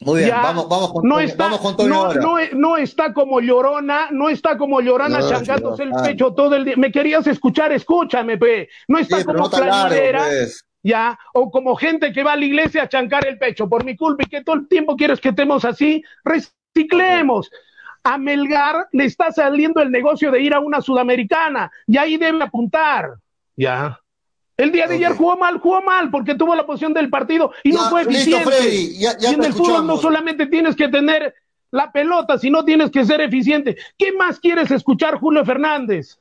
Muy 0.00 0.22
bien, 0.22 0.30
vamos, 0.30 0.68
vamos 0.68 0.92
con 0.92 1.08
no 1.08 1.20
está, 1.20 1.48
no, 1.48 2.12
no, 2.52 2.76
está 2.76 3.12
como 3.12 3.40
llorona, 3.40 4.08
no 4.10 4.28
está 4.28 4.58
como 4.58 4.80
llorona 4.80 5.20
no, 5.20 5.74
el 5.78 5.92
pecho 6.02 6.34
todo 6.34 6.56
el 6.56 6.64
día. 6.64 6.74
Me 6.76 6.90
querías 6.90 7.26
escuchar, 7.26 7.72
escúchame, 7.72 8.36
pe. 8.36 8.68
No 8.88 8.98
está 8.98 9.24
como 9.24 9.48
planidera, 9.48 10.24
pues. 10.24 10.64
ya, 10.82 11.18
o 11.32 11.50
como 11.50 11.76
gente 11.76 12.12
que 12.12 12.24
va 12.24 12.32
a 12.32 12.36
la 12.36 12.44
iglesia 12.44 12.82
a 12.82 12.88
chancar 12.88 13.26
el 13.26 13.38
pecho 13.38 13.68
por 13.68 13.84
mi 13.84 13.96
culpa 13.96 14.24
y 14.24 14.28
que 14.28 14.42
todo 14.42 14.56
el 14.56 14.68
tiempo 14.68 14.96
quieres 14.96 15.20
que 15.20 15.28
estemos 15.28 15.64
así. 15.64 16.02
Reciclemos 16.24 17.50
a 18.02 18.18
Melgar 18.18 18.88
le 18.92 19.06
está 19.06 19.32
saliendo 19.32 19.80
el 19.80 19.90
negocio 19.90 20.30
de 20.30 20.40
ir 20.40 20.54
a 20.54 20.60
una 20.60 20.80
sudamericana 20.80 21.70
y 21.86 21.96
ahí 21.96 22.16
debe 22.18 22.42
apuntar. 22.42 23.14
Ya. 23.56 23.98
El 24.56 24.70
día 24.70 24.86
de 24.86 24.94
ayer 24.94 25.12
jugó 25.16 25.36
mal, 25.36 25.58
jugó 25.58 25.82
mal 25.82 26.10
porque 26.10 26.34
tuvo 26.34 26.54
la 26.54 26.64
posición 26.64 26.94
del 26.94 27.10
partido 27.10 27.52
y 27.64 27.72
no 27.72 27.90
fue 27.90 28.02
eficiente. 28.02 28.72
y 28.72 29.04
en 29.04 29.42
el 29.44 29.52
fútbol 29.52 29.86
no 29.86 29.96
solamente 29.96 30.46
tienes 30.46 30.76
que 30.76 30.88
tener 30.88 31.34
la 31.74 31.90
pelota, 31.90 32.38
sino 32.38 32.64
tienes 32.64 32.90
que 32.90 33.04
ser 33.04 33.20
eficiente. 33.20 33.76
¿Qué 33.98 34.12
más 34.12 34.38
quieres 34.38 34.70
escuchar, 34.70 35.18
Julio 35.18 35.44
Fernández? 35.44 36.18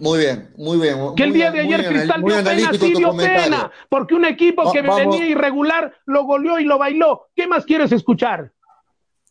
Muy 0.00 0.20
bien, 0.20 0.50
muy 0.56 0.78
bien. 0.78 0.96
Que 1.14 1.24
el 1.24 1.32
día 1.34 1.50
de 1.50 1.60
ayer 1.60 1.86
Cristal 1.86 2.22
dio 2.22 2.42
pena, 2.42 2.72
sí 2.72 2.94
dio 2.94 3.16
pena, 3.16 3.70
porque 3.90 4.14
un 4.14 4.24
equipo 4.24 4.72
que 4.72 4.80
venía 4.80 5.26
irregular 5.26 5.92
lo 6.06 6.24
goleó 6.24 6.58
y 6.58 6.64
lo 6.64 6.78
bailó. 6.78 7.28
¿Qué 7.36 7.46
más 7.46 7.66
quieres 7.66 7.92
escuchar? 7.92 8.52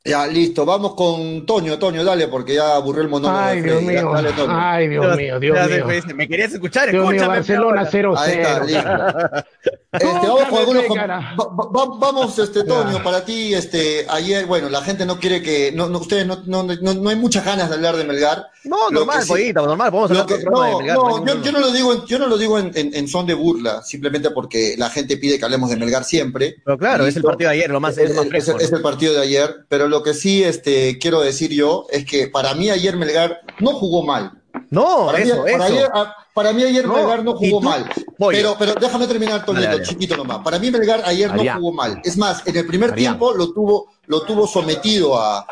Ya, 0.03 0.25
listo, 0.25 0.65
vamos 0.65 0.95
con 0.95 1.45
Toño, 1.45 1.77
Toño, 1.77 2.03
dale, 2.03 2.27
porque 2.27 2.55
ya 2.55 2.75
aburrió 2.75 3.03
el 3.03 3.09
monólogo. 3.09 3.39
Ay, 3.39 3.61
Dios 3.61 3.83
mío. 3.83 4.11
Ay, 4.49 4.87
Dios 4.87 5.15
mío, 5.15 5.39
Dios 5.39 5.69
mío. 5.69 5.85
Me 6.15 6.27
querías 6.27 6.51
escuchar, 6.53 6.89
Dios 6.89 7.07
mío, 7.07 7.27
Barcelona 7.27 7.87
0-0. 7.87 9.45
Este, 9.93 10.05
vamos 10.05 10.45
con 10.45 10.59
algunos. 10.59 11.99
vamos, 11.99 12.39
este, 12.39 12.63
Toño, 12.63 13.03
para 13.03 13.25
ti, 13.25 13.53
este, 13.53 14.05
ayer, 14.09 14.45
bueno, 14.45 14.69
la 14.69 14.81
gente 14.81 15.05
no 15.05 15.19
quiere 15.19 15.41
que, 15.41 15.73
no, 15.73 15.89
no 15.89 15.99
ustedes 15.99 16.25
no, 16.25 16.41
no, 16.45 16.63
no, 16.63 17.09
hay 17.09 17.17
muchas 17.17 17.43
ganas 17.43 17.67
de 17.67 17.75
hablar 17.75 17.97
de 17.97 18.05
Melgar. 18.05 18.47
No, 18.63 18.89
normal, 18.89 19.21
pollito, 19.27 19.65
normal, 19.65 19.91
podemos 19.91 20.11
hablar 20.11 20.27
no, 20.29 20.61
de 20.63 20.77
Melgar. 20.77 20.95
No, 20.95 21.25
yo, 21.25 21.41
yo, 21.43 21.51
no 21.51 21.59
lo 21.59 21.71
digo, 21.73 22.05
yo 22.05 22.19
no 22.19 22.27
lo 22.27 22.37
digo 22.37 22.57
en, 22.57 22.71
en, 22.73 23.07
son 23.09 23.27
de 23.27 23.33
burla, 23.33 23.83
simplemente 23.83 24.29
porque 24.31 24.75
la 24.77 24.89
gente 24.89 25.17
pide 25.17 25.37
que 25.37 25.43
hablemos 25.43 25.69
de 25.69 25.75
Melgar 25.75 26.05
siempre. 26.05 26.55
Pero 26.63 26.77
claro, 26.77 27.05
es 27.05 27.17
el 27.17 27.23
partido 27.23 27.49
de 27.49 27.57
ayer, 27.57 27.69
lo 27.69 27.81
más, 27.81 27.97
es, 27.97 28.11
es, 28.11 28.47
es 28.47 28.71
el 28.71 28.81
partido 28.81 29.13
de 29.13 29.23
ayer, 29.23 29.65
pero 29.67 29.89
lo 29.91 30.01
que 30.01 30.15
sí 30.15 30.43
este, 30.43 30.97
quiero 30.97 31.21
decir 31.21 31.51
yo 31.51 31.85
es 31.91 32.05
que 32.05 32.27
para 32.27 32.55
mí 32.55 32.69
ayer 32.71 32.95
Melgar 32.97 33.41
no 33.59 33.73
jugó 33.73 34.03
mal. 34.03 34.41
No, 34.69 35.07
para 35.07 35.19
eso, 35.19 35.43
mí, 35.43 35.49
eso. 35.49 35.57
Para, 35.57 35.65
ayer, 35.65 35.89
para, 36.33 36.53
mí 36.53 36.63
ayer 36.63 36.87
Melgar 36.87 37.23
no 37.23 37.35
jugó 37.35 37.61
mal. 37.61 37.89
Pero, 38.29 38.55
pero 38.57 38.73
déjame 38.75 39.05
terminar, 39.05 39.45
Toñito, 39.45 39.83
chiquito 39.83 40.15
nomás. 40.15 40.39
Para 40.39 40.59
mí 40.59 40.71
Melgar 40.71 41.03
ayer 41.05 41.33
no 41.33 41.43
jugó 41.55 41.73
mal. 41.73 42.01
Es 42.03 42.17
más, 42.17 42.45
en 42.47 42.55
el 42.55 42.65
primer 42.65 42.95
tiempo 42.95 43.33
lo 43.33 43.53
tuvo, 43.53 43.89
lo 44.07 44.23
tuvo 44.23 44.47
sometido 44.47 45.17
a, 45.17 45.45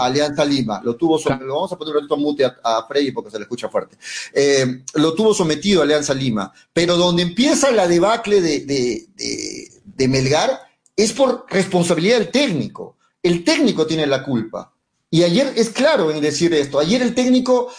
Alianza 0.00 0.44
Lima. 0.44 0.80
Lo 0.82 0.96
tuvo 0.96 1.18
lo 1.40 1.54
vamos 1.54 1.72
a 1.72 1.76
poner 1.76 1.94
un 1.94 2.00
ratito 2.02 2.16
mute 2.16 2.44
a, 2.44 2.86
Freddy 2.88 3.12
porque 3.12 3.30
se 3.30 3.38
le 3.38 3.44
escucha 3.44 3.68
fuerte. 3.68 3.96
Eh, 4.32 4.82
lo 4.94 5.14
tuvo 5.14 5.32
sometido 5.32 5.80
a 5.80 5.84
Alianza 5.84 6.12
Lima. 6.12 6.52
Pero 6.72 6.96
donde 6.96 7.22
empieza 7.22 7.70
la 7.70 7.86
debacle 7.86 8.40
de, 8.40 8.60
de, 8.60 9.06
de, 9.14 9.70
de 9.84 10.08
Melgar 10.08 10.60
es 10.96 11.12
por 11.12 11.46
responsabilidad 11.48 12.18
del 12.18 12.30
técnico 12.30 12.95
el 13.26 13.44
técnico 13.44 13.86
tiene 13.86 14.06
la 14.06 14.22
culpa. 14.22 14.72
Y 15.10 15.22
ayer 15.22 15.52
es 15.56 15.70
claro 15.70 16.10
en 16.10 16.20
decir 16.20 16.52
esto. 16.54 16.78
Ayer 16.78 17.02
el 17.02 17.14
técnico 17.14 17.72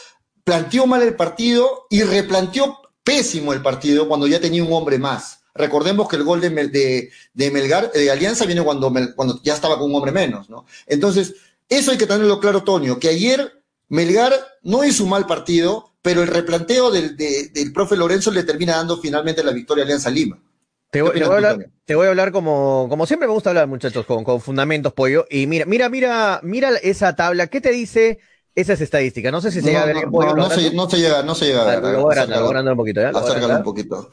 planteó 0.44 0.88
mal 0.88 1.02
el 1.02 1.16
partido 1.16 1.86
y 1.90 2.04
replanteó 2.04 2.80
pésimo 3.04 3.54
el 3.54 3.62
partido 3.62 4.08
cuando 4.08 4.28
ya 4.28 4.40
tenía 4.40 4.64
un 4.64 4.74
hombre 4.74 4.98
más. 4.98 5.42
Recordemos 5.54 6.08
que 6.08 6.16
el 6.16 6.24
gol 6.24 6.40
de, 6.40 6.52
Melgar, 7.52 7.92
de 7.92 8.12
Alianza, 8.12 8.46
viene 8.46 8.64
cuando, 8.64 8.94
ya 9.44 9.54
estaba 9.54 9.78
con 9.78 9.90
un 9.90 9.96
hombre 9.96 10.12
menos, 10.12 10.50
¿no? 10.50 10.66
Entonces, 10.86 11.34
eso 11.68 11.92
hay 11.92 11.98
que 11.98 12.06
tenerlo 12.06 12.40
claro, 12.40 12.64
Tonio, 12.64 13.00
que 13.00 13.10
ayer 13.10 13.64
Melgar 13.90 14.34
no 14.62 14.84
hizo 14.84 15.04
un 15.04 15.10
mal 15.10 15.26
partido, 15.26 15.96
pero 16.02 16.22
el 16.22 16.28
replanteo 16.28 16.92
del, 16.92 17.18
del 17.18 17.74
profe 17.74 17.98
Lorenzo 17.98 18.32
le 18.32 18.44
termina 18.44 18.76
dando 18.78 18.98
finalmente 18.98 19.44
la 19.44 19.52
victoria 19.52 19.84
a 19.84 19.86
Alianza 19.86 20.10
Lima. 20.10 20.40
Te 20.90 21.02
voy, 21.02 21.22
a 21.22 21.26
hablar, 21.26 21.70
te 21.86 21.96
voy, 21.96 22.08
a 22.08 22.10
hablar, 22.10 22.32
como, 22.32 22.88
como 22.90 23.06
siempre 23.06 23.28
me 23.28 23.34
gusta 23.34 23.50
hablar, 23.50 23.68
muchachos, 23.68 24.06
con, 24.06 24.24
con 24.24 24.40
fundamentos, 24.40 24.94
pollo. 24.94 25.26
Y 25.30 25.46
mira, 25.46 25.66
mira, 25.66 25.90
mira, 25.90 26.40
mira 26.44 26.70
esa 26.82 27.16
tabla. 27.16 27.48
¿Qué 27.48 27.60
te 27.60 27.72
dice 27.72 28.20
esas 28.56 28.80
estadísticas? 28.80 29.32
No 29.32 29.42
sé 29.42 29.52
si 29.52 29.62
se 29.62 29.68
llega 29.68 29.84
a 29.84 29.86
ver. 29.86 30.10
No, 30.10 30.34
no, 30.34 30.50
se, 30.50 30.74
no, 30.74 30.90
se, 30.90 30.98
llega, 30.98 31.24
no 31.24 31.36
se 31.36 31.46
llega 31.46 31.64
a 31.64 31.66
ver. 31.66 31.84
Lo 31.84 32.04
voy 32.04 32.16
a 32.16 32.62
un 32.62 32.78
poquito. 32.78 33.02
¿eh? 33.02 33.12
Acércalo 33.14 33.58
un 33.58 33.64
poquito. 33.64 34.12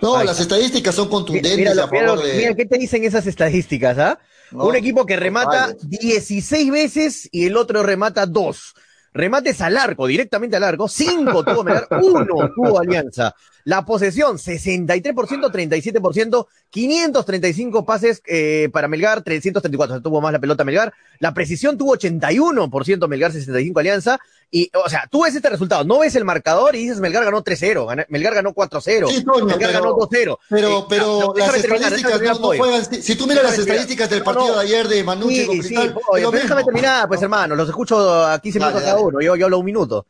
No, 0.00 0.22
las 0.22 0.38
estadísticas 0.38 0.94
son 0.94 1.08
contundentes 1.08 1.56
mira, 1.56 1.72
a 1.72 1.88
favor 1.88 2.22
de... 2.22 2.34
mira, 2.34 2.54
¿qué 2.54 2.66
te 2.66 2.78
dicen 2.78 3.04
esas 3.04 3.26
estadísticas? 3.26 3.98
¿ah? 3.98 4.18
un 4.52 4.76
equipo 4.76 5.06
que 5.06 5.16
remata 5.16 5.74
16 5.82 6.70
veces 6.70 7.28
y 7.32 7.46
el 7.46 7.56
otro 7.56 7.82
remata 7.82 8.26
2. 8.26 8.74
Remates 9.14 9.60
al 9.60 9.76
arco, 9.76 10.06
directamente 10.06 10.56
al 10.56 10.64
arco, 10.64 10.88
5 10.88 11.44
tuvo 11.44 11.64
Melgar, 11.64 11.86
1 11.90 12.26
tuvo 12.54 12.80
Alianza. 12.80 13.34
La 13.64 13.84
posesión, 13.84 14.38
63%, 14.38 15.14
37%, 15.14 16.46
535 16.70 17.84
pases 17.84 18.22
eh, 18.26 18.68
para 18.72 18.88
Melgar, 18.88 19.22
334, 19.22 20.02
tuvo 20.02 20.20
más 20.20 20.32
la 20.32 20.40
pelota 20.40 20.64
Melgar. 20.64 20.92
La 21.18 21.32
precisión 21.32 21.78
tuvo 21.78 21.96
81%, 21.96 23.08
Melgar 23.08 23.32
65 23.32 23.80
Alianza. 23.80 24.18
Y, 24.54 24.70
o 24.74 24.88
sea, 24.88 25.08
tú 25.10 25.22
ves 25.22 25.34
este 25.34 25.48
resultado, 25.48 25.82
no 25.82 26.00
ves 26.00 26.14
el 26.14 26.26
marcador 26.26 26.76
y 26.76 26.80
dices 26.80 27.00
Melgar 27.00 27.24
ganó 27.24 27.42
3-0, 27.42 28.06
Melgar 28.08 28.34
ganó 28.34 28.52
4-0, 28.52 29.08
sí, 29.08 29.24
Melgar 29.46 29.72
ganó 29.72 29.96
2-0. 29.96 30.38
Pero, 30.50 30.78
eh, 30.80 30.84
pero 30.90 31.34
las 31.34 31.54
estadísticas 31.54 32.38
no, 32.38 32.48
juegan. 32.48 32.84
Si, 32.84 33.16
tú 33.16 33.26
miras 33.26 33.44
las 33.44 33.58
estadísticas 33.58 34.10
del 34.10 34.22
partido 34.22 34.54
de 34.54 34.60
ayer 34.60 34.88
de 34.88 35.02
Manucci 35.04 35.46
con 35.46 35.58
Cristal, 35.58 35.94
sí, 36.14 36.22
déjame 36.32 36.64
terminar, 36.64 37.08
pues 37.08 37.22
hermano, 37.22 37.54
los 37.56 37.66
escucho 37.66 38.26
a 38.26 38.38
15 38.40 38.58
minutos 38.58 38.82
cada 38.82 38.98
uno, 38.98 39.22
yo, 39.22 39.36
yo 39.36 39.46
hablo 39.46 39.58
un 39.58 39.64
minuto. 39.64 40.06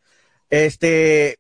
Este, 0.51 1.39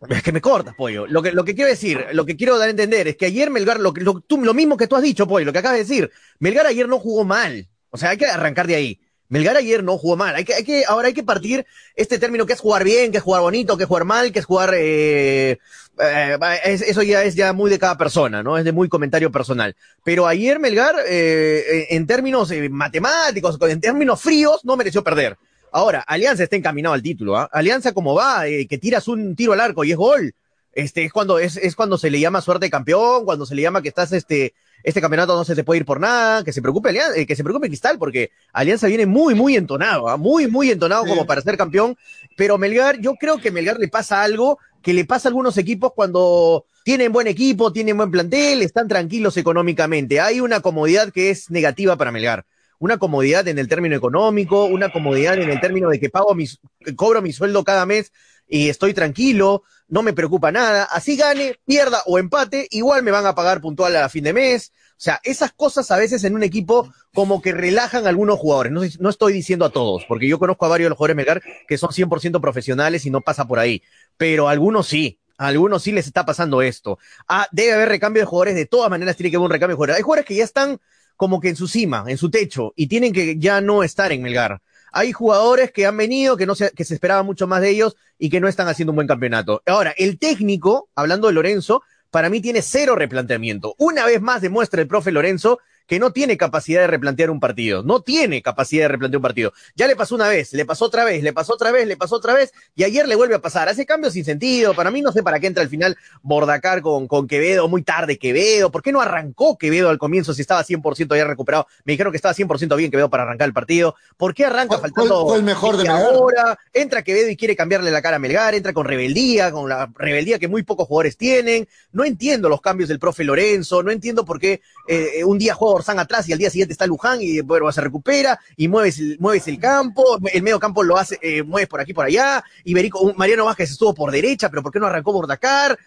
es 0.08 0.22
que 0.22 0.32
me 0.32 0.40
cortas, 0.40 0.74
pollo. 0.74 1.06
Lo 1.06 1.22
que, 1.22 1.32
lo 1.32 1.44
que 1.44 1.54
quiero 1.54 1.70
decir, 1.70 2.06
lo 2.12 2.26
que 2.26 2.36
quiero 2.36 2.58
dar 2.58 2.68
a 2.68 2.70
entender 2.70 3.08
es 3.08 3.16
que 3.16 3.26
ayer 3.26 3.50
Melgar, 3.50 3.80
lo, 3.80 3.92
lo, 3.96 4.20
tú, 4.20 4.42
lo 4.42 4.54
mismo 4.54 4.76
que 4.76 4.86
tú 4.86 4.96
has 4.96 5.02
dicho, 5.02 5.26
pollo, 5.26 5.46
lo 5.46 5.52
que 5.52 5.58
acabas 5.58 5.78
de 5.78 5.84
decir, 5.84 6.10
Melgar 6.38 6.66
ayer 6.66 6.88
no 6.88 6.98
jugó 6.98 7.24
mal. 7.24 7.68
O 7.90 7.98
sea, 7.98 8.10
hay 8.10 8.18
que 8.18 8.26
arrancar 8.26 8.66
de 8.66 8.74
ahí. 8.74 9.00
Melgar 9.28 9.56
ayer 9.56 9.82
no 9.82 9.98
jugó 9.98 10.16
mal. 10.16 10.34
Hay 10.36 10.44
que, 10.44 10.54
hay 10.54 10.64
que, 10.64 10.84
ahora 10.86 11.08
hay 11.08 11.14
que 11.14 11.24
partir 11.24 11.66
este 11.96 12.18
término 12.18 12.46
que 12.46 12.52
es 12.52 12.60
jugar 12.60 12.84
bien, 12.84 13.10
que 13.10 13.18
es 13.18 13.24
jugar 13.24 13.42
bonito, 13.42 13.76
que 13.76 13.84
es 13.84 13.88
jugar 13.88 14.04
mal, 14.04 14.30
que 14.30 14.38
es 14.38 14.44
jugar, 14.44 14.72
eh, 14.76 15.58
eh, 15.98 16.38
eso 16.64 17.02
ya 17.02 17.24
es 17.24 17.34
ya 17.34 17.52
muy 17.52 17.70
de 17.70 17.78
cada 17.78 17.96
persona, 17.96 18.42
¿no? 18.42 18.56
Es 18.58 18.64
de 18.64 18.72
muy 18.72 18.88
comentario 18.88 19.32
personal. 19.32 19.74
Pero 20.04 20.26
ayer 20.26 20.60
Melgar, 20.60 20.94
eh, 21.06 21.86
en 21.90 22.06
términos 22.06 22.50
eh, 22.50 22.68
matemáticos, 22.68 23.58
en 23.62 23.80
términos 23.80 24.20
fríos, 24.20 24.64
no 24.64 24.76
mereció 24.76 25.02
perder. 25.02 25.36
Ahora, 25.76 26.00
Alianza 26.06 26.42
está 26.42 26.56
encaminado 26.56 26.94
al 26.94 27.02
título, 27.02 27.36
¿ah? 27.36 27.50
Alianza 27.52 27.92
como 27.92 28.14
va, 28.14 28.46
eh, 28.46 28.66
que 28.66 28.78
tiras 28.78 29.08
un 29.08 29.36
tiro 29.36 29.52
al 29.52 29.60
arco 29.60 29.84
y 29.84 29.90
es 29.90 29.98
gol. 29.98 30.34
Este, 30.72 31.04
es 31.04 31.12
cuando, 31.12 31.38
es, 31.38 31.58
es 31.58 31.76
cuando 31.76 31.98
se 31.98 32.08
le 32.08 32.18
llama 32.18 32.40
suerte 32.40 32.64
de 32.64 32.70
campeón, 32.70 33.26
cuando 33.26 33.44
se 33.44 33.54
le 33.54 33.60
llama 33.60 33.82
que 33.82 33.88
estás, 33.88 34.10
este, 34.12 34.54
este 34.84 35.02
campeonato 35.02 35.36
no 35.36 35.44
se 35.44 35.54
te 35.54 35.64
puede 35.64 35.80
ir 35.80 35.84
por 35.84 36.00
nada, 36.00 36.42
que 36.44 36.54
se 36.54 36.62
preocupe 36.62 36.88
Alianza, 36.88 37.18
eh, 37.18 37.26
que 37.26 37.36
se 37.36 37.44
preocupe 37.44 37.66
Cristal, 37.66 37.98
porque 37.98 38.30
Alianza 38.54 38.86
viene 38.86 39.04
muy, 39.04 39.34
muy 39.34 39.54
entonado, 39.54 40.08
¿ah? 40.08 40.16
muy, 40.16 40.46
muy 40.46 40.70
entonado 40.70 41.04
como 41.04 41.26
para 41.26 41.42
ser 41.42 41.58
campeón, 41.58 41.94
pero 42.38 42.56
Melgar, 42.56 42.98
yo 42.98 43.14
creo 43.16 43.36
que 43.36 43.50
Melgar 43.50 43.78
le 43.78 43.88
pasa 43.88 44.22
algo 44.22 44.58
que 44.80 44.94
le 44.94 45.04
pasa 45.04 45.28
a 45.28 45.30
algunos 45.30 45.58
equipos 45.58 45.92
cuando 45.94 46.64
tienen 46.84 47.12
buen 47.12 47.26
equipo, 47.26 47.70
tienen 47.70 47.98
buen 47.98 48.10
plantel, 48.10 48.62
están 48.62 48.88
tranquilos 48.88 49.36
económicamente. 49.36 50.20
Hay 50.20 50.40
una 50.40 50.60
comodidad 50.60 51.12
que 51.12 51.28
es 51.28 51.50
negativa 51.50 51.96
para 51.96 52.12
Melgar. 52.12 52.46
Una 52.78 52.98
comodidad 52.98 53.46
en 53.48 53.58
el 53.58 53.68
término 53.68 53.96
económico, 53.96 54.64
una 54.64 54.92
comodidad 54.92 55.38
en 55.38 55.50
el 55.50 55.60
término 55.60 55.88
de 55.88 55.98
que 55.98 56.10
pago 56.10 56.34
mis, 56.34 56.60
cobro 56.96 57.22
mi 57.22 57.32
sueldo 57.32 57.64
cada 57.64 57.86
mes 57.86 58.12
y 58.48 58.68
estoy 58.68 58.94
tranquilo, 58.94 59.62
no 59.88 60.02
me 60.02 60.12
preocupa 60.12 60.52
nada, 60.52 60.84
así 60.84 61.16
gane, 61.16 61.58
pierda 61.64 62.02
o 62.06 62.18
empate, 62.18 62.66
igual 62.70 63.02
me 63.02 63.10
van 63.10 63.26
a 63.26 63.34
pagar 63.34 63.60
puntual 63.60 63.96
a 63.96 64.08
fin 64.08 64.24
de 64.24 64.32
mes. 64.32 64.72
O 64.92 65.00
sea, 65.00 65.20
esas 65.24 65.52
cosas 65.52 65.90
a 65.90 65.96
veces 65.96 66.24
en 66.24 66.34
un 66.34 66.42
equipo 66.42 66.90
como 67.12 67.42
que 67.42 67.52
relajan 67.52 68.06
a 68.06 68.08
algunos 68.08 68.38
jugadores. 68.38 68.72
No, 68.72 68.80
no 68.98 69.10
estoy 69.10 69.32
diciendo 69.32 69.66
a 69.66 69.70
todos, 69.70 70.04
porque 70.08 70.26
yo 70.26 70.38
conozco 70.38 70.64
a 70.64 70.68
varios 70.68 70.86
de 70.86 70.90
los 70.90 70.98
jugadores 70.98 71.16
Melgar 71.16 71.42
que 71.68 71.76
son 71.76 71.90
100% 71.90 72.40
profesionales 72.40 73.04
y 73.04 73.10
no 73.10 73.20
pasa 73.20 73.46
por 73.46 73.58
ahí. 73.58 73.82
Pero 74.16 74.48
algunos 74.48 74.86
sí, 74.86 75.18
a 75.36 75.48
algunos 75.48 75.82
sí 75.82 75.92
les 75.92 76.06
está 76.06 76.24
pasando 76.24 76.62
esto. 76.62 76.98
Ah, 77.28 77.46
debe 77.52 77.74
haber 77.74 77.90
recambio 77.90 78.22
de 78.22 78.26
jugadores, 78.26 78.54
de 78.54 78.66
todas 78.66 78.88
maneras 78.88 79.16
tiene 79.16 79.30
que 79.30 79.36
haber 79.36 79.46
un 79.46 79.52
recambio 79.52 79.74
de 79.74 79.76
jugadores. 79.76 79.96
Hay 79.96 80.02
jugadores 80.02 80.26
que 80.26 80.34
ya 80.34 80.44
están 80.44 80.80
como 81.16 81.40
que 81.40 81.48
en 81.48 81.56
su 81.56 81.68
cima, 81.68 82.04
en 82.06 82.18
su 82.18 82.30
techo, 82.30 82.72
y 82.76 82.86
tienen 82.86 83.12
que 83.12 83.38
ya 83.38 83.60
no 83.60 83.82
estar 83.82 84.12
en 84.12 84.22
Melgar 84.22 84.60
hay 84.96 85.12
jugadores 85.12 85.72
que 85.72 85.84
han 85.84 85.96
venido, 85.96 86.38
que 86.38 86.46
no 86.46 86.54
se, 86.54 86.70
que 86.70 86.84
se 86.84 86.94
esperaba 86.94 87.22
mucho 87.22 87.46
más 87.46 87.60
de 87.60 87.68
ellos 87.68 87.96
y 88.18 88.30
que 88.30 88.40
no 88.40 88.48
están 88.48 88.66
haciendo 88.68 88.92
un 88.92 88.96
buen 88.96 89.06
campeonato. 89.06 89.62
Ahora, 89.66 89.94
el 89.98 90.18
técnico, 90.18 90.88
hablando 90.94 91.26
de 91.26 91.34
Lorenzo, 91.34 91.82
para 92.10 92.30
mí 92.30 92.40
tiene 92.40 92.62
cero 92.62 92.96
replanteamiento. 92.96 93.74
Una 93.76 94.06
vez 94.06 94.22
más 94.22 94.40
demuestra 94.40 94.80
el 94.80 94.88
profe 94.88 95.12
Lorenzo 95.12 95.58
que 95.86 95.98
no 95.98 96.12
tiene 96.12 96.36
capacidad 96.36 96.80
de 96.80 96.86
replantear 96.86 97.30
un 97.30 97.40
partido. 97.40 97.82
No 97.82 98.00
tiene 98.00 98.42
capacidad 98.42 98.84
de 98.84 98.88
replantear 98.88 99.18
un 99.18 99.22
partido. 99.22 99.52
Ya 99.74 99.86
le 99.86 99.96
pasó 99.96 100.14
una 100.14 100.28
vez, 100.28 100.52
le 100.52 100.64
pasó 100.64 100.86
otra 100.86 101.04
vez, 101.04 101.22
le 101.22 101.32
pasó 101.32 101.54
otra 101.54 101.70
vez, 101.70 101.86
le 101.86 101.96
pasó 101.96 102.16
otra 102.16 102.34
vez, 102.34 102.52
y 102.74 102.84
ayer 102.84 103.06
le 103.06 103.14
vuelve 103.14 103.36
a 103.36 103.40
pasar. 103.40 103.68
Hace 103.68 103.86
cambios 103.86 104.14
sin 104.14 104.24
sentido. 104.24 104.74
Para 104.74 104.90
mí 104.90 105.00
no 105.02 105.12
sé 105.12 105.22
para 105.22 105.38
qué 105.38 105.46
entra 105.46 105.62
al 105.62 105.68
final 105.68 105.96
Bordacar 106.22 106.82
con, 106.82 107.06
con 107.06 107.28
Quevedo, 107.28 107.68
muy 107.68 107.82
tarde 107.82 108.18
Quevedo. 108.18 108.70
¿Por 108.70 108.82
qué 108.82 108.92
no 108.92 109.00
arrancó 109.00 109.56
Quevedo 109.56 109.88
al 109.88 109.98
comienzo 109.98 110.34
si 110.34 110.42
estaba 110.42 110.64
100% 110.64 111.16
ya 111.16 111.24
recuperado? 111.24 111.66
Me 111.84 111.92
dijeron 111.92 112.12
que 112.12 112.16
estaba 112.16 112.34
100% 112.34 112.76
bien 112.76 112.90
Quevedo 112.90 113.08
para 113.08 113.22
arrancar 113.22 113.46
el 113.46 113.54
partido. 113.54 113.94
¿Por 114.16 114.34
qué 114.34 114.44
arranca 114.44 114.78
faltando 114.78 115.26
fue 115.26 115.38
el 115.38 115.44
mejor 115.44 115.76
de 115.76 115.88
ahora? 115.88 116.58
Entra 116.72 117.02
Quevedo 117.02 117.30
y 117.30 117.36
quiere 117.36 117.54
cambiarle 117.54 117.90
la 117.90 118.02
cara 118.02 118.16
a 118.16 118.18
Melgar, 118.18 118.54
entra 118.54 118.72
con 118.72 118.86
rebeldía, 118.86 119.52
con 119.52 119.68
la 119.68 119.88
rebeldía 119.94 120.38
que 120.38 120.48
muy 120.48 120.64
pocos 120.64 120.88
jugadores 120.88 121.16
tienen. 121.16 121.68
No 121.92 122.04
entiendo 122.04 122.48
los 122.48 122.60
cambios 122.60 122.88
del 122.88 122.98
profe 122.98 123.22
Lorenzo, 123.24 123.82
no 123.82 123.92
entiendo 123.92 124.24
por 124.24 124.40
qué 124.40 124.60
eh, 124.88 125.22
un 125.24 125.38
día 125.38 125.54
juega 125.54 125.75
Orsán 125.76 125.98
atrás 125.98 126.28
y 126.28 126.32
al 126.32 126.38
día 126.38 126.50
siguiente 126.50 126.72
está 126.72 126.86
Luján 126.86 127.18
y 127.20 127.40
bueno, 127.40 127.70
se 127.72 127.80
recupera 127.80 128.38
y 128.56 128.68
mueves, 128.68 129.00
mueves 129.18 129.46
el 129.48 129.58
campo, 129.58 130.18
el 130.32 130.42
medio 130.42 130.58
campo 130.58 130.82
lo 130.82 130.96
hace, 130.96 131.18
eh, 131.22 131.42
mueves 131.42 131.68
por 131.68 131.80
aquí, 131.80 131.94
por 131.94 132.06
allá, 132.06 132.42
Iberico, 132.64 133.14
Mariano 133.14 133.44
Vázquez 133.44 133.70
estuvo 133.70 133.94
por 133.94 134.10
derecha, 134.10 134.48
pero 134.48 134.62
¿por 134.62 134.72
qué 134.72 134.80
no 134.80 134.86
arrancó 134.86 135.12
Bordacar? 135.12 135.78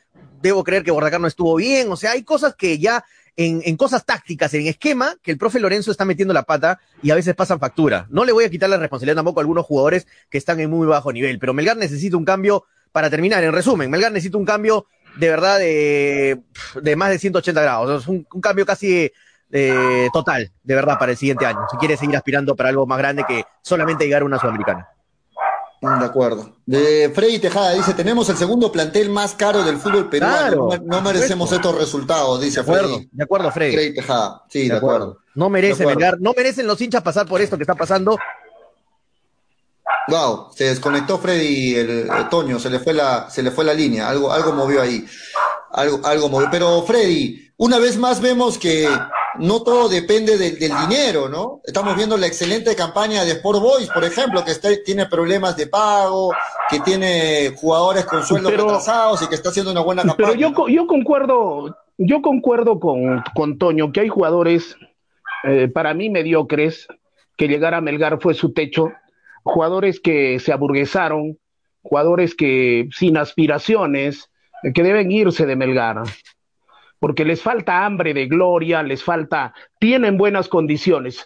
Debo 0.42 0.64
creer 0.64 0.84
que 0.84 0.92
Bordacar 0.92 1.20
no 1.20 1.28
estuvo 1.28 1.56
bien, 1.56 1.92
o 1.92 1.98
sea, 1.98 2.12
hay 2.12 2.24
cosas 2.24 2.56
que 2.56 2.80
ya 2.80 3.04
en, 3.42 3.78
cosas 3.78 4.06
tácticas, 4.06 4.54
en 4.54 4.68
esquema, 4.68 5.16
que 5.24 5.32
el 5.32 5.38
profe 5.38 5.62
Lorenzo 5.62 5.92
está 5.92 6.04
metiendo 6.04 6.34
la 6.34 6.44
pata 6.44 6.80
y 7.02 7.12
a 7.12 7.16
veces 7.16 7.36
pasan 7.36 7.58
factura. 7.58 8.06
No 8.10 8.26
le 8.26 8.34
voy 8.34 8.44
a 8.44 8.50
quitar 8.50 8.70
la 8.70 8.76
responsabilidad 8.76 9.16
tampoco 9.16 9.40
a 9.40 9.44
algunos 9.44 9.66
jugadores 9.66 10.08
que 10.30 10.38
están 10.38 10.60
en 10.60 10.70
muy 10.70 10.86
bajo 10.86 11.14
nivel, 11.14 11.40
pero 11.40 11.54
Melgar 11.54 11.78
necesita 11.78 12.18
un 12.18 12.26
cambio 12.26 12.66
para 12.92 13.10
terminar. 13.10 13.42
En 13.46 13.54
resumen, 13.54 13.90
Melgar 13.90 14.12
necesita 14.12 14.38
un 14.38 14.46
cambio 14.46 14.88
de 15.18 15.30
verdad 15.30 15.58
de, 15.58 16.42
de 16.82 16.96
más 16.98 17.12
de 17.12 17.20
180 17.20 17.62
grados. 17.62 18.08
un, 18.08 18.28
un 18.30 18.42
cambio 18.42 18.66
casi 18.66 19.10
eh, 19.52 20.10
total, 20.14 20.52
de 20.64 20.76
verdad, 20.76 20.98
para 21.00 21.12
el 21.12 21.18
siguiente 21.18 21.46
año. 21.46 21.60
Si 21.72 21.78
quiere 21.78 21.98
seguir 21.98 22.16
aspirando 22.16 22.56
para 22.56 22.70
algo 22.70 22.86
más 22.86 22.98
grande 22.98 23.24
que 23.28 23.44
solamente 23.62 24.06
llegar 24.06 24.22
a 24.22 24.26
una 24.26 24.40
sudamericana. 24.40 24.88
De 25.82 26.06
acuerdo. 26.06 26.58
De 26.66 27.10
Freddy 27.16 27.40
Tejada 27.40 27.72
dice, 27.72 27.94
tenemos 27.94 28.28
el 28.30 28.36
segundo 28.36 28.70
plantel 28.70 29.10
más 29.10 29.34
caro 29.34 29.64
del 29.64 29.78
fútbol 29.78 30.10
peruano. 30.10 30.70
no, 30.84 31.02
merecemos 31.02 31.52
estos 31.54 31.78
resultados, 31.78 32.42
dice 32.42 32.56
de 32.58 32.62
acuerdo, 32.62 33.00
De 33.10 33.24
acuerdo, 33.24 33.52
Freddy. 33.52 33.74
Freddy 33.74 33.94
Tejada, 33.94 34.44
sí, 34.50 34.68
de, 34.68 34.76
acuerdo. 34.76 35.20
No 35.36 35.50
merece 35.50 35.86
no 36.20 36.34
merecen 36.36 36.68
los 36.68 36.82
hinchas 36.82 37.02
pasar 37.02 37.26
por 37.26 37.40
esto 37.40 37.56
que 37.56 37.64
está 37.64 37.76
pasando. 37.76 38.18
Wow, 40.10 40.50
se 40.54 40.66
desconectó 40.66 41.18
Freddy 41.18 41.76
el, 41.76 42.10
otoño, 42.10 42.60
se 42.60 42.70
le 42.70 42.80
fue 42.80 42.94
la, 42.94 43.30
se 43.30 43.42
le 43.42 43.52
fue 43.52 43.64
la 43.64 43.74
línea, 43.74 44.10
algo, 44.10 44.34
algo 44.34 44.52
movió 44.52 44.82
ahí. 44.82 45.06
Algo, 45.72 46.06
algo 46.06 46.28
movió. 46.28 46.50
Pero 46.52 46.82
Freddy, 46.84 47.54
una 47.56 47.78
vez 47.80 47.98
más 47.98 48.20
vemos 48.20 48.58
que 48.58 48.90
no 49.40 49.64
todo 49.64 49.90
depende 49.90 50.38
del 50.38 50.58
dinero, 50.58 51.30
¿no? 51.30 51.62
Estamos 51.64 51.96
viendo 51.96 52.18
la 52.18 52.28
excelente 52.28 52.76
campaña 52.76 53.24
de 53.24 53.32
Sport 53.32 53.60
Boys, 53.60 53.90
por 53.90 54.04
ejemplo, 54.04 54.44
que 54.44 54.52
está, 54.52 54.70
tiene 54.84 55.06
problemas 55.06 55.56
de 55.58 55.68
pago, 55.68 56.34
que 56.70 56.80
tiene 56.82 57.54
jugadores 57.56 58.06
con 58.06 58.24
sueldos 58.24 58.52
retrasados 58.52 59.22
y 59.22 59.28
que 59.28 59.36
está 59.36 59.50
haciendo 59.50 59.72
una 59.72 59.82
buena 59.82 60.04
campaña. 60.04 60.30
Pero 60.30 60.40
yo, 60.40 60.68
yo 60.68 60.88
concuerdo, 60.88 61.78
yo 61.98 62.22
concuerdo 62.22 62.80
con, 62.80 63.24
con 63.34 63.58
Toño 63.58 63.92
que 63.92 64.02
hay 64.02 64.10
jugadores, 64.10 64.76
eh, 65.44 65.68
para 65.68 65.94
mí 65.94 66.10
mediocres, 66.10 66.88
que 67.38 67.48
llegar 67.48 67.74
a 67.74 67.82
Melgar 67.82 68.20
fue 68.22 68.34
su 68.34 68.54
techo, 68.54 68.92
jugadores 69.44 70.00
que 70.00 70.40
se 70.40 70.52
aburguesaron, 70.52 71.40
jugadores 71.82 72.36
que 72.36 72.90
sin 72.92 73.18
aspiraciones, 73.18 74.30
que 74.74 74.84
deben 74.84 75.12
irse 75.12 75.46
de 75.46 75.56
Melgar 75.56 76.04
porque 77.00 77.26
les 77.26 77.42
falta 77.42 77.86
hambre 77.86 78.14
de 78.14 78.28
gloria, 78.28 78.84
les 78.84 79.04
falta, 79.04 79.54
tienen 79.80 80.18
buenas 80.18 80.50
condiciones. 80.50 81.26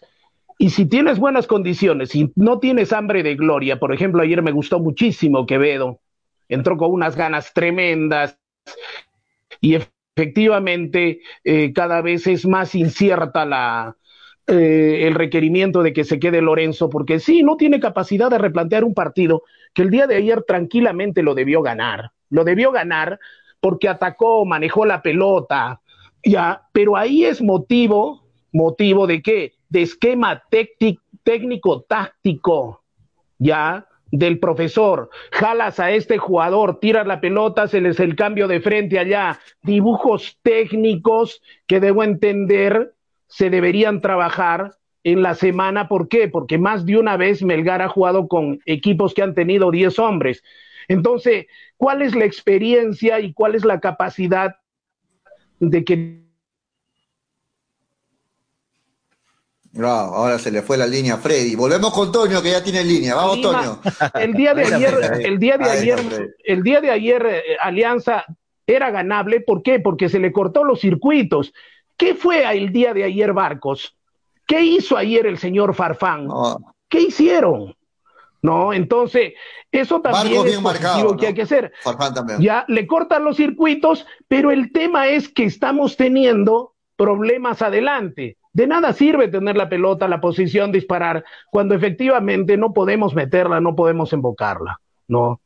Y 0.57 0.69
si 0.69 0.85
tienes 0.85 1.19
buenas 1.19 1.47
condiciones 1.47 2.15
y 2.15 2.31
no 2.35 2.59
tienes 2.59 2.93
hambre 2.93 3.23
de 3.23 3.35
gloria, 3.35 3.79
por 3.79 3.93
ejemplo, 3.93 4.21
ayer 4.21 4.41
me 4.41 4.51
gustó 4.51 4.79
muchísimo 4.79 5.45
Quevedo, 5.45 5.99
entró 6.47 6.77
con 6.77 6.91
unas 6.91 7.15
ganas 7.15 7.53
tremendas 7.53 8.37
y 9.59 9.75
efectivamente 9.75 11.21
eh, 11.43 11.73
cada 11.73 12.01
vez 12.01 12.27
es 12.27 12.45
más 12.45 12.75
incierta 12.75 13.45
la, 13.45 13.97
eh, 14.45 15.07
el 15.07 15.15
requerimiento 15.15 15.83
de 15.83 15.93
que 15.93 16.03
se 16.03 16.19
quede 16.19 16.41
Lorenzo, 16.41 16.89
porque 16.89 17.19
sí, 17.19 17.43
no 17.43 17.55
tiene 17.55 17.79
capacidad 17.79 18.29
de 18.29 18.37
replantear 18.37 18.83
un 18.83 18.93
partido 18.93 19.43
que 19.73 19.81
el 19.81 19.89
día 19.89 20.05
de 20.05 20.15
ayer 20.15 20.43
tranquilamente 20.43 21.23
lo 21.23 21.33
debió 21.33 21.61
ganar. 21.61 22.11
Lo 22.29 22.43
debió 22.43 22.71
ganar 22.71 23.19
porque 23.63 23.87
atacó, 23.87 24.43
manejó 24.43 24.85
la 24.85 25.01
pelota, 25.01 25.79
Ya, 26.21 26.63
pero 26.73 26.97
ahí 26.97 27.23
es 27.23 27.41
motivo, 27.41 28.27
motivo 28.51 29.07
de 29.07 29.21
qué? 29.21 29.53
De 29.69 29.83
esquema 29.83 30.43
técnico 31.23 31.81
táctico, 31.83 32.83
ya, 33.39 33.87
del 34.11 34.39
profesor. 34.39 35.09
Jalas 35.31 35.79
a 35.79 35.91
este 35.91 36.17
jugador, 36.17 36.81
tiras 36.81 37.07
la 37.07 37.21
pelota, 37.21 37.67
se 37.69 37.79
les 37.79 38.01
el 38.01 38.17
cambio 38.17 38.49
de 38.49 38.59
frente 38.59 38.99
allá. 38.99 39.39
Dibujos 39.61 40.37
técnicos 40.43 41.41
que 41.65 41.79
debo 41.79 42.03
entender 42.03 42.93
se 43.27 43.49
deberían 43.49 44.01
trabajar 44.01 44.75
en 45.05 45.21
la 45.21 45.35
semana. 45.35 45.87
¿Por 45.87 46.09
qué? 46.09 46.27
Porque 46.27 46.57
más 46.57 46.85
de 46.85 46.97
una 46.97 47.15
vez 47.15 47.41
Melgar 47.43 47.81
ha 47.81 47.87
jugado 47.87 48.27
con 48.27 48.59
equipos 48.65 49.13
que 49.13 49.23
han 49.23 49.33
tenido 49.33 49.71
10 49.71 49.99
hombres. 49.99 50.43
Entonces, 50.87 51.47
¿cuál 51.77 52.01
es 52.01 52.15
la 52.15 52.25
experiencia 52.25 53.19
y 53.19 53.33
cuál 53.33 53.55
es 53.55 53.65
la 53.65 53.79
capacidad 53.79 54.55
de 55.59 55.83
que 55.83 56.23
ahora 59.81 60.37
se 60.37 60.51
le 60.51 60.61
fue 60.61 60.77
la 60.77 60.85
línea 60.85 61.15
a 61.15 61.17
Freddy. 61.17 61.55
Volvemos 61.55 61.93
con 61.93 62.11
Toño, 62.11 62.41
que 62.41 62.51
ya 62.51 62.63
tiene 62.63 62.83
línea. 62.83 63.15
Vamos, 63.15 63.41
Toño. 63.41 63.79
El 64.13 64.33
día 64.33 64.53
de 64.53 64.65
ayer, 64.65 65.21
el 65.23 65.39
día 65.39 65.57
de 65.57 65.69
ayer, 65.69 66.35
el 66.43 66.63
día 66.63 66.81
de 66.81 66.91
ayer, 66.91 67.25
eh, 67.25 67.41
Alianza 67.59 68.25
era 68.67 68.91
ganable. 68.91 69.41
¿Por 69.41 69.63
qué? 69.63 69.79
Porque 69.79 70.09
se 70.09 70.19
le 70.19 70.31
cortó 70.31 70.63
los 70.63 70.79
circuitos. 70.79 71.53
¿Qué 71.97 72.15
fue 72.15 72.43
el 72.55 72.71
día 72.71 72.93
de 72.93 73.03
ayer, 73.03 73.33
Barcos? 73.33 73.95
¿Qué 74.45 74.61
hizo 74.61 74.97
ayer 74.97 75.25
el 75.25 75.37
señor 75.37 75.73
Farfán? 75.73 76.27
¿Qué 76.87 77.01
hicieron? 77.01 77.75
No, 78.43 78.73
entonces, 78.73 79.33
eso 79.71 80.01
también 80.01 80.45
es 80.45 80.59
positivo 80.59 81.15
que 81.15 81.27
hay 81.27 81.33
que 81.33 81.43
hacer. 81.43 81.71
Ya 82.39 82.65
le 82.67 82.85
cortan 82.85 83.23
los 83.23 83.37
circuitos, 83.37 84.05
pero 84.27 84.51
el 84.51 84.73
tema 84.73 85.07
es 85.07 85.29
que 85.29 85.45
estamos 85.45 85.95
teniendo 85.95 86.73
problemas 86.97 87.61
adelante. 87.61 88.37
De 88.51 88.67
nada 88.67 88.91
sirve 88.91 89.29
tener 89.29 89.55
la 89.55 89.69
pelota, 89.69 90.09
la 90.09 90.19
posición, 90.19 90.73
disparar, 90.73 91.23
cuando 91.51 91.73
efectivamente 91.73 92.57
no 92.57 92.73
podemos 92.73 93.15
meterla, 93.15 93.61
no 93.61 93.75
podemos 93.75 94.11
invocarla, 94.11 94.81
¿no? 95.07 95.39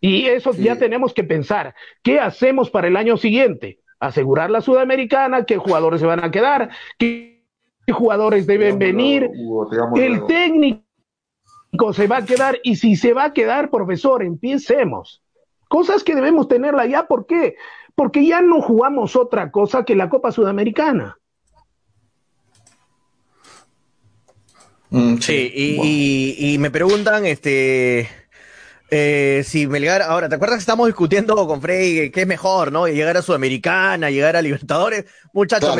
Y 0.00 0.24
eso 0.26 0.52
ya 0.52 0.76
tenemos 0.76 1.12
que 1.12 1.24
pensar, 1.24 1.74
¿qué 2.02 2.20
hacemos 2.20 2.70
para 2.70 2.88
el 2.88 2.96
año 2.96 3.18
siguiente? 3.18 3.80
Asegurar 4.00 4.50
la 4.50 4.62
sudamericana, 4.62 5.44
qué 5.44 5.58
jugadores 5.58 6.00
se 6.00 6.06
van 6.06 6.24
a 6.24 6.30
quedar, 6.30 6.70
qué 6.98 7.44
jugadores 7.92 8.46
deben 8.46 8.78
venir, 8.78 9.30
el 9.96 10.26
técnico 10.26 10.87
se 11.92 12.06
va 12.06 12.18
a 12.18 12.24
quedar 12.24 12.58
y 12.62 12.76
si 12.76 12.96
se 12.96 13.12
va 13.12 13.24
a 13.24 13.32
quedar, 13.32 13.70
profesor, 13.70 14.22
empiecemos. 14.22 15.22
Cosas 15.68 16.02
que 16.02 16.14
debemos 16.14 16.48
tenerla 16.48 16.86
ya, 16.86 17.06
¿por 17.06 17.26
qué? 17.26 17.56
Porque 17.94 18.26
ya 18.26 18.40
no 18.40 18.62
jugamos 18.62 19.16
otra 19.16 19.50
cosa 19.50 19.84
que 19.84 19.94
la 19.94 20.08
Copa 20.08 20.32
Sudamericana. 20.32 21.18
Mm, 24.90 25.18
sí, 25.18 25.52
y, 25.54 26.56
me 26.58 26.70
preguntan, 26.70 27.26
este, 27.26 28.08
eh, 28.90 29.42
si 29.44 29.66
Melgar, 29.66 30.02
ahora, 30.02 30.28
¿te 30.28 30.34
acuerdas 30.34 30.56
que 30.56 30.62
estamos 30.62 30.86
discutiendo 30.86 31.46
con 31.46 31.60
Frey 31.60 32.10
qué 32.10 32.22
es 32.22 32.26
mejor, 32.26 32.72
¿no? 32.72 32.88
Llegar 32.88 33.16
a 33.16 33.22
Sudamericana, 33.22 34.10
llegar 34.10 34.36
a 34.36 34.42
Libertadores. 34.42 35.04
Muchachos, 35.32 35.76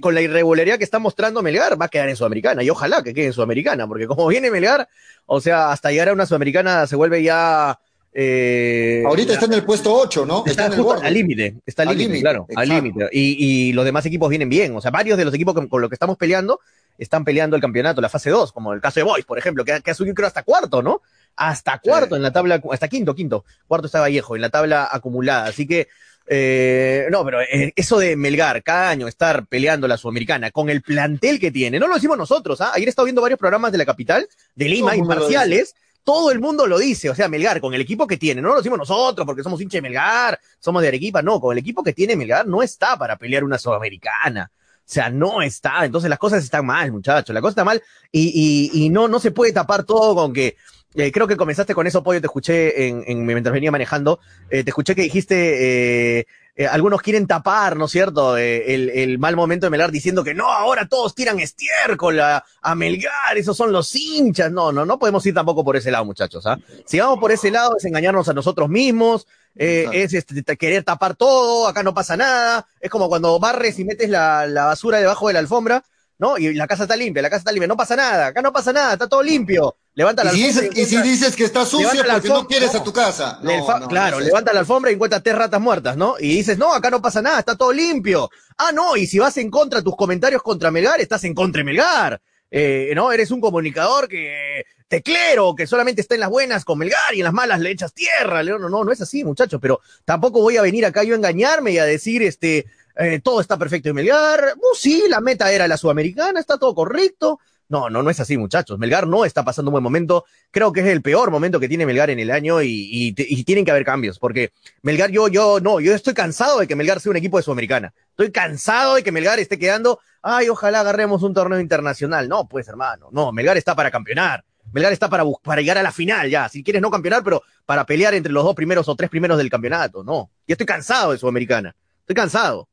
con 0.00 0.14
la 0.14 0.20
irregularidad 0.20 0.78
que 0.78 0.84
está 0.84 0.98
mostrando 0.98 1.42
Melgar, 1.42 1.80
va 1.80 1.86
a 1.86 1.88
quedar 1.88 2.08
en 2.08 2.16
Sudamericana, 2.16 2.62
y 2.62 2.70
ojalá 2.70 3.02
que 3.02 3.12
quede 3.12 3.26
en 3.26 3.32
Sudamericana, 3.32 3.86
porque 3.86 4.06
como 4.06 4.26
viene 4.28 4.50
Melgar, 4.50 4.88
o 5.26 5.40
sea, 5.40 5.72
hasta 5.72 5.90
llegar 5.90 6.08
a 6.08 6.12
una 6.12 6.26
Sudamericana 6.26 6.86
se 6.86 6.96
vuelve 6.96 7.22
ya 7.22 7.78
eh, 8.14 9.02
Ahorita 9.06 9.32
está 9.32 9.46
en 9.46 9.54
el 9.54 9.64
puesto 9.64 9.94
8, 9.94 10.26
¿no? 10.26 10.44
Está, 10.46 10.66
al 10.66 11.14
límite, 11.14 11.56
está 11.64 11.84
al 11.84 11.96
límite, 11.96 12.20
claro, 12.20 12.46
al 12.54 12.68
límite. 12.68 13.08
Y, 13.10 13.68
y, 13.68 13.72
los 13.72 13.86
demás 13.86 14.04
equipos 14.04 14.28
vienen 14.28 14.50
bien, 14.50 14.76
o 14.76 14.80
sea, 14.82 14.90
varios 14.90 15.16
de 15.16 15.24
los 15.24 15.32
equipos 15.32 15.54
con, 15.54 15.80
los 15.80 15.88
que 15.88 15.94
estamos 15.94 16.18
peleando 16.18 16.60
están 16.98 17.24
peleando 17.24 17.56
el 17.56 17.62
campeonato, 17.62 18.02
la 18.02 18.10
fase 18.10 18.28
2, 18.28 18.52
como 18.52 18.74
el 18.74 18.82
caso 18.82 19.00
de 19.00 19.04
Boys, 19.04 19.24
por 19.24 19.38
ejemplo, 19.38 19.64
que, 19.64 19.72
ha 19.72 19.94
subido 19.94 20.14
creo 20.14 20.28
hasta 20.28 20.42
cuarto, 20.42 20.82
¿no? 20.82 21.00
Hasta 21.36 21.78
cuarto 21.78 22.16
en 22.16 22.22
la 22.22 22.32
tabla, 22.32 22.60
hasta 22.70 22.88
quinto, 22.88 23.14
quinto, 23.14 23.44
cuarto 23.66 23.86
está 23.86 24.00
Vallejo, 24.00 24.36
en 24.36 24.42
la 24.42 24.50
tabla 24.50 24.88
acumulada, 24.90 25.46
así 25.46 25.66
que 25.66 25.88
eh, 26.26 27.08
no, 27.10 27.24
pero 27.24 27.40
eh, 27.40 27.72
eso 27.74 27.98
de 27.98 28.16
Melgar, 28.16 28.62
cada 28.62 28.90
año 28.90 29.08
estar 29.08 29.46
peleando 29.46 29.88
la 29.88 29.96
Sudamericana 29.96 30.50
con 30.50 30.70
el 30.70 30.82
plantel 30.82 31.40
que 31.40 31.50
tiene, 31.50 31.80
no 31.80 31.88
lo 31.88 31.94
decimos 31.94 32.16
nosotros, 32.16 32.60
¿ah? 32.60 32.72
Ayer 32.74 32.88
he 32.88 32.90
estado 32.90 33.06
viendo 33.06 33.22
varios 33.22 33.38
programas 33.38 33.72
de 33.72 33.78
la 33.78 33.84
capital, 33.84 34.28
de 34.54 34.68
Lima, 34.68 34.94
imparciales, 34.94 35.74
todo 36.04 36.30
el 36.30 36.40
mundo 36.40 36.66
lo 36.66 36.78
dice, 36.78 37.10
o 37.10 37.14
sea, 37.14 37.28
Melgar, 37.28 37.60
con 37.60 37.74
el 37.74 37.80
equipo 37.80 38.06
que 38.06 38.16
tiene, 38.16 38.40
no 38.40 38.48
lo 38.48 38.56
decimos 38.56 38.78
nosotros 38.78 39.26
porque 39.26 39.42
somos 39.42 39.60
hincha 39.60 39.78
de 39.78 39.82
Melgar, 39.82 40.38
somos 40.58 40.82
de 40.82 40.88
Arequipa, 40.88 41.22
no, 41.22 41.40
con 41.40 41.52
el 41.52 41.58
equipo 41.58 41.82
que 41.82 41.92
tiene 41.92 42.16
Melgar 42.16 42.46
no 42.46 42.62
está 42.62 42.96
para 42.96 43.16
pelear 43.16 43.44
una 43.44 43.58
sudamericana. 43.58 44.50
O 44.84 44.94
sea, 44.94 45.08
no 45.10 45.40
está. 45.42 45.84
Entonces 45.84 46.10
las 46.10 46.18
cosas 46.18 46.42
están 46.42 46.66
mal, 46.66 46.90
muchachos. 46.90 47.32
La 47.32 47.40
cosa 47.40 47.50
está 47.50 47.64
mal 47.64 47.80
y, 48.10 48.70
y, 48.74 48.84
y 48.84 48.88
no, 48.90 49.06
no 49.06 49.20
se 49.20 49.30
puede 49.30 49.52
tapar 49.52 49.84
todo 49.84 50.14
con 50.14 50.32
que 50.32 50.56
eh, 50.94 51.12
creo 51.12 51.26
que 51.26 51.36
comenzaste 51.36 51.74
con 51.74 51.86
eso, 51.86 52.02
Pollo, 52.02 52.20
te 52.20 52.26
escuché 52.26 52.88
en, 52.88 53.04
en 53.06 53.24
mientras 53.24 53.52
venía 53.52 53.70
manejando, 53.70 54.20
eh, 54.50 54.62
te 54.64 54.70
escuché 54.70 54.94
que 54.94 55.02
dijiste, 55.02 56.18
eh, 56.18 56.26
eh 56.54 56.66
algunos 56.66 57.00
quieren 57.00 57.26
tapar, 57.26 57.76
¿no 57.76 57.86
es 57.86 57.90
cierto?, 57.90 58.36
eh, 58.36 58.74
el, 58.74 58.90
el, 58.90 59.18
mal 59.18 59.34
momento 59.36 59.66
de 59.66 59.70
Melgar 59.70 59.90
diciendo 59.90 60.22
que 60.22 60.34
no, 60.34 60.50
ahora 60.50 60.86
todos 60.86 61.14
tiran 61.14 61.40
estiércol 61.40 62.20
a, 62.20 62.44
a, 62.60 62.74
Melgar, 62.74 63.36
esos 63.36 63.56
son 63.56 63.72
los 63.72 63.94
hinchas, 63.94 64.52
no, 64.52 64.70
no, 64.70 64.84
no 64.84 64.98
podemos 64.98 65.24
ir 65.24 65.34
tampoco 65.34 65.64
por 65.64 65.76
ese 65.76 65.90
lado, 65.90 66.04
muchachos, 66.04 66.46
¿ah? 66.46 66.58
Si 66.84 66.98
vamos 66.98 67.18
por 67.18 67.32
ese 67.32 67.50
lado 67.50 67.76
es 67.76 67.84
engañarnos 67.84 68.28
a 68.28 68.34
nosotros 68.34 68.68
mismos, 68.68 69.26
es 69.54 70.14
este, 70.14 70.56
querer 70.56 70.82
tapar 70.82 71.14
todo, 71.14 71.68
acá 71.68 71.82
no 71.82 71.92
pasa 71.92 72.16
nada, 72.16 72.66
es 72.80 72.90
como 72.90 73.08
cuando 73.08 73.38
barres 73.38 73.78
y 73.78 73.84
metes 73.84 74.08
la, 74.08 74.46
la 74.46 74.66
basura 74.66 74.98
debajo 74.98 75.28
de 75.28 75.34
la 75.34 75.40
alfombra, 75.40 75.84
¿no? 76.18 76.38
Y 76.38 76.54
la 76.54 76.66
casa 76.66 76.84
está 76.84 76.96
limpia, 76.96 77.22
la 77.22 77.30
casa 77.30 77.40
está 77.40 77.52
limpia, 77.52 77.68
no 77.68 77.76
pasa 77.76 77.96
nada, 77.96 78.26
acá 78.28 78.42
no 78.42 78.52
pasa 78.52 78.72
nada, 78.72 78.92
está 78.92 79.08
todo 79.08 79.22
limpio. 79.22 79.76
Levanta 79.94 80.24
la 80.24 80.34
y 80.34 80.44
alfombra. 80.44 80.80
y, 80.80 80.84
si 80.86 81.02
dices 81.02 81.36
que 81.36 81.44
está 81.44 81.66
sucia 81.66 82.02
porque 82.10 82.28
no 82.28 82.46
quieres 82.46 82.74
a 82.74 82.82
tu 82.82 82.92
casa. 82.92 83.40
claro, 83.88 84.20
levanta 84.20 84.52
la 84.52 84.60
alfombra 84.60 84.90
y 84.90 84.94
encuentra 84.94 85.20
tres 85.20 85.36
ratas 85.36 85.60
muertas, 85.60 85.96
¿no? 85.96 86.14
Y 86.18 86.28
dices, 86.36 86.56
no, 86.56 86.72
acá 86.72 86.90
no 86.90 87.02
pasa 87.02 87.20
nada, 87.20 87.38
está 87.38 87.56
todo 87.56 87.72
limpio. 87.72 88.30
Ah, 88.56 88.72
no, 88.72 88.96
y 88.96 89.06
si 89.06 89.18
vas 89.18 89.36
en 89.36 89.50
contra 89.50 89.82
tus 89.82 89.96
comentarios 89.96 90.42
contra 90.42 90.70
Melgar, 90.70 91.00
estás 91.00 91.24
en 91.24 91.34
contra 91.34 91.60
de 91.60 91.64
Melgar. 91.64 92.20
Eh, 92.50 92.92
¿no? 92.94 93.12
Eres 93.12 93.30
un 93.30 93.40
comunicador 93.40 94.08
que 94.08 94.64
teclero, 94.86 95.54
que 95.54 95.66
solamente 95.66 96.02
está 96.02 96.14
en 96.14 96.20
las 96.20 96.28
buenas 96.28 96.66
con 96.66 96.78
Melgar 96.78 97.14
y 97.14 97.20
en 97.20 97.24
las 97.24 97.32
malas 97.32 97.60
le 97.60 97.70
echas 97.70 97.94
tierra. 97.94 98.42
No, 98.42 98.58
no, 98.58 98.84
no 98.84 98.92
es 98.92 99.00
así, 99.00 99.24
muchachos, 99.24 99.58
pero 99.60 99.80
tampoco 100.04 100.40
voy 100.42 100.58
a 100.58 100.62
venir 100.62 100.84
acá 100.84 101.02
yo 101.02 101.14
a 101.14 101.16
engañarme 101.16 101.72
y 101.72 101.78
a 101.78 101.86
decir, 101.86 102.22
este, 102.22 102.66
eh, 102.96 103.20
todo 103.22 103.40
está 103.40 103.56
perfecto 103.56 103.88
en 103.88 103.94
Melgar, 103.94 104.54
uh, 104.56 104.76
sí, 104.76 105.04
la 105.08 105.20
meta 105.20 105.50
era 105.50 105.66
la 105.66 105.78
sudamericana, 105.78 106.40
está 106.40 106.58
todo 106.58 106.74
correcto. 106.74 107.40
No, 107.72 107.88
no, 107.88 108.02
no 108.02 108.10
es 108.10 108.20
así, 108.20 108.36
muchachos. 108.36 108.78
Melgar 108.78 109.06
no 109.06 109.24
está 109.24 109.46
pasando 109.46 109.70
un 109.70 109.72
buen 109.72 109.82
momento. 109.82 110.26
Creo 110.50 110.74
que 110.74 110.80
es 110.80 110.88
el 110.88 111.00
peor 111.00 111.30
momento 111.30 111.58
que 111.58 111.70
tiene 111.70 111.86
Melgar 111.86 112.10
en 112.10 112.18
el 112.18 112.30
año 112.30 112.60
y, 112.60 113.14
tienen 113.46 113.64
que 113.64 113.70
haber 113.70 113.86
cambios, 113.86 114.18
porque 114.18 114.52
Melgar, 114.82 115.10
yo, 115.10 115.28
yo, 115.28 115.58
no, 115.58 115.80
yo 115.80 115.94
estoy 115.94 116.12
cansado 116.12 116.60
de 116.60 116.66
que 116.66 116.76
Melgar 116.76 117.00
sea 117.00 117.08
un 117.08 117.16
equipo 117.16 117.38
de 117.38 117.44
Sudamericana. 117.44 117.94
Estoy 118.10 118.30
cansado 118.30 118.96
de 118.96 119.02
que 119.02 119.10
Melgar 119.10 119.38
esté 119.38 119.58
quedando, 119.58 120.00
ay, 120.20 120.50
ojalá 120.50 120.80
agarremos 120.80 121.22
un 121.22 121.32
torneo 121.32 121.60
internacional. 121.60 122.28
No, 122.28 122.46
pues, 122.46 122.68
hermano, 122.68 123.08
no, 123.10 123.32
Melgar 123.32 123.56
está 123.56 123.74
para 123.74 123.90
campeonar. 123.90 124.44
Melgar 124.70 124.92
está 124.92 125.08
para, 125.08 125.24
para 125.42 125.62
llegar 125.62 125.78
a 125.78 125.82
la 125.82 125.92
final 125.92 126.28
ya. 126.28 126.50
Si 126.50 126.62
quieres 126.62 126.82
no 126.82 126.90
campeonar, 126.90 127.24
pero 127.24 127.42
para 127.64 127.86
pelear 127.86 128.12
entre 128.12 128.34
los 128.34 128.44
dos 128.44 128.54
primeros 128.54 128.86
o 128.86 128.94
tres 128.96 129.08
primeros 129.08 129.38
del 129.38 129.48
campeonato. 129.48 130.04
No. 130.04 130.30
Y 130.46 130.52
estoy 130.52 130.66
cansado 130.66 131.12
de 131.12 131.18
Sudamericana. 131.18 131.74
Estoy 132.00 132.16
cansado. 132.16 132.68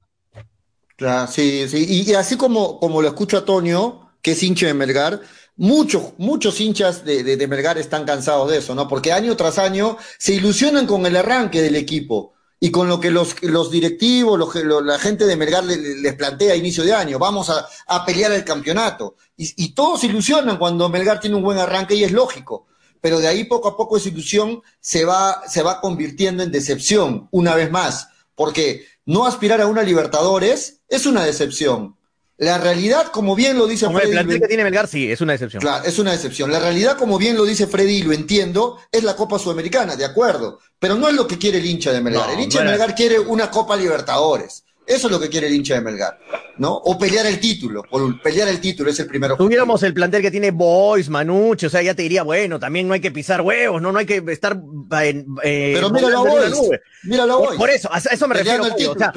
Claro, 0.97 1.31
sí, 1.31 1.69
sí. 1.69 1.85
Y, 1.87 2.13
así 2.15 2.35
como, 2.35 2.81
como 2.81 3.01
lo 3.01 3.07
escucho 3.07 3.37
a 3.37 3.45
Tonio, 3.45 4.08
que 4.21 4.31
es 4.31 4.43
hincha 4.43 4.67
de 4.67 4.73
Melgar, 4.73 5.21
muchos, 5.55 6.13
muchos 6.17 6.59
hinchas 6.59 7.03
de, 7.05 7.23
de, 7.23 7.47
Melgar 7.47 7.77
están 7.77 8.05
cansados 8.05 8.49
de 8.49 8.57
eso, 8.57 8.75
¿no? 8.75 8.87
Porque 8.87 9.11
año 9.11 9.35
tras 9.35 9.57
año 9.57 9.97
se 10.17 10.33
ilusionan 10.33 10.87
con 10.87 11.05
el 11.05 11.15
arranque 11.15 11.61
del 11.61 11.75
equipo 11.75 12.33
y 12.59 12.71
con 12.71 12.87
lo 12.89 12.99
que 12.99 13.11
los, 13.11 13.41
los 13.43 13.71
directivos, 13.71 14.37
los, 14.37 14.83
la 14.83 14.99
gente 14.99 15.25
de 15.25 15.35
Melgar 15.35 15.63
les, 15.63 16.13
plantea 16.15 16.53
a 16.53 16.57
inicio 16.57 16.83
de 16.83 16.93
año, 16.93 17.19
vamos 17.19 17.49
a, 17.49 17.67
a 17.87 18.05
pelear 18.05 18.31
el 18.31 18.43
campeonato. 18.43 19.15
Y, 19.37 19.53
y, 19.63 19.73
todos 19.73 20.01
se 20.01 20.07
ilusionan 20.07 20.57
cuando 20.57 20.89
Melgar 20.89 21.19
tiene 21.19 21.35
un 21.35 21.43
buen 21.43 21.57
arranque 21.57 21.95
y 21.95 22.03
es 22.03 22.11
lógico. 22.11 22.67
Pero 23.01 23.19
de 23.19 23.27
ahí 23.27 23.45
poco 23.45 23.69
a 23.69 23.77
poco 23.77 23.97
esa 23.97 24.09
ilusión 24.09 24.61
se 24.81 25.05
va, 25.05 25.41
se 25.47 25.63
va 25.63 25.79
convirtiendo 25.79 26.43
en 26.43 26.51
decepción, 26.51 27.29
una 27.31 27.55
vez 27.55 27.71
más. 27.71 28.09
Porque 28.35 28.85
no 29.05 29.25
aspirar 29.25 29.61
a 29.61 29.67
una 29.67 29.83
Libertadores 29.83 30.81
es 30.87 31.05
una 31.05 31.23
decepción. 31.23 31.95
La 32.39 32.57
realidad, 32.57 33.11
como 33.11 33.35
bien 33.35 33.57
lo 33.57 33.67
dice 33.67 33.85
Freddy. 33.89 34.07
El 34.07 34.11
plantel 34.11 34.39
que 34.39 34.47
tiene 34.47 34.63
Melgar, 34.63 34.87
sí, 34.87 35.11
es 35.11 35.19
una 35.19 35.33
decepción. 35.33 35.59
Claro, 35.59 35.83
es 35.83 35.99
una 35.99 36.13
decepción. 36.13 36.49
La 36.49 36.59
realidad, 36.59 36.97
como 36.97 37.17
bien 37.17 37.35
lo 37.35 37.43
dice 37.43 37.67
Freddy, 37.67 37.97
y 37.97 38.03
lo 38.03 38.13
entiendo, 38.13 38.79
es 38.93 39.03
la 39.03 39.17
Copa 39.17 39.37
Sudamericana, 39.37 39.97
de 39.97 40.05
acuerdo. 40.05 40.59
Pero 40.79 40.95
no 40.95 41.09
es 41.09 41.15
lo 41.15 41.27
que 41.27 41.37
quiere 41.37 41.57
el 41.57 41.65
hincha 41.65 41.91
de 41.91 41.99
Melgar. 41.99 42.31
el 42.31 42.39
hincha 42.39 42.59
de 42.59 42.69
Melgar 42.69 42.95
quiere 42.95 43.19
una 43.19 43.51
Copa 43.51 43.75
Libertadores. 43.75 44.63
Eso 44.89 45.05
es 45.05 45.11
lo 45.11 45.19
que 45.19 45.29
quiere 45.29 45.45
el 45.45 45.53
hincha 45.53 45.75
de 45.75 45.81
Melgar, 45.81 46.17
¿no? 46.57 46.73
O 46.73 46.97
pelear 46.97 47.27
el 47.27 47.39
título, 47.39 47.83
pelear 48.23 48.47
el 48.47 48.59
título 48.59 48.89
es 48.89 48.99
el 48.99 49.05
primero. 49.05 49.37
Tuviéramos 49.37 49.83
el 49.83 49.93
plantel 49.93 50.23
que 50.23 50.31
tiene 50.31 50.49
Boys, 50.49 51.09
Manucci, 51.09 51.67
o 51.67 51.69
sea, 51.69 51.83
ya 51.83 51.93
te 51.93 52.01
diría, 52.01 52.23
bueno, 52.23 52.59
también 52.59 52.87
no 52.87 52.95
hay 52.95 52.99
que 52.99 53.11
pisar 53.11 53.41
huevos, 53.41 53.79
no, 53.83 53.91
no 53.91 53.99
hay 53.99 54.07
que 54.07 54.23
estar 54.29 54.59
en, 55.03 55.27
eh, 55.43 55.73
Pero 55.75 55.91
míralo 55.91 56.17
a 56.17 56.21
Boys, 56.23 56.59
míralo 57.03 57.33
a 57.33 57.37
Boys. 57.37 57.57
Por, 57.59 57.69
eso, 57.69 57.87
a 57.93 57.99
eso 57.99 58.27
me 58.27 58.33
refiero. 58.33 58.63
o 58.63 58.97
sea, 58.97 59.13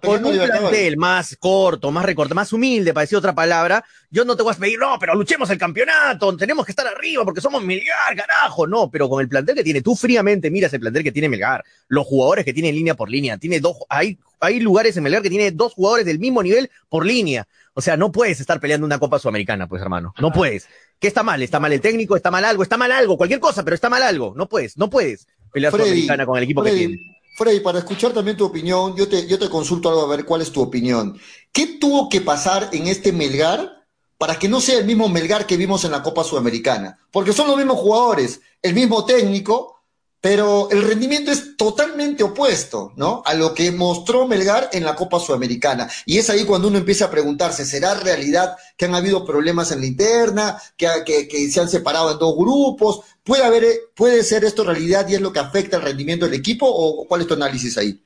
con, 0.00 0.24
un 0.24 0.38
plantel 0.38 0.96
más 0.96 1.36
corto, 1.40 1.90
más 1.90 2.04
recortado, 2.04 2.36
más 2.36 2.52
humilde, 2.52 2.94
para 2.94 3.02
decir 3.02 3.18
otra 3.18 3.34
palabra, 3.34 3.84
yo 4.10 4.24
no 4.24 4.36
te 4.36 4.42
voy 4.42 4.54
a 4.54 4.56
pedir, 4.56 4.78
no, 4.78 4.96
pero 4.98 5.14
luchemos 5.14 5.50
el 5.50 5.58
campeonato, 5.58 6.34
tenemos 6.36 6.64
que 6.64 6.72
estar 6.72 6.86
arriba 6.86 7.24
porque 7.24 7.40
somos 7.40 7.62
Melgar, 7.62 8.16
carajo, 8.16 8.66
no, 8.66 8.90
pero 8.90 9.08
con 9.08 9.20
el 9.20 9.28
plantel 9.28 9.54
que 9.54 9.64
tiene, 9.64 9.82
tú 9.82 9.94
fríamente 9.94 10.50
miras 10.50 10.72
el 10.72 10.80
plantel 10.80 11.04
que 11.04 11.12
tiene 11.12 11.28
Melgar, 11.28 11.64
los 11.88 12.06
jugadores 12.06 12.44
que 12.44 12.54
tiene 12.54 12.72
línea 12.72 12.94
por 12.94 13.10
línea, 13.10 13.36
tiene 13.36 13.60
dos, 13.60 13.76
hay, 13.88 14.18
hay 14.40 14.60
lugares 14.60 14.96
en 14.96 15.02
Melgar 15.02 15.22
que 15.22 15.28
tiene 15.28 15.50
dos 15.50 15.74
jugadores 15.74 16.06
del 16.06 16.18
mismo 16.18 16.42
nivel 16.42 16.70
por 16.88 17.04
línea, 17.04 17.46
o 17.74 17.82
sea, 17.82 17.96
no 17.96 18.10
puedes 18.10 18.40
estar 18.40 18.58
peleando 18.60 18.86
una 18.86 18.98
Copa 18.98 19.18
Sudamericana, 19.18 19.68
pues 19.68 19.80
hermano, 19.82 20.12
no 20.18 20.32
puedes. 20.32 20.68
¿Qué 20.98 21.06
está 21.06 21.22
mal? 21.22 21.40
¿Está 21.42 21.60
mal 21.60 21.72
el 21.72 21.80
técnico? 21.80 22.16
¿Está 22.16 22.28
mal 22.30 22.44
algo? 22.44 22.64
¿Está 22.64 22.76
mal 22.76 22.90
algo? 22.90 23.16
Cualquier 23.16 23.38
cosa, 23.38 23.62
pero 23.62 23.74
está 23.74 23.88
mal 23.88 24.02
algo, 24.02 24.32
no 24.36 24.48
puedes, 24.48 24.76
no 24.76 24.90
puedes 24.90 25.28
pelear 25.52 25.72
Sudamericana 25.72 26.26
con 26.26 26.38
el 26.38 26.44
equipo 26.44 26.62
que 26.62 26.72
tiene. 26.72 26.98
Freddy, 27.36 27.60
para 27.60 27.78
escuchar 27.78 28.12
también 28.12 28.36
tu 28.36 28.44
opinión, 28.44 28.96
yo 28.96 29.06
te, 29.06 29.28
yo 29.28 29.38
te 29.38 29.48
consulto 29.48 29.90
algo 29.90 30.02
a 30.02 30.08
ver 30.08 30.24
cuál 30.24 30.42
es 30.42 30.50
tu 30.50 30.60
opinión. 30.60 31.16
¿Qué 31.52 31.78
tuvo 31.78 32.08
que 32.08 32.20
pasar 32.20 32.70
en 32.72 32.88
este 32.88 33.12
Melgar 33.12 33.77
para 34.18 34.36
que 34.38 34.48
no 34.48 34.60
sea 34.60 34.80
el 34.80 34.84
mismo 34.84 35.08
Melgar 35.08 35.46
que 35.46 35.56
vimos 35.56 35.84
en 35.84 35.92
la 35.92 36.02
Copa 36.02 36.24
Sudamericana. 36.24 36.98
Porque 37.10 37.32
son 37.32 37.46
los 37.46 37.56
mismos 37.56 37.78
jugadores, 37.78 38.40
el 38.60 38.74
mismo 38.74 39.04
técnico, 39.06 39.78
pero 40.20 40.68
el 40.72 40.82
rendimiento 40.82 41.30
es 41.30 41.56
totalmente 41.56 42.24
opuesto, 42.24 42.92
¿no? 42.96 43.22
A 43.24 43.34
lo 43.34 43.54
que 43.54 43.70
mostró 43.70 44.26
Melgar 44.26 44.70
en 44.72 44.84
la 44.84 44.96
Copa 44.96 45.20
Sudamericana. 45.20 45.88
Y 46.04 46.18
es 46.18 46.28
ahí 46.28 46.44
cuando 46.44 46.66
uno 46.66 46.78
empieza 46.78 47.04
a 47.04 47.10
preguntarse, 47.10 47.64
¿será 47.64 47.94
realidad 47.94 48.56
que 48.76 48.86
han 48.86 48.96
habido 48.96 49.24
problemas 49.24 49.70
en 49.70 49.80
la 49.80 49.86
interna, 49.86 50.60
que, 50.76 51.48
se 51.50 51.60
han 51.60 51.68
separado 51.68 52.10
en 52.10 52.18
dos 52.18 52.36
grupos? 52.36 53.02
¿Puede, 53.22 53.44
haber, 53.44 53.64
¿Puede 53.94 54.24
ser 54.24 54.44
esto 54.44 54.64
realidad 54.64 55.06
y 55.08 55.14
es 55.14 55.20
lo 55.20 55.32
que 55.32 55.38
afecta 55.38 55.76
el 55.76 55.84
rendimiento 55.84 56.24
del 56.24 56.34
equipo 56.34 56.66
o 56.66 57.06
cuál 57.06 57.20
es 57.20 57.28
tu 57.28 57.34
análisis 57.34 57.78
ahí? 57.78 58.02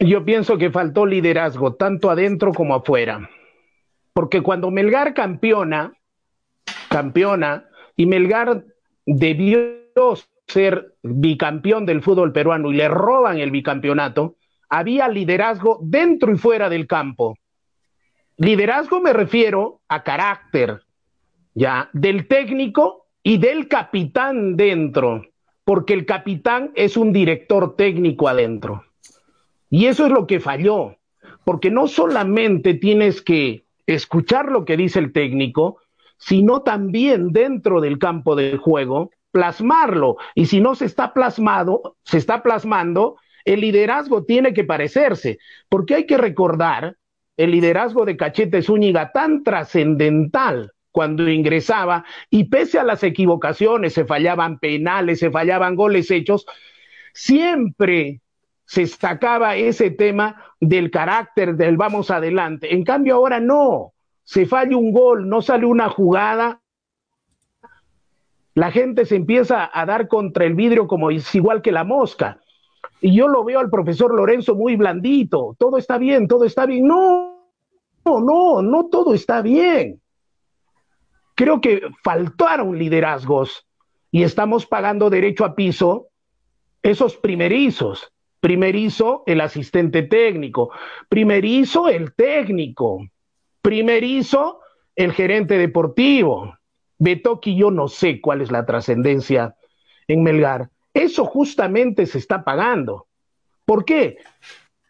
Yo 0.00 0.24
pienso 0.24 0.58
que 0.58 0.70
faltó 0.70 1.06
liderazgo, 1.06 1.74
tanto 1.74 2.10
adentro 2.10 2.52
como 2.52 2.74
afuera. 2.74 3.30
Porque 4.12 4.42
cuando 4.42 4.70
Melgar 4.70 5.14
campeona, 5.14 5.92
campeona, 6.88 7.66
y 7.96 8.06
Melgar 8.06 8.64
debió 9.06 9.60
ser 10.46 10.94
bicampeón 11.02 11.86
del 11.86 12.02
fútbol 12.02 12.32
peruano 12.32 12.70
y 12.70 12.76
le 12.76 12.88
roban 12.88 13.38
el 13.38 13.50
bicampeonato, 13.50 14.36
había 14.68 15.08
liderazgo 15.08 15.80
dentro 15.82 16.32
y 16.32 16.38
fuera 16.38 16.68
del 16.68 16.86
campo. 16.86 17.36
Liderazgo 18.36 19.00
me 19.00 19.12
refiero 19.12 19.82
a 19.88 20.02
carácter, 20.02 20.80
ya, 21.54 21.90
del 21.92 22.26
técnico 22.26 23.08
y 23.22 23.36
del 23.36 23.68
capitán 23.68 24.56
dentro, 24.56 25.26
porque 25.64 25.92
el 25.92 26.06
capitán 26.06 26.72
es 26.74 26.96
un 26.96 27.12
director 27.12 27.76
técnico 27.76 28.28
adentro. 28.28 28.84
Y 29.68 29.86
eso 29.86 30.06
es 30.06 30.12
lo 30.12 30.26
que 30.26 30.40
falló, 30.40 30.96
porque 31.44 31.70
no 31.70 31.86
solamente 31.86 32.74
tienes 32.74 33.20
que 33.20 33.66
escuchar 33.94 34.50
lo 34.50 34.64
que 34.64 34.76
dice 34.76 34.98
el 34.98 35.12
técnico, 35.12 35.78
sino 36.18 36.62
también 36.62 37.32
dentro 37.32 37.80
del 37.80 37.98
campo 37.98 38.36
del 38.36 38.58
juego, 38.58 39.10
plasmarlo. 39.32 40.16
Y 40.34 40.46
si 40.46 40.60
no 40.60 40.74
se 40.74 40.84
está 40.84 41.12
plasmado, 41.12 41.96
se 42.04 42.18
está 42.18 42.42
plasmando, 42.42 43.16
el 43.44 43.60
liderazgo 43.60 44.24
tiene 44.24 44.52
que 44.52 44.64
parecerse, 44.64 45.38
porque 45.68 45.94
hay 45.94 46.06
que 46.06 46.18
recordar 46.18 46.96
el 47.36 47.52
liderazgo 47.52 48.04
de 48.04 48.16
Cachete 48.16 48.62
Zúñiga 48.62 49.12
tan 49.12 49.42
trascendental 49.42 50.72
cuando 50.92 51.28
ingresaba 51.28 52.04
y 52.28 52.44
pese 52.44 52.78
a 52.78 52.84
las 52.84 53.02
equivocaciones, 53.02 53.94
se 53.94 54.04
fallaban 54.04 54.58
penales, 54.58 55.20
se 55.20 55.30
fallaban 55.30 55.74
goles 55.74 56.10
hechos, 56.10 56.44
siempre 57.14 58.20
se 58.70 58.82
destacaba 58.82 59.56
ese 59.56 59.90
tema 59.90 60.44
del 60.60 60.92
carácter 60.92 61.56
del 61.56 61.76
vamos 61.76 62.08
adelante. 62.12 62.72
En 62.72 62.84
cambio 62.84 63.16
ahora 63.16 63.40
no, 63.40 63.94
se 64.22 64.46
falla 64.46 64.76
un 64.76 64.92
gol, 64.92 65.28
no 65.28 65.42
sale 65.42 65.66
una 65.66 65.88
jugada, 65.88 66.60
la 68.54 68.70
gente 68.70 69.06
se 69.06 69.16
empieza 69.16 69.68
a 69.72 69.86
dar 69.86 70.06
contra 70.06 70.44
el 70.44 70.54
vidrio 70.54 70.86
como 70.86 71.10
es 71.10 71.34
igual 71.34 71.62
que 71.62 71.72
la 71.72 71.82
mosca. 71.82 72.38
Y 73.00 73.12
yo 73.12 73.26
lo 73.26 73.42
veo 73.42 73.58
al 73.58 73.70
profesor 73.70 74.14
Lorenzo 74.14 74.54
muy 74.54 74.76
blandito, 74.76 75.56
todo 75.58 75.76
está 75.76 75.98
bien, 75.98 76.28
todo 76.28 76.44
está 76.44 76.64
bien. 76.64 76.86
No, 76.86 77.50
no, 78.04 78.20
no, 78.20 78.62
no 78.62 78.86
todo 78.86 79.14
está 79.14 79.42
bien. 79.42 80.00
Creo 81.34 81.60
que 81.60 81.90
faltaron 82.04 82.78
liderazgos 82.78 83.66
y 84.12 84.22
estamos 84.22 84.64
pagando 84.64 85.10
derecho 85.10 85.44
a 85.44 85.56
piso 85.56 86.06
esos 86.84 87.16
primerizos. 87.16 88.12
Primerizo 88.40 89.22
el 89.26 89.40
asistente 89.40 90.02
técnico, 90.02 90.70
primerizo 91.08 91.88
el 91.88 92.14
técnico, 92.14 93.06
primerizo 93.62 94.60
el 94.96 95.12
gerente 95.12 95.58
deportivo. 95.58 96.56
Betoki, 96.98 97.56
yo 97.56 97.70
no 97.70 97.88
sé 97.88 98.20
cuál 98.20 98.40
es 98.40 98.50
la 98.50 98.66
trascendencia 98.66 99.56
en 100.08 100.22
Melgar. 100.22 100.70
Eso 100.92 101.24
justamente 101.24 102.06
se 102.06 102.18
está 102.18 102.44
pagando. 102.44 103.06
¿Por 103.64 103.84
qué? 103.84 104.18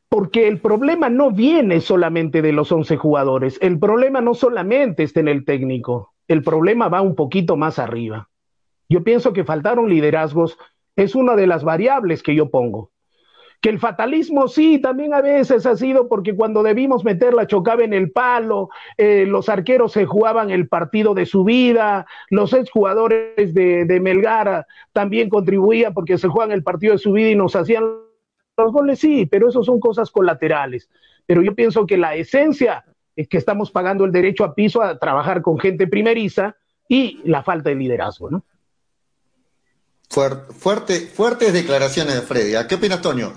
Porque 0.09 0.48
el 0.48 0.61
problema 0.61 1.09
no 1.09 1.30
viene 1.30 1.80
solamente 1.80 2.42
de 2.42 2.53
los 2.53 2.72
11 2.72 2.96
jugadores, 2.96 3.59
el 3.61 3.78
problema 3.78 4.20
no 4.20 4.34
solamente 4.34 5.05
está 5.05 5.20
en 5.20 5.28
el 5.28 5.44
técnico, 5.44 6.14
el 6.26 6.42
problema 6.42 6.88
va 6.88 7.01
un 7.01 7.14
poquito 7.14 7.57
más 7.57 7.78
arriba. 7.78 8.28
Yo 8.88 9.05
pienso 9.05 9.32
que 9.32 9.44
faltaron 9.44 9.88
liderazgos, 9.88 10.59
es 10.96 11.14
una 11.14 11.36
de 11.36 11.46
las 11.46 11.62
variables 11.62 12.24
que 12.24 12.34
yo 12.34 12.51
pongo. 12.51 12.90
Que 13.61 13.68
el 13.68 13.78
fatalismo 13.78 14.48
sí, 14.48 14.78
también 14.78 15.12
a 15.12 15.20
veces 15.20 15.66
ha 15.66 15.76
sido 15.76 16.08
porque 16.08 16.34
cuando 16.34 16.62
debimos 16.62 17.04
meterla 17.04 17.46
chocaba 17.46 17.84
en 17.84 17.92
el 17.92 18.11
palo, 18.11 18.70
eh, 18.96 19.26
los 19.26 19.48
arqueros 19.48 19.92
se 19.92 20.06
jugaban 20.06 20.50
el 20.50 20.66
partido 20.66 21.12
de 21.12 21.26
su 21.26 21.44
vida, 21.44 22.06
los 22.30 22.54
exjugadores 22.54 23.52
de, 23.54 23.84
de 23.84 24.00
Melgar 24.00 24.66
también 24.92 25.28
contribuían 25.28 25.92
porque 25.92 26.16
se 26.16 26.28
juegan 26.28 26.52
el 26.52 26.62
partido 26.62 26.94
de 26.94 26.98
su 26.98 27.12
vida 27.12 27.28
y 27.30 27.34
nos 27.34 27.54
hacían 27.54 27.84
los 28.56 28.72
goles, 28.72 28.98
sí, 28.98 29.26
pero 29.26 29.48
eso 29.48 29.62
son 29.62 29.78
cosas 29.78 30.11
colaterales. 30.11 30.88
Pero 31.26 31.42
yo 31.42 31.54
pienso 31.54 31.86
que 31.86 31.96
la 31.96 32.14
esencia 32.14 32.84
es 33.16 33.28
que 33.28 33.36
estamos 33.36 33.70
pagando 33.70 34.04
el 34.04 34.12
derecho 34.12 34.44
a 34.44 34.54
piso 34.54 34.82
a 34.82 34.98
trabajar 34.98 35.42
con 35.42 35.58
gente 35.58 35.86
primeriza 35.86 36.56
y 36.88 37.20
la 37.24 37.42
falta 37.42 37.70
de 37.70 37.76
liderazgo, 37.76 38.30
¿no? 38.30 38.44
Fuerte, 40.11 41.06
fuertes 41.06 41.52
declaraciones 41.52 42.16
de 42.16 42.22
Freddy. 42.22 42.66
¿Qué 42.66 42.74
opinas, 42.74 43.00
Toño? 43.00 43.32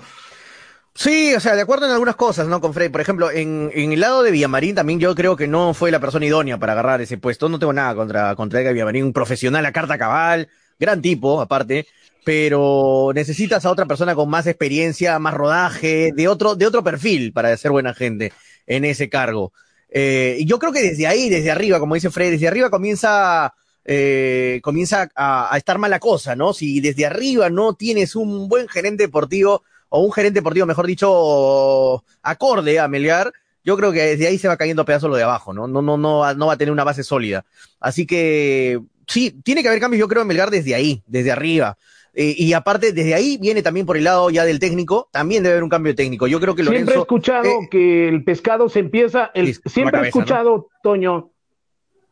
Sí, 0.92 1.32
o 1.32 1.38
sea, 1.38 1.54
de 1.54 1.62
acuerdo 1.62 1.86
en 1.86 1.92
algunas 1.92 2.16
cosas, 2.16 2.48
¿no? 2.48 2.60
Con 2.60 2.74
Freddy. 2.74 2.88
Por 2.88 3.00
ejemplo, 3.00 3.30
en, 3.30 3.70
el 3.72 4.00
lado 4.00 4.24
de 4.24 4.32
Villamarín 4.32 4.74
también 4.74 4.98
yo 4.98 5.14
creo 5.14 5.36
que 5.36 5.46
no 5.46 5.72
fue 5.72 5.92
la 5.92 6.00
persona 6.00 6.26
idónea 6.26 6.58
para 6.58 6.72
agarrar 6.72 7.00
ese 7.00 7.16
puesto. 7.16 7.48
No 7.48 7.60
tengo 7.60 7.72
nada 7.72 7.94
contra, 7.94 8.34
contra 8.34 8.60
Edgar 8.60 8.74
Villamarín, 8.74 9.04
un 9.04 9.12
profesional 9.12 9.64
a 9.64 9.72
carta 9.72 9.96
cabal, 9.96 10.48
gran 10.80 11.00
tipo, 11.00 11.40
aparte. 11.40 11.86
Pero 12.24 13.12
necesitas 13.14 13.64
a 13.64 13.70
otra 13.70 13.86
persona 13.86 14.16
con 14.16 14.28
más 14.28 14.48
experiencia, 14.48 15.16
más 15.20 15.34
rodaje, 15.34 16.10
de 16.12 16.26
otro, 16.26 16.56
de 16.56 16.66
otro 16.66 16.82
perfil 16.82 17.32
para 17.32 17.56
ser 17.56 17.70
buena 17.70 17.94
gente 17.94 18.32
en 18.66 18.84
ese 18.84 19.08
cargo. 19.08 19.52
Eh, 19.90 20.38
y 20.40 20.44
yo 20.44 20.58
creo 20.58 20.72
que 20.72 20.82
desde 20.82 21.06
ahí, 21.06 21.28
desde 21.28 21.52
arriba, 21.52 21.78
como 21.78 21.94
dice 21.94 22.10
Freddy, 22.10 22.32
desde 22.32 22.48
arriba 22.48 22.68
comienza 22.68 23.54
eh, 23.84 24.60
comienza 24.62 25.08
a, 25.14 25.54
estar 25.56 25.78
mala 25.78 25.98
cosa, 25.98 26.34
¿no? 26.36 26.52
Si 26.52 26.80
desde 26.80 27.06
arriba 27.06 27.50
no 27.50 27.74
tienes 27.74 28.16
un 28.16 28.48
buen 28.48 28.68
gerente 28.68 29.04
deportivo, 29.04 29.62
o 29.88 30.00
un 30.00 30.12
gerente 30.12 30.40
deportivo, 30.40 30.66
mejor 30.66 30.86
dicho, 30.86 32.04
acorde 32.22 32.78
a 32.80 32.88
Melgar, 32.88 33.32
yo 33.62 33.76
creo 33.76 33.92
que 33.92 34.02
desde 34.02 34.26
ahí 34.26 34.38
se 34.38 34.48
va 34.48 34.56
cayendo 34.56 34.82
a 34.82 34.84
pedazos 34.84 35.08
lo 35.08 35.16
de 35.16 35.22
abajo, 35.22 35.52
¿no? 35.52 35.66
No, 35.66 35.80
no, 35.82 35.96
no, 35.96 36.34
no 36.34 36.46
va 36.46 36.52
a 36.52 36.56
tener 36.56 36.72
una 36.72 36.84
base 36.84 37.02
sólida. 37.02 37.44
Así 37.80 38.06
que 38.06 38.80
sí, 39.06 39.30
tiene 39.42 39.62
que 39.62 39.68
haber 39.68 39.80
cambios, 39.80 40.00
yo 40.00 40.08
creo, 40.08 40.22
en 40.22 40.28
Melgar 40.28 40.50
desde 40.50 40.74
ahí, 40.74 41.02
desde 41.06 41.32
arriba. 41.32 41.76
Eh, 42.14 42.34
y 42.38 42.52
aparte, 42.52 42.92
desde 42.92 43.14
ahí 43.14 43.38
viene 43.38 43.62
también 43.62 43.86
por 43.86 43.96
el 43.96 44.04
lado 44.04 44.30
ya 44.30 44.44
del 44.44 44.60
técnico, 44.60 45.08
también 45.12 45.42
debe 45.42 45.54
haber 45.54 45.64
un 45.64 45.70
cambio 45.70 45.94
técnico. 45.94 46.26
Yo 46.26 46.40
creo 46.40 46.54
que 46.54 46.62
Lorenzo, 46.62 46.92
Siempre 46.92 46.94
he 46.94 47.00
escuchado 47.00 47.48
eh, 47.48 47.68
que 47.70 48.08
el 48.08 48.24
pescado 48.24 48.68
se 48.68 48.78
empieza, 48.80 49.32
siempre 49.64 50.00
he 50.00 50.06
escuchado, 50.06 50.68
Toño. 50.82 51.30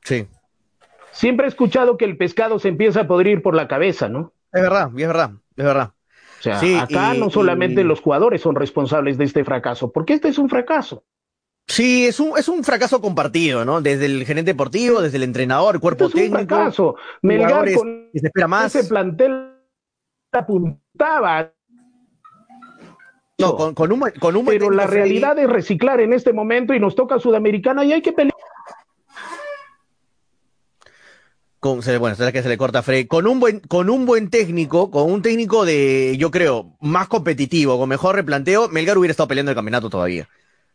Sí. 0.03 0.27
Siempre 1.12 1.46
he 1.46 1.48
escuchado 1.48 1.96
que 1.96 2.04
el 2.04 2.16
pescado 2.16 2.58
se 2.58 2.68
empieza 2.68 3.02
a 3.02 3.06
podrir 3.06 3.42
por 3.42 3.54
la 3.54 3.68
cabeza, 3.68 4.08
¿no? 4.08 4.32
Es 4.52 4.62
verdad, 4.62 4.88
es 4.88 5.06
verdad, 5.06 5.30
es 5.56 5.64
verdad. 5.64 5.92
O 6.40 6.42
sea, 6.42 6.82
acá 6.82 7.14
no 7.14 7.30
solamente 7.30 7.84
los 7.84 8.00
jugadores 8.00 8.40
son 8.40 8.56
responsables 8.56 9.16
de 9.16 9.24
este 9.24 9.44
fracaso, 9.44 9.92
porque 9.92 10.14
este 10.14 10.28
es 10.28 10.38
un 10.38 10.48
fracaso. 10.48 11.04
Sí, 11.68 12.06
es 12.06 12.18
un, 12.18 12.36
es 12.36 12.48
un 12.48 12.64
fracaso 12.64 13.00
compartido, 13.00 13.64
¿no? 13.64 13.80
Desde 13.80 14.06
el 14.06 14.24
gerente 14.24 14.50
deportivo, 14.50 15.00
desde 15.00 15.18
el 15.18 15.22
entrenador, 15.22 15.76
el 15.76 15.80
cuerpo 15.80 16.06
este 16.06 16.18
es 16.18 16.24
técnico. 16.24 16.40
Un 16.42 16.48
fracaso. 16.48 16.96
Melgar 17.22 17.72
con 17.74 18.08
se 18.12 18.26
espera 18.26 18.48
más. 18.48 18.74
ese 18.74 18.88
plantel 18.88 19.52
apuntaba 20.32 21.52
No, 23.38 23.56
con, 23.56 23.74
con, 23.74 23.92
un, 23.92 24.00
con 24.18 24.36
un 24.36 24.46
Pero 24.46 24.70
la 24.70 24.86
realidad 24.86 25.38
es 25.38 25.48
reciclar 25.48 26.00
en 26.00 26.12
este 26.12 26.32
momento 26.32 26.74
y 26.74 26.80
nos 26.80 26.96
toca 26.96 27.20
Sudamericana 27.20 27.84
y 27.84 27.92
hay 27.92 28.02
que 28.02 28.12
pelear. 28.12 28.34
Con, 31.62 31.80
bueno, 32.00 32.16
será 32.16 32.32
que 32.32 32.42
se 32.42 32.48
le 32.48 32.58
corta 32.58 32.80
a 32.80 32.82
Frey. 32.82 33.04
Con 33.04 33.28
un 33.28 33.38
buen, 33.38 33.60
con 33.60 33.88
un 33.88 34.04
buen 34.04 34.30
técnico, 34.30 34.90
con 34.90 35.08
un 35.08 35.22
técnico 35.22 35.64
de, 35.64 36.16
yo 36.18 36.32
creo, 36.32 36.76
más 36.80 37.06
competitivo, 37.06 37.78
con 37.78 37.88
mejor 37.88 38.16
replanteo, 38.16 38.68
Melgar 38.68 38.98
hubiera 38.98 39.12
estado 39.12 39.28
peleando 39.28 39.52
el 39.52 39.54
campeonato 39.54 39.88
todavía. 39.88 40.28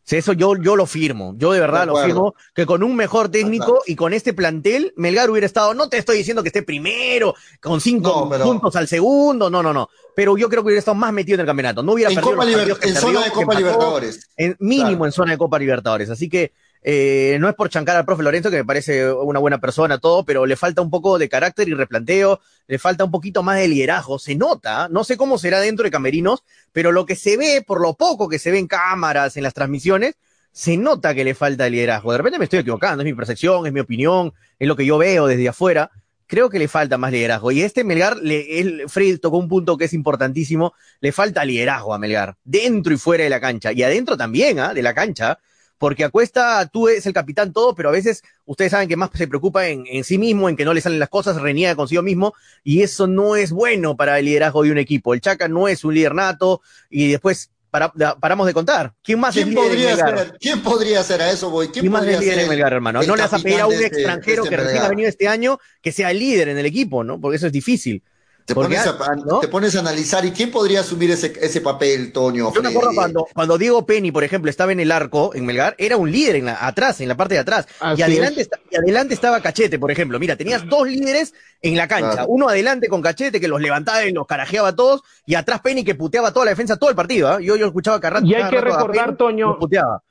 eso 0.05 0.31
yo, 0.31 0.55
yo 0.55 0.77
lo 0.77 0.85
firmo, 0.85 1.35
yo 1.37 1.51
de 1.51 1.59
verdad 1.59 1.87
lo 1.87 1.97
firmo, 1.97 2.35
que 2.55 2.65
con 2.65 2.83
un 2.83 2.95
mejor 2.95 3.27
técnico 3.27 3.81
y 3.85 3.97
con 3.97 4.13
este 4.13 4.33
plantel, 4.33 4.93
Melgar 4.95 5.29
hubiera 5.29 5.45
estado, 5.45 5.73
no 5.73 5.89
te 5.89 5.97
estoy 5.97 6.19
diciendo 6.19 6.41
que 6.41 6.47
esté 6.47 6.63
primero, 6.63 7.35
con 7.59 7.81
cinco 7.81 8.29
puntos 8.41 8.77
al 8.77 8.87
segundo, 8.87 9.49
no, 9.49 9.61
no, 9.61 9.73
no, 9.73 9.89
pero 10.15 10.37
yo 10.37 10.47
creo 10.47 10.61
que 10.61 10.67
hubiera 10.67 10.79
estado 10.79 10.95
más 10.95 11.11
metido 11.11 11.35
en 11.35 11.41
el 11.41 11.47
campeonato, 11.47 11.83
no 11.83 11.91
hubiera 11.95 12.11
perdido 12.11 12.77
en 12.81 12.95
zona 12.95 13.25
de 13.25 13.31
Copa 13.31 13.55
Libertadores. 13.55 14.29
En, 14.37 14.55
mínimo 14.59 15.05
en 15.05 15.11
zona 15.11 15.33
de 15.33 15.37
Copa 15.37 15.59
Libertadores, 15.59 16.09
así 16.09 16.29
que 16.29 16.53
eh, 16.89 17.37
no 17.41 17.49
es 17.49 17.55
por 17.55 17.67
chancar 17.67 17.97
al 17.97 18.05
profe 18.05 18.23
Lorenzo, 18.23 18.49
que 18.49 18.55
me 18.55 18.63
parece 18.63 19.11
una 19.11 19.39
buena 19.39 19.59
persona, 19.59 19.97
todo, 19.97 20.23
pero 20.23 20.45
le 20.45 20.55
falta 20.55 20.81
un 20.81 20.89
poco 20.89 21.19
de 21.19 21.27
carácter 21.27 21.67
y 21.67 21.73
replanteo, 21.73 22.39
le 22.65 22.79
falta 22.79 23.03
un 23.03 23.11
poquito 23.11 23.43
más 23.43 23.57
de 23.57 23.67
liderazgo. 23.67 24.17
Se 24.19 24.35
nota, 24.35 24.87
no 24.87 25.03
sé 25.03 25.17
cómo 25.17 25.37
será 25.37 25.59
dentro 25.59 25.83
de 25.83 25.91
Camerinos, 25.91 26.45
pero 26.71 26.93
lo 26.93 27.05
que 27.05 27.17
se 27.17 27.35
ve, 27.35 27.61
por 27.67 27.81
lo 27.81 27.95
poco 27.95 28.29
que 28.29 28.39
se 28.39 28.51
ve 28.51 28.59
en 28.59 28.67
cámaras, 28.67 29.35
en 29.35 29.43
las 29.43 29.53
transmisiones, 29.53 30.15
se 30.53 30.77
nota 30.77 31.13
que 31.13 31.25
le 31.25 31.35
falta 31.35 31.67
liderazgo. 31.67 32.13
De 32.13 32.19
repente 32.19 32.39
me 32.39 32.45
estoy 32.45 32.59
equivocando, 32.59 33.03
es 33.03 33.05
mi 33.05 33.13
percepción, 33.13 33.67
es 33.67 33.73
mi 33.73 33.81
opinión, 33.81 34.31
es 34.57 34.65
lo 34.65 34.77
que 34.77 34.85
yo 34.85 34.97
veo 34.97 35.27
desde 35.27 35.49
afuera. 35.49 35.91
Creo 36.25 36.49
que 36.49 36.57
le 36.57 36.69
falta 36.69 36.97
más 36.97 37.11
liderazgo. 37.11 37.51
Y 37.51 37.63
este 37.63 37.83
Melgar, 37.83 38.15
le, 38.15 38.61
el, 38.61 38.83
Fred 38.87 39.19
tocó 39.19 39.39
un 39.39 39.49
punto 39.49 39.75
que 39.75 39.83
es 39.85 39.93
importantísimo, 39.93 40.73
le 41.01 41.11
falta 41.11 41.43
liderazgo 41.43 41.93
a 41.93 41.99
Melgar, 41.99 42.37
dentro 42.45 42.93
y 42.93 42.97
fuera 42.97 43.25
de 43.25 43.29
la 43.29 43.41
cancha. 43.41 43.73
Y 43.73 43.83
adentro 43.83 44.15
también, 44.15 44.61
¿ah? 44.61 44.73
de 44.73 44.81
la 44.81 44.93
cancha 44.93 45.37
porque 45.77 46.03
Acuesta, 46.03 46.67
tú 46.67 46.87
eres 46.87 47.05
el 47.05 47.13
capitán 47.13 47.53
todo, 47.53 47.75
pero 47.75 47.89
a 47.89 47.91
veces 47.91 48.23
ustedes 48.45 48.71
saben 48.71 48.87
que 48.87 48.95
más 48.95 49.09
se 49.13 49.27
preocupa 49.27 49.67
en, 49.67 49.85
en, 49.87 50.03
sí 50.03 50.17
mismo, 50.17 50.49
en 50.49 50.55
que 50.55 50.65
no 50.65 50.73
le 50.73 50.81
salen 50.81 50.99
las 50.99 51.09
cosas, 51.09 51.41
reniega 51.41 51.75
consigo 51.75 52.01
mismo, 52.01 52.33
y 52.63 52.81
eso 52.81 53.07
no 53.07 53.35
es 53.35 53.51
bueno 53.51 53.95
para 53.95 54.17
el 54.19 54.25
liderazgo 54.25 54.63
de 54.63 54.71
un 54.71 54.77
equipo. 54.77 55.13
El 55.13 55.21
Chaca 55.21 55.47
no 55.47 55.67
es 55.67 55.83
un 55.83 55.93
líder 55.93 56.15
nato, 56.15 56.61
y 56.89 57.11
después 57.11 57.51
para, 57.69 57.91
paramos 58.19 58.47
de 58.47 58.53
contar. 58.53 58.93
¿Quién 59.03 59.19
más 59.19 59.33
¿Quién 59.33 59.49
es 59.49 59.55
podría 59.55 59.95
ser? 59.95 60.37
¿Quién 60.39 60.61
podría 60.61 61.03
ser 61.03 61.21
a 61.21 61.31
eso, 61.31 61.49
voy? 61.49 61.67
¿Quién, 61.67 61.91
más 61.91 62.05
es 62.05 62.19
líder 62.19 62.39
en 62.39 62.49
Melgar, 62.49 62.73
hermano? 62.73 63.01
No 63.03 63.15
le 63.15 63.21
vas 63.21 63.33
a 63.33 63.39
pedir 63.39 63.59
a 63.59 63.67
un 63.67 63.73
este- 63.73 63.87
extranjero 63.87 64.43
este 64.43 64.55
que 64.55 64.61
recién 64.61 64.83
ha 64.83 64.89
venido 64.89 65.09
este 65.09 65.27
año 65.27 65.59
que 65.81 65.91
sea 65.91 66.11
el 66.11 66.19
líder 66.19 66.49
en 66.49 66.57
el 66.57 66.65
equipo, 66.65 67.03
¿no? 67.03 67.19
Porque 67.19 67.37
eso 67.37 67.47
es 67.47 67.53
difícil. 67.53 68.03
Te 68.47 68.55
pones, 68.55 68.87
a, 68.87 68.97
te 69.41 69.49
pones, 69.49 69.75
a, 69.75 69.81
analizar 69.81 70.23
y 70.23 70.31
quién 70.31 70.51
podría 70.51 70.79
asumir 70.79 71.11
ese, 71.11 71.33
ese 71.41 71.59
papel, 71.59 72.13
Toño. 72.13 72.53
Yo 72.53 72.61
me 72.61 72.69
acuerdo 72.69 72.91
cuando, 72.95 73.27
cuando 73.33 73.57
Diego 73.57 73.85
Penny, 73.85 74.09
por 74.09 74.23
ejemplo, 74.23 74.49
estaba 74.49 74.71
en 74.71 74.79
el 74.79 74.89
arco 74.93 75.35
en 75.35 75.45
Melgar, 75.45 75.75
era 75.77 75.97
un 75.97 76.09
líder 76.09 76.37
en 76.37 76.45
la, 76.45 76.65
atrás, 76.65 77.01
en 77.01 77.09
la 77.09 77.17
parte 77.17 77.33
de 77.33 77.41
atrás. 77.41 77.67
y 77.97 78.01
adelante, 78.01 78.47
y 78.71 78.75
adelante 78.77 79.13
estaba 79.13 79.41
Cachete, 79.41 79.77
por 79.77 79.91
ejemplo. 79.91 80.17
Mira, 80.17 80.37
tenías 80.37 80.65
dos 80.65 80.87
líderes 80.87 81.33
en 81.61 81.75
la 81.75 81.89
cancha. 81.89 82.23
Uno 82.25 82.47
adelante 82.47 82.87
con 82.87 83.01
Cachete 83.01 83.41
que 83.41 83.49
los 83.49 83.59
levantaba 83.59 84.05
y 84.05 84.13
los 84.13 84.25
carajeaba 84.25 84.69
a 84.69 84.75
todos, 84.77 85.01
y 85.25 85.35
atrás 85.35 85.59
Penny 85.59 85.83
que 85.83 85.95
puteaba 85.95 86.31
toda 86.31 86.45
la 86.45 86.51
defensa 86.51 86.77
todo 86.77 86.89
el 86.89 86.95
partido. 86.95 87.37
¿eh? 87.37 87.43
Yo, 87.43 87.57
yo 87.57 87.65
escuchaba 87.65 87.99
Carrato. 87.99 88.25
Y 88.25 88.33
hay 88.33 88.49
que 88.49 88.61
recordar, 88.61 89.17
Toño. 89.17 89.59
Puteaba. 89.59 90.01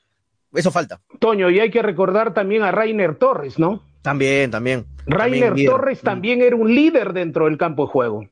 Eso 0.53 0.71
falta. 0.71 1.01
Toño, 1.19 1.49
y 1.49 1.59
hay 1.59 1.71
que 1.71 1.81
recordar 1.81 2.35
también 2.35 2.65
a 2.65 2.71
Rainer 2.71 3.15
Torres, 3.17 3.59
¿no? 3.59 3.83
También, 4.03 4.51
también. 4.51 4.85
Rainer 5.07 5.55
Torres 5.65 6.01
también 6.01 6.43
era 6.43 6.57
un 6.57 6.75
líder 6.75 7.13
dentro 7.13 7.47
del 7.47 7.57
campo 7.57 7.87
de 7.87 7.93
juego. 7.93 8.29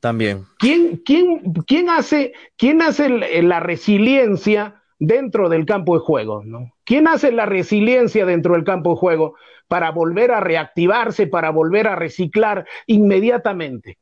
También. 0.00 0.46
¿Quién, 0.58 1.02
quién, 1.04 1.52
quién 1.66 1.90
hace, 1.90 2.32
quién 2.56 2.80
hace 2.80 3.08
la 3.42 3.60
resiliencia 3.60 4.82
dentro 4.98 5.48
del 5.48 5.66
campo 5.66 5.94
de 5.94 6.00
juego? 6.00 6.42
¿no? 6.44 6.72
¿Quién 6.84 7.06
hace 7.06 7.32
la 7.32 7.44
resiliencia 7.44 8.24
dentro 8.24 8.54
del 8.54 8.64
campo 8.64 8.90
de 8.90 8.96
juego 8.96 9.34
para 9.68 9.90
volver 9.90 10.32
a 10.32 10.40
reactivarse, 10.40 11.26
para 11.26 11.50
volver 11.50 11.86
a 11.86 11.96
reciclar 11.96 12.66
inmediatamente? 12.86 13.98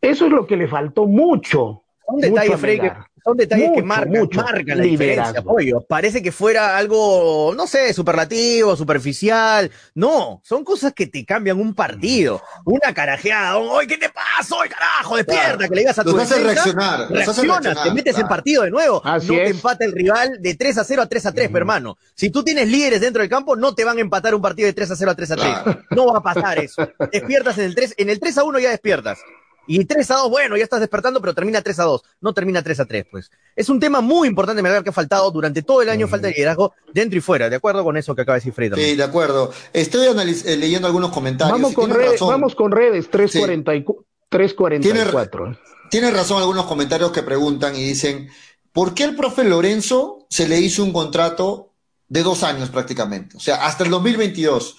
Eso 0.00 0.26
es 0.26 0.32
lo 0.32 0.46
que 0.46 0.56
le 0.56 0.66
faltó 0.66 1.06
mucho. 1.06 1.84
Un 2.06 2.20
detalle, 2.20 2.92
son 3.24 3.36
detalles 3.36 3.70
que 3.74 3.82
marcan, 3.82 4.28
marcan 4.34 4.78
la 4.78 4.84
diferencia, 4.84 5.42
Parece 5.88 6.22
que 6.22 6.32
fuera 6.32 6.76
algo, 6.76 7.54
no 7.56 7.66
sé, 7.66 7.92
superlativo, 7.92 8.76
superficial. 8.76 9.70
No, 9.94 10.40
son 10.44 10.64
cosas 10.64 10.92
que 10.92 11.06
te 11.06 11.24
cambian 11.24 11.60
un 11.60 11.74
partido. 11.74 12.42
Una 12.64 12.92
carajeada, 12.92 13.58
¡oye, 13.58 13.86
qué 13.86 13.98
te 13.98 14.08
pasa! 14.08 14.56
¡Oye, 14.56 14.70
carajo! 14.70 15.16
Despierta, 15.16 15.68
que 15.68 15.74
le 15.74 15.80
digas 15.82 15.98
a 15.98 16.04
tu 16.04 16.12
defensa, 16.16 16.38
reaccionar. 16.38 17.10
Reaccionas, 17.10 17.82
te 17.82 17.90
metes 17.92 18.18
en 18.18 18.26
partido 18.26 18.62
de 18.62 18.70
nuevo. 18.70 19.02
no 19.04 19.20
te 19.20 19.48
empata 19.48 19.84
el 19.84 19.92
rival 19.92 20.38
de 20.40 20.54
3 20.54 20.78
a 20.78 20.84
0 20.84 21.02
a 21.02 21.06
3 21.06 21.26
a 21.26 21.32
3, 21.32 21.50
hermano. 21.54 21.96
Si 22.14 22.30
tú 22.30 22.42
tienes 22.42 22.68
líderes 22.68 23.00
dentro 23.00 23.22
del 23.22 23.30
campo, 23.30 23.56
no 23.56 23.74
te 23.74 23.84
van 23.84 23.98
a 23.98 24.00
empatar 24.00 24.34
un 24.34 24.42
partido 24.42 24.66
de 24.66 24.72
3 24.72 24.90
a 24.90 24.96
0 24.96 25.10
a 25.10 25.14
3 25.14 25.30
a 25.30 25.36
3. 25.36 25.76
No 25.90 26.12
va 26.12 26.18
a 26.18 26.22
pasar 26.22 26.58
eso. 26.58 26.88
Despiertas 27.12 27.58
en 27.58 27.64
el 27.64 27.74
3, 27.74 27.94
en 27.98 28.10
el 28.10 28.18
3 28.18 28.38
a 28.38 28.44
1 28.44 28.58
ya 28.58 28.70
despiertas. 28.70 29.18
Y 29.66 29.84
3 29.84 30.10
a 30.10 30.16
2, 30.16 30.30
bueno, 30.30 30.56
ya 30.56 30.64
estás 30.64 30.80
despertando, 30.80 31.20
pero 31.20 31.34
termina 31.34 31.62
3 31.62 31.78
a 31.78 31.84
2, 31.84 32.02
no 32.20 32.34
termina 32.34 32.62
3 32.62 32.80
a 32.80 32.84
3, 32.84 33.06
pues. 33.10 33.30
Es 33.54 33.68
un 33.68 33.78
tema 33.78 34.00
muy 34.00 34.26
importante, 34.28 34.62
me 34.62 34.82
que 34.82 34.90
ha 34.90 34.92
faltado 34.92 35.30
durante 35.30 35.62
todo 35.62 35.82
el 35.82 35.88
año, 35.88 36.08
falta 36.08 36.26
de 36.26 36.34
liderazgo 36.34 36.74
dentro 36.92 37.18
y 37.18 37.20
fuera, 37.20 37.48
¿de 37.48 37.56
acuerdo 37.56 37.84
con 37.84 37.96
eso 37.96 38.14
que 38.14 38.22
acaba 38.22 38.34
de 38.34 38.40
decir 38.40 38.52
Fred? 38.52 38.74
Sí, 38.74 38.96
de 38.96 39.02
acuerdo. 39.02 39.52
Estoy 39.72 40.08
eh, 40.08 40.56
leyendo 40.56 40.86
algunos 40.88 41.12
comentarios. 41.12 41.52
Vamos 41.60 41.74
con, 41.74 41.90
redes, 41.90 42.20
vamos 42.20 42.54
con 42.54 42.72
redes, 42.72 43.08
344. 43.08 44.80
Tiene, 44.80 45.58
tiene 45.90 46.10
razón 46.10 46.38
algunos 46.38 46.66
comentarios 46.66 47.12
que 47.12 47.22
preguntan 47.22 47.76
y 47.76 47.84
dicen, 47.84 48.28
¿por 48.72 48.94
qué 48.94 49.04
el 49.04 49.14
profe 49.14 49.44
Lorenzo 49.44 50.26
se 50.28 50.48
le 50.48 50.58
hizo 50.58 50.82
un 50.82 50.92
contrato 50.92 51.74
de 52.08 52.22
dos 52.22 52.42
años 52.42 52.70
prácticamente? 52.70 53.36
O 53.36 53.40
sea, 53.40 53.66
hasta 53.66 53.84
el 53.84 53.90
2022, 53.90 54.76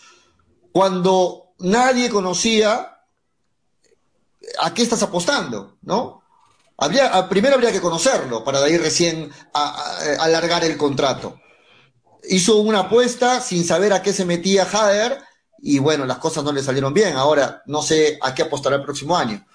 cuando 0.72 1.54
nadie 1.60 2.10
conocía 2.10 2.93
a 4.60 4.74
qué 4.74 4.84
estás 4.84 5.04
apostando, 5.04 5.78
¿no? 5.82 6.22
Habría, 6.78 7.30
primero 7.30 7.56
habría 7.56 7.72
que 7.72 7.82
conocerlo 7.82 8.44
para 8.44 8.60
de 8.60 8.66
ahí 8.66 8.78
recién 8.78 9.32
alargar 10.20 10.64
el 10.64 10.78
contrato. 10.78 11.40
Hizo 12.30 12.58
una 12.58 12.80
apuesta 12.80 13.40
sin 13.42 13.64
saber 13.64 13.94
a 13.94 14.02
qué 14.02 14.12
se 14.12 14.26
metía 14.26 14.66
Jader 14.66 15.20
y 15.60 15.80
bueno, 15.80 16.06
las 16.06 16.18
cosas 16.18 16.44
no 16.44 16.52
le 16.52 16.64
salieron 16.64 16.94
bien. 16.94 17.16
Ahora 17.16 17.62
no 17.68 17.82
sé 17.82 18.18
a 18.22 18.34
qué 18.34 18.44
apostará 18.44 18.78
el 18.78 18.84
próximo 18.84 19.16
año. 19.16 19.46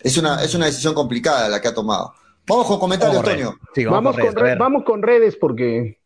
Es 0.00 0.16
una, 0.16 0.42
es 0.42 0.54
una 0.54 0.66
decisión 0.66 0.94
complicada 0.94 1.48
la 1.48 1.60
que 1.60 1.68
ha 1.68 1.74
tomado. 1.74 2.14
Vamos 2.46 2.66
con 2.66 2.78
comentarios, 2.78 3.18
Antonio. 3.18 3.58
vamos, 3.90 4.16
con 4.16 4.34
redes, 4.34 4.58
vamos, 4.58 4.84
con 4.84 5.02
redes 5.02 5.36
porque 5.36 6.00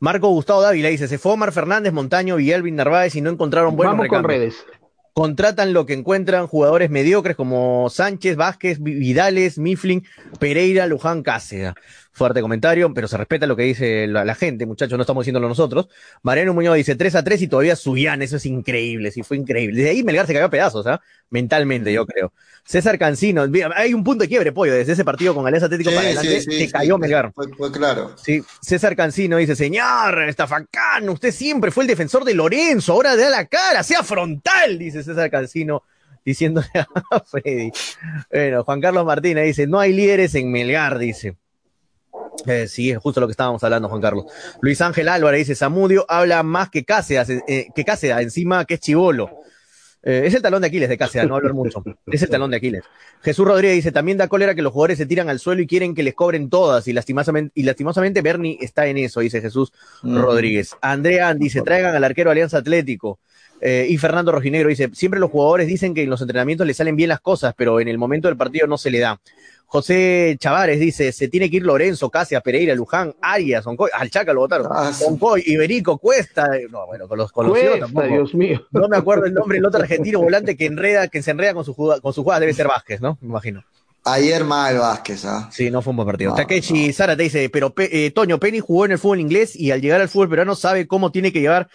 Marco 0.00 0.28
Gustavo 0.28 0.60
Dávila 0.60 0.88
dice, 0.88 1.06
se 1.08 1.18
fue 1.18 1.32
Omar 1.32 1.52
Fernández, 1.52 1.92
Montaño 1.92 2.38
y 2.40 2.50
Elvin 2.50 2.76
Narváez 2.76 3.14
y 3.14 3.20
no 3.20 3.30
encontraron 3.30 3.76
buenos 3.76 3.96
Vamos 3.96 4.08
con 4.08 4.24
redes 4.24 4.56
contratan 5.18 5.72
lo 5.72 5.86
que 5.86 5.94
encuentran 5.94 6.46
jugadores 6.46 6.90
mediocres 6.90 7.36
como 7.36 7.88
Sánchez, 7.88 8.36
Vázquez, 8.36 8.82
Vidales, 8.82 9.56
Mifflin, 9.56 10.06
Pereira, 10.38 10.86
Luján, 10.86 11.22
Cáceres. 11.22 11.72
Fuerte 12.16 12.40
comentario, 12.40 12.94
pero 12.94 13.08
se 13.08 13.18
respeta 13.18 13.46
lo 13.46 13.56
que 13.56 13.64
dice 13.64 14.06
la, 14.06 14.34
gente, 14.34 14.64
muchachos, 14.64 14.96
no 14.96 15.02
estamos 15.02 15.22
diciéndolo 15.22 15.48
nosotros. 15.48 15.88
Mariano 16.22 16.54
Muñoz 16.54 16.76
dice 16.76 16.94
3 16.94 17.14
a 17.14 17.22
3 17.22 17.42
y 17.42 17.46
todavía 17.46 17.76
subían, 17.76 18.22
eso 18.22 18.36
es 18.36 18.46
increíble, 18.46 19.10
sí, 19.10 19.22
fue 19.22 19.36
increíble. 19.36 19.76
Desde 19.76 19.90
ahí 19.90 20.02
Melgar 20.02 20.26
se 20.26 20.32
cayó 20.32 20.46
a 20.46 20.48
pedazos, 20.48 20.86
¿ah? 20.86 21.02
Mentalmente, 21.28 21.92
yo 21.92 22.06
creo. 22.06 22.32
César 22.64 22.98
Cancino, 22.98 23.44
hay 23.74 23.92
un 23.92 24.02
punto 24.02 24.22
de 24.22 24.28
quiebre, 24.28 24.50
pollo, 24.50 24.72
desde 24.72 24.94
ese 24.94 25.04
partido 25.04 25.34
con 25.34 25.46
Alianza 25.46 25.66
Atlético 25.66 25.90
para 25.90 26.06
adelante, 26.06 26.40
se 26.40 26.70
cayó 26.70 26.96
Melgar. 26.96 27.34
Fue, 27.34 27.70
claro. 27.70 28.14
Sí, 28.16 28.42
César 28.62 28.96
Cancino 28.96 29.36
dice, 29.36 29.54
señor 29.54 30.22
Estafacán, 30.22 31.06
usted 31.10 31.32
siempre 31.32 31.70
fue 31.70 31.84
el 31.84 31.88
defensor 31.88 32.24
de 32.24 32.32
Lorenzo, 32.32 32.94
ahora 32.94 33.14
da 33.14 33.28
la 33.28 33.44
cara, 33.44 33.82
sea 33.82 34.02
frontal, 34.02 34.78
dice 34.78 35.02
César 35.02 35.30
Cancino 35.30 35.82
diciéndole 36.24 36.66
a 37.10 37.20
Freddy. 37.20 37.70
Bueno, 38.32 38.64
Juan 38.64 38.80
Carlos 38.80 39.04
Martínez 39.04 39.44
dice, 39.44 39.66
no 39.66 39.78
hay 39.78 39.92
líderes 39.92 40.34
en 40.34 40.50
Melgar, 40.50 40.98
dice. 40.98 41.36
Eh, 42.44 42.68
sí, 42.68 42.90
es 42.90 42.98
justo 42.98 43.20
lo 43.20 43.26
que 43.26 43.32
estábamos 43.32 43.62
hablando, 43.64 43.88
Juan 43.88 44.00
Carlos. 44.00 44.26
Luis 44.60 44.80
Ángel 44.80 45.08
Álvarez 45.08 45.40
dice, 45.40 45.54
Samudio 45.54 46.04
habla 46.08 46.42
más 46.42 46.70
que 46.70 46.84
Cáceres, 46.84 47.42
eh, 47.48 47.68
que 47.74 47.84
Cáceres, 47.84 48.18
encima 48.18 48.64
que 48.64 48.74
es 48.74 48.80
chivolo. 48.80 49.30
Eh, 50.02 50.22
es 50.26 50.34
el 50.34 50.42
talón 50.42 50.60
de 50.60 50.68
Aquiles 50.68 50.88
de 50.88 50.96
Cáceres, 50.96 51.28
no 51.28 51.34
hablar 51.34 51.52
mucho. 51.52 51.82
Es 52.06 52.22
el 52.22 52.28
talón 52.28 52.50
de 52.50 52.58
Aquiles. 52.58 52.84
Jesús 53.22 53.46
Rodríguez 53.46 53.76
dice, 53.76 53.90
también 53.90 54.18
da 54.18 54.28
cólera 54.28 54.54
que 54.54 54.62
los 54.62 54.72
jugadores 54.72 54.98
se 54.98 55.06
tiran 55.06 55.28
al 55.28 55.40
suelo 55.40 55.62
y 55.62 55.66
quieren 55.66 55.94
que 55.94 56.04
les 56.04 56.14
cobren 56.14 56.48
todas. 56.48 56.86
Y 56.86 56.92
lastimosamente, 56.92 57.50
y 57.54 57.64
lastimosamente 57.64 58.22
Bernie 58.22 58.58
está 58.60 58.86
en 58.86 58.98
eso, 58.98 59.20
dice 59.20 59.40
Jesús 59.40 59.72
Rodríguez. 60.04 60.76
Andrea 60.80 61.34
dice, 61.34 61.62
traigan 61.62 61.96
al 61.96 62.04
arquero 62.04 62.30
Alianza 62.30 62.58
Atlético. 62.58 63.18
y 63.60 63.96
Fernando 63.98 64.30
Rojinegro 64.30 64.68
dice, 64.68 64.90
siempre 64.92 65.18
los 65.18 65.30
jugadores 65.30 65.66
dicen 65.66 65.92
que 65.92 66.04
en 66.04 66.10
los 66.10 66.20
entrenamientos 66.20 66.66
les 66.68 66.76
salen 66.76 66.94
bien 66.94 67.08
las 67.08 67.20
cosas, 67.20 67.54
pero 67.56 67.80
en 67.80 67.88
el 67.88 67.98
momento 67.98 68.28
del 68.28 68.36
partido 68.36 68.68
no 68.68 68.78
se 68.78 68.92
le 68.92 69.00
da. 69.00 69.20
José 69.76 70.38
Chavares 70.40 70.80
dice, 70.80 71.12
se 71.12 71.28
tiene 71.28 71.50
que 71.50 71.58
ir 71.58 71.62
Lorenzo, 71.62 72.08
Casia, 72.08 72.40
Pereira, 72.40 72.74
Luján, 72.74 73.14
Arias, 73.20 73.66
Oncoy, 73.66 73.90
al 73.92 74.08
Chaca 74.08 74.32
lo 74.32 74.40
votaron, 74.40 74.68
ah, 74.70 74.90
Oncoy, 75.06 75.42
Iberico, 75.44 75.98
Cuesta, 75.98 76.48
no, 76.70 76.86
bueno, 76.86 77.06
con 77.06 77.18
los 77.18 77.30
conocidos 77.30 77.80
tampoco. 77.80 78.06
Dios 78.06 78.34
mío. 78.34 78.66
No 78.70 78.88
me 78.88 78.96
acuerdo 78.96 79.26
el 79.26 79.34
nombre, 79.34 79.58
el 79.58 79.66
otro 79.66 79.82
argentino 79.82 80.20
volante 80.20 80.56
que 80.56 80.64
enreda, 80.64 81.08
que 81.08 81.22
se 81.22 81.32
enreda 81.32 81.52
con 81.52 81.66
su, 81.66 81.74
con 81.74 82.12
su 82.14 82.22
jugada 82.22 82.40
debe 82.40 82.54
ser 82.54 82.68
Vázquez, 82.68 83.02
¿no? 83.02 83.18
Me 83.20 83.28
imagino. 83.28 83.64
Ayer 84.04 84.44
mal 84.44 84.78
Vázquez, 84.78 85.26
¿ah? 85.26 85.50
Sí, 85.52 85.70
no 85.70 85.82
fue 85.82 85.90
un 85.90 85.96
buen 85.96 86.06
partido. 86.06 86.34
Takeshi 86.34 86.94
Sara 86.94 87.14
te 87.14 87.24
dice, 87.24 87.50
pero 87.50 87.74
eh, 87.76 88.12
Toño 88.12 88.40
Penny 88.40 88.60
jugó 88.60 88.86
en 88.86 88.92
el 88.92 88.98
fútbol 88.98 89.20
inglés 89.20 89.54
y 89.54 89.72
al 89.72 89.82
llegar 89.82 90.00
al 90.00 90.08
fútbol 90.08 90.30
peruano 90.30 90.54
sabe 90.54 90.86
cómo 90.86 91.12
tiene 91.12 91.34
que 91.34 91.42
llevar 91.42 91.68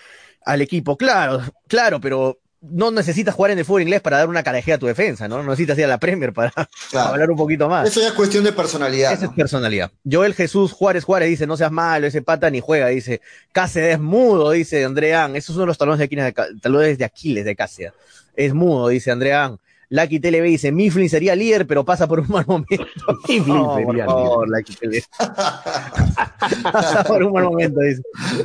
al 0.44 0.62
equipo. 0.64 0.98
Claro, 0.98 1.42
claro, 1.68 2.02
pero 2.02 2.40
no 2.62 2.92
necesitas 2.92 3.34
jugar 3.34 3.52
en 3.52 3.60
el 3.60 3.66
fútbol 3.66 3.82
inglés 3.82 4.02
para 4.02 4.18
dar 4.18 4.30
una 4.30 4.44
carajea 4.44 4.76
a 4.76 4.78
tu 4.78 4.86
defensa, 4.86 5.28
¿no? 5.28 5.38
No 5.38 5.50
necesitas 5.50 5.78
ir 5.80 5.86
a 5.86 5.88
la 5.88 6.00
Premier 6.00 6.32
para, 6.32 6.54
hablar 6.94 7.32
un 7.32 7.38
poquito 7.38 7.68
más. 7.68 7.88
Eso 7.88 8.02
ya 8.02 8.10
es 8.10 8.14
cuestión 8.14 8.44
de 8.44 8.54
personalidad. 8.54 9.14
Esa 9.14 9.26
es 9.26 9.32
personalidad. 9.32 9.92
Joel 10.10 10.36
Jesús 10.36 10.72
Juárez 10.72 11.04
Juárez 11.04 11.30
dice, 11.30 11.48
no 11.48 11.58
seas 11.58 11.72
malo, 11.72 12.06
ese 12.06 12.22
pata 12.22 12.50
ni 12.52 12.60
juega, 12.60 12.88
dice, 12.88 13.22
Cáceres 13.52 13.96
es 13.96 14.00
mudo, 14.00 14.52
dice 14.52 14.86
Andreán. 14.86 15.36
Esos 15.36 15.56
son 15.56 15.66
los 15.66 15.78
talones 15.78 15.98
de 16.00 16.06
Aquiles 16.06 16.26
de, 16.26 16.60
talones 16.62 16.98
de 17.00 17.06
Aquiles 17.06 17.46
de 17.46 17.56
Cáceres. 17.56 17.94
Es 18.36 18.54
mudo, 18.54 18.90
dice 18.90 19.12
Andreán. 19.12 19.58
Lucky 19.92 20.22
TLB 20.22 20.44
dice, 20.44 20.72
Mifflin 20.72 21.10
sería 21.10 21.36
líder, 21.36 21.68
pero 21.68 21.84
pasa 21.84 22.08
por 22.08 22.22
un 22.22 22.30
mal 22.30 22.46
momento. 22.48 22.88
Mifflin 23.28 23.66
sería 23.76 24.06
por 24.06 24.48
líder. 24.50 25.04
pasa 26.64 27.04
por 27.04 27.22
un 27.22 27.34
mal 27.34 27.44
momento, 27.44 27.82
dice. 27.82 28.02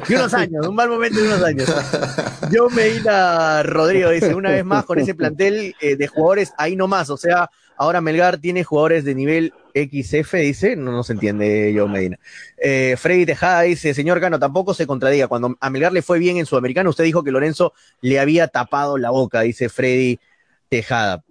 Y 0.09 0.15
unos 0.15 0.35
años, 0.35 0.67
un 0.67 0.75
mal 0.75 0.89
momento 0.89 1.21
y 1.21 1.23
unos 1.23 1.43
años. 1.45 1.73
Yo 2.51 2.69
Medina 2.69 3.63
Rodrigo 3.63 4.11
dice, 4.11 4.35
una 4.35 4.51
vez 4.51 4.65
más 4.65 4.85
con 4.85 4.99
ese 4.99 5.15
plantel 5.15 5.77
eh, 5.81 5.95
de 5.95 6.09
jugadores 6.09 6.53
ahí 6.59 6.75
nomás, 6.75 7.11
o 7.11 7.17
sea, 7.17 7.49
ahora 7.77 8.01
Melgar 8.01 8.39
tiene 8.39 8.65
jugadores 8.65 9.05
de 9.05 9.15
nivel 9.15 9.55
XF, 9.73 10.35
dice, 10.35 10.75
no, 10.75 10.91
no 10.91 11.05
se 11.05 11.13
entiende 11.13 11.73
yo 11.73 11.87
Medina. 11.87 12.19
Eh, 12.57 12.97
Freddy 12.99 13.25
Tejada 13.25 13.63
dice, 13.63 13.95
señor 13.95 14.21
Cano, 14.21 14.41
tampoco 14.41 14.75
se 14.75 14.89
contradiga, 14.89 15.29
cuando 15.29 15.57
a 15.61 15.71
Melgar 15.71 15.93
le 15.93 16.03
fue 16.03 16.19
bien 16.19 16.39
en 16.39 16.47
Sudamericano, 16.47 16.91
usted 16.91 17.05
dijo 17.05 17.23
que 17.23 17.31
Lorenzo 17.31 17.73
le 18.01 18.19
había 18.19 18.49
tapado 18.49 18.99
la 18.99 19.11
boca, 19.11 19.43
dice 19.43 19.69
Freddy 19.69 20.19
Tejada. 20.69 21.23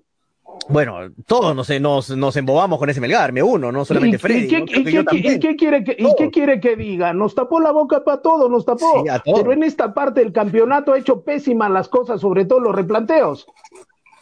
Bueno, 0.68 1.12
todos 1.28 1.56
nos, 1.56 1.70
nos, 1.80 2.10
nos, 2.10 2.36
embobamos 2.38 2.80
con 2.80 2.89
ese 2.89 2.99
Melgar, 2.99 3.32
me 3.32 3.43
uno, 3.43 3.72
no 3.72 3.86
solamente 3.86 4.18
Freddy. 4.18 4.45
¿Y 4.45 4.47
qué, 4.47 4.64
quiere, 4.66 5.84
que, 5.84 5.95
¿y 5.97 6.16
qué 6.18 6.32
quiere 6.32 6.60
que 6.60 6.76
diga? 6.76 7.14
Nos 7.14 7.36
tapó 7.36 7.60
la 7.60 7.72
boca 7.72 8.03
para 8.03 8.22
todos, 8.22 8.49
nos 8.49 8.66
tapó. 8.66 9.03
Pero 9.24 9.51
en 9.51 9.64
esta 9.64 9.93
parte 9.93 10.22
del 10.22 10.34
campeonato 10.34 10.93
ha 10.93 10.97
hecho 10.97 11.22
pésimas 11.22 11.70
las 11.70 11.88
cosas, 11.88 12.22
sobre 12.22 12.45
todo 12.45 12.60
los 12.60 12.76
replanteos. 12.76 13.47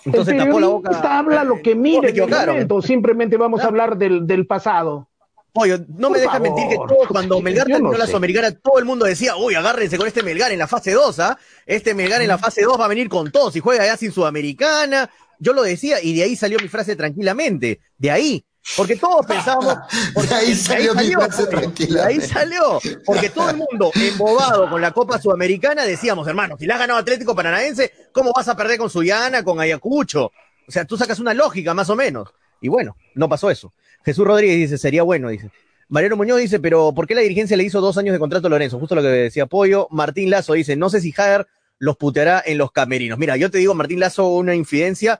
Entonces 0.05 0.37
tapó 0.37 0.59
la 0.59 0.67
boca. 0.67 1.17
habla 1.17 1.43
lo 1.43 1.61
que 1.61 1.75
mire 1.75 2.09
en 2.09 2.17
el 2.17 2.29
momento, 2.29 2.81
simplemente 2.81 3.37
vamos 3.37 3.61
a 3.61 3.67
hablar 3.67 3.97
del, 3.97 4.27
del 4.27 4.45
pasado. 4.45 5.07
Oye, 5.55 5.85
no 5.87 6.09
me 6.09 6.17
deja 6.17 6.39
mentir 6.39 6.67
que 6.67 6.75
todo, 6.75 7.07
cuando 7.07 7.39
Melgar 7.39 7.67
terminó 7.67 7.93
la 7.93 8.07
Sudamericana, 8.07 8.51
todo 8.51 8.79
el 8.79 8.85
mundo 8.85 9.05
decía, 9.05 9.35
uy, 9.35 9.53
agárrense 9.53 9.99
con 9.99 10.07
este 10.07 10.23
Melgar 10.23 10.51
en 10.51 10.57
la 10.57 10.65
fase 10.65 10.93
2, 10.93 11.19
¿ah? 11.19 11.37
Este 11.67 11.93
Melgar 11.93 12.23
en 12.23 12.27
la 12.27 12.39
fase 12.39 12.63
2 12.63 12.79
va 12.79 12.85
a 12.85 12.87
venir 12.87 13.07
con 13.07 13.31
todo, 13.31 13.51
si 13.51 13.59
juega 13.59 13.85
ya 13.85 13.95
sin 13.95 14.11
Sudamericana, 14.11 15.11
yo 15.43 15.53
lo 15.53 15.61
decía 15.61 16.01
y 16.01 16.15
de 16.15 16.23
ahí 16.23 16.35
salió 16.35 16.57
mi 16.59 16.69
frase 16.69 16.95
tranquilamente, 16.95 17.81
de 17.97 18.11
ahí. 18.11 18.45
Porque 18.77 18.95
todos 18.95 19.25
pensábamos. 19.25 19.77
de 20.29 20.35
ahí 20.35 20.55
salió, 20.55 20.95
mi 20.95 21.11
frase 21.11 21.47
tranquilamente. 21.47 21.93
De 21.93 22.01
ahí 22.01 22.21
salió. 22.21 22.79
Porque 23.05 23.29
todo 23.29 23.49
el 23.49 23.57
mundo, 23.57 23.91
embobado 23.93 24.69
con 24.69 24.81
la 24.81 24.91
Copa 24.91 25.19
Sudamericana, 25.19 25.83
decíamos, 25.83 26.27
hermano, 26.27 26.55
si 26.57 26.65
la 26.65 26.75
ha 26.75 26.77
ganado 26.79 26.99
Atlético 26.99 27.35
Paranaense, 27.35 27.91
¿cómo 28.13 28.31
vas 28.33 28.47
a 28.47 28.55
perder 28.55 28.77
con 28.77 28.89
Suyana, 28.89 29.43
con 29.43 29.59
Ayacucho? 29.59 30.31
O 30.65 30.71
sea, 30.71 30.85
tú 30.85 30.97
sacas 30.97 31.19
una 31.19 31.33
lógica, 31.33 31.73
más 31.73 31.89
o 31.89 31.95
menos. 31.97 32.29
Y 32.61 32.69
bueno, 32.69 32.95
no 33.15 33.27
pasó 33.27 33.51
eso. 33.51 33.73
Jesús 34.05 34.25
Rodríguez 34.25 34.57
dice, 34.57 34.77
sería 34.77 35.03
bueno, 35.03 35.27
dice. 35.27 35.51
Mariano 35.89 36.15
Muñoz 36.15 36.39
dice, 36.39 36.61
pero 36.61 36.93
¿por 36.93 37.05
qué 37.05 37.15
la 37.15 37.21
dirigencia 37.21 37.57
le 37.57 37.65
hizo 37.65 37.81
dos 37.81 37.97
años 37.97 38.13
de 38.13 38.19
contrato 38.19 38.47
a 38.47 38.49
Lorenzo? 38.49 38.79
Justo 38.79 38.95
lo 38.95 39.01
que 39.01 39.09
decía 39.09 39.45
Pollo. 39.45 39.87
Martín 39.91 40.29
Lazo 40.29 40.53
dice, 40.53 40.77
no 40.77 40.89
sé 40.89 41.01
si 41.01 41.11
Jader 41.11 41.47
los 41.79 41.97
puteará 41.97 42.41
en 42.45 42.57
los 42.57 42.71
camerinos. 42.71 43.19
Mira, 43.19 43.35
yo 43.35 43.51
te 43.51 43.57
digo, 43.57 43.73
Martín 43.73 43.99
Lazo, 43.99 44.27
una 44.27 44.55
infidencia 44.55 45.19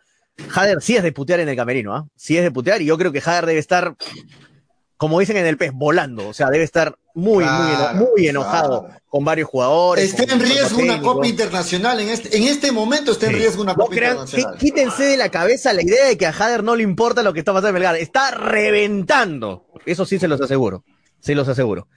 Jader 0.50 0.82
sí 0.82 0.96
es 0.96 1.04
de 1.04 1.12
putear 1.12 1.40
en 1.40 1.50
el 1.50 1.56
camerino, 1.56 1.96
¿ah? 1.96 2.08
Sí 2.16 2.38
es 2.38 2.44
de 2.44 2.52
putear 2.52 2.82
y 2.82 2.86
yo 2.86 2.98
creo 2.98 3.12
que 3.12 3.22
Jader 3.22 3.46
debe 3.46 3.60
estar, 3.60 3.96
como 4.98 5.20
dicen 5.20 5.38
en 5.38 5.46
el 5.46 5.58
pez, 5.58 5.72
volando. 5.74 6.28
O 6.28 6.34
sea, 6.34 6.50
debe 6.50 6.64
estar 6.64 6.98
muy, 7.14 7.46
muy, 7.46 8.06
muy 8.08 8.28
enojado 8.28 8.88
con 9.08 9.24
varios 9.24 9.48
jugadores. 9.48 10.18
Está 10.18 10.34
en 10.34 10.40
riesgo 10.40 10.80
una 10.82 11.02
Copa 11.02 11.28
Internacional. 11.28 12.00
En 12.00 12.10
este, 12.10 12.36
en 12.36 12.44
este 12.44 12.72
momento 12.72 13.12
está 13.12 13.28
en 13.28 13.34
riesgo 13.34 13.62
una 13.62 13.76
Copa 13.76 13.94
Internacional. 13.94 14.58
Quítense 14.58 15.04
de 15.04 15.18
la 15.18 15.30
cabeza 15.30 15.74
la 15.74 15.84
idea 15.84 16.08
de 16.08 16.18
que 16.18 16.26
a 16.26 16.34
Jader 16.34 16.64
no 16.64 16.76
le 16.76 16.84
importa 16.84 17.22
lo 17.22 17.34
que 17.34 17.40
está 17.40 17.52
pasando 17.52 17.70
en 17.70 17.76
Belgrado. 17.76 17.98
Está 17.98 18.32
reventando. 18.32 19.68
Eso 19.86 20.06
sí 20.06 20.18
se 20.18 20.28
los 20.28 20.42
aseguro. 20.42 20.84
Se 21.20 21.36
los 21.36 21.48
aseguro. 21.48 21.88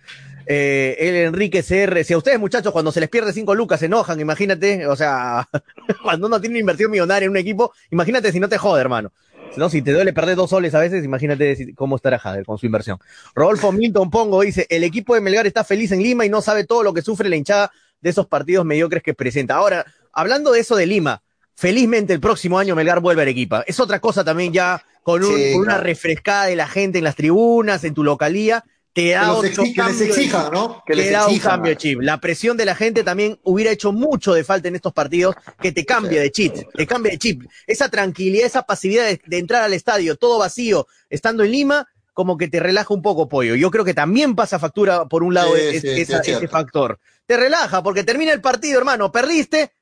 Eh, 0.48 0.96
el 1.00 1.16
Enrique 1.16 1.62
CR, 1.62 2.04
si 2.04 2.14
a 2.14 2.18
ustedes 2.18 2.38
muchachos 2.38 2.72
cuando 2.72 2.92
se 2.92 3.00
les 3.00 3.08
pierde 3.08 3.32
cinco 3.32 3.54
lucas 3.54 3.80
se 3.80 3.86
enojan, 3.86 4.20
imagínate, 4.20 4.86
o 4.86 4.94
sea, 4.94 5.48
cuando 6.02 6.28
uno 6.28 6.40
tiene 6.40 6.54
una 6.54 6.60
inversión 6.60 6.90
millonaria 6.90 7.26
en 7.26 7.32
un 7.32 7.36
equipo, 7.36 7.72
imagínate 7.90 8.30
si 8.30 8.38
no 8.38 8.48
te 8.48 8.56
jode, 8.56 8.80
hermano. 8.80 9.12
No, 9.56 9.70
si 9.70 9.80
te 9.82 9.92
duele 9.92 10.12
perder 10.12 10.36
dos 10.36 10.50
soles 10.50 10.74
a 10.74 10.80
veces, 10.80 11.04
imagínate 11.04 11.74
cómo 11.74 11.96
estará 11.96 12.18
Jader 12.18 12.44
con 12.44 12.58
su 12.58 12.66
inversión. 12.66 12.98
Rodolfo 13.34 13.72
Milton 13.72 14.10
Pongo 14.10 14.42
dice, 14.42 14.66
el 14.68 14.84
equipo 14.84 15.14
de 15.14 15.20
Melgar 15.20 15.46
está 15.46 15.64
feliz 15.64 15.92
en 15.92 16.02
Lima 16.02 16.26
y 16.26 16.28
no 16.28 16.42
sabe 16.42 16.64
todo 16.64 16.82
lo 16.82 16.92
que 16.92 17.02
sufre 17.02 17.28
la 17.28 17.36
hinchada 17.36 17.72
de 18.00 18.10
esos 18.10 18.26
partidos 18.26 18.66
mediocres 18.66 19.02
que 19.02 19.14
presenta. 19.14 19.54
Ahora, 19.54 19.86
hablando 20.12 20.52
de 20.52 20.60
eso 20.60 20.76
de 20.76 20.86
Lima, 20.86 21.22
felizmente 21.54 22.12
el 22.12 22.20
próximo 22.20 22.58
año 22.58 22.76
Melgar 22.76 23.00
vuelve 23.00 23.22
a 23.22 23.24
Arequipa. 23.24 23.64
Es 23.66 23.80
otra 23.80 23.98
cosa 23.98 24.24
también 24.24 24.52
ya 24.52 24.84
con, 25.02 25.22
con 25.22 25.54
una 25.54 25.78
refrescada 25.78 26.46
de 26.46 26.56
la 26.56 26.68
gente 26.68 26.98
en 26.98 27.04
las 27.04 27.16
tribunas, 27.16 27.82
en 27.84 27.94
tu 27.94 28.04
localía, 28.04 28.62
te 28.96 29.10
da 29.10 29.38
que, 29.42 29.82
les 29.82 30.00
exija, 30.00 30.48
¿no? 30.50 30.82
Que 30.86 30.94
les 30.94 31.12
da 31.12 31.28
un 31.28 31.38
cambio 31.38 31.68
de 31.68 31.76
chip. 31.76 32.00
La 32.00 32.18
presión 32.18 32.56
de 32.56 32.64
la 32.64 32.74
gente 32.74 33.04
también 33.04 33.38
hubiera 33.42 33.70
hecho 33.70 33.92
mucho 33.92 34.32
de 34.32 34.42
falta 34.42 34.68
en 34.68 34.74
estos 34.74 34.94
partidos 34.94 35.34
que 35.60 35.70
te 35.70 35.84
cambie 35.84 36.18
de 36.18 36.32
chip, 36.32 36.54
te 36.74 36.86
cambie 36.86 37.12
de 37.12 37.18
chip. 37.18 37.42
Esa 37.66 37.90
tranquilidad, 37.90 38.46
esa 38.46 38.62
pasividad 38.62 39.04
de, 39.04 39.36
entrar 39.36 39.64
al 39.64 39.74
estadio 39.74 40.16
todo 40.16 40.38
vacío, 40.38 40.86
estando 41.10 41.44
en 41.44 41.50
Lima, 41.50 41.86
como 42.14 42.38
que 42.38 42.48
te 42.48 42.58
relaja 42.58 42.94
un 42.94 43.02
poco, 43.02 43.28
pollo. 43.28 43.54
Yo 43.54 43.70
creo 43.70 43.84
que 43.84 43.92
también 43.92 44.34
pasa 44.34 44.58
factura 44.58 45.04
por 45.04 45.22
un 45.22 45.34
lado 45.34 45.54
ese 45.54 46.48
factor. 46.48 46.98
Te 47.26 47.36
relaja 47.36 47.82
porque 47.82 48.02
termina 48.02 48.32
el 48.32 48.40
partido, 48.40 48.78
hermano, 48.78 49.12
perdiste 49.12 49.72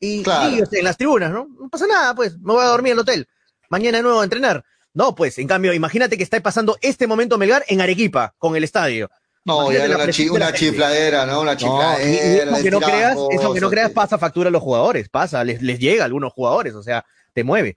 y, 0.00 0.24
en 0.26 0.84
las 0.84 0.96
tribunas, 0.96 1.30
¿no? 1.30 1.46
No 1.60 1.68
pasa 1.68 1.86
nada, 1.86 2.12
pues, 2.16 2.36
me 2.40 2.54
voy 2.54 2.64
a 2.64 2.68
dormir 2.70 2.90
en 2.90 2.96
el 2.96 3.02
hotel. 3.02 3.28
Mañana 3.70 3.98
de 3.98 4.02
nuevo 4.02 4.20
a 4.20 4.24
entrenar. 4.24 4.64
No, 4.94 5.14
pues, 5.14 5.38
en 5.38 5.48
cambio, 5.48 5.74
imagínate 5.74 6.16
que 6.16 6.22
está 6.22 6.40
pasando 6.40 6.78
este 6.80 7.06
momento 7.06 7.36
Melgar 7.36 7.64
en 7.68 7.80
Arequipa, 7.80 8.34
con 8.38 8.56
el 8.56 8.64
estadio. 8.64 9.10
No, 9.44 9.70
ya 9.70 9.84
una, 9.84 10.04
una 10.32 10.52
chifladera, 10.54 11.26
¿no? 11.26 11.42
Una 11.42 11.56
chifladera. 11.56 12.46
No, 12.46 12.56
eso 12.56 12.62
que 12.64 12.70
no 12.70 12.80
creas, 12.80 13.18
eso 13.30 13.52
que 13.52 13.60
no 13.60 13.68
creas 13.68 13.90
pasa 13.90 14.16
factura 14.16 14.48
a 14.48 14.52
los 14.52 14.62
jugadores, 14.62 15.08
pasa, 15.10 15.44
les, 15.44 15.60
les 15.60 15.78
llega 15.78 16.02
a 16.02 16.06
algunos 16.06 16.32
jugadores, 16.32 16.74
o 16.74 16.82
sea, 16.82 17.04
te 17.34 17.44
mueve. 17.44 17.76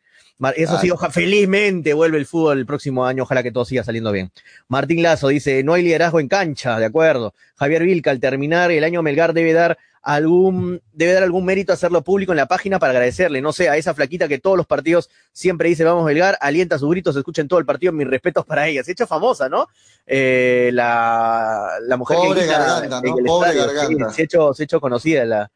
Eso 0.55 0.79
sí, 0.79 0.91
ojalá, 0.91 1.11
felizmente 1.11 1.93
vuelve 1.93 2.19
el 2.19 2.27
fútbol 2.27 2.59
el 2.59 2.65
próximo 2.67 3.05
año, 3.05 3.23
ojalá 3.23 3.41
que 3.41 3.51
todo 3.51 3.65
siga 3.65 3.83
saliendo 3.83 4.11
bien. 4.11 4.31
Martín 4.67 5.01
Lazo 5.01 5.29
dice, 5.29 5.63
no 5.63 5.73
hay 5.73 5.81
liderazgo 5.81 6.19
en 6.19 6.27
cancha, 6.27 6.77
de 6.77 6.85
acuerdo. 6.85 7.33
Javier 7.55 7.83
Vilca, 7.83 8.11
al 8.11 8.19
terminar 8.19 8.71
el 8.71 8.83
año 8.83 9.01
Melgar 9.01 9.33
debe 9.33 9.53
dar 9.53 9.79
algún, 10.01 10.81
debe 10.93 11.13
dar 11.13 11.23
algún 11.23 11.45
mérito 11.45 11.71
a 11.71 11.75
hacerlo 11.75 12.03
público 12.03 12.31
en 12.31 12.37
la 12.37 12.45
página 12.45 12.79
para 12.79 12.91
agradecerle, 12.91 13.41
no 13.41 13.53
sé, 13.53 13.69
a 13.69 13.77
esa 13.77 13.93
flaquita 13.93 14.27
que 14.27 14.39
todos 14.39 14.57
los 14.57 14.65
partidos 14.65 15.09
siempre 15.31 15.69
dice 15.69 15.83
vamos 15.83 16.05
Belgar, 16.05 16.37
alienta 16.41 16.79
sus 16.79 16.89
gritos, 16.89 17.15
escuchen 17.15 17.47
todo 17.47 17.59
el 17.59 17.65
partido, 17.65 17.91
mis 17.91 18.07
respetos 18.07 18.45
para 18.45 18.67
ella. 18.67 18.83
Se 18.83 18.91
ha 18.91 18.93
hecho 18.93 19.07
famosa, 19.07 19.49
¿no? 19.49 19.67
Eh, 20.05 20.69
la, 20.73 21.71
la 21.81 21.97
mujer 21.97 22.17
Pobre 22.17 22.45
garganta, 22.45 23.01
¿no? 23.01 23.15
Pobre 23.25 23.53
garganta. 23.53 24.09
se, 24.11 24.21
ha 24.21 24.25
hecho, 24.25 24.53
se 24.53 24.63
ha 24.63 24.65
hecho 24.65 24.79
conocida 24.79 25.25
la, 25.25 25.51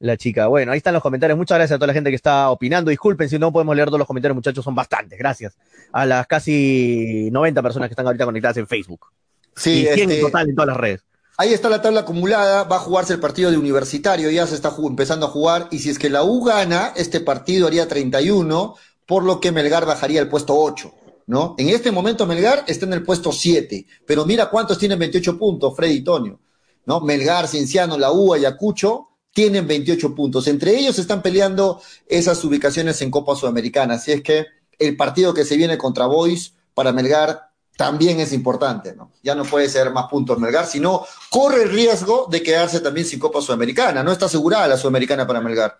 la 0.00 0.16
chica. 0.16 0.48
Bueno, 0.48 0.72
ahí 0.72 0.78
están 0.78 0.94
los 0.94 1.02
comentarios. 1.02 1.38
Muchas 1.38 1.58
gracias 1.58 1.76
a 1.76 1.78
toda 1.78 1.88
la 1.88 1.92
gente 1.92 2.10
que 2.10 2.16
está 2.16 2.50
opinando. 2.50 2.90
Disculpen 2.90 3.28
si 3.28 3.38
no 3.38 3.52
podemos 3.52 3.76
leer 3.76 3.88
todos 3.88 3.98
los 3.98 4.08
comentarios, 4.08 4.34
muchachos, 4.34 4.64
son 4.64 4.74
bastantes. 4.74 5.18
Gracias 5.18 5.56
a 5.92 6.06
las 6.06 6.26
casi 6.26 7.28
90 7.30 7.62
personas 7.62 7.88
que 7.88 7.92
están 7.92 8.06
ahorita 8.06 8.24
conectadas 8.24 8.56
en 8.56 8.66
Facebook. 8.66 9.06
Sí, 9.54 9.82
y 9.82 9.86
100 9.86 9.98
en 9.98 10.10
este, 10.10 10.22
total 10.22 10.48
en 10.48 10.54
todas 10.54 10.68
las 10.68 10.76
redes. 10.76 11.04
Ahí 11.40 11.54
está 11.54 11.70
la 11.70 11.80
tabla 11.80 12.00
acumulada, 12.00 12.64
va 12.64 12.76
a 12.76 12.80
jugarse 12.80 13.14
el 13.14 13.18
partido 13.18 13.50
de 13.50 13.56
universitario, 13.56 14.30
ya 14.30 14.46
se 14.46 14.54
está 14.54 14.76
empezando 14.76 15.24
a 15.24 15.30
jugar, 15.30 15.68
y 15.70 15.78
si 15.78 15.88
es 15.88 15.98
que 15.98 16.10
la 16.10 16.22
U 16.22 16.44
gana, 16.44 16.92
este 16.96 17.18
partido 17.20 17.66
haría 17.66 17.88
31, 17.88 18.74
por 19.06 19.24
lo 19.24 19.40
que 19.40 19.50
Melgar 19.50 19.86
bajaría 19.86 20.20
al 20.20 20.28
puesto 20.28 20.54
8, 20.54 20.92
¿no? 21.28 21.54
En 21.56 21.70
este 21.70 21.92
momento 21.92 22.26
Melgar 22.26 22.64
está 22.66 22.84
en 22.84 22.92
el 22.92 23.02
puesto 23.02 23.32
7, 23.32 23.86
pero 24.04 24.26
mira 24.26 24.50
cuántos 24.50 24.76
tienen 24.76 24.98
28 24.98 25.38
puntos, 25.38 25.74
Freddy 25.74 25.94
y 25.94 26.04
Tonio, 26.04 26.40
¿no? 26.84 27.00
Melgar, 27.00 27.48
Cienciano, 27.48 27.96
la 27.96 28.12
U, 28.12 28.34
Ayacucho, 28.34 29.08
tienen 29.32 29.66
28 29.66 30.14
puntos. 30.14 30.46
Entre 30.46 30.78
ellos 30.78 30.98
están 30.98 31.22
peleando 31.22 31.80
esas 32.06 32.44
ubicaciones 32.44 33.00
en 33.00 33.10
Copa 33.10 33.34
Sudamericana, 33.34 33.94
así 33.94 34.12
es 34.12 34.20
que 34.20 34.44
el 34.78 34.94
partido 34.94 35.32
que 35.32 35.46
se 35.46 35.56
viene 35.56 35.78
contra 35.78 36.04
Boys 36.04 36.52
para 36.74 36.92
Melgar 36.92 37.49
también 37.80 38.20
es 38.20 38.34
importante, 38.34 38.94
¿no? 38.94 39.10
Ya 39.22 39.34
no 39.34 39.42
puede 39.42 39.66
ser 39.70 39.90
más 39.90 40.04
puntos 40.10 40.38
Melgar, 40.38 40.66
sino 40.66 41.02
corre 41.30 41.62
el 41.62 41.70
riesgo 41.70 42.28
de 42.30 42.42
quedarse 42.42 42.80
también 42.80 43.06
sin 43.06 43.18
Copa 43.18 43.40
Sudamericana. 43.40 44.02
No 44.02 44.12
está 44.12 44.26
asegurada 44.26 44.68
la 44.68 44.76
Sudamericana 44.76 45.26
para 45.26 45.40
Melgar. 45.40 45.78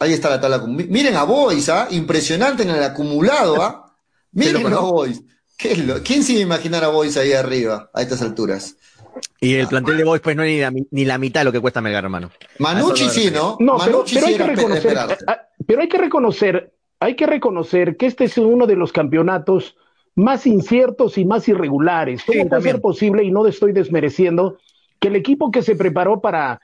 Ahí 0.00 0.14
está 0.14 0.30
la 0.30 0.40
tabla. 0.40 0.64
Miren 0.66 1.16
a 1.16 1.24
Boys, 1.24 1.68
¿ah? 1.68 1.86
Impresionante 1.90 2.62
en 2.62 2.70
el 2.70 2.82
acumulado, 2.82 3.62
¿ah? 3.62 3.94
Miren 4.32 4.72
a 4.72 4.78
Boys. 4.78 5.20
¿Quién 5.58 6.24
se 6.24 6.32
iba 6.32 6.40
a 6.40 6.44
imaginar 6.44 6.82
a 6.84 6.88
Boys 6.88 7.18
ahí 7.18 7.34
arriba, 7.34 7.90
a 7.92 8.00
estas 8.00 8.22
alturas? 8.22 8.76
Y 9.38 9.56
el 9.56 9.68
plantel 9.68 9.98
de 9.98 10.04
Boys, 10.04 10.22
pues 10.22 10.34
no 10.34 10.44
es 10.44 10.72
ni 10.90 11.04
la, 11.04 11.18
mitad 11.18 11.42
de 11.42 11.44
lo 11.44 11.52
que 11.52 11.60
cuesta 11.60 11.82
Melgar, 11.82 12.04
hermano. 12.04 12.30
Manucci 12.58 13.10
sí, 13.10 13.30
¿no? 13.30 13.58
No, 13.60 13.76
pero, 13.76 14.02
hay 14.26 14.34
que 14.38 14.44
reconocer, 14.44 14.98
pero 15.66 15.82
hay 15.82 15.88
que 15.90 15.98
reconocer 15.98 16.72
hay 17.02 17.16
que 17.16 17.26
reconocer 17.26 17.96
que 17.96 18.06
este 18.06 18.24
es 18.24 18.38
uno 18.38 18.66
de 18.66 18.76
los 18.76 18.92
campeonatos 18.92 19.76
más 20.14 20.46
inciertos 20.46 21.18
y 21.18 21.24
más 21.24 21.48
irregulares. 21.48 22.22
¿Cómo 22.24 22.48
puede 22.48 22.62
ser 22.62 22.80
posible, 22.80 23.24
y 23.24 23.30
no 23.30 23.46
estoy 23.46 23.72
desmereciendo, 23.72 24.58
que 25.00 25.08
el 25.08 25.16
equipo 25.16 25.50
que 25.50 25.62
se 25.62 25.74
preparó 25.74 26.20
para, 26.20 26.60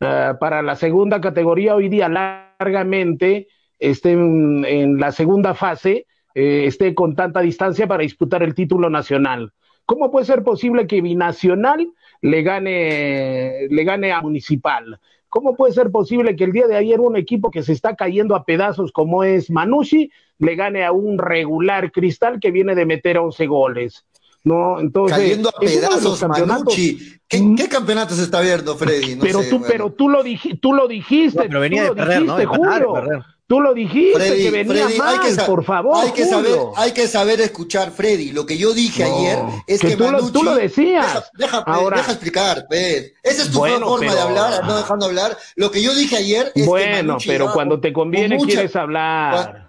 uh, 0.00 0.38
para 0.38 0.62
la 0.62 0.74
segunda 0.74 1.20
categoría 1.20 1.76
hoy 1.76 1.88
día 1.88 2.08
largamente 2.08 3.48
esté 3.78 4.12
en, 4.12 4.64
en 4.64 4.98
la 4.98 5.12
segunda 5.12 5.54
fase, 5.54 6.06
eh, 6.34 6.64
esté 6.66 6.94
con 6.94 7.14
tanta 7.14 7.40
distancia 7.40 7.86
para 7.86 8.02
disputar 8.02 8.42
el 8.42 8.54
título 8.54 8.90
nacional? 8.90 9.52
¿Cómo 9.86 10.10
puede 10.10 10.26
ser 10.26 10.42
posible 10.42 10.86
que 10.86 11.00
Binacional 11.00 11.92
le 12.22 12.42
gane, 12.42 13.68
le 13.68 13.84
gane 13.84 14.12
a 14.12 14.20
Municipal? 14.20 15.00
¿Cómo 15.30 15.56
puede 15.56 15.72
ser 15.72 15.90
posible 15.90 16.36
que 16.36 16.44
el 16.44 16.52
día 16.52 16.66
de 16.66 16.76
ayer 16.76 17.00
un 17.00 17.16
equipo 17.16 17.50
que 17.50 17.62
se 17.62 17.72
está 17.72 17.94
cayendo 17.96 18.34
a 18.34 18.44
pedazos 18.44 18.90
como 18.92 19.22
es 19.24 19.50
Manucci 19.50 20.10
le 20.38 20.56
gane 20.56 20.84
a 20.84 20.92
un 20.92 21.18
regular 21.18 21.92
Cristal 21.92 22.40
que 22.40 22.50
viene 22.50 22.74
de 22.74 22.84
meter 22.84 23.16
11 23.16 23.46
goles? 23.46 24.04
No, 24.42 24.80
entonces 24.80 25.16
cayendo 25.16 25.48
a 25.50 25.52
pedazos 25.60 26.22
Manucci. 26.28 27.20
¿Qué, 27.28 27.54
¿Qué, 27.56 27.68
campeonato 27.68 28.14
se 28.14 28.24
está 28.24 28.40
viendo, 28.40 28.76
Freddy? 28.76 29.14
No 29.14 29.22
pero 29.22 29.42
sé, 29.42 29.50
tú, 29.50 29.58
bueno. 29.58 29.72
pero 29.72 29.92
tú 29.92 30.08
lo, 30.08 30.22
dij, 30.22 30.58
tú 30.60 30.72
lo 30.72 30.88
dijiste, 30.88 31.38
No, 31.38 31.46
pero 31.46 31.60
venía 31.60 31.88
tú 31.88 31.94
de 31.94 32.00
lo 32.00 32.06
perder, 32.06 32.22
¿no? 32.26 32.36
dijiste, 32.36 32.40
De 32.40 32.58
ganar, 32.58 32.82
Julio. 32.84 32.94
de 32.94 33.00
perder. 33.08 33.24
Tú 33.50 33.60
lo 33.60 33.74
dijiste 33.74 34.14
Freddy, 34.14 34.42
que 34.44 34.50
venía 34.52 34.84
Freddy, 34.84 34.98
mal, 34.98 35.18
hay 35.20 35.34
que 35.34 35.42
por 35.42 35.64
favor. 35.64 35.96
Hay 36.04 36.12
que, 36.12 36.24
saber, 36.24 36.56
hay 36.76 36.92
que 36.92 37.08
saber 37.08 37.40
escuchar, 37.40 37.90
Freddy. 37.90 38.30
Lo 38.30 38.46
que 38.46 38.56
yo 38.56 38.72
dije 38.72 39.02
No, 39.02 39.16
ayer 39.18 39.38
es 39.66 39.80
que, 39.80 39.88
que 39.88 39.96
tú 39.96 40.04
lo- 40.04 40.12
Manucci. 40.12 40.32
tú 40.32 40.42
lo 40.44 40.54
decías. 40.54 41.30
Deja, 41.36 41.56
deja, 41.58 41.58
Ahora- 41.66 41.96
deja 41.96 42.12
explicar, 42.12 42.64
pues. 42.68 43.12
Esa 43.24 43.42
es 43.42 43.50
tu 43.50 43.58
Bueno, 43.58 43.88
forma 43.88 43.98
pero- 44.06 44.14
de 44.14 44.20
hablar, 44.20 44.64
no 44.64 44.76
dejando 44.76 45.06
hablar. 45.06 45.36
Lo 45.56 45.68
que 45.72 45.82
yo 45.82 45.92
dije 45.96 46.16
ayer 46.18 46.46
es 46.54 46.62
que 46.62 46.64
Bueno, 46.64 47.16
pero 47.26 47.52
cuando 47.52 47.80
te 47.80 47.92
conviene 47.92 48.36
con 48.36 48.44
mucha- 48.46 48.54
quieres 48.58 48.76
hablar. 48.76 49.68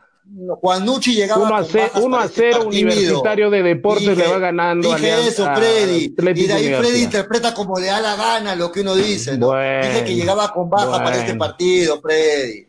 Juan 0.61 0.85
Nucci 0.85 1.15
llegaba 1.15 1.41
1 1.43 1.55
a 1.55 1.61
con 1.61 1.67
0, 1.71 1.85
bajas 1.91 2.03
1 2.03 2.17
para 2.17 2.23
a 2.25 2.31
0 2.33 2.51
partido. 2.59 2.67
Universitario 2.69 3.49
de 3.49 3.63
Deportes 3.63 4.07
Dije- 4.09 4.15
le 4.15 4.27
va 4.27 4.37
ganando 4.37 4.93
Dije 4.95 5.11
Alianza- 5.11 5.27
eso, 5.27 5.55
Freddy. 5.55 6.15
Y 6.39 6.45
de 6.47 6.53
ahí 6.53 6.73
Freddy 6.75 7.01
interpreta 7.01 7.53
como 7.55 7.79
le 7.79 7.87
da 7.87 7.99
la 7.99 8.15
gana 8.15 8.55
lo 8.55 8.71
que 8.71 8.81
uno 8.81 8.93
dice, 8.95 9.39
¿no? 9.39 9.47
Bueno, 9.47 9.87
dije 9.87 10.03
que 10.05 10.15
llegaba 10.15 10.53
con 10.53 10.69
baja 10.69 10.91
para 11.03 11.15
este 11.15 11.31
bueno. 11.31 11.39
partido, 11.39 11.99
Freddy. 11.99 12.67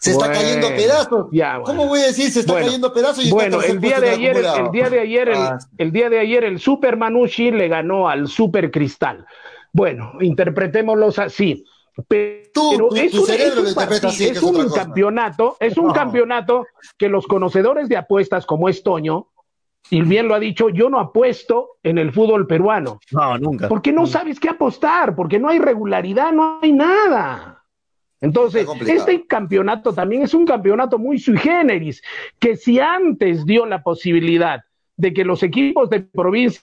Se 0.00 0.12
está 0.12 0.30
cayendo 0.32 0.68
a 0.68 0.70
pedazos. 0.70 1.26
ya, 1.32 1.58
bueno. 1.58 1.64
¿Cómo 1.64 1.88
voy 1.88 2.00
a 2.00 2.06
decir 2.06 2.30
se 2.30 2.40
está 2.40 2.52
Bueno, 2.52 2.66
cayendo 2.66 2.86
a 2.88 2.94
pedazos 2.94 3.24
y 3.26 3.30
Bueno, 3.30 3.56
está 3.56 3.68
en 3.70 3.76
el 3.76 3.80
día 3.80 4.00
de 4.00 4.10
ayer, 4.10 4.36
el, 4.36 4.70
día 4.70 4.90
de 4.90 5.00
ayer, 5.00 5.28
el, 5.28 5.36
Ah, 5.36 5.58
el 5.76 5.92
día 5.92 6.08
de 6.10 6.18
ayer, 6.20 6.44
el 6.44 6.58
Super 6.60 6.96
Manucci 6.96 7.50
le 7.50 7.68
ganó 7.68 8.08
al 8.08 8.28
Super 8.28 8.70
Cristal. 8.70 9.26
Bueno, 9.72 10.12
interpretémoslos 10.20 11.18
así. 11.18 11.64
Pero 12.06 12.42
Tú, 12.54 12.94
es 12.94 13.10
tu 13.10 13.20
un, 13.22 13.26
cerebro 13.26 13.48
es 13.48 13.54
lo 13.56 13.62
un 13.62 13.68
interpreta 13.70 14.02
partido- 14.02 14.08
así, 14.10 14.24
que 14.24 14.30
es 14.30 14.36
es 14.38 14.42
otra 14.44 14.62
un 14.62 14.68
cosa. 14.68 14.84
campeonato, 14.84 15.56
es 15.58 15.76
un 15.76 15.86
No. 15.88 15.92
campeonato 15.92 16.66
que 16.96 17.08
los 17.08 17.26
conocedores 17.26 17.88
de 17.88 17.96
apuestas 17.96 18.46
como 18.46 18.68
es 18.68 18.84
Toño, 18.84 19.28
y 19.90 20.02
bien 20.02 20.28
lo 20.28 20.34
ha 20.34 20.38
dicho, 20.38 20.68
yo 20.68 20.90
no 20.90 21.00
apuesto 21.00 21.78
en 21.82 21.98
el 21.98 22.12
fútbol 22.12 22.46
peruano. 22.46 23.00
No, 23.10 23.36
nunca. 23.38 23.68
Porque 23.68 23.90
no 23.90 24.06
sabes 24.06 24.38
qué 24.38 24.48
apostar, 24.48 25.16
porque 25.16 25.38
no 25.40 25.48
hay 25.48 25.58
regularidad, 25.58 26.30
no 26.30 26.58
hay 26.62 26.72
nada. 26.72 27.57
Entonces, 28.20 28.66
este 28.90 29.26
campeonato 29.26 29.92
también 29.92 30.22
es 30.22 30.34
un 30.34 30.44
campeonato 30.44 30.98
muy 30.98 31.18
sui 31.18 31.36
generis, 31.38 32.02
que 32.40 32.56
si 32.56 32.80
antes 32.80 33.46
dio 33.46 33.64
la 33.66 33.82
posibilidad 33.82 34.60
de 34.96 35.12
que 35.14 35.24
los 35.24 35.42
equipos 35.44 35.88
de 35.90 36.00
provincia 36.00 36.62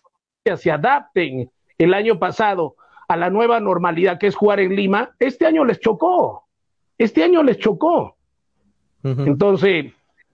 se 0.56 0.70
adapten 0.72 1.50
el 1.78 1.94
año 1.94 2.20
pasado 2.20 2.76
a 3.08 3.16
la 3.16 3.30
nueva 3.30 3.60
normalidad 3.60 4.20
que 4.20 4.28
es 4.28 4.36
jugar 4.36 4.60
en 4.60 4.76
Lima, 4.76 5.16
este 5.20 5.46
año 5.46 5.64
les 5.64 5.80
chocó. 5.80 6.46
Este 6.98 7.24
año 7.24 7.44
les 7.44 7.58
chocó. 7.58 8.18
Entonces, 9.04 9.94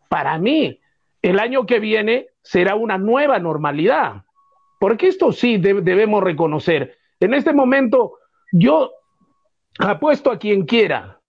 para 0.09 0.37
mí, 0.39 0.79
el 1.21 1.39
año 1.39 1.65
que 1.65 1.79
viene 1.79 2.27
será 2.41 2.75
una 2.75 2.97
nueva 2.97 3.37
normalidad. 3.39 4.23
Porque 4.79 5.07
esto 5.07 5.31
sí 5.31 5.57
de- 5.57 5.81
debemos 5.81 6.23
reconocer. 6.23 6.97
En 7.19 7.33
este 7.35 7.53
momento, 7.53 8.13
yo 8.51 8.91
apuesto 9.79 10.31
a 10.31 10.39
quien 10.39 10.65
quiera. 10.65 11.19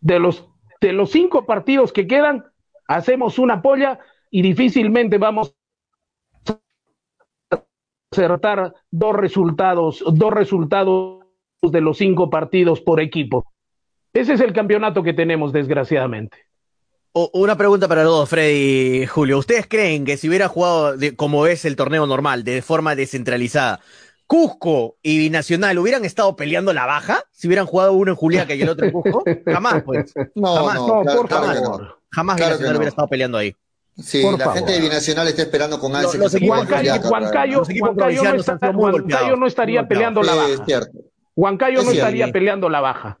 De 0.00 0.18
los, 0.18 0.48
de 0.80 0.92
los 0.92 1.10
cinco 1.10 1.46
partidos 1.46 1.92
que 1.92 2.06
quedan, 2.06 2.44
hacemos 2.86 3.38
una 3.38 3.62
polla 3.62 3.98
y 4.30 4.42
difícilmente 4.42 5.18
vamos 5.18 5.54
a 7.50 7.64
acertar 8.12 8.74
dos 8.90 9.16
resultados, 9.16 10.04
dos 10.12 10.32
resultados 10.32 11.24
de 11.62 11.80
los 11.80 11.98
cinco 11.98 12.30
partidos 12.30 12.80
por 12.80 13.00
equipo. 13.00 13.52
Ese 14.12 14.34
es 14.34 14.40
el 14.40 14.52
campeonato 14.52 15.02
que 15.02 15.12
tenemos, 15.12 15.52
desgraciadamente. 15.52 16.46
Una 17.32 17.56
pregunta 17.56 17.88
para 17.88 18.04
los 18.04 18.12
dos, 18.12 18.28
Freddy 18.28 19.02
y 19.02 19.06
Julio. 19.06 19.38
¿Ustedes 19.38 19.66
creen 19.66 20.04
que 20.04 20.18
si 20.18 20.28
hubiera 20.28 20.48
jugado 20.48 20.96
como 21.16 21.46
es 21.46 21.64
el 21.64 21.74
torneo 21.74 22.06
normal, 22.06 22.44
de 22.44 22.60
forma 22.60 22.94
descentralizada, 22.94 23.80
Cusco 24.26 24.96
y 25.02 25.18
Binacional 25.18 25.78
hubieran 25.78 26.04
estado 26.04 26.34
peleando 26.34 26.72
la 26.72 26.84
baja? 26.86 27.22
Si 27.30 27.46
hubieran 27.46 27.66
jugado 27.66 27.92
uno 27.92 28.10
en 28.12 28.16
Juliaca 28.16 28.54
y 28.54 28.62
el 28.62 28.68
otro 28.68 28.86
en 28.86 28.92
Cusco. 28.92 29.22
Jamás, 29.46 29.82
pues. 29.84 30.12
No, 30.34 30.54
Jamás. 30.56 30.74
no, 30.76 30.86
No, 30.86 31.02
claro, 31.02 31.18
por 31.20 31.28
claro 31.28 31.44
favor. 31.46 31.82
no. 31.82 31.96
Jamás 32.10 32.36
Claro 32.36 32.48
Binacional 32.50 32.72
no. 32.72 32.78
hubiera 32.78 32.88
estado 32.88 33.08
peleando 33.08 33.38
ahí. 33.38 33.54
Sí, 33.98 34.20
Por 34.22 34.32
la 34.38 34.38
favor. 34.44 34.58
gente 34.58 34.72
de 34.72 34.80
Binacional 34.80 35.28
está 35.28 35.42
esperando 35.42 35.78
con 35.78 35.94
ansia. 35.96 36.18
Los 36.20 36.34
equipos 36.34 36.58
Huancayo, 36.58 36.92
Huancayo, 37.08 37.58
Los 37.58 37.70
equipos 37.70 37.88
Huancayo 37.90 38.22
no, 38.24 38.34
está- 38.34 38.70
Huancayo 38.70 39.46
estaría 39.46 39.88
peleando 39.88 40.22
la 40.22 40.32
Sí, 40.32 40.38
baja. 40.38 40.52
es 40.52 40.60
cierto. 40.66 40.98
Huancayo 41.34 41.78
Es 41.80 41.84
no 41.86 41.90
cierto. 41.92 42.08
estaría 42.08 42.32
peleando 42.32 42.68
la 42.68 42.80
baja. 42.80 43.18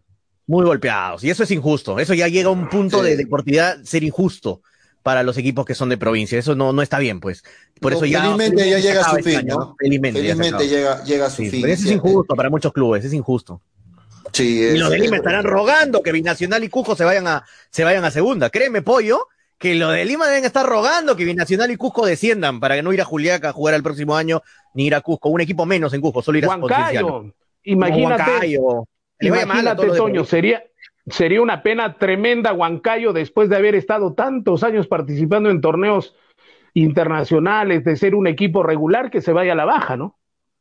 Muy 0.48 0.64
golpeados. 0.64 1.24
Y 1.24 1.30
eso 1.30 1.42
es 1.44 1.50
injusto. 1.50 1.98
Eso 1.98 2.14
ya 2.14 2.28
llega 2.28 2.48
a 2.48 2.52
un 2.52 2.68
punto 2.68 3.02
Sí. 3.02 3.10
de 3.10 3.16
deportividad 3.16 3.82
ser 3.84 4.04
injusto 4.04 4.60
para 5.06 5.22
los 5.22 5.38
equipos 5.38 5.64
que 5.64 5.76
son 5.76 5.88
de 5.88 5.96
provincia. 5.96 6.36
Eso 6.36 6.56
no, 6.56 6.72
no 6.72 6.82
está 6.82 6.98
bien, 6.98 7.20
pues. 7.20 7.44
Por 7.80 7.92
No, 7.92 7.98
eso 7.98 8.06
ya. 8.06 8.22
felizmente 8.22 8.68
ya 8.68 8.78
llega 8.80 9.00
a 9.02 9.10
su 9.10 9.16
fin, 9.22 9.36
año, 9.36 9.54
¿no? 9.56 9.76
Felizmente, 9.78 10.20
Felizmente 10.20 10.66
llega, 10.68 11.04
llega 11.04 11.26
a 11.26 11.30
su 11.30 11.36
Sí, 11.42 11.50
fin. 11.50 11.60
pero 11.62 11.72
eso 11.74 11.86
es 11.86 11.92
injusto 11.92 12.34
para 12.34 12.50
muchos 12.50 12.72
clubes, 12.72 13.04
es 13.04 13.12
injusto. 13.12 13.62
Sí, 14.32 14.58
Y 14.62 14.76
los 14.78 14.90
de 14.90 14.98
Lima 14.98 15.14
es- 15.14 15.20
estarán 15.20 15.44
rogando 15.44 16.02
que 16.02 16.10
Binacional 16.10 16.64
y 16.64 16.68
Cusco 16.68 16.96
se 16.96 17.04
vayan 17.04 17.28
a, 17.28 17.44
se 17.70 17.84
vayan 17.84 18.04
a 18.04 18.10
segunda. 18.10 18.50
Créeme, 18.50 18.82
pollo, 18.82 19.28
que 19.58 19.76
los 19.76 19.92
de 19.92 20.04
Lima 20.04 20.26
deben 20.26 20.44
estar 20.44 20.66
rogando 20.66 21.14
que 21.14 21.24
Binacional 21.24 21.70
y 21.70 21.76
Cusco 21.76 22.04
desciendan 22.04 22.58
para 22.58 22.74
que 22.74 22.82
no 22.82 22.92
ir 22.92 23.00
a 23.00 23.04
Juliaca 23.04 23.50
a 23.50 23.52
jugar 23.52 23.74
el 23.74 23.84
próximo 23.84 24.16
año, 24.16 24.42
ni 24.74 24.86
ir 24.86 24.94
a 24.96 25.00
Cusco. 25.02 25.28
Un 25.28 25.40
equipo 25.40 25.66
menos 25.66 25.94
en 25.94 26.00
Cusco, 26.00 26.20
solo 26.20 26.36
ir 26.38 26.46
a 26.46 26.58
Potencial. 26.58 27.04
Huancayo, 27.04 27.34
imagínate, 27.62 28.22
Huancayo. 28.32 28.88
Imagínate, 29.20 29.86
Toño, 29.92 30.24
sería, 30.24 30.64
sería 31.08 31.40
una 31.40 31.62
pena 31.62 31.98
tremenda 31.98 32.52
Huancayo 32.52 33.12
después 33.12 33.48
de 33.48 33.56
haber 33.56 33.74
estado 33.74 34.14
tantos 34.14 34.62
años 34.62 34.86
participando 34.86 35.50
en 35.50 35.60
torneos 35.60 36.14
internacionales, 36.74 37.84
de 37.84 37.96
ser 37.96 38.14
un 38.14 38.26
equipo 38.26 38.62
regular 38.62 39.10
que 39.10 39.20
se 39.22 39.32
vaya 39.32 39.52
a 39.52 39.56
la 39.56 39.64
baja, 39.64 39.96
¿no? 39.96 40.18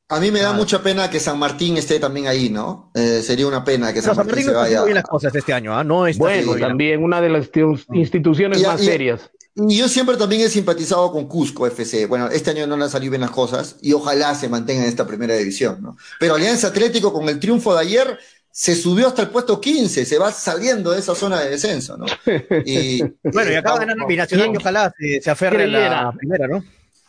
A 0.07 0.19
mí 0.19 0.29
me 0.29 0.39
da 0.39 0.49
Claro. 0.49 0.59
mucha 0.59 0.83
pena 0.83 1.09
que 1.09 1.19
San 1.19 1.39
Martín 1.39 1.77
esté 1.77 1.99
también 1.99 2.27
ahí, 2.27 2.49
¿no? 2.49 2.91
Eh, 2.93 3.21
sería 3.23 3.47
una 3.47 3.63
pena 3.63 3.91
que 3.91 4.01
San 4.01 4.15
San 4.15 4.27
Martín 4.27 4.45
Martín 4.45 4.45
se 4.45 4.51
no 4.53 4.59
vaya. 4.59 4.83
bien 4.83 4.95
las 4.95 5.03
cosas 5.03 5.33
este 5.35 5.51
año, 5.51 5.75
¿ah? 5.75 5.83
No 5.83 6.05
está 6.05 6.23
Bueno, 6.23 6.53
bien. 6.53 6.67
también 6.67 7.03
una 7.03 7.21
de 7.21 7.29
las 7.29 7.51
tiu- 7.51 7.83
instituciones 7.93 8.61
Y- 8.61 8.65
más 8.65 8.81
y- 8.81 8.85
serias. 8.85 9.31
Y 9.57 9.77
yo 9.77 9.87
siempre 9.87 10.17
también 10.17 10.41
he 10.41 10.49
simpatizado 10.49 11.11
con 11.13 11.27
Cusco 11.27 11.65
FC. 11.65 12.05
Bueno, 12.07 12.27
este 12.27 12.51
año 12.51 12.67
no 12.67 12.75
le 12.77 12.83
han 12.83 12.89
salido 12.89 13.11
bien 13.11 13.21
las 13.21 13.31
cosas 13.31 13.77
y 13.81 13.93
ojalá 13.93 14.35
se 14.35 14.49
mantenga 14.49 14.83
en 14.83 14.89
esta 14.89 15.07
primera 15.07 15.33
división, 15.35 15.81
¿no? 15.81 15.95
Pero 16.19 16.35
Alianza 16.35 16.67
Atlético 16.67 17.11
con 17.13 17.27
el 17.29 17.39
triunfo 17.39 17.73
de 17.73 17.79
ayer 17.81 18.19
se 18.57 18.73
subió 18.73 19.07
hasta 19.07 19.21
el 19.23 19.27
puesto 19.31 19.59
15, 19.59 20.05
se 20.05 20.17
va 20.17 20.31
saliendo 20.31 20.91
de 20.91 20.99
esa 20.99 21.13
zona 21.13 21.41
de 21.41 21.49
descenso, 21.49 21.97
¿no? 21.97 22.05
Y, 22.65 23.01
Bueno, 23.21 23.51
y 23.51 23.55
acaba 23.55 23.79
ganando 23.79 24.07
Binacional, 24.07 24.49
que 24.49 24.57
ojalá 24.59 24.93
se, 24.97 25.19
se 25.21 25.29
aferre 25.29 25.63
a 25.65 25.67
la 25.67 26.11
primera, 26.13 26.47
¿no? 26.47 26.63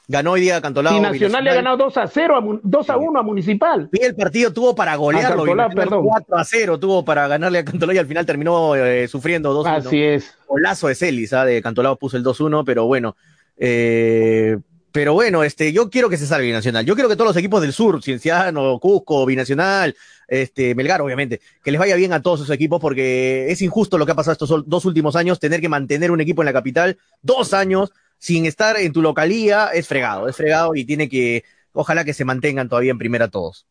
Ganó 0.09 0.33
hoy 0.33 0.41
día 0.41 0.61
Cantolao. 0.61 0.97
Y 0.97 1.01
Nacional 1.01 1.45
le 1.45 1.51
ha 1.51 1.55
ganado 1.55 1.77
2 1.77 1.97
a 1.99 2.07
0, 2.09 2.37
a, 2.37 2.41
Mun- 2.41 2.61
2 2.65 2.91
a 2.91 2.97
1 2.97 3.21
a 3.21 3.23
Municipal. 3.23 3.89
Y 3.93 4.03
el 4.05 4.17
partido 4.17 4.53
tuvo 4.53 4.75
para 4.75 4.97
golearlo. 4.97 5.43
A 5.43 5.47
Cantolao, 5.47 5.69
Binacional 5.69 5.89
perdón. 5.89 6.05
4 6.05 6.37
a 6.37 6.45
0 6.45 6.79
tuvo 6.81 7.05
para 7.05 7.29
ganarle 7.29 7.59
a 7.61 7.65
Cantolao 7.65 7.95
y 7.95 7.99
al 7.99 8.07
final 8.07 8.27
terminó 8.27 8.75
eh, 8.75 9.07
sufriendo 9.07 9.53
2 9.53 9.67
1. 9.67 9.77
Así 9.77 10.03
es. 10.03 10.35
Golazo 10.49 10.89
de 10.89 10.97
Celis, 10.97 11.33
¿ah? 11.33 11.45
de 11.45 11.63
Cantolao 11.63 11.95
puso 11.97 12.17
el 12.17 12.25
2-1, 12.25 12.65
pero 12.67 12.87
bueno. 12.87 13.17
eh, 13.57 14.59
pero 14.97 15.13
bueno, 15.13 15.45
este, 15.45 15.75
yo 15.75 15.91
quiero 15.91 16.09
que 16.09 16.17
se 16.17 16.27
salve 16.27 16.47
Binacional. 16.47 16.87
Yo 16.87 16.95
quiero 16.95 17.11
que 17.11 17.17
todos 17.17 17.29
los 17.29 17.37
equipos 17.37 17.61
del 17.61 17.75
sur, 17.75 18.03
Cienciano, 18.03 18.79
Cusco, 18.79 19.27
Binacional, 19.27 19.95
este, 20.27 20.75
Melgar, 20.75 21.03
obviamente, 21.03 21.43
que 21.63 21.71
les 21.71 21.79
vaya 21.79 21.97
bien 21.97 22.15
a 22.15 22.23
todos 22.23 22.41
esos 22.41 22.55
equipos 22.55 22.81
porque 22.81 23.51
es 23.51 23.61
injusto 23.61 23.99
lo 23.99 24.07
que 24.07 24.13
ha 24.13 24.15
pasado 24.15 24.33
estos 24.33 24.65
dos 24.67 24.87
últimos 24.87 25.15
años, 25.15 25.39
tener 25.39 25.61
que 25.61 25.69
mantener 25.69 26.11
un 26.11 26.23
equipo 26.23 26.41
en 26.41 26.47
la 26.47 26.55
capital 26.55 26.97
dos 27.21 27.53
años 27.53 27.93
sin 28.19 28.47
estar 28.47 28.79
en 28.79 28.95
tu 28.95 29.03
localía 29.03 29.69
es 29.75 29.87
fregado, 29.87 30.31
es 30.31 30.37
fregado 30.37 30.75
y 30.75 30.87
tiene 30.87 31.11
que, 31.11 31.45
ojalá 31.75 32.03
que 32.03 32.15
se 32.15 32.25
mantengan 32.25 32.71
todavía 32.71 32.93
en 32.93 32.99
primera 32.99 33.29
todos. 33.29 33.67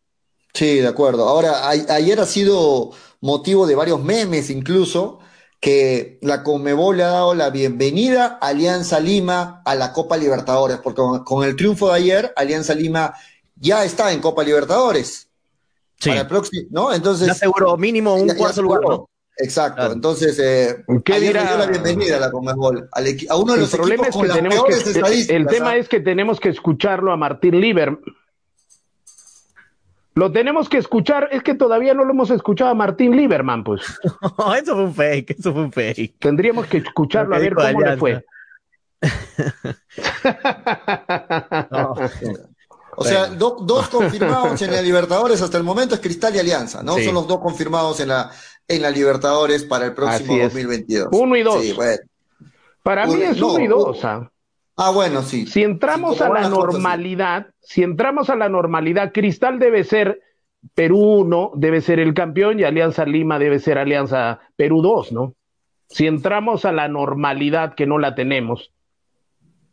Sí, 0.54 0.76
de 0.76 0.88
acuerdo. 0.88 1.28
Ahora, 1.28 1.68
a- 1.68 1.96
ayer 1.96 2.20
ha 2.20 2.28
sido 2.28 2.92
motivo 3.22 3.66
de 3.66 3.74
varios 3.74 4.00
memes 4.04 4.52
incluso 4.52 5.22
que 5.60 6.19
la 6.22 6.44
Conmebol 6.44 6.98
le 6.98 7.03
ha 7.03 7.07
dado 7.10 7.34
la 7.34 7.49
bienvenida 7.49 8.38
a 8.41 8.48
Alianza 8.49 8.99
Lima 8.99 9.61
a 9.65 9.76
la 9.76 9.91
Copa 9.94 10.18
Libertadores, 10.18 10.77
porque 10.77 10.98
con, 11.02 11.23
con 11.23 11.44
el 11.48 11.56
triunfo 11.56 11.90
de 11.90 11.95
ayer, 11.95 12.34
Alianza 12.36 12.76
Lima 12.76 13.14
ya 13.56 13.84
está 13.84 14.11
en 14.11 14.19
Copa 14.19 14.44
Libertadores. 14.44 15.27
Sí. 15.99 16.10
Para 16.10 16.22
el 16.22 16.27
próximo, 16.27 16.68
¿no? 16.72 16.94
Entonces, 16.94 17.27
Ya 17.27 17.34
seguro 17.34 17.77
mínimo 17.77 18.15
un 18.15 18.27
ya- 18.27 18.34
ya 18.34 18.38
cuarto 18.40 18.61
lugar, 18.61 18.82
¿no? 18.88 19.10
Exacto, 19.38 19.91
entonces 19.91 20.40
eh, 20.40 20.86
¿Qué 21.03 21.19
dirá? 21.19 21.44
dio 21.44 21.57
la 21.57 21.65
bienvenida 21.65 22.15
a 22.15 22.19
la 22.22 22.32
Conmebol, 22.32 22.88
al 22.94 23.06
a 23.30 23.36
uno 23.36 23.52
de 23.52 23.57
El 23.57 23.61
los 23.64 23.69
problema 23.72 24.03
equipos 24.07 24.07
es 24.07 24.14
con 24.15 24.22
que 24.22 24.27
las 24.30 24.38
tenemos 24.38 24.60
peores 24.64 24.84
que, 24.84 24.90
estadísticas. 24.91 25.36
el 25.36 25.48
tema 25.48 25.69
¿ah? 25.72 25.77
es 25.77 25.90
que 25.90 25.99
tenemos 25.99 26.40
que 26.40 26.49
escucharlo 26.49 27.11
a 27.11 27.18
Martín 27.18 27.60
Lieber. 27.60 27.98
Lo 30.16 30.32
tenemos 30.32 30.70
que 30.70 30.78
escuchar, 30.78 31.28
es 31.32 31.44
que 31.44 31.56
todavía 31.56 31.94
no 31.94 32.06
lo 32.06 32.12
hemos 32.12 32.32
escuchado 32.32 32.72
a 32.72 32.74
Martín 32.74 33.16
Lieberman, 33.16 33.64
pues. 33.66 33.82
No, 34.38 34.56
eso 34.56 34.74
fue 34.76 34.84
un 34.86 34.94
fake, 34.96 35.32
eso 35.40 35.52
fue 35.54 35.62
un 35.64 35.72
fake. 35.72 36.16
Tendríamos 36.20 36.68
que 36.68 36.78
escucharlo 36.78 37.36
a 37.36 37.40
ver 37.40 37.54
cómo 37.54 37.82
le 37.82 37.98
fue. 37.98 38.26
No. 41.72 41.94
O 42.98 43.04
sea, 43.04 43.26
do- 43.28 43.58
dos 43.62 43.90
confirmados 43.90 44.62
en 44.62 44.72
la 44.72 44.82
Libertadores 44.82 45.42
hasta 45.42 45.58
el 45.58 45.66
momento 45.66 45.96
es 45.96 46.00
Cristal 46.02 46.34
y 46.34 46.40
Alianza, 46.40 46.82
¿no? 46.82 46.96
Sí. 46.96 47.04
Son 47.04 47.14
los 47.14 47.28
dos 47.28 47.42
confirmados 47.42 48.00
en 48.00 48.08
la, 48.08 48.32
en 48.70 48.82
la 48.82 48.90
Libertadores 48.90 49.66
para 49.66 49.84
el 49.88 49.94
próximo 49.94 50.32
Así 50.36 50.40
es. 50.42 50.54
2022. 50.54 51.10
Uno 51.12 51.36
y 51.36 51.44
dos. 51.44 51.62
Sí, 51.62 51.74
bueno. 51.74 51.98
Para 52.84 53.06
mí 53.06 53.16
Uno- 53.16 53.24
es 53.26 53.38
no, 53.38 53.48
uno 53.52 53.60
y 53.66 53.68
dos. 53.68 54.06
¿ah? 54.06 54.32
Ah, 54.78 54.92
bueno, 54.92 55.24
sí. 55.24 55.46
Si 55.48 55.64
entramos 55.64 56.18
Sí, 56.18 56.24
a 56.24 56.30
la 56.30 56.44
sí. 56.46 56.50
normalidad, 56.50 57.48
si 57.62 57.84
entramos 57.84 58.30
a 58.30 58.36
la 58.36 58.50
normalidad, 58.50 59.12
Cristal 59.14 59.58
debe 59.60 59.84
ser 59.84 60.22
Perú 60.74 61.00
1, 61.00 61.52
debe 61.56 61.80
ser 61.82 62.00
el 62.00 62.14
campeón 62.14 62.60
y 62.60 62.64
Alianza 62.64 63.06
Lima 63.06 63.40
debe 63.40 63.60
ser 63.60 63.78
Alianza 63.78 64.40
Perú 64.56 64.82
2, 64.82 65.12
¿no? 65.12 65.36
Si 65.88 66.08
entramos 66.08 66.66
a 66.66 66.72
la 66.72 66.88
normalidad 66.88 67.76
que 67.76 67.86
no 67.86 68.00
la 68.00 68.16
tenemos, 68.16 68.72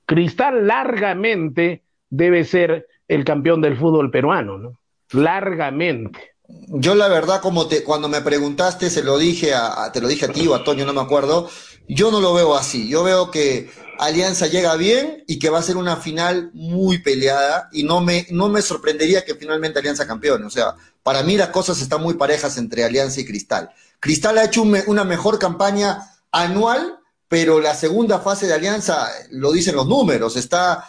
Cristal 0.07 0.67
largamente 0.67 1.83
debe 2.11 2.45
ser 2.45 2.87
el 3.09 3.25
campeón 3.25 3.61
del 3.61 3.77
fútbol 3.77 4.11
peruano, 4.11 4.59
¿no? 4.59 4.79
Largamente. 5.13 6.33
Yo 6.69 6.95
la 6.95 7.09
verdad, 7.09 7.41
como 7.41 7.67
te, 7.67 7.83
cuando 7.83 8.09
me 8.09 8.21
preguntaste, 8.21 8.91
se 8.91 9.03
lo 9.03 9.17
dije 9.19 9.55
a, 9.55 9.85
a- 9.85 9.93
te 9.93 10.01
lo 10.01 10.09
dije 10.09 10.27
a 10.27 10.33
ti 10.33 10.47
o 10.47 10.55
a 10.55 10.65
Toño, 10.65 10.85
no 10.85 10.93
me 10.93 11.01
acuerdo, 11.01 11.49
yo 11.89 12.11
no 12.11 12.21
lo 12.21 12.35
veo 12.35 12.55
así. 12.55 12.89
Yo 12.89 13.03
veo 13.05 13.31
que 13.31 13.71
Alianza 14.05 14.47
llega 14.47 14.75
bien 14.77 15.25
y 15.27 15.39
que 15.39 15.51
va 15.51 15.59
a 15.59 15.63
ser 15.63 15.77
una 15.77 15.97
final 15.97 16.51
muy 16.55 16.99
peleada 16.99 17.69
y 17.73 17.85
no 17.85 18.01
me, 18.01 18.27
no 18.31 18.49
me 18.49 18.63
sorprendería 18.63 19.25
que 19.25 19.35
finalmente 19.35 19.79
Alianza 19.79 20.07
campeone. 20.07 20.45
O 20.45 20.51
sea, 20.51 20.75
para 21.03 21.23
mí 21.23 21.37
las 21.37 21.49
cosas 21.51 21.81
están 21.81 22.03
muy 22.03 22.15
parejas 22.15 22.57
entre 22.59 22.85
Alianza 22.85 23.21
y 23.21 23.25
Cristal. 23.25 23.71
Cristal 24.01 24.39
ha 24.39 24.45
hecho 24.45 24.63
una 24.63 25.05
mejor 25.05 25.39
campaña 25.39 26.11
anual, 26.33 26.99
pero 27.29 27.61
la 27.61 27.75
segunda 27.75 28.19
fase 28.19 28.47
de 28.47 28.55
Alianza, 28.55 29.09
lo 29.31 29.53
dicen 29.53 29.77
los 29.77 29.87
números, 29.87 30.37
está 30.37 30.85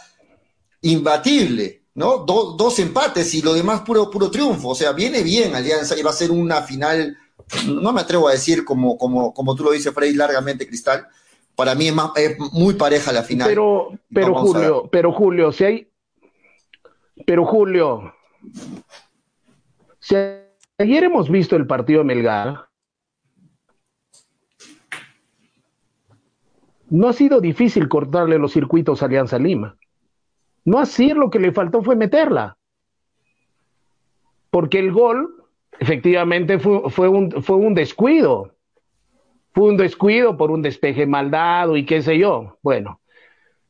imbatible, 0.81 1.83
¿no? 1.95 2.17
Do- 2.19 2.55
dos 2.57 2.79
empates 2.79 3.33
y 3.33 3.41
lo 3.41 3.53
demás 3.53 3.81
puro, 3.81 4.09
puro 4.09 4.29
triunfo. 4.31 4.69
O 4.69 4.75
sea, 4.75 4.91
viene 4.91 5.23
bien 5.23 5.55
Alianza 5.55 5.97
y 5.97 6.01
va 6.01 6.11
a 6.11 6.13
ser 6.13 6.31
una 6.31 6.61
final, 6.63 7.17
no 7.67 7.93
me 7.93 8.01
atrevo 8.01 8.27
a 8.27 8.31
decir 8.33 8.65
como, 8.65 8.97
como, 8.97 9.33
como 9.33 9.55
tú 9.55 9.63
lo 9.63 9.71
dices, 9.71 9.93
Freddy, 9.93 10.13
largamente 10.15 10.67
Cristal. 10.67 11.07
Para 11.55 11.75
mí 11.75 11.87
es, 11.87 11.95
más, 11.95 12.11
es 12.15 12.37
muy 12.53 12.73
pareja 12.73 13.11
la 13.11 13.23
final. 13.23 13.47
Pero, 13.47 13.91
pero. 14.13 14.33
Julio, 14.35 14.89
pero 14.91 15.11
Julio, 15.11 15.51
si 15.51 15.63
hay, 15.63 15.91
pero 17.25 17.45
Julio, 17.45 18.13
si 19.99 20.15
ayer 20.77 21.03
hemos 21.03 21.29
visto 21.29 21.55
el 21.55 21.67
partido 21.67 21.99
de 21.99 22.05
Melgar, 22.05 22.67
no 26.89 27.07
ha 27.07 27.13
sido 27.13 27.41
difícil 27.41 27.87
cortarle 27.87 28.37
los 28.37 28.53
circuitos 28.53 29.01
a 29.01 29.05
Alianza 29.05 29.39
Lima. 29.39 29.77
No 30.65 30.79
así 30.79 31.09
lo 31.09 31.29
que 31.29 31.39
le 31.39 31.51
faltó 31.51 31.81
fue 31.81 31.95
meterla. 31.95 32.57
Porque 34.49 34.79
el 34.79 34.91
gol, 34.91 35.43
efectivamente, 35.79 36.59
fue, 36.59 36.89
fue 36.89 37.09
un, 37.09 37.31
fue 37.41 37.55
un 37.57 37.73
descuido. 37.73 38.52
Fue 39.53 39.69
un 39.69 39.77
descuido 39.77 40.35
por 40.37 40.51
un 40.51 40.61
despeje 40.61 41.05
mal 41.05 41.29
dado 41.31 41.77
y 41.77 41.85
qué 41.85 42.01
sé 42.01 42.17
yo. 42.17 42.57
Bueno, 42.61 42.99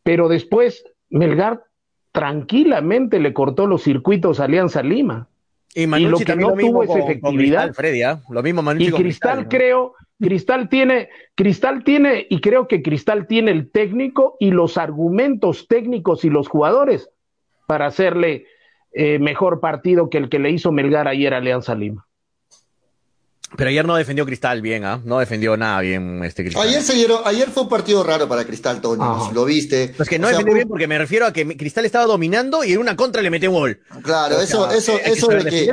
pero 0.04 0.28
después 0.30 0.84
Melgar 1.10 1.64
tranquilamente 2.12 3.20
le 3.20 3.34
cortó 3.34 3.68
los 3.68 3.84
circuitos 3.84 4.40
a 4.40 4.46
Alianza 4.46 4.82
Lima. 4.84 5.28
Y 5.76 5.88
lo 5.88 6.18
que 6.20 6.26
también 6.26 6.50
no 6.50 6.56
lo 6.56 6.62
tuvo 6.62 6.84
es 6.84 6.90
con- 6.90 7.00
efectividad. 7.02 7.64
Cristal, 7.64 7.74
Freddy, 7.74 8.02
¿ah? 8.04 8.22
Lo 8.30 8.44
mismo 8.44 8.62
Manucci 8.62 8.90
Y 8.90 8.92
Cristal 8.92 9.44
¿no? 9.44 9.50
creo, 9.50 9.96
Cristal 10.20 10.70
tiene, 10.70 11.10
Cristal 11.36 11.84
tiene, 11.84 12.28
y 12.30 12.40
creo 12.42 12.68
que 12.68 12.84
Cristal 12.84 13.26
tiene 13.26 13.52
el 13.52 13.72
técnico 13.72 14.38
y 14.40 14.52
los 14.52 14.78
argumentos 14.78 15.68
técnicos 15.68 16.24
y 16.26 16.30
los 16.30 16.48
jugadores 16.48 17.10
para 17.66 17.88
hacerle 17.88 18.46
eh, 18.92 19.18
mejor 19.18 19.60
partido 19.60 20.12
que 20.12 20.20
el 20.20 20.30
que 20.30 20.38
le 20.38 20.52
hizo 20.52 20.72
Melgar 20.72 21.08
ayer 21.08 21.34
a 21.34 21.38
Alianza 21.38 21.74
Lima. 21.74 22.06
Pero 23.56 23.70
ayer 23.70 23.86
no 23.86 23.96
defendió 23.96 24.26
Cristal 24.26 24.62
bien, 24.62 24.84
¿ah? 24.86 25.00
No 25.04 25.20
defendió 25.20 25.56
nada 25.58 25.80
bien 25.82 26.24
este 26.24 26.44
Cristal. 26.44 26.68
Ayer, 26.68 26.82
se 26.82 26.94
dieron, 26.94 27.22
ayer 27.26 27.50
fue 27.50 27.64
un 27.64 27.70
partido 27.70 28.04
raro 28.04 28.28
para 28.28 28.46
Cristal, 28.46 28.82
si 28.82 29.34
lo 29.34 29.46
viste. 29.46 29.94
Es 29.98 30.10
que 30.10 30.18
no 30.20 30.28
O 30.28 30.30
sea, 30.30 30.38
defendió 30.40 30.56
bien 30.56 30.68
porque 30.68 30.88
me 30.88 30.98
refiero 30.98 31.26
a 31.26 31.34
que 31.34 31.56
Cristal 31.58 31.86
estaba 31.86 32.06
dominando 32.06 32.64
y 32.64 32.74
en 32.74 32.80
una 32.80 32.96
contra 32.96 33.22
le 33.22 33.30
metió 33.30 33.52
un 33.52 33.58
gol. 33.58 33.80
Claro, 34.04 34.38
O 34.38 34.42
eso, 34.42 34.68
sea, 34.70 34.78
eso, 34.78 34.98
eso 35.00 35.28
de 35.28 35.46
que, 35.46 35.70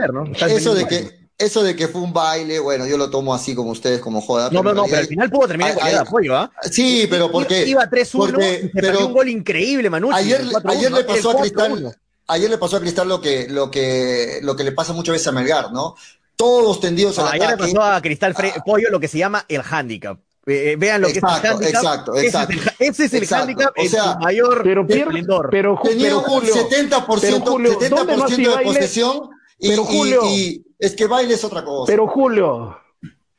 eso 0.55 0.75
de 0.75 0.87
que, 0.87 1.21
eso 1.39 1.63
de 1.63 1.75
que 1.75 1.89
fue 1.89 2.03
un 2.03 2.13
baile, 2.13 2.59
bueno, 2.59 2.87
yo 2.87 2.99
lo 2.99 3.09
tomo 3.09 3.33
así 3.35 3.55
como 3.55 3.71
ustedes, 3.71 4.01
como 4.01 4.21
joda. 4.21 4.51
No, 4.53 4.63
no, 4.63 4.75
no, 4.75 4.85
pero 4.85 4.99
al 4.99 5.07
final 5.07 5.31
pudo 5.31 5.49
terminar 5.49 5.75
con 5.75 5.85
de 5.89 5.97
apoyo, 5.97 6.37
¿ah? 6.37 6.51
Sí, 6.71 7.07
pero 7.09 7.31
porque 7.31 7.67
Iba 7.67 7.89
3-1 7.89 8.19
porque- 8.33 8.61
y 8.65 8.67
se 8.67 8.69
pero- 8.75 8.89
perdió 8.89 9.07
un 9.07 9.13
gol 9.15 9.29
increíble, 9.31 9.89
Manucci. 9.89 10.19
ayer, 10.19 10.41
el 10.43 10.51
4-1, 10.51 10.71
ayer 10.79 10.93
le 10.93 11.05
pasó 11.05 11.31
el 11.31 11.37
a 11.37 11.41
Cristal, 11.41 11.71
4-1. 11.73 11.95
ayer 12.27 12.51
le 12.51 12.59
pasó 12.59 12.77
a 12.77 12.81
Cristal 12.81 13.09
lo 13.09 13.21
que, 13.23 13.47
lo 13.49 13.71
que, 13.71 14.41
lo 14.43 14.55
que 14.55 14.65
le 14.65 14.73
pasa 14.73 14.93
muchas 14.93 15.15
veces 15.15 15.29
a 15.29 15.33
Melgar, 15.33 15.73
¿no? 15.73 15.95
Todos 16.41 16.81
tendidos 16.81 17.17
No, 17.19 17.27
al 17.27 17.35
ayer 17.35 17.51
le 17.51 17.57
pasó 17.59 17.83
a 17.83 18.01
Cristal 18.01 18.35
Fre- 18.35 18.63
Pollo 18.65 18.89
lo 18.91 18.99
que 18.99 19.09
se 19.09 19.19
llama 19.19 19.45
el 19.49 19.61
handicap. 19.69 20.19
Eh, 20.47 20.73
eh, 20.73 20.77
vean 20.77 21.03
lo 21.03 21.09
que 21.09 21.19
Exacto, 21.19 21.37
es 21.37 21.45
el 21.45 21.51
handicap. 21.77 21.83
exacto, 21.85 22.15
Ese 22.15 22.27
es 22.27 22.35
exacto. 22.35 22.53
el- 22.53 22.89
Ese 22.89 23.05
es 23.05 23.13
el, 23.15 23.23
Exacto. 23.23 23.43
handicap 23.43 23.73
O 23.77 23.85
sea, 23.85 24.15
mayor 24.19 24.63
Pero 24.65 24.87
pierde, 24.87 25.23
pero, 25.51 25.79
Tenía 25.83 26.07
pero 26.07 26.19
un 26.19 26.25
Julio, 26.25 26.55
70%, 26.55 27.21
pero 27.21 27.41
Julio, 27.53 27.71
¿dónde 27.73 28.17
no 28.17 28.25
ha 28.25 28.29
70% 28.29 28.37
sido 28.37 28.57
de 28.57 28.65
posesión 28.65 29.21
y, 29.59 29.69
Pero 29.69 29.85
Julio- 29.85 30.23
y 30.25 30.65
es 30.79 30.97
que 30.97 31.07
baile 31.07 31.35
es 31.35 31.45
otra 31.45 31.63
cosa. 31.63 31.91
Pero 31.93 32.07
Julio, 32.09 32.79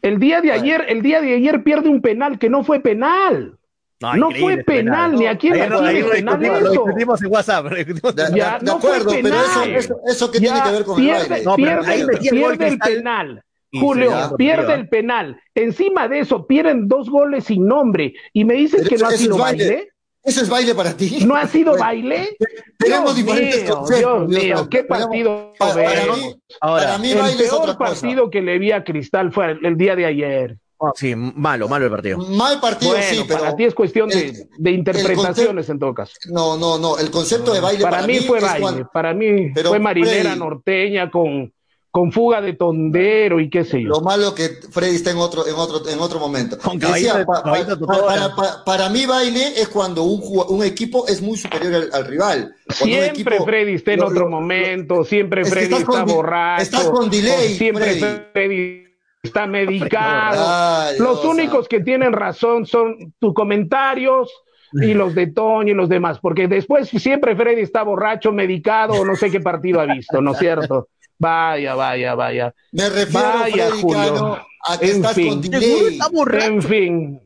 el 0.03 0.19
día 0.19 0.41
de 0.41 0.51
ayer, 0.51 0.85
el 0.87 1.01
día 1.01 1.21
de 1.21 1.35
ayer 1.35 1.63
pierde 1.63 1.89
un 1.89 2.01
penal 2.03 2.37
que 2.37 2.49
no 2.49 2.63
fue 2.63 2.79
penal. 2.81 3.57
No 4.01 4.27
increíble 4.29 4.39
fue 4.41 4.53
ese 4.53 4.63
penal, 4.63 5.15
ni 5.15 5.25
aquí 5.27 5.47
en 5.49 5.59
la 5.59 5.67
no, 5.67 5.81
lo 5.81 5.81
penal 5.81 5.95
discutimos, 5.95 6.41
lo 6.41 6.57
eso. 6.57 6.71
discutimos 6.71 7.21
en 7.23 7.27
WhatsApp. 7.31 7.65
lo 7.65 7.75
discutimos 7.75 8.15
en 8.17 8.35
Ya, 8.35 8.59
de 8.59 8.65
no 8.65 8.79
fue 8.79 8.89
acuerdo, 8.97 9.11
pero 9.21 9.27
eso, 9.35 9.61
penal. 9.61 9.75
eso, 9.75 9.95
eso 10.07 10.31
que 10.31 10.39
Ya 10.39 10.53
tiene 10.53 10.63
que 10.67 10.71
ver 10.71 10.83
con 10.85 10.95
pierde, 10.97 11.23
el 11.23 11.29
baile. 11.29 11.45
No, 11.45 11.55
pierde, 11.55 11.87
ahí 11.91 12.01
el- 12.01 12.09
el 12.11 12.19
pierde 12.19 12.67
el 12.67 12.79
penal. 12.79 13.43
Julio, 13.73 14.11
pierde 14.37 14.65
tío, 14.65 14.75
el 14.75 14.89
penal. 14.89 15.41
Encima 15.55 16.07
de 16.09 16.19
eso, 16.19 16.45
pierden 16.45 16.87
dos 16.89 17.09
goles 17.09 17.45
sin 17.45 17.65
nombre. 17.65 18.13
Y 18.33 18.43
me 18.43 18.55
dices 18.55 18.79
Pero 18.83 18.89
que 18.89 18.95
eso- 18.95 19.03
no 19.05 19.09
ha 19.09 19.13
eso 19.13 19.23
sido 19.23 19.35
es 19.35 19.41
baile. 19.41 19.65
baile. 19.65 19.87
¿Eso 20.23 20.41
es 20.43 20.49
baile 20.49 20.75
para 20.75 20.93
ti? 20.95 21.19
¿No 21.25 21.35
ha 21.35 21.47
sido 21.47 21.71
Bueno, 21.71 21.85
baile? 21.85 22.37
Tenemos 22.77 23.15
Dios 23.15 23.25
diferentes 23.25 23.63
mío, 23.63 23.75
conceptos. 23.75 24.27
Dios 24.29 24.43
mío, 24.43 24.67
qué 24.69 24.83
partido 24.83 25.53
para, 25.57 25.73
para 25.73 26.15
mí, 26.15 26.35
Ahora, 26.59 26.83
para 26.85 26.97
mí 26.99 27.11
El 27.11 27.17
baile 27.19 27.43
es 27.45 27.51
otra 27.53 27.65
peor 27.65 27.77
cosa. 27.77 28.01
partido 28.01 28.29
que 28.29 28.41
le 28.41 28.59
vi 28.59 28.71
a 28.71 28.83
Cristal 28.83 29.31
fue 29.31 29.57
el 29.63 29.77
día 29.77 29.95
de 29.95 30.05
ayer. 30.05 30.57
Sí, 30.95 31.15
malo, 31.15 31.67
malo 31.67 31.85
el 31.85 31.91
partido. 31.91 32.17
Mal 32.17 32.59
partido, 32.59 32.91
Bueno, 32.93 33.05
sí, 33.09 33.23
pero 33.27 33.39
para 33.41 33.55
ti 33.55 33.63
es 33.65 33.73
cuestión 33.75 34.09
de, 34.09 34.19
el- 34.29 34.49
de 34.57 34.71
interpretaciones 34.71 35.69
en 35.69 35.79
todo 35.79 35.93
caso. 35.93 36.13
no, 36.29 36.57
no, 36.57 36.77
no. 36.77 36.97
El 36.97 37.11
concepto 37.11 37.53
de 37.53 37.59
baile 37.59 37.83
Para, 37.83 38.05
mí 38.07 38.19
fue 38.19 38.37
es 38.39 38.43
baile, 38.43 38.59
cuando- 38.61 38.89
para 38.91 39.13
mí 39.13 39.51
Pero, 39.53 39.69
fue 39.69 39.79
marinera 39.79 40.31
Freddy- 40.33 40.39
norteña 40.39 41.11
con, 41.11 41.53
con 41.91 42.11
fuga 42.13 42.39
de 42.41 42.53
tondero 42.53 43.39
y 43.41 43.49
qué 43.49 43.65
sé 43.65 43.81
yo. 43.83 43.89
Lo 43.89 44.01
malo 44.01 44.33
que 44.33 44.47
Freddy 44.71 44.95
está 44.95 45.11
en 45.11 45.17
otro, 45.17 45.45
en 45.45 45.55
otro, 45.55 45.87
en 45.89 45.99
otro 45.99 46.19
momento. 46.19 46.57
Con 46.57 46.79
caballito 46.79 47.17
de- 47.17 47.25
pa- 47.25 47.33
pa- 47.33 47.43
caballito 47.43 47.75
de 47.75 47.85
pa- 47.85 47.93
Totoro. 47.93 48.07
para, 48.07 48.35
pa- 48.35 48.63
para 48.65 48.89
mí 48.89 49.05
baile 49.05 49.59
es 49.61 49.67
cuando 49.67 50.03
un, 50.03 50.21
un 50.49 50.63
equipo 50.63 51.05
es 51.07 51.21
muy 51.21 51.37
superior 51.37 51.73
al, 51.75 51.89
al 51.91 52.05
rival. 52.07 52.55
Cuando 52.79 52.85
Siempre 52.85 53.35
equipo- 53.35 53.45
Freddy 53.45 53.73
está 53.73 53.91
en 53.93 53.99
lo- 53.99 54.07
otro 54.07 54.21
lo- 54.21 54.29
momento, 54.29 55.03
siempre 55.03 55.41
Es 55.41 55.47
que 55.47 55.51
Freddy 55.51 55.73
estás 55.75 55.81
está 55.81 56.03
borracho. 56.05 56.63
estás 56.63 56.85
con 56.89 57.09
delay, 57.09 57.55
siempre 57.57 57.83
Freddy. 57.99 58.21
Freddy 58.33 58.90
está 59.23 59.47
medicado. 59.47 60.43
Ay, 60.47 60.97
los 60.99 61.21
Dios, 61.21 61.33
únicos 61.33 61.67
que 61.67 61.79
tienen 61.81 62.13
razón 62.13 62.65
son 62.65 63.13
tus 63.19 63.33
comentarios 63.33 64.31
y 64.73 64.93
los 64.93 65.13
de 65.15 65.27
Toño 65.27 65.71
y 65.73 65.75
los 65.75 65.89
demás, 65.89 66.19
porque 66.19 66.47
después 66.47 66.87
siempre 66.89 67.35
Freddy 67.35 67.61
está 67.61 67.83
borracho, 67.83 68.31
medicado 68.31 68.93
o 68.93 69.05
no 69.05 69.15
sé 69.15 69.29
qué 69.29 69.41
partido 69.41 69.81
ha 69.81 69.85
visto, 69.85 70.21
¿no 70.21 70.31
es 70.31 70.39
cierto? 70.39 70.87
Vaya, 71.19 71.75
vaya, 71.75 72.15
vaya. 72.15 72.53
Me 72.71 72.89
refiero, 72.89 73.27
Vaya, 73.27 73.67
Freddy 73.67 73.81
Julio. 73.81 74.13
Cano, 74.13 74.37
a 74.65 74.79
que 74.79 74.85
En 74.85 74.91
estás 74.97 75.13
fin. 75.13 75.29
con 75.29 75.41
delay. 75.41 75.99
En 76.41 76.61
fin, 76.61 77.21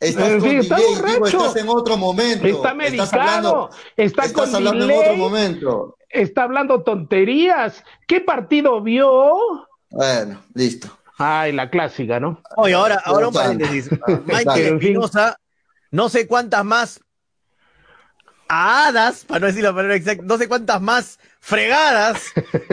Estás 0.00 0.28
En 0.28 0.40
con 0.40 0.48
fin, 0.50 0.58
está 0.58 0.76
delay, 0.76 0.94
digo, 1.14 1.26
estás 1.26 1.56
en 1.56 1.68
otro 1.68 1.96
momento. 1.96 2.46
está 2.46 2.56
Estás 2.70 2.76
medicado, 2.76 3.20
hablando, 3.20 3.70
está 3.96 4.24
estás 4.24 4.32
con 4.32 4.54
hablando 4.54 4.82
en 4.84 4.88
delay, 4.88 4.98
otro 5.04 5.16
momento. 5.16 5.96
está 6.08 6.42
hablando 6.44 6.82
tonterías. 6.82 7.84
¿Qué 8.06 8.20
partido 8.22 8.80
vio? 8.80 9.36
Bueno, 9.90 10.42
listo. 10.54 10.95
Ay, 11.18 11.52
la 11.52 11.70
clásica, 11.70 12.20
¿no? 12.20 12.42
Oye, 12.56 12.74
ahora, 12.74 13.00
ahora 13.04 13.28
un 13.28 13.34
paréntesis. 13.34 13.90
Michael. 14.26 14.74
Espinosa, 14.74 15.38
no 15.90 16.08
sé 16.08 16.26
cuántas 16.26 16.64
más 16.64 17.00
a 18.48 18.86
hadas, 18.86 19.24
para 19.24 19.40
no 19.40 19.46
decir 19.46 19.64
la 19.64 19.74
palabra 19.74 19.96
exacta, 19.96 20.22
no 20.24 20.38
sé 20.38 20.46
cuántas 20.46 20.80
más 20.80 21.18
fregadas 21.40 22.22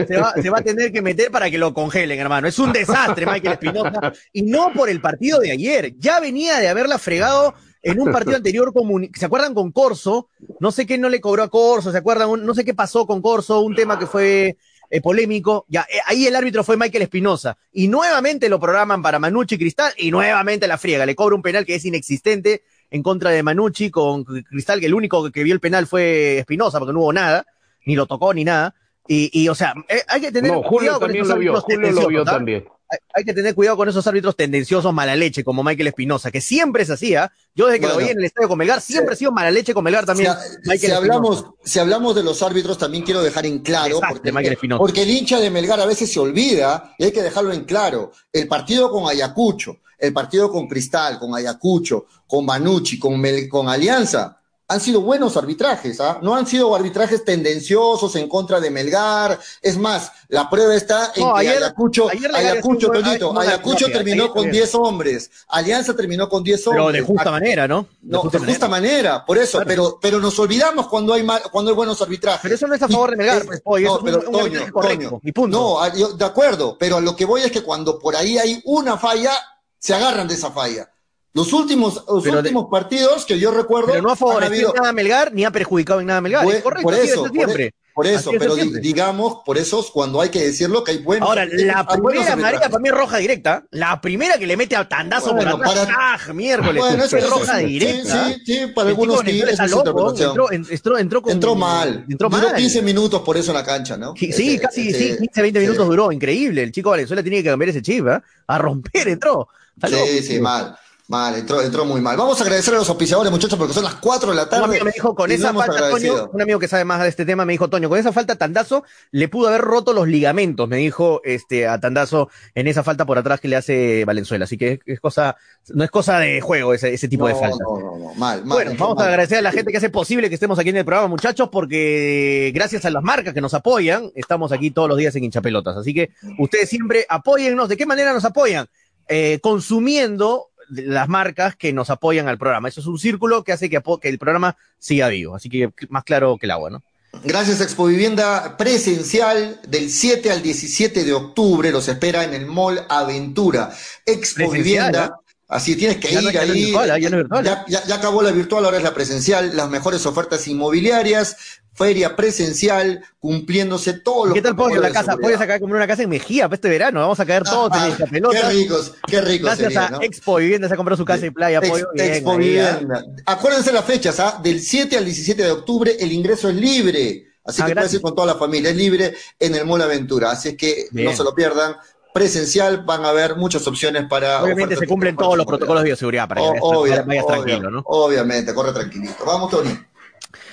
se 0.06 0.16
va, 0.16 0.32
se 0.34 0.48
va, 0.48 0.58
a 0.58 0.62
tener 0.62 0.92
que 0.92 1.02
meter 1.02 1.32
para 1.32 1.50
que 1.50 1.58
lo 1.58 1.74
congelen, 1.74 2.20
hermano. 2.20 2.46
Es 2.46 2.58
un 2.58 2.72
desastre, 2.72 3.26
Michael 3.26 3.54
Espinosa. 3.54 4.12
Y 4.32 4.42
no 4.42 4.72
por 4.72 4.88
el 4.88 5.00
partido 5.00 5.40
de 5.40 5.50
ayer. 5.50 5.94
Ya 5.98 6.20
venía 6.20 6.58
de 6.58 6.68
haberla 6.68 6.98
fregado 6.98 7.54
en 7.82 8.00
un 8.00 8.10
partido 8.10 8.36
anterior, 8.36 8.72
¿se 9.14 9.26
acuerdan 9.26 9.52
con 9.52 9.70
Corso? 9.70 10.30
No 10.58 10.72
sé 10.72 10.86
qué 10.86 10.96
no 10.96 11.10
le 11.10 11.20
cobró 11.20 11.42
a 11.42 11.50
Corso, 11.50 11.92
¿se 11.92 11.98
acuerdan? 11.98 12.44
No 12.44 12.54
sé 12.54 12.64
qué 12.64 12.72
pasó 12.72 13.06
con 13.06 13.20
Corso, 13.20 13.60
un 13.60 13.74
tema 13.74 13.98
que 13.98 14.06
fue 14.06 14.56
eh, 14.94 15.00
polémico. 15.00 15.66
Ya, 15.68 15.84
eh, 15.92 15.98
ahí 16.06 16.24
el 16.24 16.36
árbitro 16.36 16.62
fue 16.62 16.76
Michael 16.76 17.02
Espinosa. 17.02 17.58
Y 17.72 17.88
nuevamente 17.88 18.48
lo 18.48 18.60
programan 18.60 19.02
para 19.02 19.18
Manucci 19.18 19.58
Cristal 19.58 19.92
y 19.96 20.12
nuevamente 20.12 20.68
la 20.68 20.78
friega. 20.78 21.04
Le 21.04 21.16
cobra 21.16 21.34
un 21.34 21.42
penal 21.42 21.66
que 21.66 21.74
es 21.74 21.84
inexistente 21.84 22.62
en 22.92 23.02
contra 23.02 23.30
de 23.30 23.42
Manucci 23.42 23.90
con 23.90 24.22
Cristal, 24.22 24.78
que 24.78 24.86
el 24.86 24.94
único 24.94 25.32
que 25.32 25.42
vio 25.42 25.52
el 25.52 25.58
penal 25.58 25.88
fue 25.88 26.38
Espinosa, 26.38 26.78
porque 26.78 26.92
no 26.92 27.00
hubo 27.00 27.12
nada, 27.12 27.44
ni 27.84 27.96
lo 27.96 28.06
tocó 28.06 28.32
ni 28.32 28.44
nada. 28.44 28.76
Y, 29.08 29.30
y 29.32 29.48
o 29.48 29.56
sea, 29.56 29.74
eh, 29.88 30.02
hay 30.06 30.20
que 30.20 30.30
tener 30.30 30.52
no, 30.52 30.62
Julio 30.62 30.96
también 31.00 31.26
lo 31.26 31.38
vio, 31.38 31.60
Julio 31.60 31.90
lo 31.90 32.06
vio 32.06 32.24
también 32.24 32.64
hay, 33.12 33.24
que 33.24 33.32
tener 33.32 33.54
cuidado 33.54 33.76
con 33.76 33.88
esos 33.88 34.06
árbitros 34.06 34.36
tendenciosos 34.36 34.92
mala 34.92 35.16
leche, 35.16 35.44
como 35.44 35.62
Michael 35.62 35.88
Espinosa, 35.88 36.30
que 36.30 36.40
siempre 36.40 36.84
se 36.84 36.94
hacía. 36.94 37.32
Yo 37.54 37.66
desde 37.66 37.80
que 37.80 37.86
lo 37.86 37.96
vi 37.96 38.08
en 38.08 38.18
el 38.18 38.24
estadio 38.24 38.48
con 38.48 38.58
Melgar, 38.58 38.80
siempre 38.80 39.14
ha 39.14 39.16
sido 39.16 39.32
mala 39.32 39.50
leche 39.50 39.74
con 39.74 39.84
Melgar 39.84 40.06
también. 40.06 40.32
si, 40.78 40.90
hablamos, 40.90 41.46
si 41.64 41.78
hablamos 41.78 42.14
de 42.14 42.22
los 42.22 42.42
árbitros, 42.42 42.78
también 42.78 43.04
quiero 43.04 43.22
dejar 43.22 43.46
en 43.46 43.60
claro, 43.60 44.00
porque, 44.08 44.32
porque, 44.76 45.02
el 45.02 45.10
hincha 45.10 45.40
de 45.40 45.50
Melgar 45.50 45.80
a 45.80 45.86
veces 45.86 46.12
se 46.12 46.20
olvida, 46.20 46.94
y 46.98 47.04
hay 47.04 47.12
que 47.12 47.22
dejarlo 47.22 47.52
en 47.52 47.64
claro. 47.64 48.12
El 48.32 48.48
partido 48.48 48.90
con 48.90 49.08
Ayacucho, 49.08 49.78
el 49.98 50.12
partido 50.12 50.50
con 50.50 50.66
Cristal, 50.68 51.18
con 51.18 51.34
Ayacucho, 51.34 52.06
con 52.26 52.44
Manucci, 52.44 52.98
con, 52.98 53.22
con 53.48 53.68
Alianza, 53.68 54.40
han 54.66 54.80
sido 54.80 55.02
buenos 55.02 55.36
arbitrajes, 55.36 56.00
¿ah? 56.00 56.18
No 56.22 56.34
han 56.34 56.46
sido 56.46 56.74
arbitrajes 56.74 57.22
tendenciosos 57.24 58.16
en 58.16 58.28
contra 58.28 58.60
de 58.60 58.70
Melgar. 58.70 59.38
Es 59.60 59.76
más, 59.76 60.10
la 60.28 60.48
prueba 60.48 60.74
está 60.74 61.12
en 61.14 61.22
que 61.22 61.48
Ayacucho, 61.48 62.08
Ayacucho, 62.08 62.90
Ayacucho 63.38 63.86
terminó 63.88 64.32
con 64.32 64.50
10 64.50 64.74
hombres, 64.76 65.30
Alianza 65.48 65.94
terminó 65.94 66.28
con 66.30 66.42
10 66.42 66.66
hombres. 66.66 66.86
Pero 66.86 66.92
de 66.92 67.02
justa 67.02 67.30
manera, 67.30 67.68
¿no? 67.68 67.82
De 68.00 68.12
no, 68.12 68.20
justa 68.20 68.38
de 68.38 68.46
justa 68.46 68.68
manera. 68.68 69.24
por 69.26 69.36
eso, 69.36 69.60
pero, 69.66 69.98
pero 70.00 70.18
nos 70.18 70.38
olvidamos 70.38 70.88
cuando 70.88 71.12
hay 71.12 71.22
mal, 71.22 71.42
cuando 71.52 71.70
hay 71.70 71.76
buenos 71.76 72.00
arbitrajes. 72.00 72.40
Pero 72.42 72.54
eso 72.54 72.66
no 72.66 72.74
es 72.74 72.82
a 72.82 72.88
favor 72.88 73.10
de 73.10 73.16
Melgar, 73.16 73.44
pues, 73.44 73.60
oye, 73.64 73.84
no, 73.84 74.00
pero, 74.02 74.22
Toño, 74.22 74.60
Toño, 74.72 75.20
No, 75.48 75.80
ah, 75.80 75.90
de 75.90 76.24
acuerdo, 76.24 76.78
pero 76.78 76.96
a 76.96 77.00
lo 77.00 77.14
que 77.14 77.26
voy 77.26 77.42
es 77.42 77.52
que 77.52 77.62
cuando 77.62 77.98
por 77.98 78.16
ahí 78.16 78.38
hay 78.38 78.62
una 78.64 78.96
falla, 78.96 79.32
se 79.78 79.92
agarran 79.92 80.26
de 80.26 80.34
esa 80.34 80.50
falla. 80.50 80.88
Los 81.34 81.52
últimos, 81.52 82.04
los 82.06 82.24
últimos 82.24 82.66
partidos 82.70 83.24
que 83.26 83.40
yo 83.40 83.50
recuerdo. 83.50 83.88
Pero 83.88 84.02
no 84.02 84.10
ha 84.10 84.16
favorecido 84.16 84.72
nada 84.72 84.90
a 84.90 84.92
Melgar 84.92 85.32
ni 85.32 85.44
ha 85.44 85.50
perjudicado 85.50 85.98
en 86.00 86.06
nada 86.06 86.18
a 86.18 86.20
Melgar. 86.20 86.44
Por, 86.44 86.62
correcto, 86.62 86.82
por 86.82 86.94
eso, 86.94 87.28
siempre. 87.28 87.74
Por, 87.92 88.06
eso, 88.06 88.30
pero 88.38 88.54
digamos, 88.54 89.38
por 89.44 89.58
eso 89.58 89.84
cuando 89.92 90.20
hay 90.20 90.28
que 90.28 90.40
decirlo 90.40 90.84
que 90.84 90.92
hay 90.92 90.98
buenos. 90.98 91.28
Ahora, 91.28 91.44
la 91.44 91.84
primera 91.84 92.36
María 92.36 92.60
para 92.60 92.78
mí 92.78 92.88
es 92.88 92.94
roja 92.94 93.16
directa. 93.16 93.64
La 93.72 94.00
primera 94.00 94.38
que 94.38 94.46
le 94.46 94.56
mete 94.56 94.76
al 94.76 94.88
tandazo 94.88 95.34
bueno, 95.34 95.56
por 95.56 95.66
atrás, 95.66 95.86
para... 95.86 96.14
¡ah, 96.14 96.32
miércoles! 96.32 96.80
Bueno, 96.80 97.02
eso 97.02 97.16
es 97.16 97.28
roja 97.28 97.58
directa. 97.58 98.26
Sí, 98.28 98.34
sí, 98.34 98.42
sí, 98.46 98.66
para 98.68 98.90
algunos 98.90 99.22
que 99.22 99.40
entró, 99.40 100.52
entró, 100.52 100.98
entró, 100.98 101.22
con, 101.22 101.32
entró 101.32 101.54
mal. 101.56 102.04
Entró 102.08 102.28
duró 102.28 102.48
mal. 102.48 102.56
15 102.56 102.80
minutos 102.82 103.22
por 103.22 103.36
eso 103.36 103.50
en 103.50 103.56
la 103.56 103.64
cancha, 103.64 103.96
¿no? 103.96 104.14
Sí, 104.16 104.32
sí 104.32 104.56
casi 104.56 104.92
sí, 104.92 105.16
15, 105.18 105.42
20 105.42 105.60
minutos 105.60 105.88
duró. 105.88 106.12
Increíble. 106.12 106.62
El 106.62 106.70
chico 106.70 106.90
Valenzuela 106.90 107.24
tiene 107.24 107.42
que 107.42 107.50
cambiar 107.50 107.70
ese 107.70 107.82
chip, 107.82 108.06
¿eh? 108.06 108.20
A 108.46 108.58
romper 108.58 109.08
entró. 109.08 109.48
sí, 109.84 110.22
sí, 110.22 110.38
mal. 110.38 110.76
Mal, 111.06 111.34
entró, 111.34 111.60
entró 111.60 111.84
muy 111.84 112.00
mal. 112.00 112.16
Vamos 112.16 112.40
a 112.40 112.44
agradecer 112.44 112.72
a 112.72 112.78
los 112.78 112.88
auspiciadores, 112.88 113.30
muchachos, 113.30 113.58
porque 113.58 113.74
son 113.74 113.84
las 113.84 113.96
4 113.96 114.30
de 114.30 114.36
la 114.36 114.48
tarde. 114.48 114.64
Un 114.64 114.70
amigo 114.70 114.84
me 114.86 114.90
dijo, 114.90 115.14
con 115.14 115.30
esa 115.30 115.52
falta, 115.52 115.90
Toño, 115.90 116.30
un 116.32 116.40
amigo 116.40 116.58
que 116.58 116.66
sabe 116.66 116.86
más 116.86 117.02
de 117.02 117.08
este 117.08 117.26
tema 117.26 117.44
me 117.44 117.52
dijo, 117.52 117.68
Toño, 117.68 117.90
con 117.90 117.98
esa 117.98 118.10
falta 118.10 118.36
Tandazo 118.36 118.84
le 119.10 119.28
pudo 119.28 119.48
haber 119.48 119.60
roto 119.60 119.92
los 119.92 120.08
ligamentos, 120.08 120.66
me 120.66 120.78
dijo 120.78 121.20
este 121.22 121.68
a 121.68 121.78
Tandazo 121.78 122.30
en 122.54 122.68
esa 122.68 122.82
falta 122.82 123.04
por 123.04 123.18
atrás 123.18 123.38
que 123.40 123.48
le 123.48 123.56
hace 123.56 124.06
Valenzuela. 124.06 124.46
Así 124.46 124.56
que 124.56 124.80
es, 124.86 124.98
cosa, 124.98 125.36
no 125.74 125.84
es 125.84 125.90
cosa 125.90 126.18
de 126.20 126.40
juego 126.40 126.72
ese, 126.72 126.94
ese 126.94 127.06
tipo 127.06 127.28
de 127.28 127.34
falta. 127.34 127.58
No, 127.62 127.78
no, 127.78 127.98
no, 127.98 128.14
mal, 128.14 128.42
mal. 128.46 128.64
Bueno, 128.64 128.72
vamos 128.78 128.98
a 128.98 129.06
agradecer 129.06 129.38
a 129.38 129.42
la 129.42 129.52
gente 129.52 129.72
que 129.72 129.76
hace 129.76 129.90
posible 129.90 130.30
que 130.30 130.36
estemos 130.36 130.58
aquí 130.58 130.70
en 130.70 130.78
el 130.78 130.86
programa, 130.86 131.08
muchachos, 131.08 131.50
porque 131.52 132.50
gracias 132.54 132.86
a 132.86 132.90
las 132.90 133.02
marcas 133.02 133.34
que 133.34 133.42
nos 133.42 133.52
apoyan, 133.52 134.10
estamos 134.14 134.52
aquí 134.52 134.70
todos 134.70 134.88
los 134.88 134.96
días 134.96 135.14
en 135.16 135.24
hinchapelotas. 135.24 135.76
Así 135.76 135.92
que 135.92 136.12
ustedes 136.38 136.70
siempre 136.70 137.04
apóyennos. 137.10 137.68
¿De 137.68 137.76
qué 137.76 137.84
manera 137.84 138.14
nos 138.14 138.24
apoyan? 138.24 138.68
Eh, 139.06 139.38
consumiendo 139.42 140.48
las 140.68 141.08
marcas 141.08 141.56
que 141.56 141.72
nos 141.72 141.90
apoyan 141.90 142.28
al 142.28 142.38
programa. 142.38 142.68
Eso 142.68 142.80
es 142.80 142.86
un 142.86 142.98
círculo 142.98 143.44
que 143.44 143.52
hace 143.52 143.70
que, 143.70 143.80
que 144.00 144.08
el 144.08 144.18
programa 144.18 144.56
siga 144.78 145.08
vivo. 145.08 145.36
Así 145.36 145.48
que 145.48 145.70
más 145.88 146.04
claro 146.04 146.36
que 146.38 146.46
el 146.46 146.50
agua, 146.50 146.70
¿no? 146.70 146.82
Gracias 147.22 147.60
Expo 147.60 147.86
Vivienda 147.86 148.56
presencial 148.56 149.60
del 149.68 149.88
7 149.88 150.30
al 150.32 150.42
17 150.42 151.04
de 151.04 151.12
octubre. 151.12 151.70
Los 151.70 151.88
espera 151.88 152.24
en 152.24 152.34
el 152.34 152.46
Mall 152.46 152.84
Aventura. 152.88 153.72
Expo 154.04 154.50
Vivienda. 154.50 155.20
Así 155.46 155.76
tienes 155.76 155.98
que 155.98 156.10
ir 156.10 156.38
ahí. 156.38 156.72
ya, 156.72 157.64
ya, 157.66 157.94
acabó 157.94 158.22
la 158.22 158.32
virtual, 158.32 158.64
ahora 158.64 158.78
es 158.78 158.82
la 158.82 158.94
presencial. 158.94 159.56
Las 159.56 159.68
mejores 159.68 160.04
ofertas 160.06 160.48
inmobiliarias, 160.48 161.36
feria 161.74 162.14
presencial, 162.14 163.04
cumpliéndose 163.18 163.94
todos 163.94 164.28
los. 164.28 164.34
¿Qué 164.34 164.42
tal 164.42 164.56
pollo 164.56 164.80
la 164.80 164.92
casa? 164.92 165.16
Pollo 165.16 165.36
acá 165.36 165.54
a 165.54 165.60
comprar 165.60 165.78
una 165.78 165.86
casa 165.86 166.02
en 166.02 166.08
Mejía 166.08 166.44
para 166.48 166.54
este 166.54 166.68
verano. 166.68 167.00
Vamos 167.00 167.18
a 167.20 167.26
caer 167.26 167.42
todos 167.42 167.76
en 167.76 167.90
esta 167.90 168.06
pelota. 168.06 168.40
Qué 168.40 168.48
ricos, 168.48 168.94
qué 169.06 169.20
ricos. 169.20 169.58
Gracias 169.58 169.76
a 169.76 169.98
Expo 170.02 170.36
Vivienda 170.36 170.68
se 170.68 170.76
comprado 170.76 170.96
su 170.96 171.04
casa 171.04 171.26
y 171.26 171.30
playa. 171.30 171.60
pollo, 171.60 171.88
Expo 171.94 172.36
Vivienda. 172.36 173.04
Acuérdense 173.26 173.72
las 173.72 173.84
fechas, 173.84 174.20
¿ah? 174.20 174.40
Del 174.42 174.60
7 174.60 174.96
al 174.96 175.04
17 175.04 175.42
de 175.42 175.50
octubre 175.50 175.96
el 175.98 176.12
ingreso 176.12 176.48
es 176.48 176.54
libre. 176.54 177.26
Así 177.44 177.60
ah, 177.60 177.66
que 177.66 177.74
puedes 177.74 177.92
ir 177.92 178.00
con 178.00 178.14
toda 178.14 178.28
la 178.28 178.34
familia. 178.36 178.70
Es 178.70 178.76
libre 178.76 179.14
en 179.38 179.54
el 179.54 179.66
Mola 179.66 179.84
Aventura. 179.84 180.30
Así 180.30 180.50
es 180.50 180.56
que 180.56 180.86
no 180.92 181.12
se 181.12 181.24
lo 181.24 181.34
pierdan 181.34 181.76
presencial 182.14 182.84
van 182.84 183.04
a 183.04 183.08
haber 183.08 183.34
muchas 183.34 183.66
opciones 183.66 184.06
para. 184.08 184.40
Obviamente 184.40 184.76
se 184.76 184.86
cumplen 184.86 185.16
todos 185.16 185.36
los 185.36 185.44
protocolos 185.44 185.82
de 185.82 185.88
bioseguridad 185.88 186.28
para 186.28 186.40
que 186.42 187.02
vayas 187.04 187.26
tranquilo, 187.26 187.70
¿no? 187.72 187.82
Obviamente, 187.86 188.54
corre 188.54 188.72
tranquilito. 188.72 189.24
Vamos, 189.26 189.50
Tony. 189.50 189.76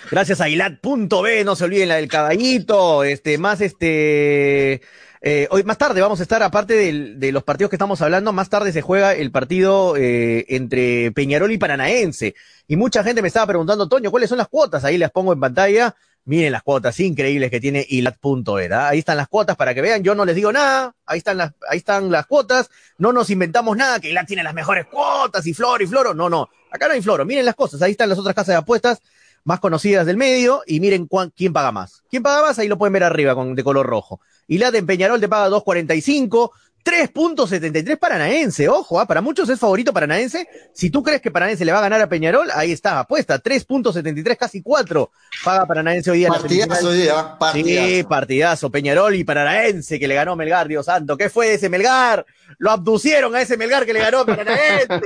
Gracias 0.10 0.41
a 0.41 0.49
Ilat.b, 0.49 1.44
no 1.44 1.56
se 1.56 1.64
olviden 1.64 1.90
la 1.90 1.95
del 1.95 2.08
caballito, 2.08 3.03
este, 3.03 3.38
más 3.38 3.62
este, 3.62 4.82
eh, 5.24 5.48
hoy 5.52 5.64
más 5.64 5.78
tarde 5.78 6.02
vamos 6.02 6.20
a 6.20 6.24
estar, 6.24 6.41
aparte 6.41 6.74
de, 6.74 7.32
los 7.32 7.44
partidos 7.44 7.70
que 7.70 7.76
estamos 7.76 8.02
hablando, 8.02 8.34
más 8.34 8.49
tarde 8.49 8.72
se 8.72 8.82
juega 8.82 9.14
el 9.14 9.32
partido 9.32 9.95
eh, 9.95 10.45
entre 10.49 11.12
Peñarol 11.12 11.52
y 11.52 11.60
Paranaense. 11.60 12.34
Y 12.68 12.76
mucha 12.76 13.03
gente 13.03 13.22
me 13.22 13.28
estaba 13.28 13.45
preguntando, 13.45 13.88
Toño, 13.88 14.10
¿cuáles 14.10 14.30
son 14.30 14.40
las 14.40 14.48
cuotas? 14.48 14.84
Ahí 14.84 14.98
las 14.98 15.12
pongo 15.12 15.34
en 15.34 15.40
pantalla. 15.40 15.95
Miren 16.24 16.52
las 16.52 16.64
cuotas 16.64 16.99
increíbles 16.99 17.49
que 17.49 17.60
tiene 17.60 17.86
Ilat.e. 17.88 18.74
Ahí 18.74 18.99
están 18.99 19.18
las 19.18 19.28
cuotas 19.28 19.56
para 19.56 19.74
que 19.74 19.82
vean. 19.82 20.03
Yo 20.03 20.16
no 20.16 20.26
les 20.26 20.36
digo 20.36 20.52
nada. 20.52 20.95
Ahí 21.06 21.20
están 21.20 21.38
las, 21.38 21.53
ahí 21.70 21.80
están 21.80 22.12
las 22.12 22.26
cuotas. 22.26 22.70
No 22.98 23.12
nos 23.12 23.30
inventamos 23.30 23.76
nada, 23.78 23.99
que 23.99 24.10
Ilat 24.10 24.28
tiene 24.28 24.44
las 24.44 24.53
mejores 24.53 24.86
cuotas 24.86 25.45
y 25.45 25.53
flor 25.53 25.82
y 25.82 25.88
floro. 25.88 26.14
No, 26.14 26.30
no. 26.30 26.49
Acá 26.72 26.88
no 26.88 26.94
hay 26.94 27.02
floro. 27.02 27.26
Miren 27.26 27.45
las 27.45 27.56
cosas. 27.56 27.82
Ahí 27.82 27.91
están 27.91 28.10
las 28.10 28.20
otras 28.20 28.36
casas 28.36 28.53
de 28.53 28.56
apuestas 28.56 29.02
más 29.43 29.59
conocidas 29.59 30.05
del 30.05 30.18
medio 30.18 30.61
y 30.65 30.80
miren 30.80 31.07
quién 31.35 31.53
paga 31.53 31.72
más. 31.72 32.03
¿Quién 32.09 32.23
paga 32.23 32.41
más? 32.41 32.59
Ahí 32.59 32.68
lo 32.68 32.77
pueden 32.77 32.93
ver 32.93 33.03
arriba 33.03 33.35
con, 33.35 33.55
de 33.55 33.63
color 33.63 33.85
rojo. 33.85 34.22
Y 34.47 34.57
la 34.57 34.72
de 34.72 34.84
Peñarol 34.84 35.19
te 35.19 35.30
paga 35.30 35.49
2.45, 35.49 36.51
3.73 36.84 37.97
Paranaense, 37.97 38.68
ojo, 38.68 38.99
¿ah? 38.99 39.05
para 39.05 39.22
muchos 39.22 39.47
es 39.49 39.59
favorito 39.59 39.93
Paranaense. 39.93 40.47
Si 40.73 40.89
tú 40.89 41.03
crees 41.03 41.22
que 41.22 41.31
Paranaense 41.31 41.63
le 41.63 41.72
va 41.72 41.80
a 41.80 41.84
ganar 41.84 42.01
a 42.01 42.09
Peñarol, 42.09 42.49
ahí 42.53 42.72
está, 42.72 42.99
apuesta, 42.99 43.41
3.73, 43.41 44.38
casi 44.38 44.61
4 44.61 45.11
paga 45.43 45.65
Paranaense 45.65 46.11
hoy 46.11 46.19
día. 46.19 46.30
Partidazo 46.30 46.89
hoy 46.89 46.97
día, 46.97 47.38
partidazo. 47.38 47.88
Sí, 47.88 48.03
partidazo, 48.03 48.72
Peñarol 48.72 49.15
y 49.15 49.23
Paranaense 49.23 49.99
que 49.99 50.07
le 50.07 50.15
ganó 50.15 50.35
Melgar, 50.35 50.68
Dios 50.68 50.85
santo, 50.85 51.18
¿qué 51.18 51.30
fue 51.30 51.53
ese 51.53 51.69
Melgar? 51.69 52.26
Lo 52.57 52.72
abducieron 52.72 53.35
a 53.35 53.41
ese 53.41 53.57
Melgar 53.57 53.85
que 53.85 53.93
le 53.93 53.99
ganó 53.99 54.19
a 54.19 54.26
Paranaense. 54.26 55.01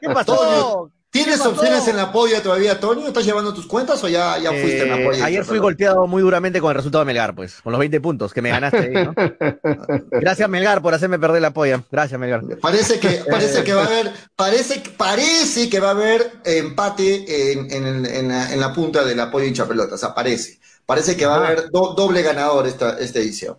¿Qué 0.00 0.08
pasó? 0.12 0.90
¿Tienes 1.10 1.40
opciones 1.40 1.88
en 1.88 1.96
la 1.96 2.12
polla 2.12 2.42
todavía, 2.42 2.78
Tony? 2.78 3.06
¿Estás 3.06 3.24
llevando 3.24 3.54
tus 3.54 3.66
cuentas 3.66 4.02
o 4.04 4.08
ya, 4.08 4.36
ya 4.38 4.50
fuiste 4.50 4.82
en 4.82 4.90
la 4.90 4.96
polla? 4.96 5.18
Eh, 5.18 5.22
ayer 5.22 5.44
fui 5.44 5.58
golpeado 5.58 6.06
muy 6.06 6.20
duramente 6.20 6.60
con 6.60 6.70
el 6.70 6.76
resultado 6.76 7.02
de 7.02 7.06
Melgar, 7.06 7.34
pues, 7.34 7.62
con 7.62 7.72
los 7.72 7.78
20 7.78 8.00
puntos 8.02 8.34
que 8.34 8.42
me 8.42 8.50
ganaste 8.50 8.78
ahí, 8.78 8.92
¿no? 8.92 9.14
Gracias, 10.10 10.48
Melgar, 10.50 10.82
por 10.82 10.92
hacerme 10.92 11.18
perder 11.18 11.40
la 11.40 11.52
polla. 11.52 11.82
Gracias, 11.90 12.20
Melgar. 12.20 12.42
Parece 12.60 13.00
que, 13.00 13.22
parece 13.30 13.64
que 13.64 13.72
va 13.72 13.84
a 13.84 13.86
haber, 13.86 14.12
parece, 14.36 14.82
parece 14.98 15.70
que 15.70 15.80
va 15.80 15.88
a 15.88 15.92
haber 15.92 16.30
empate 16.44 17.52
en, 17.52 17.72
en, 17.72 18.04
en, 18.04 18.28
la, 18.28 18.52
en 18.52 18.60
la, 18.60 18.74
punta 18.74 19.02
de 19.02 19.16
la 19.16 19.30
polla 19.30 19.46
hincha 19.46 19.66
pelota. 19.66 19.94
O 19.94 19.98
sea, 19.98 20.14
parece. 20.14 20.60
Parece 20.84 21.16
que 21.16 21.26
va 21.26 21.36
a 21.36 21.46
haber 21.46 21.70
doble 21.70 22.22
ganador 22.22 22.66
esta, 22.66 22.98
esta 22.98 23.18
edición. 23.18 23.56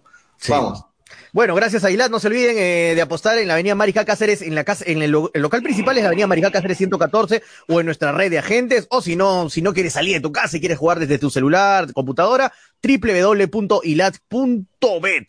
Vamos. 0.48 0.84
Bueno, 1.32 1.54
gracias 1.56 1.84
a 1.84 1.90
No 2.10 2.20
se 2.20 2.28
olviden 2.28 2.58
eh, 2.58 2.94
de 2.96 3.02
apostar 3.02 3.38
en 3.38 3.48
la 3.48 3.54
avenida 3.54 3.76
Maricá 3.76 4.04
Cáceres, 4.06 4.42
en 4.42 4.56
la 4.56 4.64
casa, 4.64 4.84
en 4.88 5.02
el, 5.02 5.12
local 5.12 5.62
principal 5.62 5.98
es 5.98 6.04
la 6.04 6.10
avenida 6.10 6.28
Maricá 6.28 6.52
Cáceres 6.52 6.78
114 6.78 7.44
o 7.68 7.80
en 7.80 7.86
nuestra 7.86 8.12
red 8.12 8.32
de 8.32 8.40
agentes. 8.40 8.88
O 8.90 9.02
si 9.02 9.16
no, 9.16 9.50
si 9.50 9.62
no 9.62 9.74
quieres 9.74 9.94
salir 9.94 10.16
de 10.16 10.22
tu 10.22 10.32
casa 10.32 10.58
y 10.58 10.60
quieres 10.60 10.78
jugar 10.78 11.00
desde 11.00 11.20
tu 11.20 11.30
celular, 11.30 11.94
computadora, 11.94 12.52
www.ilat.bet, 12.82 13.76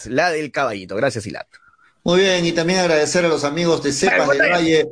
la 0.06 0.30
del 0.30 0.50
caballito. 0.50 0.96
Gracias, 0.96 1.26
Ilat. 1.26 1.46
Muy 2.02 2.20
bien, 2.20 2.46
y 2.46 2.52
también 2.52 2.78
agradecer 2.78 3.24
a 3.26 3.28
los 3.28 3.44
amigos 3.44 3.82
de 3.82 3.92
Cepas 3.92 4.28
del 4.30 4.40
Valle, 4.40 4.88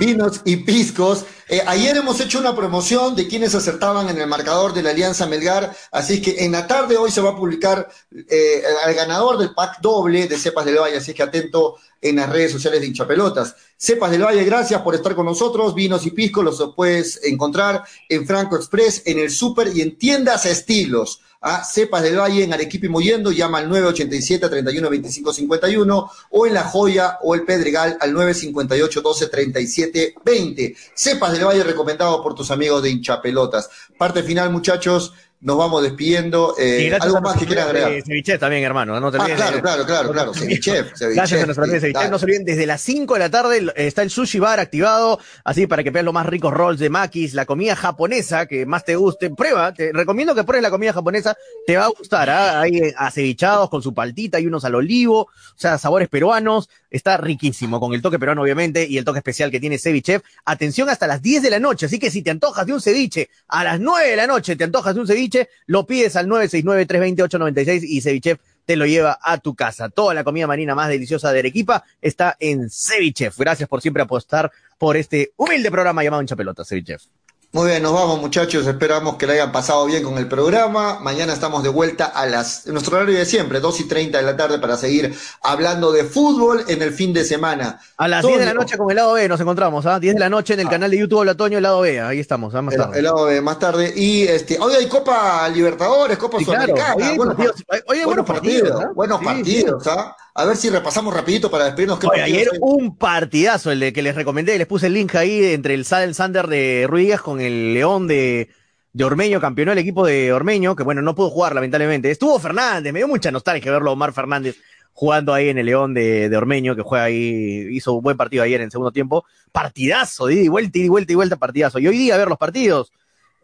Vinos 0.00 0.40
y 0.44 0.56
Piscos, 0.56 1.24
Eh, 1.50 1.62
ayer 1.66 1.96
hemos 1.96 2.20
hecho 2.20 2.38
una 2.38 2.54
promoción 2.54 3.16
de 3.16 3.26
quienes 3.26 3.54
acertaban 3.54 4.10
en 4.10 4.20
el 4.20 4.26
marcador 4.26 4.74
de 4.74 4.82
la 4.82 4.90
Alianza 4.90 5.26
Melgar, 5.26 5.74
así 5.90 6.20
que 6.20 6.44
en 6.44 6.52
la 6.52 6.66
tarde 6.66 6.98
hoy 6.98 7.10
se 7.10 7.22
va 7.22 7.30
a 7.30 7.36
publicar 7.36 7.88
eh, 8.28 8.62
al 8.84 8.92
ganador 8.92 9.38
del 9.38 9.54
pack 9.54 9.80
doble 9.80 10.28
de 10.28 10.36
Cepas 10.36 10.66
del 10.66 10.78
Valle, 10.78 10.98
así 10.98 11.14
que 11.14 11.22
atento 11.22 11.76
en 12.02 12.16
las 12.16 12.28
redes 12.28 12.52
sociales 12.52 12.82
de 12.82 12.88
hinchapelotas. 12.88 13.56
Cepas 13.78 14.10
del 14.10 14.24
Valle, 14.24 14.44
gracias 14.44 14.82
por 14.82 14.94
estar 14.94 15.14
con 15.14 15.24
nosotros. 15.24 15.74
Vinos 15.74 16.04
y 16.04 16.10
pisco 16.10 16.42
los 16.42 16.74
puedes 16.76 17.24
encontrar 17.24 17.82
en 18.10 18.26
Franco 18.26 18.54
Express, 18.56 19.02
en 19.06 19.18
el 19.18 19.30
Super 19.30 19.74
y 19.74 19.80
en 19.80 19.96
tiendas 19.96 20.44
estilos 20.44 21.22
a 21.40 21.62
Cepas 21.64 22.02
del 22.02 22.18
Valle 22.18 22.44
en 22.44 22.52
Arequipa 22.52 22.86
y 22.86 22.88
Moyendo, 22.88 23.30
llama 23.30 23.58
al 23.58 23.68
987 23.68 24.48
31 24.48 24.90
25 24.90 25.32
51 25.32 26.10
o 26.30 26.46
en 26.46 26.54
La 26.54 26.64
Joya 26.64 27.18
o 27.22 27.34
el 27.34 27.44
Pedregal 27.44 27.96
al 28.00 28.12
958 28.12 29.00
12 29.00 29.26
37 29.28 30.14
20. 30.24 30.76
Cepas 30.94 31.32
del 31.32 31.44
Valle 31.44 31.62
recomendado 31.62 32.22
por 32.22 32.34
tus 32.34 32.50
amigos 32.50 32.82
de 32.82 32.90
hinchapelotas. 32.90 33.70
Parte 33.96 34.22
final, 34.22 34.50
muchachos 34.50 35.12
nos 35.40 35.56
vamos 35.56 35.82
despidiendo. 35.82 36.54
Eh, 36.58 36.96
¿Algo 37.00 37.20
más 37.20 37.38
que 37.38 37.46
quieran 37.46 37.68
agregar? 37.68 37.92
Ceviche 38.02 38.38
también, 38.38 38.64
hermano. 38.64 38.98
No 38.98 39.12
te 39.12 39.18
ah, 39.18 39.26
claro, 39.36 39.60
claro, 39.62 39.86
claro, 39.86 40.12
claro. 40.12 40.34
Ceviche, 40.34 40.84
Gracias 41.14 41.42
a 41.42 41.46
nuestro 41.46 41.64
amigo 41.64 41.80
Ceviche. 41.80 42.08
No 42.08 42.18
se 42.18 42.24
olviden, 42.24 42.44
desde 42.44 42.66
las 42.66 42.80
5 42.80 43.14
de 43.14 43.20
la 43.20 43.30
tarde 43.30 43.72
está 43.76 44.02
el 44.02 44.10
sushi 44.10 44.38
bar 44.38 44.58
activado, 44.58 45.20
así 45.44 45.66
para 45.66 45.84
que 45.84 45.90
vean 45.90 46.06
los 46.06 46.14
más 46.14 46.26
ricos 46.26 46.52
rolls 46.52 46.80
de 46.80 46.90
makis, 46.90 47.34
la 47.34 47.46
comida 47.46 47.76
japonesa 47.76 48.46
que 48.46 48.66
más 48.66 48.84
te 48.84 48.96
guste. 48.96 49.30
Prueba, 49.30 49.72
te 49.72 49.92
recomiendo 49.92 50.34
que 50.34 50.44
pruebes 50.44 50.62
la 50.62 50.70
comida 50.70 50.92
japonesa, 50.92 51.36
te 51.66 51.76
va 51.76 51.84
a 51.84 51.88
gustar. 51.88 52.30
¿ah? 52.30 52.60
Hay 52.60 52.78
eh, 52.78 52.94
acevichados 52.96 53.70
con 53.70 53.82
su 53.82 53.94
paltita 53.94 54.40
y 54.40 54.46
unos 54.46 54.64
al 54.64 54.74
olivo, 54.74 55.20
o 55.20 55.28
sea, 55.56 55.78
sabores 55.78 56.08
peruanos. 56.08 56.68
Está 56.90 57.16
riquísimo, 57.16 57.80
con 57.80 57.94
el 57.94 58.02
toque 58.02 58.18
peruano, 58.18 58.42
obviamente, 58.42 58.86
y 58.88 58.98
el 58.98 59.04
toque 59.04 59.18
especial 59.18 59.50
que 59.50 59.60
tiene 59.60 59.78
Ceviche. 59.78 60.22
Atención 60.44 60.88
hasta 60.88 61.06
las 61.06 61.20
10 61.22 61.42
de 61.42 61.50
la 61.50 61.60
noche, 61.60 61.86
así 61.86 61.98
que 61.98 62.10
si 62.10 62.22
te 62.22 62.30
antojas 62.30 62.66
de 62.66 62.72
un 62.72 62.80
ceviche 62.80 63.28
a 63.48 63.64
las 63.64 63.80
9 63.80 64.10
de 64.10 64.16
la 64.16 64.26
noche, 64.26 64.56
te 64.56 64.64
antojas 64.64 64.94
de 64.94 65.00
un 65.00 65.06
ceviche 65.06 65.48
lo 65.66 65.86
pides 65.86 66.16
al 66.16 66.26
969-320-896 66.28 67.82
y 67.84 68.00
Cevichef 68.00 68.38
te 68.64 68.76
lo 68.76 68.86
lleva 68.86 69.18
a 69.22 69.38
tu 69.38 69.54
casa. 69.54 69.88
Toda 69.88 70.14
la 70.14 70.24
comida 70.24 70.46
marina 70.46 70.74
más 70.74 70.88
deliciosa 70.88 71.32
de 71.32 71.38
Arequipa 71.40 71.84
está 72.00 72.36
en 72.38 72.68
Cevichef. 72.70 73.38
Gracias 73.38 73.68
por 73.68 73.80
siempre 73.80 74.02
apostar 74.02 74.50
por 74.78 74.96
este 74.96 75.32
humilde 75.36 75.70
programa 75.70 76.02
llamado 76.02 76.22
Hincha 76.22 76.36
Cevichef. 76.64 77.02
Muy 77.50 77.70
bien, 77.70 77.82
nos 77.82 77.94
vamos 77.94 78.20
muchachos, 78.20 78.66
esperamos 78.66 79.16
que 79.16 79.26
le 79.26 79.32
hayan 79.32 79.52
pasado 79.52 79.86
bien 79.86 80.02
con 80.02 80.18
el 80.18 80.28
programa. 80.28 81.00
Mañana 81.00 81.32
estamos 81.32 81.62
de 81.62 81.70
vuelta 81.70 82.04
a 82.04 82.26
las, 82.26 82.66
en 82.66 82.74
nuestro 82.74 82.98
horario 82.98 83.16
de 83.16 83.24
siempre, 83.24 83.58
2 83.58 83.80
y 83.80 83.88
30 83.88 84.18
de 84.18 84.22
la 84.22 84.36
tarde 84.36 84.58
para 84.58 84.76
seguir 84.76 85.14
hablando 85.42 85.90
de 85.90 86.04
fútbol 86.04 86.62
en 86.68 86.82
el 86.82 86.92
fin 86.92 87.14
de 87.14 87.24
semana. 87.24 87.80
A 87.96 88.06
las 88.06 88.22
10 88.26 88.40
de 88.40 88.44
la 88.44 88.52
noche 88.52 88.76
con 88.76 88.90
el 88.90 88.96
lado 88.96 89.14
B 89.14 89.26
nos 89.30 89.40
encontramos, 89.40 89.86
¿ah? 89.86 89.98
10 89.98 90.16
de 90.16 90.20
la 90.20 90.28
noche 90.28 90.52
en 90.52 90.60
el 90.60 90.66
ah. 90.66 90.70
canal 90.70 90.90
de 90.90 90.98
YouTube 90.98 91.20
Hola 91.20 91.36
Toño, 91.36 91.56
el 91.56 91.62
lado 91.62 91.80
B, 91.80 91.98
ahí 91.98 92.20
estamos, 92.20 92.54
¿ah? 92.54 92.60
más 92.60 92.76
tarde. 92.76 92.98
El, 92.98 93.04
lado 93.04 93.24
B, 93.24 93.40
más 93.40 93.58
tarde. 93.58 93.94
Y 93.96 94.24
este, 94.24 94.58
hoy 94.60 94.74
hay 94.74 94.86
Copa 94.86 95.48
Libertadores, 95.48 96.18
Copa 96.18 96.40
Sudamericana. 96.40 96.96
Hoy 96.96 97.02
hay 97.02 97.16
buenos 97.16 97.34
partidos, 97.34 97.64
hoy 97.86 97.98
hay 97.98 98.04
buenos 98.04 98.26
partidos, 98.26 98.84
buenos 98.94 99.24
partidos, 99.24 99.86
¿ah? 99.86 100.14
A 100.38 100.44
ver 100.44 100.56
si 100.56 100.70
repasamos 100.70 101.12
rapidito 101.12 101.50
para 101.50 101.64
despedirnos. 101.64 101.98
¿qué 101.98 102.06
ayer 102.20 102.48
un 102.60 102.96
partidazo, 102.96 103.72
el 103.72 103.80
de 103.80 103.92
que 103.92 104.02
les 104.02 104.14
recomendé, 104.14 104.56
les 104.56 104.68
puse 104.68 104.86
el 104.86 104.92
link 104.92 105.16
ahí 105.16 105.46
entre 105.46 105.74
el 105.74 105.84
Sander 105.84 106.46
de 106.46 106.86
Ruiz 106.88 107.20
con 107.20 107.37
el 107.40 107.74
León 107.74 108.06
de, 108.06 108.48
de 108.92 109.04
Ormeño, 109.04 109.40
campeonó 109.40 109.72
el 109.72 109.78
equipo 109.78 110.06
de 110.06 110.32
Ormeño, 110.32 110.74
que 110.74 110.82
bueno, 110.82 111.02
no 111.02 111.14
pudo 111.14 111.30
jugar 111.30 111.54
lamentablemente. 111.54 112.10
Estuvo 112.10 112.38
Fernández, 112.38 112.92
me 112.92 113.00
dio 113.00 113.08
mucha 113.08 113.30
nostalgia 113.30 113.72
verlo 113.72 113.92
Omar 113.92 114.12
Fernández 114.12 114.56
jugando 114.92 115.32
ahí 115.32 115.48
en 115.48 115.58
el 115.58 115.66
León 115.66 115.94
de, 115.94 116.28
de, 116.28 116.36
Ormeño, 116.36 116.74
que 116.74 116.82
juega 116.82 117.04
ahí, 117.04 117.68
hizo 117.70 117.92
un 117.92 118.02
buen 118.02 118.16
partido 118.16 118.42
ayer 118.42 118.60
en 118.60 118.70
segundo 118.70 118.90
tiempo. 118.90 119.24
Partidazo, 119.52 120.26
de 120.26 120.34
y 120.34 120.48
vuelta, 120.48 120.78
y 120.78 120.88
vuelta, 120.88 121.12
y 121.12 121.14
vuelta, 121.14 121.36
partidazo. 121.36 121.78
Y 121.78 121.86
hoy 121.86 121.96
día 121.96 122.16
ver 122.16 122.28
los 122.28 122.36
partidos. 122.36 122.92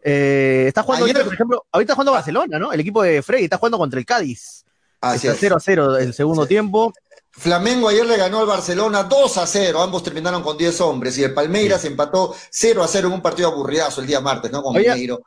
Eh, 0.03 0.65
está 0.67 0.83
jugando, 0.83 1.07
por 1.23 1.33
ejemplo, 1.33 1.65
ahorita 1.71 1.93
está 1.93 1.95
jugando 1.95 2.11
Barcelona, 2.11 2.59
¿no? 2.59 2.73
El 2.73 2.79
equipo 2.81 3.01
de 3.01 3.23
Frey 3.23 3.45
está 3.45 3.57
jugando 3.57 3.77
contra 3.77 3.99
el 3.99 4.05
Cádiz. 4.05 4.65
Así 4.99 5.27
0 5.33 5.55
a 5.55 5.59
0 5.59 5.97
el 5.97 6.13
segundo 6.13 6.45
tiempo. 6.45 6.93
Flamengo 7.37 7.89
ayer 7.89 8.05
le 8.05 8.15
ganó 8.15 8.39
al 8.39 8.47
Barcelona 8.47 9.03
2 9.03 9.37
a 9.37 9.45
0, 9.45 9.81
ambos 9.81 10.03
terminaron 10.03 10.41
con 10.41 10.57
10 10.57 10.81
hombres 10.81 11.17
y 11.17 11.23
el 11.23 11.33
Palmeiras 11.33 11.83
empató 11.83 12.33
0 12.49 12.83
a 12.83 12.87
0 12.87 13.07
en 13.07 13.13
un 13.13 13.21
partido 13.21 13.49
aburridazo 13.49 14.01
el 14.01 14.07
día 14.07 14.21
martes, 14.21 14.51
¿no? 14.51 14.63
Con 14.63 14.75
Mineiro. 14.75 15.21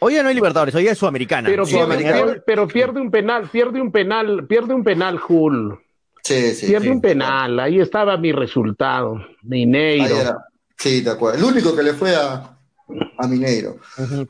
Hoy 0.00 0.14
no 0.14 0.28
hay 0.28 0.34
Libertadores, 0.34 0.74
hoy 0.76 0.86
es 0.86 0.96
Sudamericana. 0.96 1.48
Pero, 1.48 1.64
pierde, 1.64 2.42
pero 2.46 2.68
pierde 2.68 3.00
un 3.00 3.10
penal, 3.10 3.48
pierde 3.50 3.80
un 3.80 3.90
penal, 3.90 4.46
pierde 4.46 4.72
un 4.72 4.84
penal, 4.84 5.18
Jul. 5.18 5.76
Sí, 6.22 6.54
sí. 6.54 6.66
Pierde 6.66 6.90
un 6.90 7.00
penal, 7.00 7.58
ahí 7.58 7.80
estaba 7.80 8.16
mi 8.16 8.30
resultado, 8.30 9.18
Mineiro. 9.42 10.36
Sí, 10.76 11.00
de 11.00 11.10
acuerdo. 11.10 11.38
El 11.38 11.44
único 11.44 11.74
que 11.74 11.82
le 11.82 11.94
fue 11.94 12.14
a, 12.14 12.57
a 13.18 13.26
Mineiro. 13.26 13.76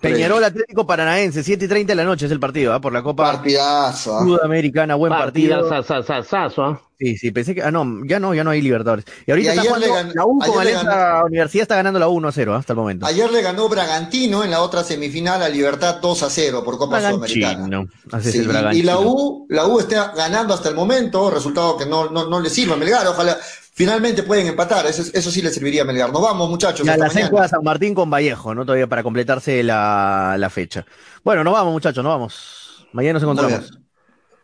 Peñarol 0.01 0.43
Atlético 0.43 0.86
Paranaense, 0.86 1.44
7 1.44 1.64
y 1.64 1.68
30 1.68 1.93
de 1.93 1.94
la 1.94 2.05
noche 2.05 2.26
es 2.26 2.32
el 2.32 2.40
partido, 2.40 2.72
¿ah? 2.72 2.80
por 2.80 2.93
la 2.93 3.02
Copa 3.02 3.24
Partidazo. 3.32 4.18
¿ah? 4.18 4.22
Sudamericana, 4.22 4.94
buen 4.94 5.12
partido. 5.12 5.68
Partidazo, 5.68 6.36
¿ah? 6.36 6.80
Sí, 6.98 7.16
sí, 7.16 7.30
pensé 7.30 7.55
que. 7.55 7.62
Ah, 7.62 7.70
no, 7.70 7.86
ya 8.05 8.18
no, 8.18 8.35
ya 8.35 8.43
no 8.43 8.51
hay 8.51 8.60
Libertadores. 8.60 9.05
Y 9.24 9.30
ahorita 9.30 9.52
está 9.52 9.62
jugando, 9.62 10.14
la 10.14 10.24
U 10.24 10.39
con 10.40 10.60
Alianza 10.60 11.22
Universidad 11.24 11.62
está 11.62 11.76
ganando 11.76 12.01
la 12.01 12.09
1 12.09 12.26
a 12.26 12.32
0 12.32 12.55
hasta 12.56 12.72
el 12.72 12.76
momento. 12.76 13.06
Ayer 13.06 13.30
le 13.30 13.40
ganó 13.40 13.68
Bragantino 13.68 14.43
en 14.43 14.51
la 14.51 14.62
otra 14.62 14.82
semifinal 14.82 15.40
a 15.40 15.48
Libertad 15.48 15.98
2 16.02 16.22
a 16.24 16.30
0 16.30 16.62
por 16.64 16.76
Copa 16.76 16.98
Sudamericana. 16.98 17.86
Así 18.10 18.30
es 18.30 18.35
el 18.35 18.76
y, 18.76 18.82
la 18.82 18.98
U, 18.98 19.47
la 19.48 19.66
U 19.66 19.78
está 19.78 20.12
ganando 20.16 20.55
hasta 20.55 20.70
el 20.70 20.74
momento, 20.74 21.30
resultado 21.30 21.76
que 21.76 21.86
no, 21.86 22.10
no, 22.10 22.28
no 22.28 22.40
le 22.40 22.51
sirve 22.51 22.72
a 22.72 22.76
Melgar, 22.76 23.06
ojalá 23.06 23.39
Finalmente 23.78 24.24
pueden 24.24 24.48
empatar, 24.48 24.86
eso, 24.86 25.05
eso 25.14 25.30
sí 25.30 25.40
le 25.40 25.50
serviría 25.50 25.82
a 25.82 25.84
Melgar. 25.84 26.12
Nos 26.12 26.20
vamos, 26.20 26.50
muchachos. 26.50 26.84
Ya 26.84 26.96
la 26.96 27.09
juega 27.09 27.46
San 27.46 27.62
Martín 27.62 27.94
con 27.94 28.10
Vallejo, 28.10 28.52
¿no? 28.52 28.64
Todavía 28.64 28.88
para 28.88 29.05
completarse 29.05 29.62
la, 29.62 30.34
la, 30.36 30.50
fecha. 30.50 30.84
Bueno, 31.22 31.44
nos 31.44 31.52
vamos, 31.52 31.74
muchachos, 31.74 32.02
nos 32.02 32.12
vamos. 32.12 32.88
Mañana 32.92 33.12
nos 33.12 33.22
encontramos. 33.22 33.78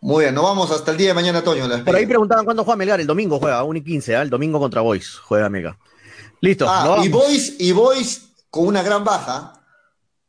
Muy 0.01 0.23
bien, 0.23 0.36
nos 0.36 0.44
vamos 0.44 0.70
hasta 0.70 0.93
el 0.93 0.98
día 0.98 1.09
de 1.09 1.15
mañana, 1.15 1.43
Toño. 1.43 1.65
Por 1.85 1.97
ahí 1.97 2.06
preguntaban 2.06 2.44
cuándo 2.44 2.62
juega 2.62 2.77
Melgar. 2.77 3.01
El 3.01 3.09
domingo 3.09 3.40
juega, 3.40 3.65
1 3.65 3.77
y 3.77 3.82
15, 3.82 4.12
¿eh? 4.12 4.20
el 4.20 4.31
domingo 4.31 4.61
contra 4.61 4.82
Boys 4.82 5.16
juega 5.16 5.48
Mega. 5.48 5.77
Listo. 6.40 6.66
Ah, 6.69 7.01
y 7.02 7.09
Boys, 7.09 7.56
y 7.59 7.73
Boys 7.73 8.28
con 8.51 8.69
una 8.69 8.85
gran 8.85 9.02
baja. 9.02 9.65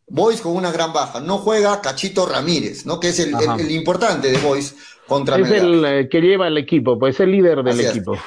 Boys 0.08 0.42
con 0.42 0.56
una 0.56 0.72
gran 0.72 0.94
baja. 0.94 1.20
No 1.20 1.38
juega 1.38 1.80
Cachito 1.80 2.26
Ramírez, 2.26 2.88
¿no? 2.88 3.00
Que 3.00 3.10
es 3.10 3.20
el, 3.20 3.36
el, 3.36 3.70
importante 3.70 4.32
de 4.32 4.40
Boys 4.40 4.76
contra 5.06 5.38
Melgar. 5.38 5.58
Es 5.58 5.62
el 5.62 5.86
eh, 5.86 6.10
que 6.10 6.22
lleva 6.22 6.48
el 6.48 6.58
equipo, 6.58 6.98
pues 6.98 7.14
es 7.14 7.20
el 7.20 7.34
líder 7.34 7.62
del 7.62 7.80
equipo. 7.82 8.18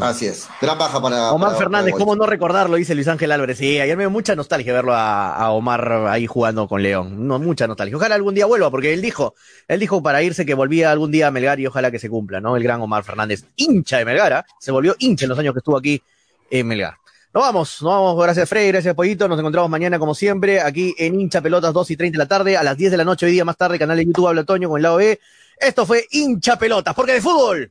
Así 0.00 0.26
es. 0.26 0.48
Gran 0.60 0.78
baja 0.78 1.00
para. 1.00 1.32
Omar 1.32 1.56
Fernández, 1.56 1.94
¿cómo 1.96 2.16
no 2.16 2.26
recordarlo? 2.26 2.76
Dice 2.76 2.94
Luis 2.94 3.08
Ángel 3.08 3.32
Álvarez. 3.32 3.58
Sí, 3.58 3.80
ayer 3.80 3.96
me 3.96 4.04
dio 4.04 4.10
mucha 4.10 4.34
nostalgia 4.34 4.72
verlo 4.72 4.92
a, 4.94 5.50
Omar 5.50 6.06
ahí 6.08 6.26
jugando 6.26 6.68
con 6.68 6.82
León. 6.82 7.26
No, 7.26 7.38
mucha 7.38 7.66
nostalgia. 7.66 7.96
Ojalá 7.96 8.14
algún 8.14 8.34
día 8.34 8.46
vuelva, 8.46 8.70
porque 8.70 8.92
él 8.92 9.02
dijo, 9.02 9.34
él 9.66 9.80
dijo 9.80 10.02
para 10.02 10.22
irse 10.22 10.44
que 10.46 10.54
volvía 10.54 10.90
algún 10.90 11.10
día 11.10 11.28
a 11.28 11.30
Melgar 11.30 11.60
y 11.60 11.66
ojalá 11.66 11.90
que 11.90 11.98
se 11.98 12.08
cumpla, 12.08 12.40
¿no? 12.40 12.56
El 12.56 12.62
gran 12.62 12.80
Omar 12.80 13.04
Fernández, 13.04 13.44
hincha 13.56 13.98
de 13.98 14.04
Melgar, 14.04 14.32
¿ah? 14.32 14.46
se 14.58 14.70
volvió 14.70 14.94
hincha 14.98 15.24
en 15.24 15.30
los 15.30 15.38
años 15.38 15.54
que 15.54 15.58
estuvo 15.58 15.76
aquí 15.76 16.02
en 16.50 16.66
Melgar. 16.66 16.94
Nos 17.32 17.42
vamos, 17.42 17.82
nos 17.82 17.92
vamos, 17.92 18.22
gracias 18.22 18.48
Frey, 18.48 18.68
gracias 18.68 18.94
Pollito, 18.94 19.28
nos 19.28 19.38
encontramos 19.38 19.70
mañana 19.70 19.98
como 19.98 20.14
siempre, 20.14 20.62
aquí 20.62 20.94
en 20.96 21.20
Hincha 21.20 21.42
Pelotas 21.42 21.74
2 21.74 21.90
y 21.90 21.96
30 21.96 22.16
de 22.16 22.24
la 22.24 22.26
tarde, 22.26 22.56
a 22.56 22.62
las 22.62 22.76
10 22.76 22.90
de 22.90 22.96
la 22.96 23.04
noche 23.04 23.26
hoy 23.26 23.32
día 23.32 23.44
más 23.44 23.58
tarde, 23.58 23.78
canal 23.78 23.98
de 23.98 24.06
YouTube 24.06 24.28
Habla 24.28 24.44
Toño 24.44 24.70
con 24.70 24.78
el 24.78 24.82
lado 24.82 24.96
B. 24.96 25.20
Esto 25.60 25.84
fue 25.84 26.06
Hincha 26.10 26.58
Pelotas, 26.58 26.94
porque 26.94 27.12
de 27.12 27.20
fútbol 27.20 27.70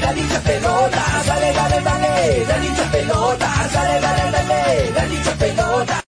dale 0.00 0.20
hincha 0.20 0.40
pelota, 0.40 1.02
dale, 1.26 1.52
dale, 1.52 1.80
dale, 1.82 2.44
dale 2.46 2.66
hincha 2.66 2.84
pelota, 2.90 3.48
dale, 3.72 4.00
dale, 4.00 4.30
dale, 4.30 4.92
dale 4.92 5.14
hincha 5.14 5.32
pelota. 5.36 6.03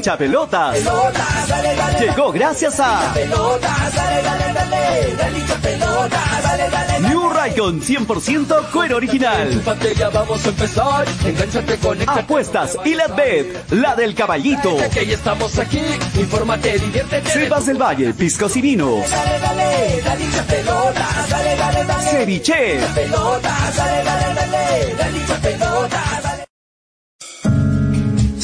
Hincha 0.00 0.16
pelotas. 0.16 0.78
Llegó 2.00 2.32
gracias 2.32 2.80
a. 2.80 3.12
New 7.00 7.28
Raycon 7.28 7.82
100% 7.82 8.70
cuero 8.72 8.96
original. 8.96 9.62
Vamos 10.14 10.46
a 10.46 10.48
empezar. 10.48 11.04
Apuestas 12.06 12.78
y 12.82 12.94
la 12.94 13.08
bet, 13.08 13.70
la 13.72 13.94
del 13.94 14.14
caballito. 14.14 14.74
Que 14.90 15.04
ya 15.04 15.16
estamos 15.16 15.58
aquí. 15.58 15.82
Infórmate, 16.14 16.78
diviértete. 16.78 17.28
Cepas 17.28 17.66
del 17.66 17.76
Valle, 17.76 18.14
piscos 18.14 18.56
y 18.56 18.62
vinos. 18.62 19.04
Dale, 19.10 20.00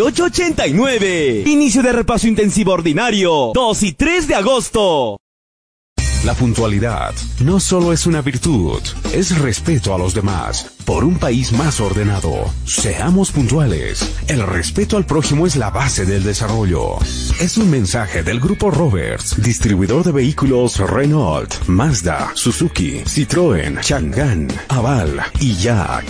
8889. 0.00 1.44
Inicio 1.46 1.82
de 1.82 1.92
repaso 1.92 2.26
intensivo 2.26 2.72
ordinario. 2.72 3.52
2 3.54 3.82
y 3.82 3.92
3 3.92 4.28
de 4.28 4.34
agosto. 4.34 5.16
La 6.24 6.34
puntualidad 6.34 7.14
no 7.42 7.60
solo 7.60 7.94
es 7.94 8.06
una 8.06 8.20
virtud, 8.20 8.82
es 9.14 9.38
respeto 9.38 9.94
a 9.94 9.98
los 9.98 10.12
demás. 10.12 10.70
Por 10.84 11.02
un 11.02 11.18
país 11.18 11.50
más 11.52 11.80
ordenado, 11.80 12.44
seamos 12.66 13.32
puntuales. 13.32 14.06
El 14.28 14.46
respeto 14.46 14.98
al 14.98 15.06
prójimo 15.06 15.46
es 15.46 15.56
la 15.56 15.70
base 15.70 16.04
del 16.04 16.22
desarrollo. 16.22 16.98
Es 17.40 17.56
un 17.56 17.70
mensaje 17.70 18.22
del 18.22 18.38
Grupo 18.38 18.70
Roberts, 18.70 19.42
distribuidor 19.42 20.04
de 20.04 20.12
vehículos 20.12 20.78
Renault, 20.78 21.54
Mazda, 21.68 22.32
Suzuki, 22.34 23.00
Citroën, 23.06 23.80
Chang'an, 23.80 24.48
Aval 24.68 25.22
y 25.40 25.54
Jack. 25.54 26.04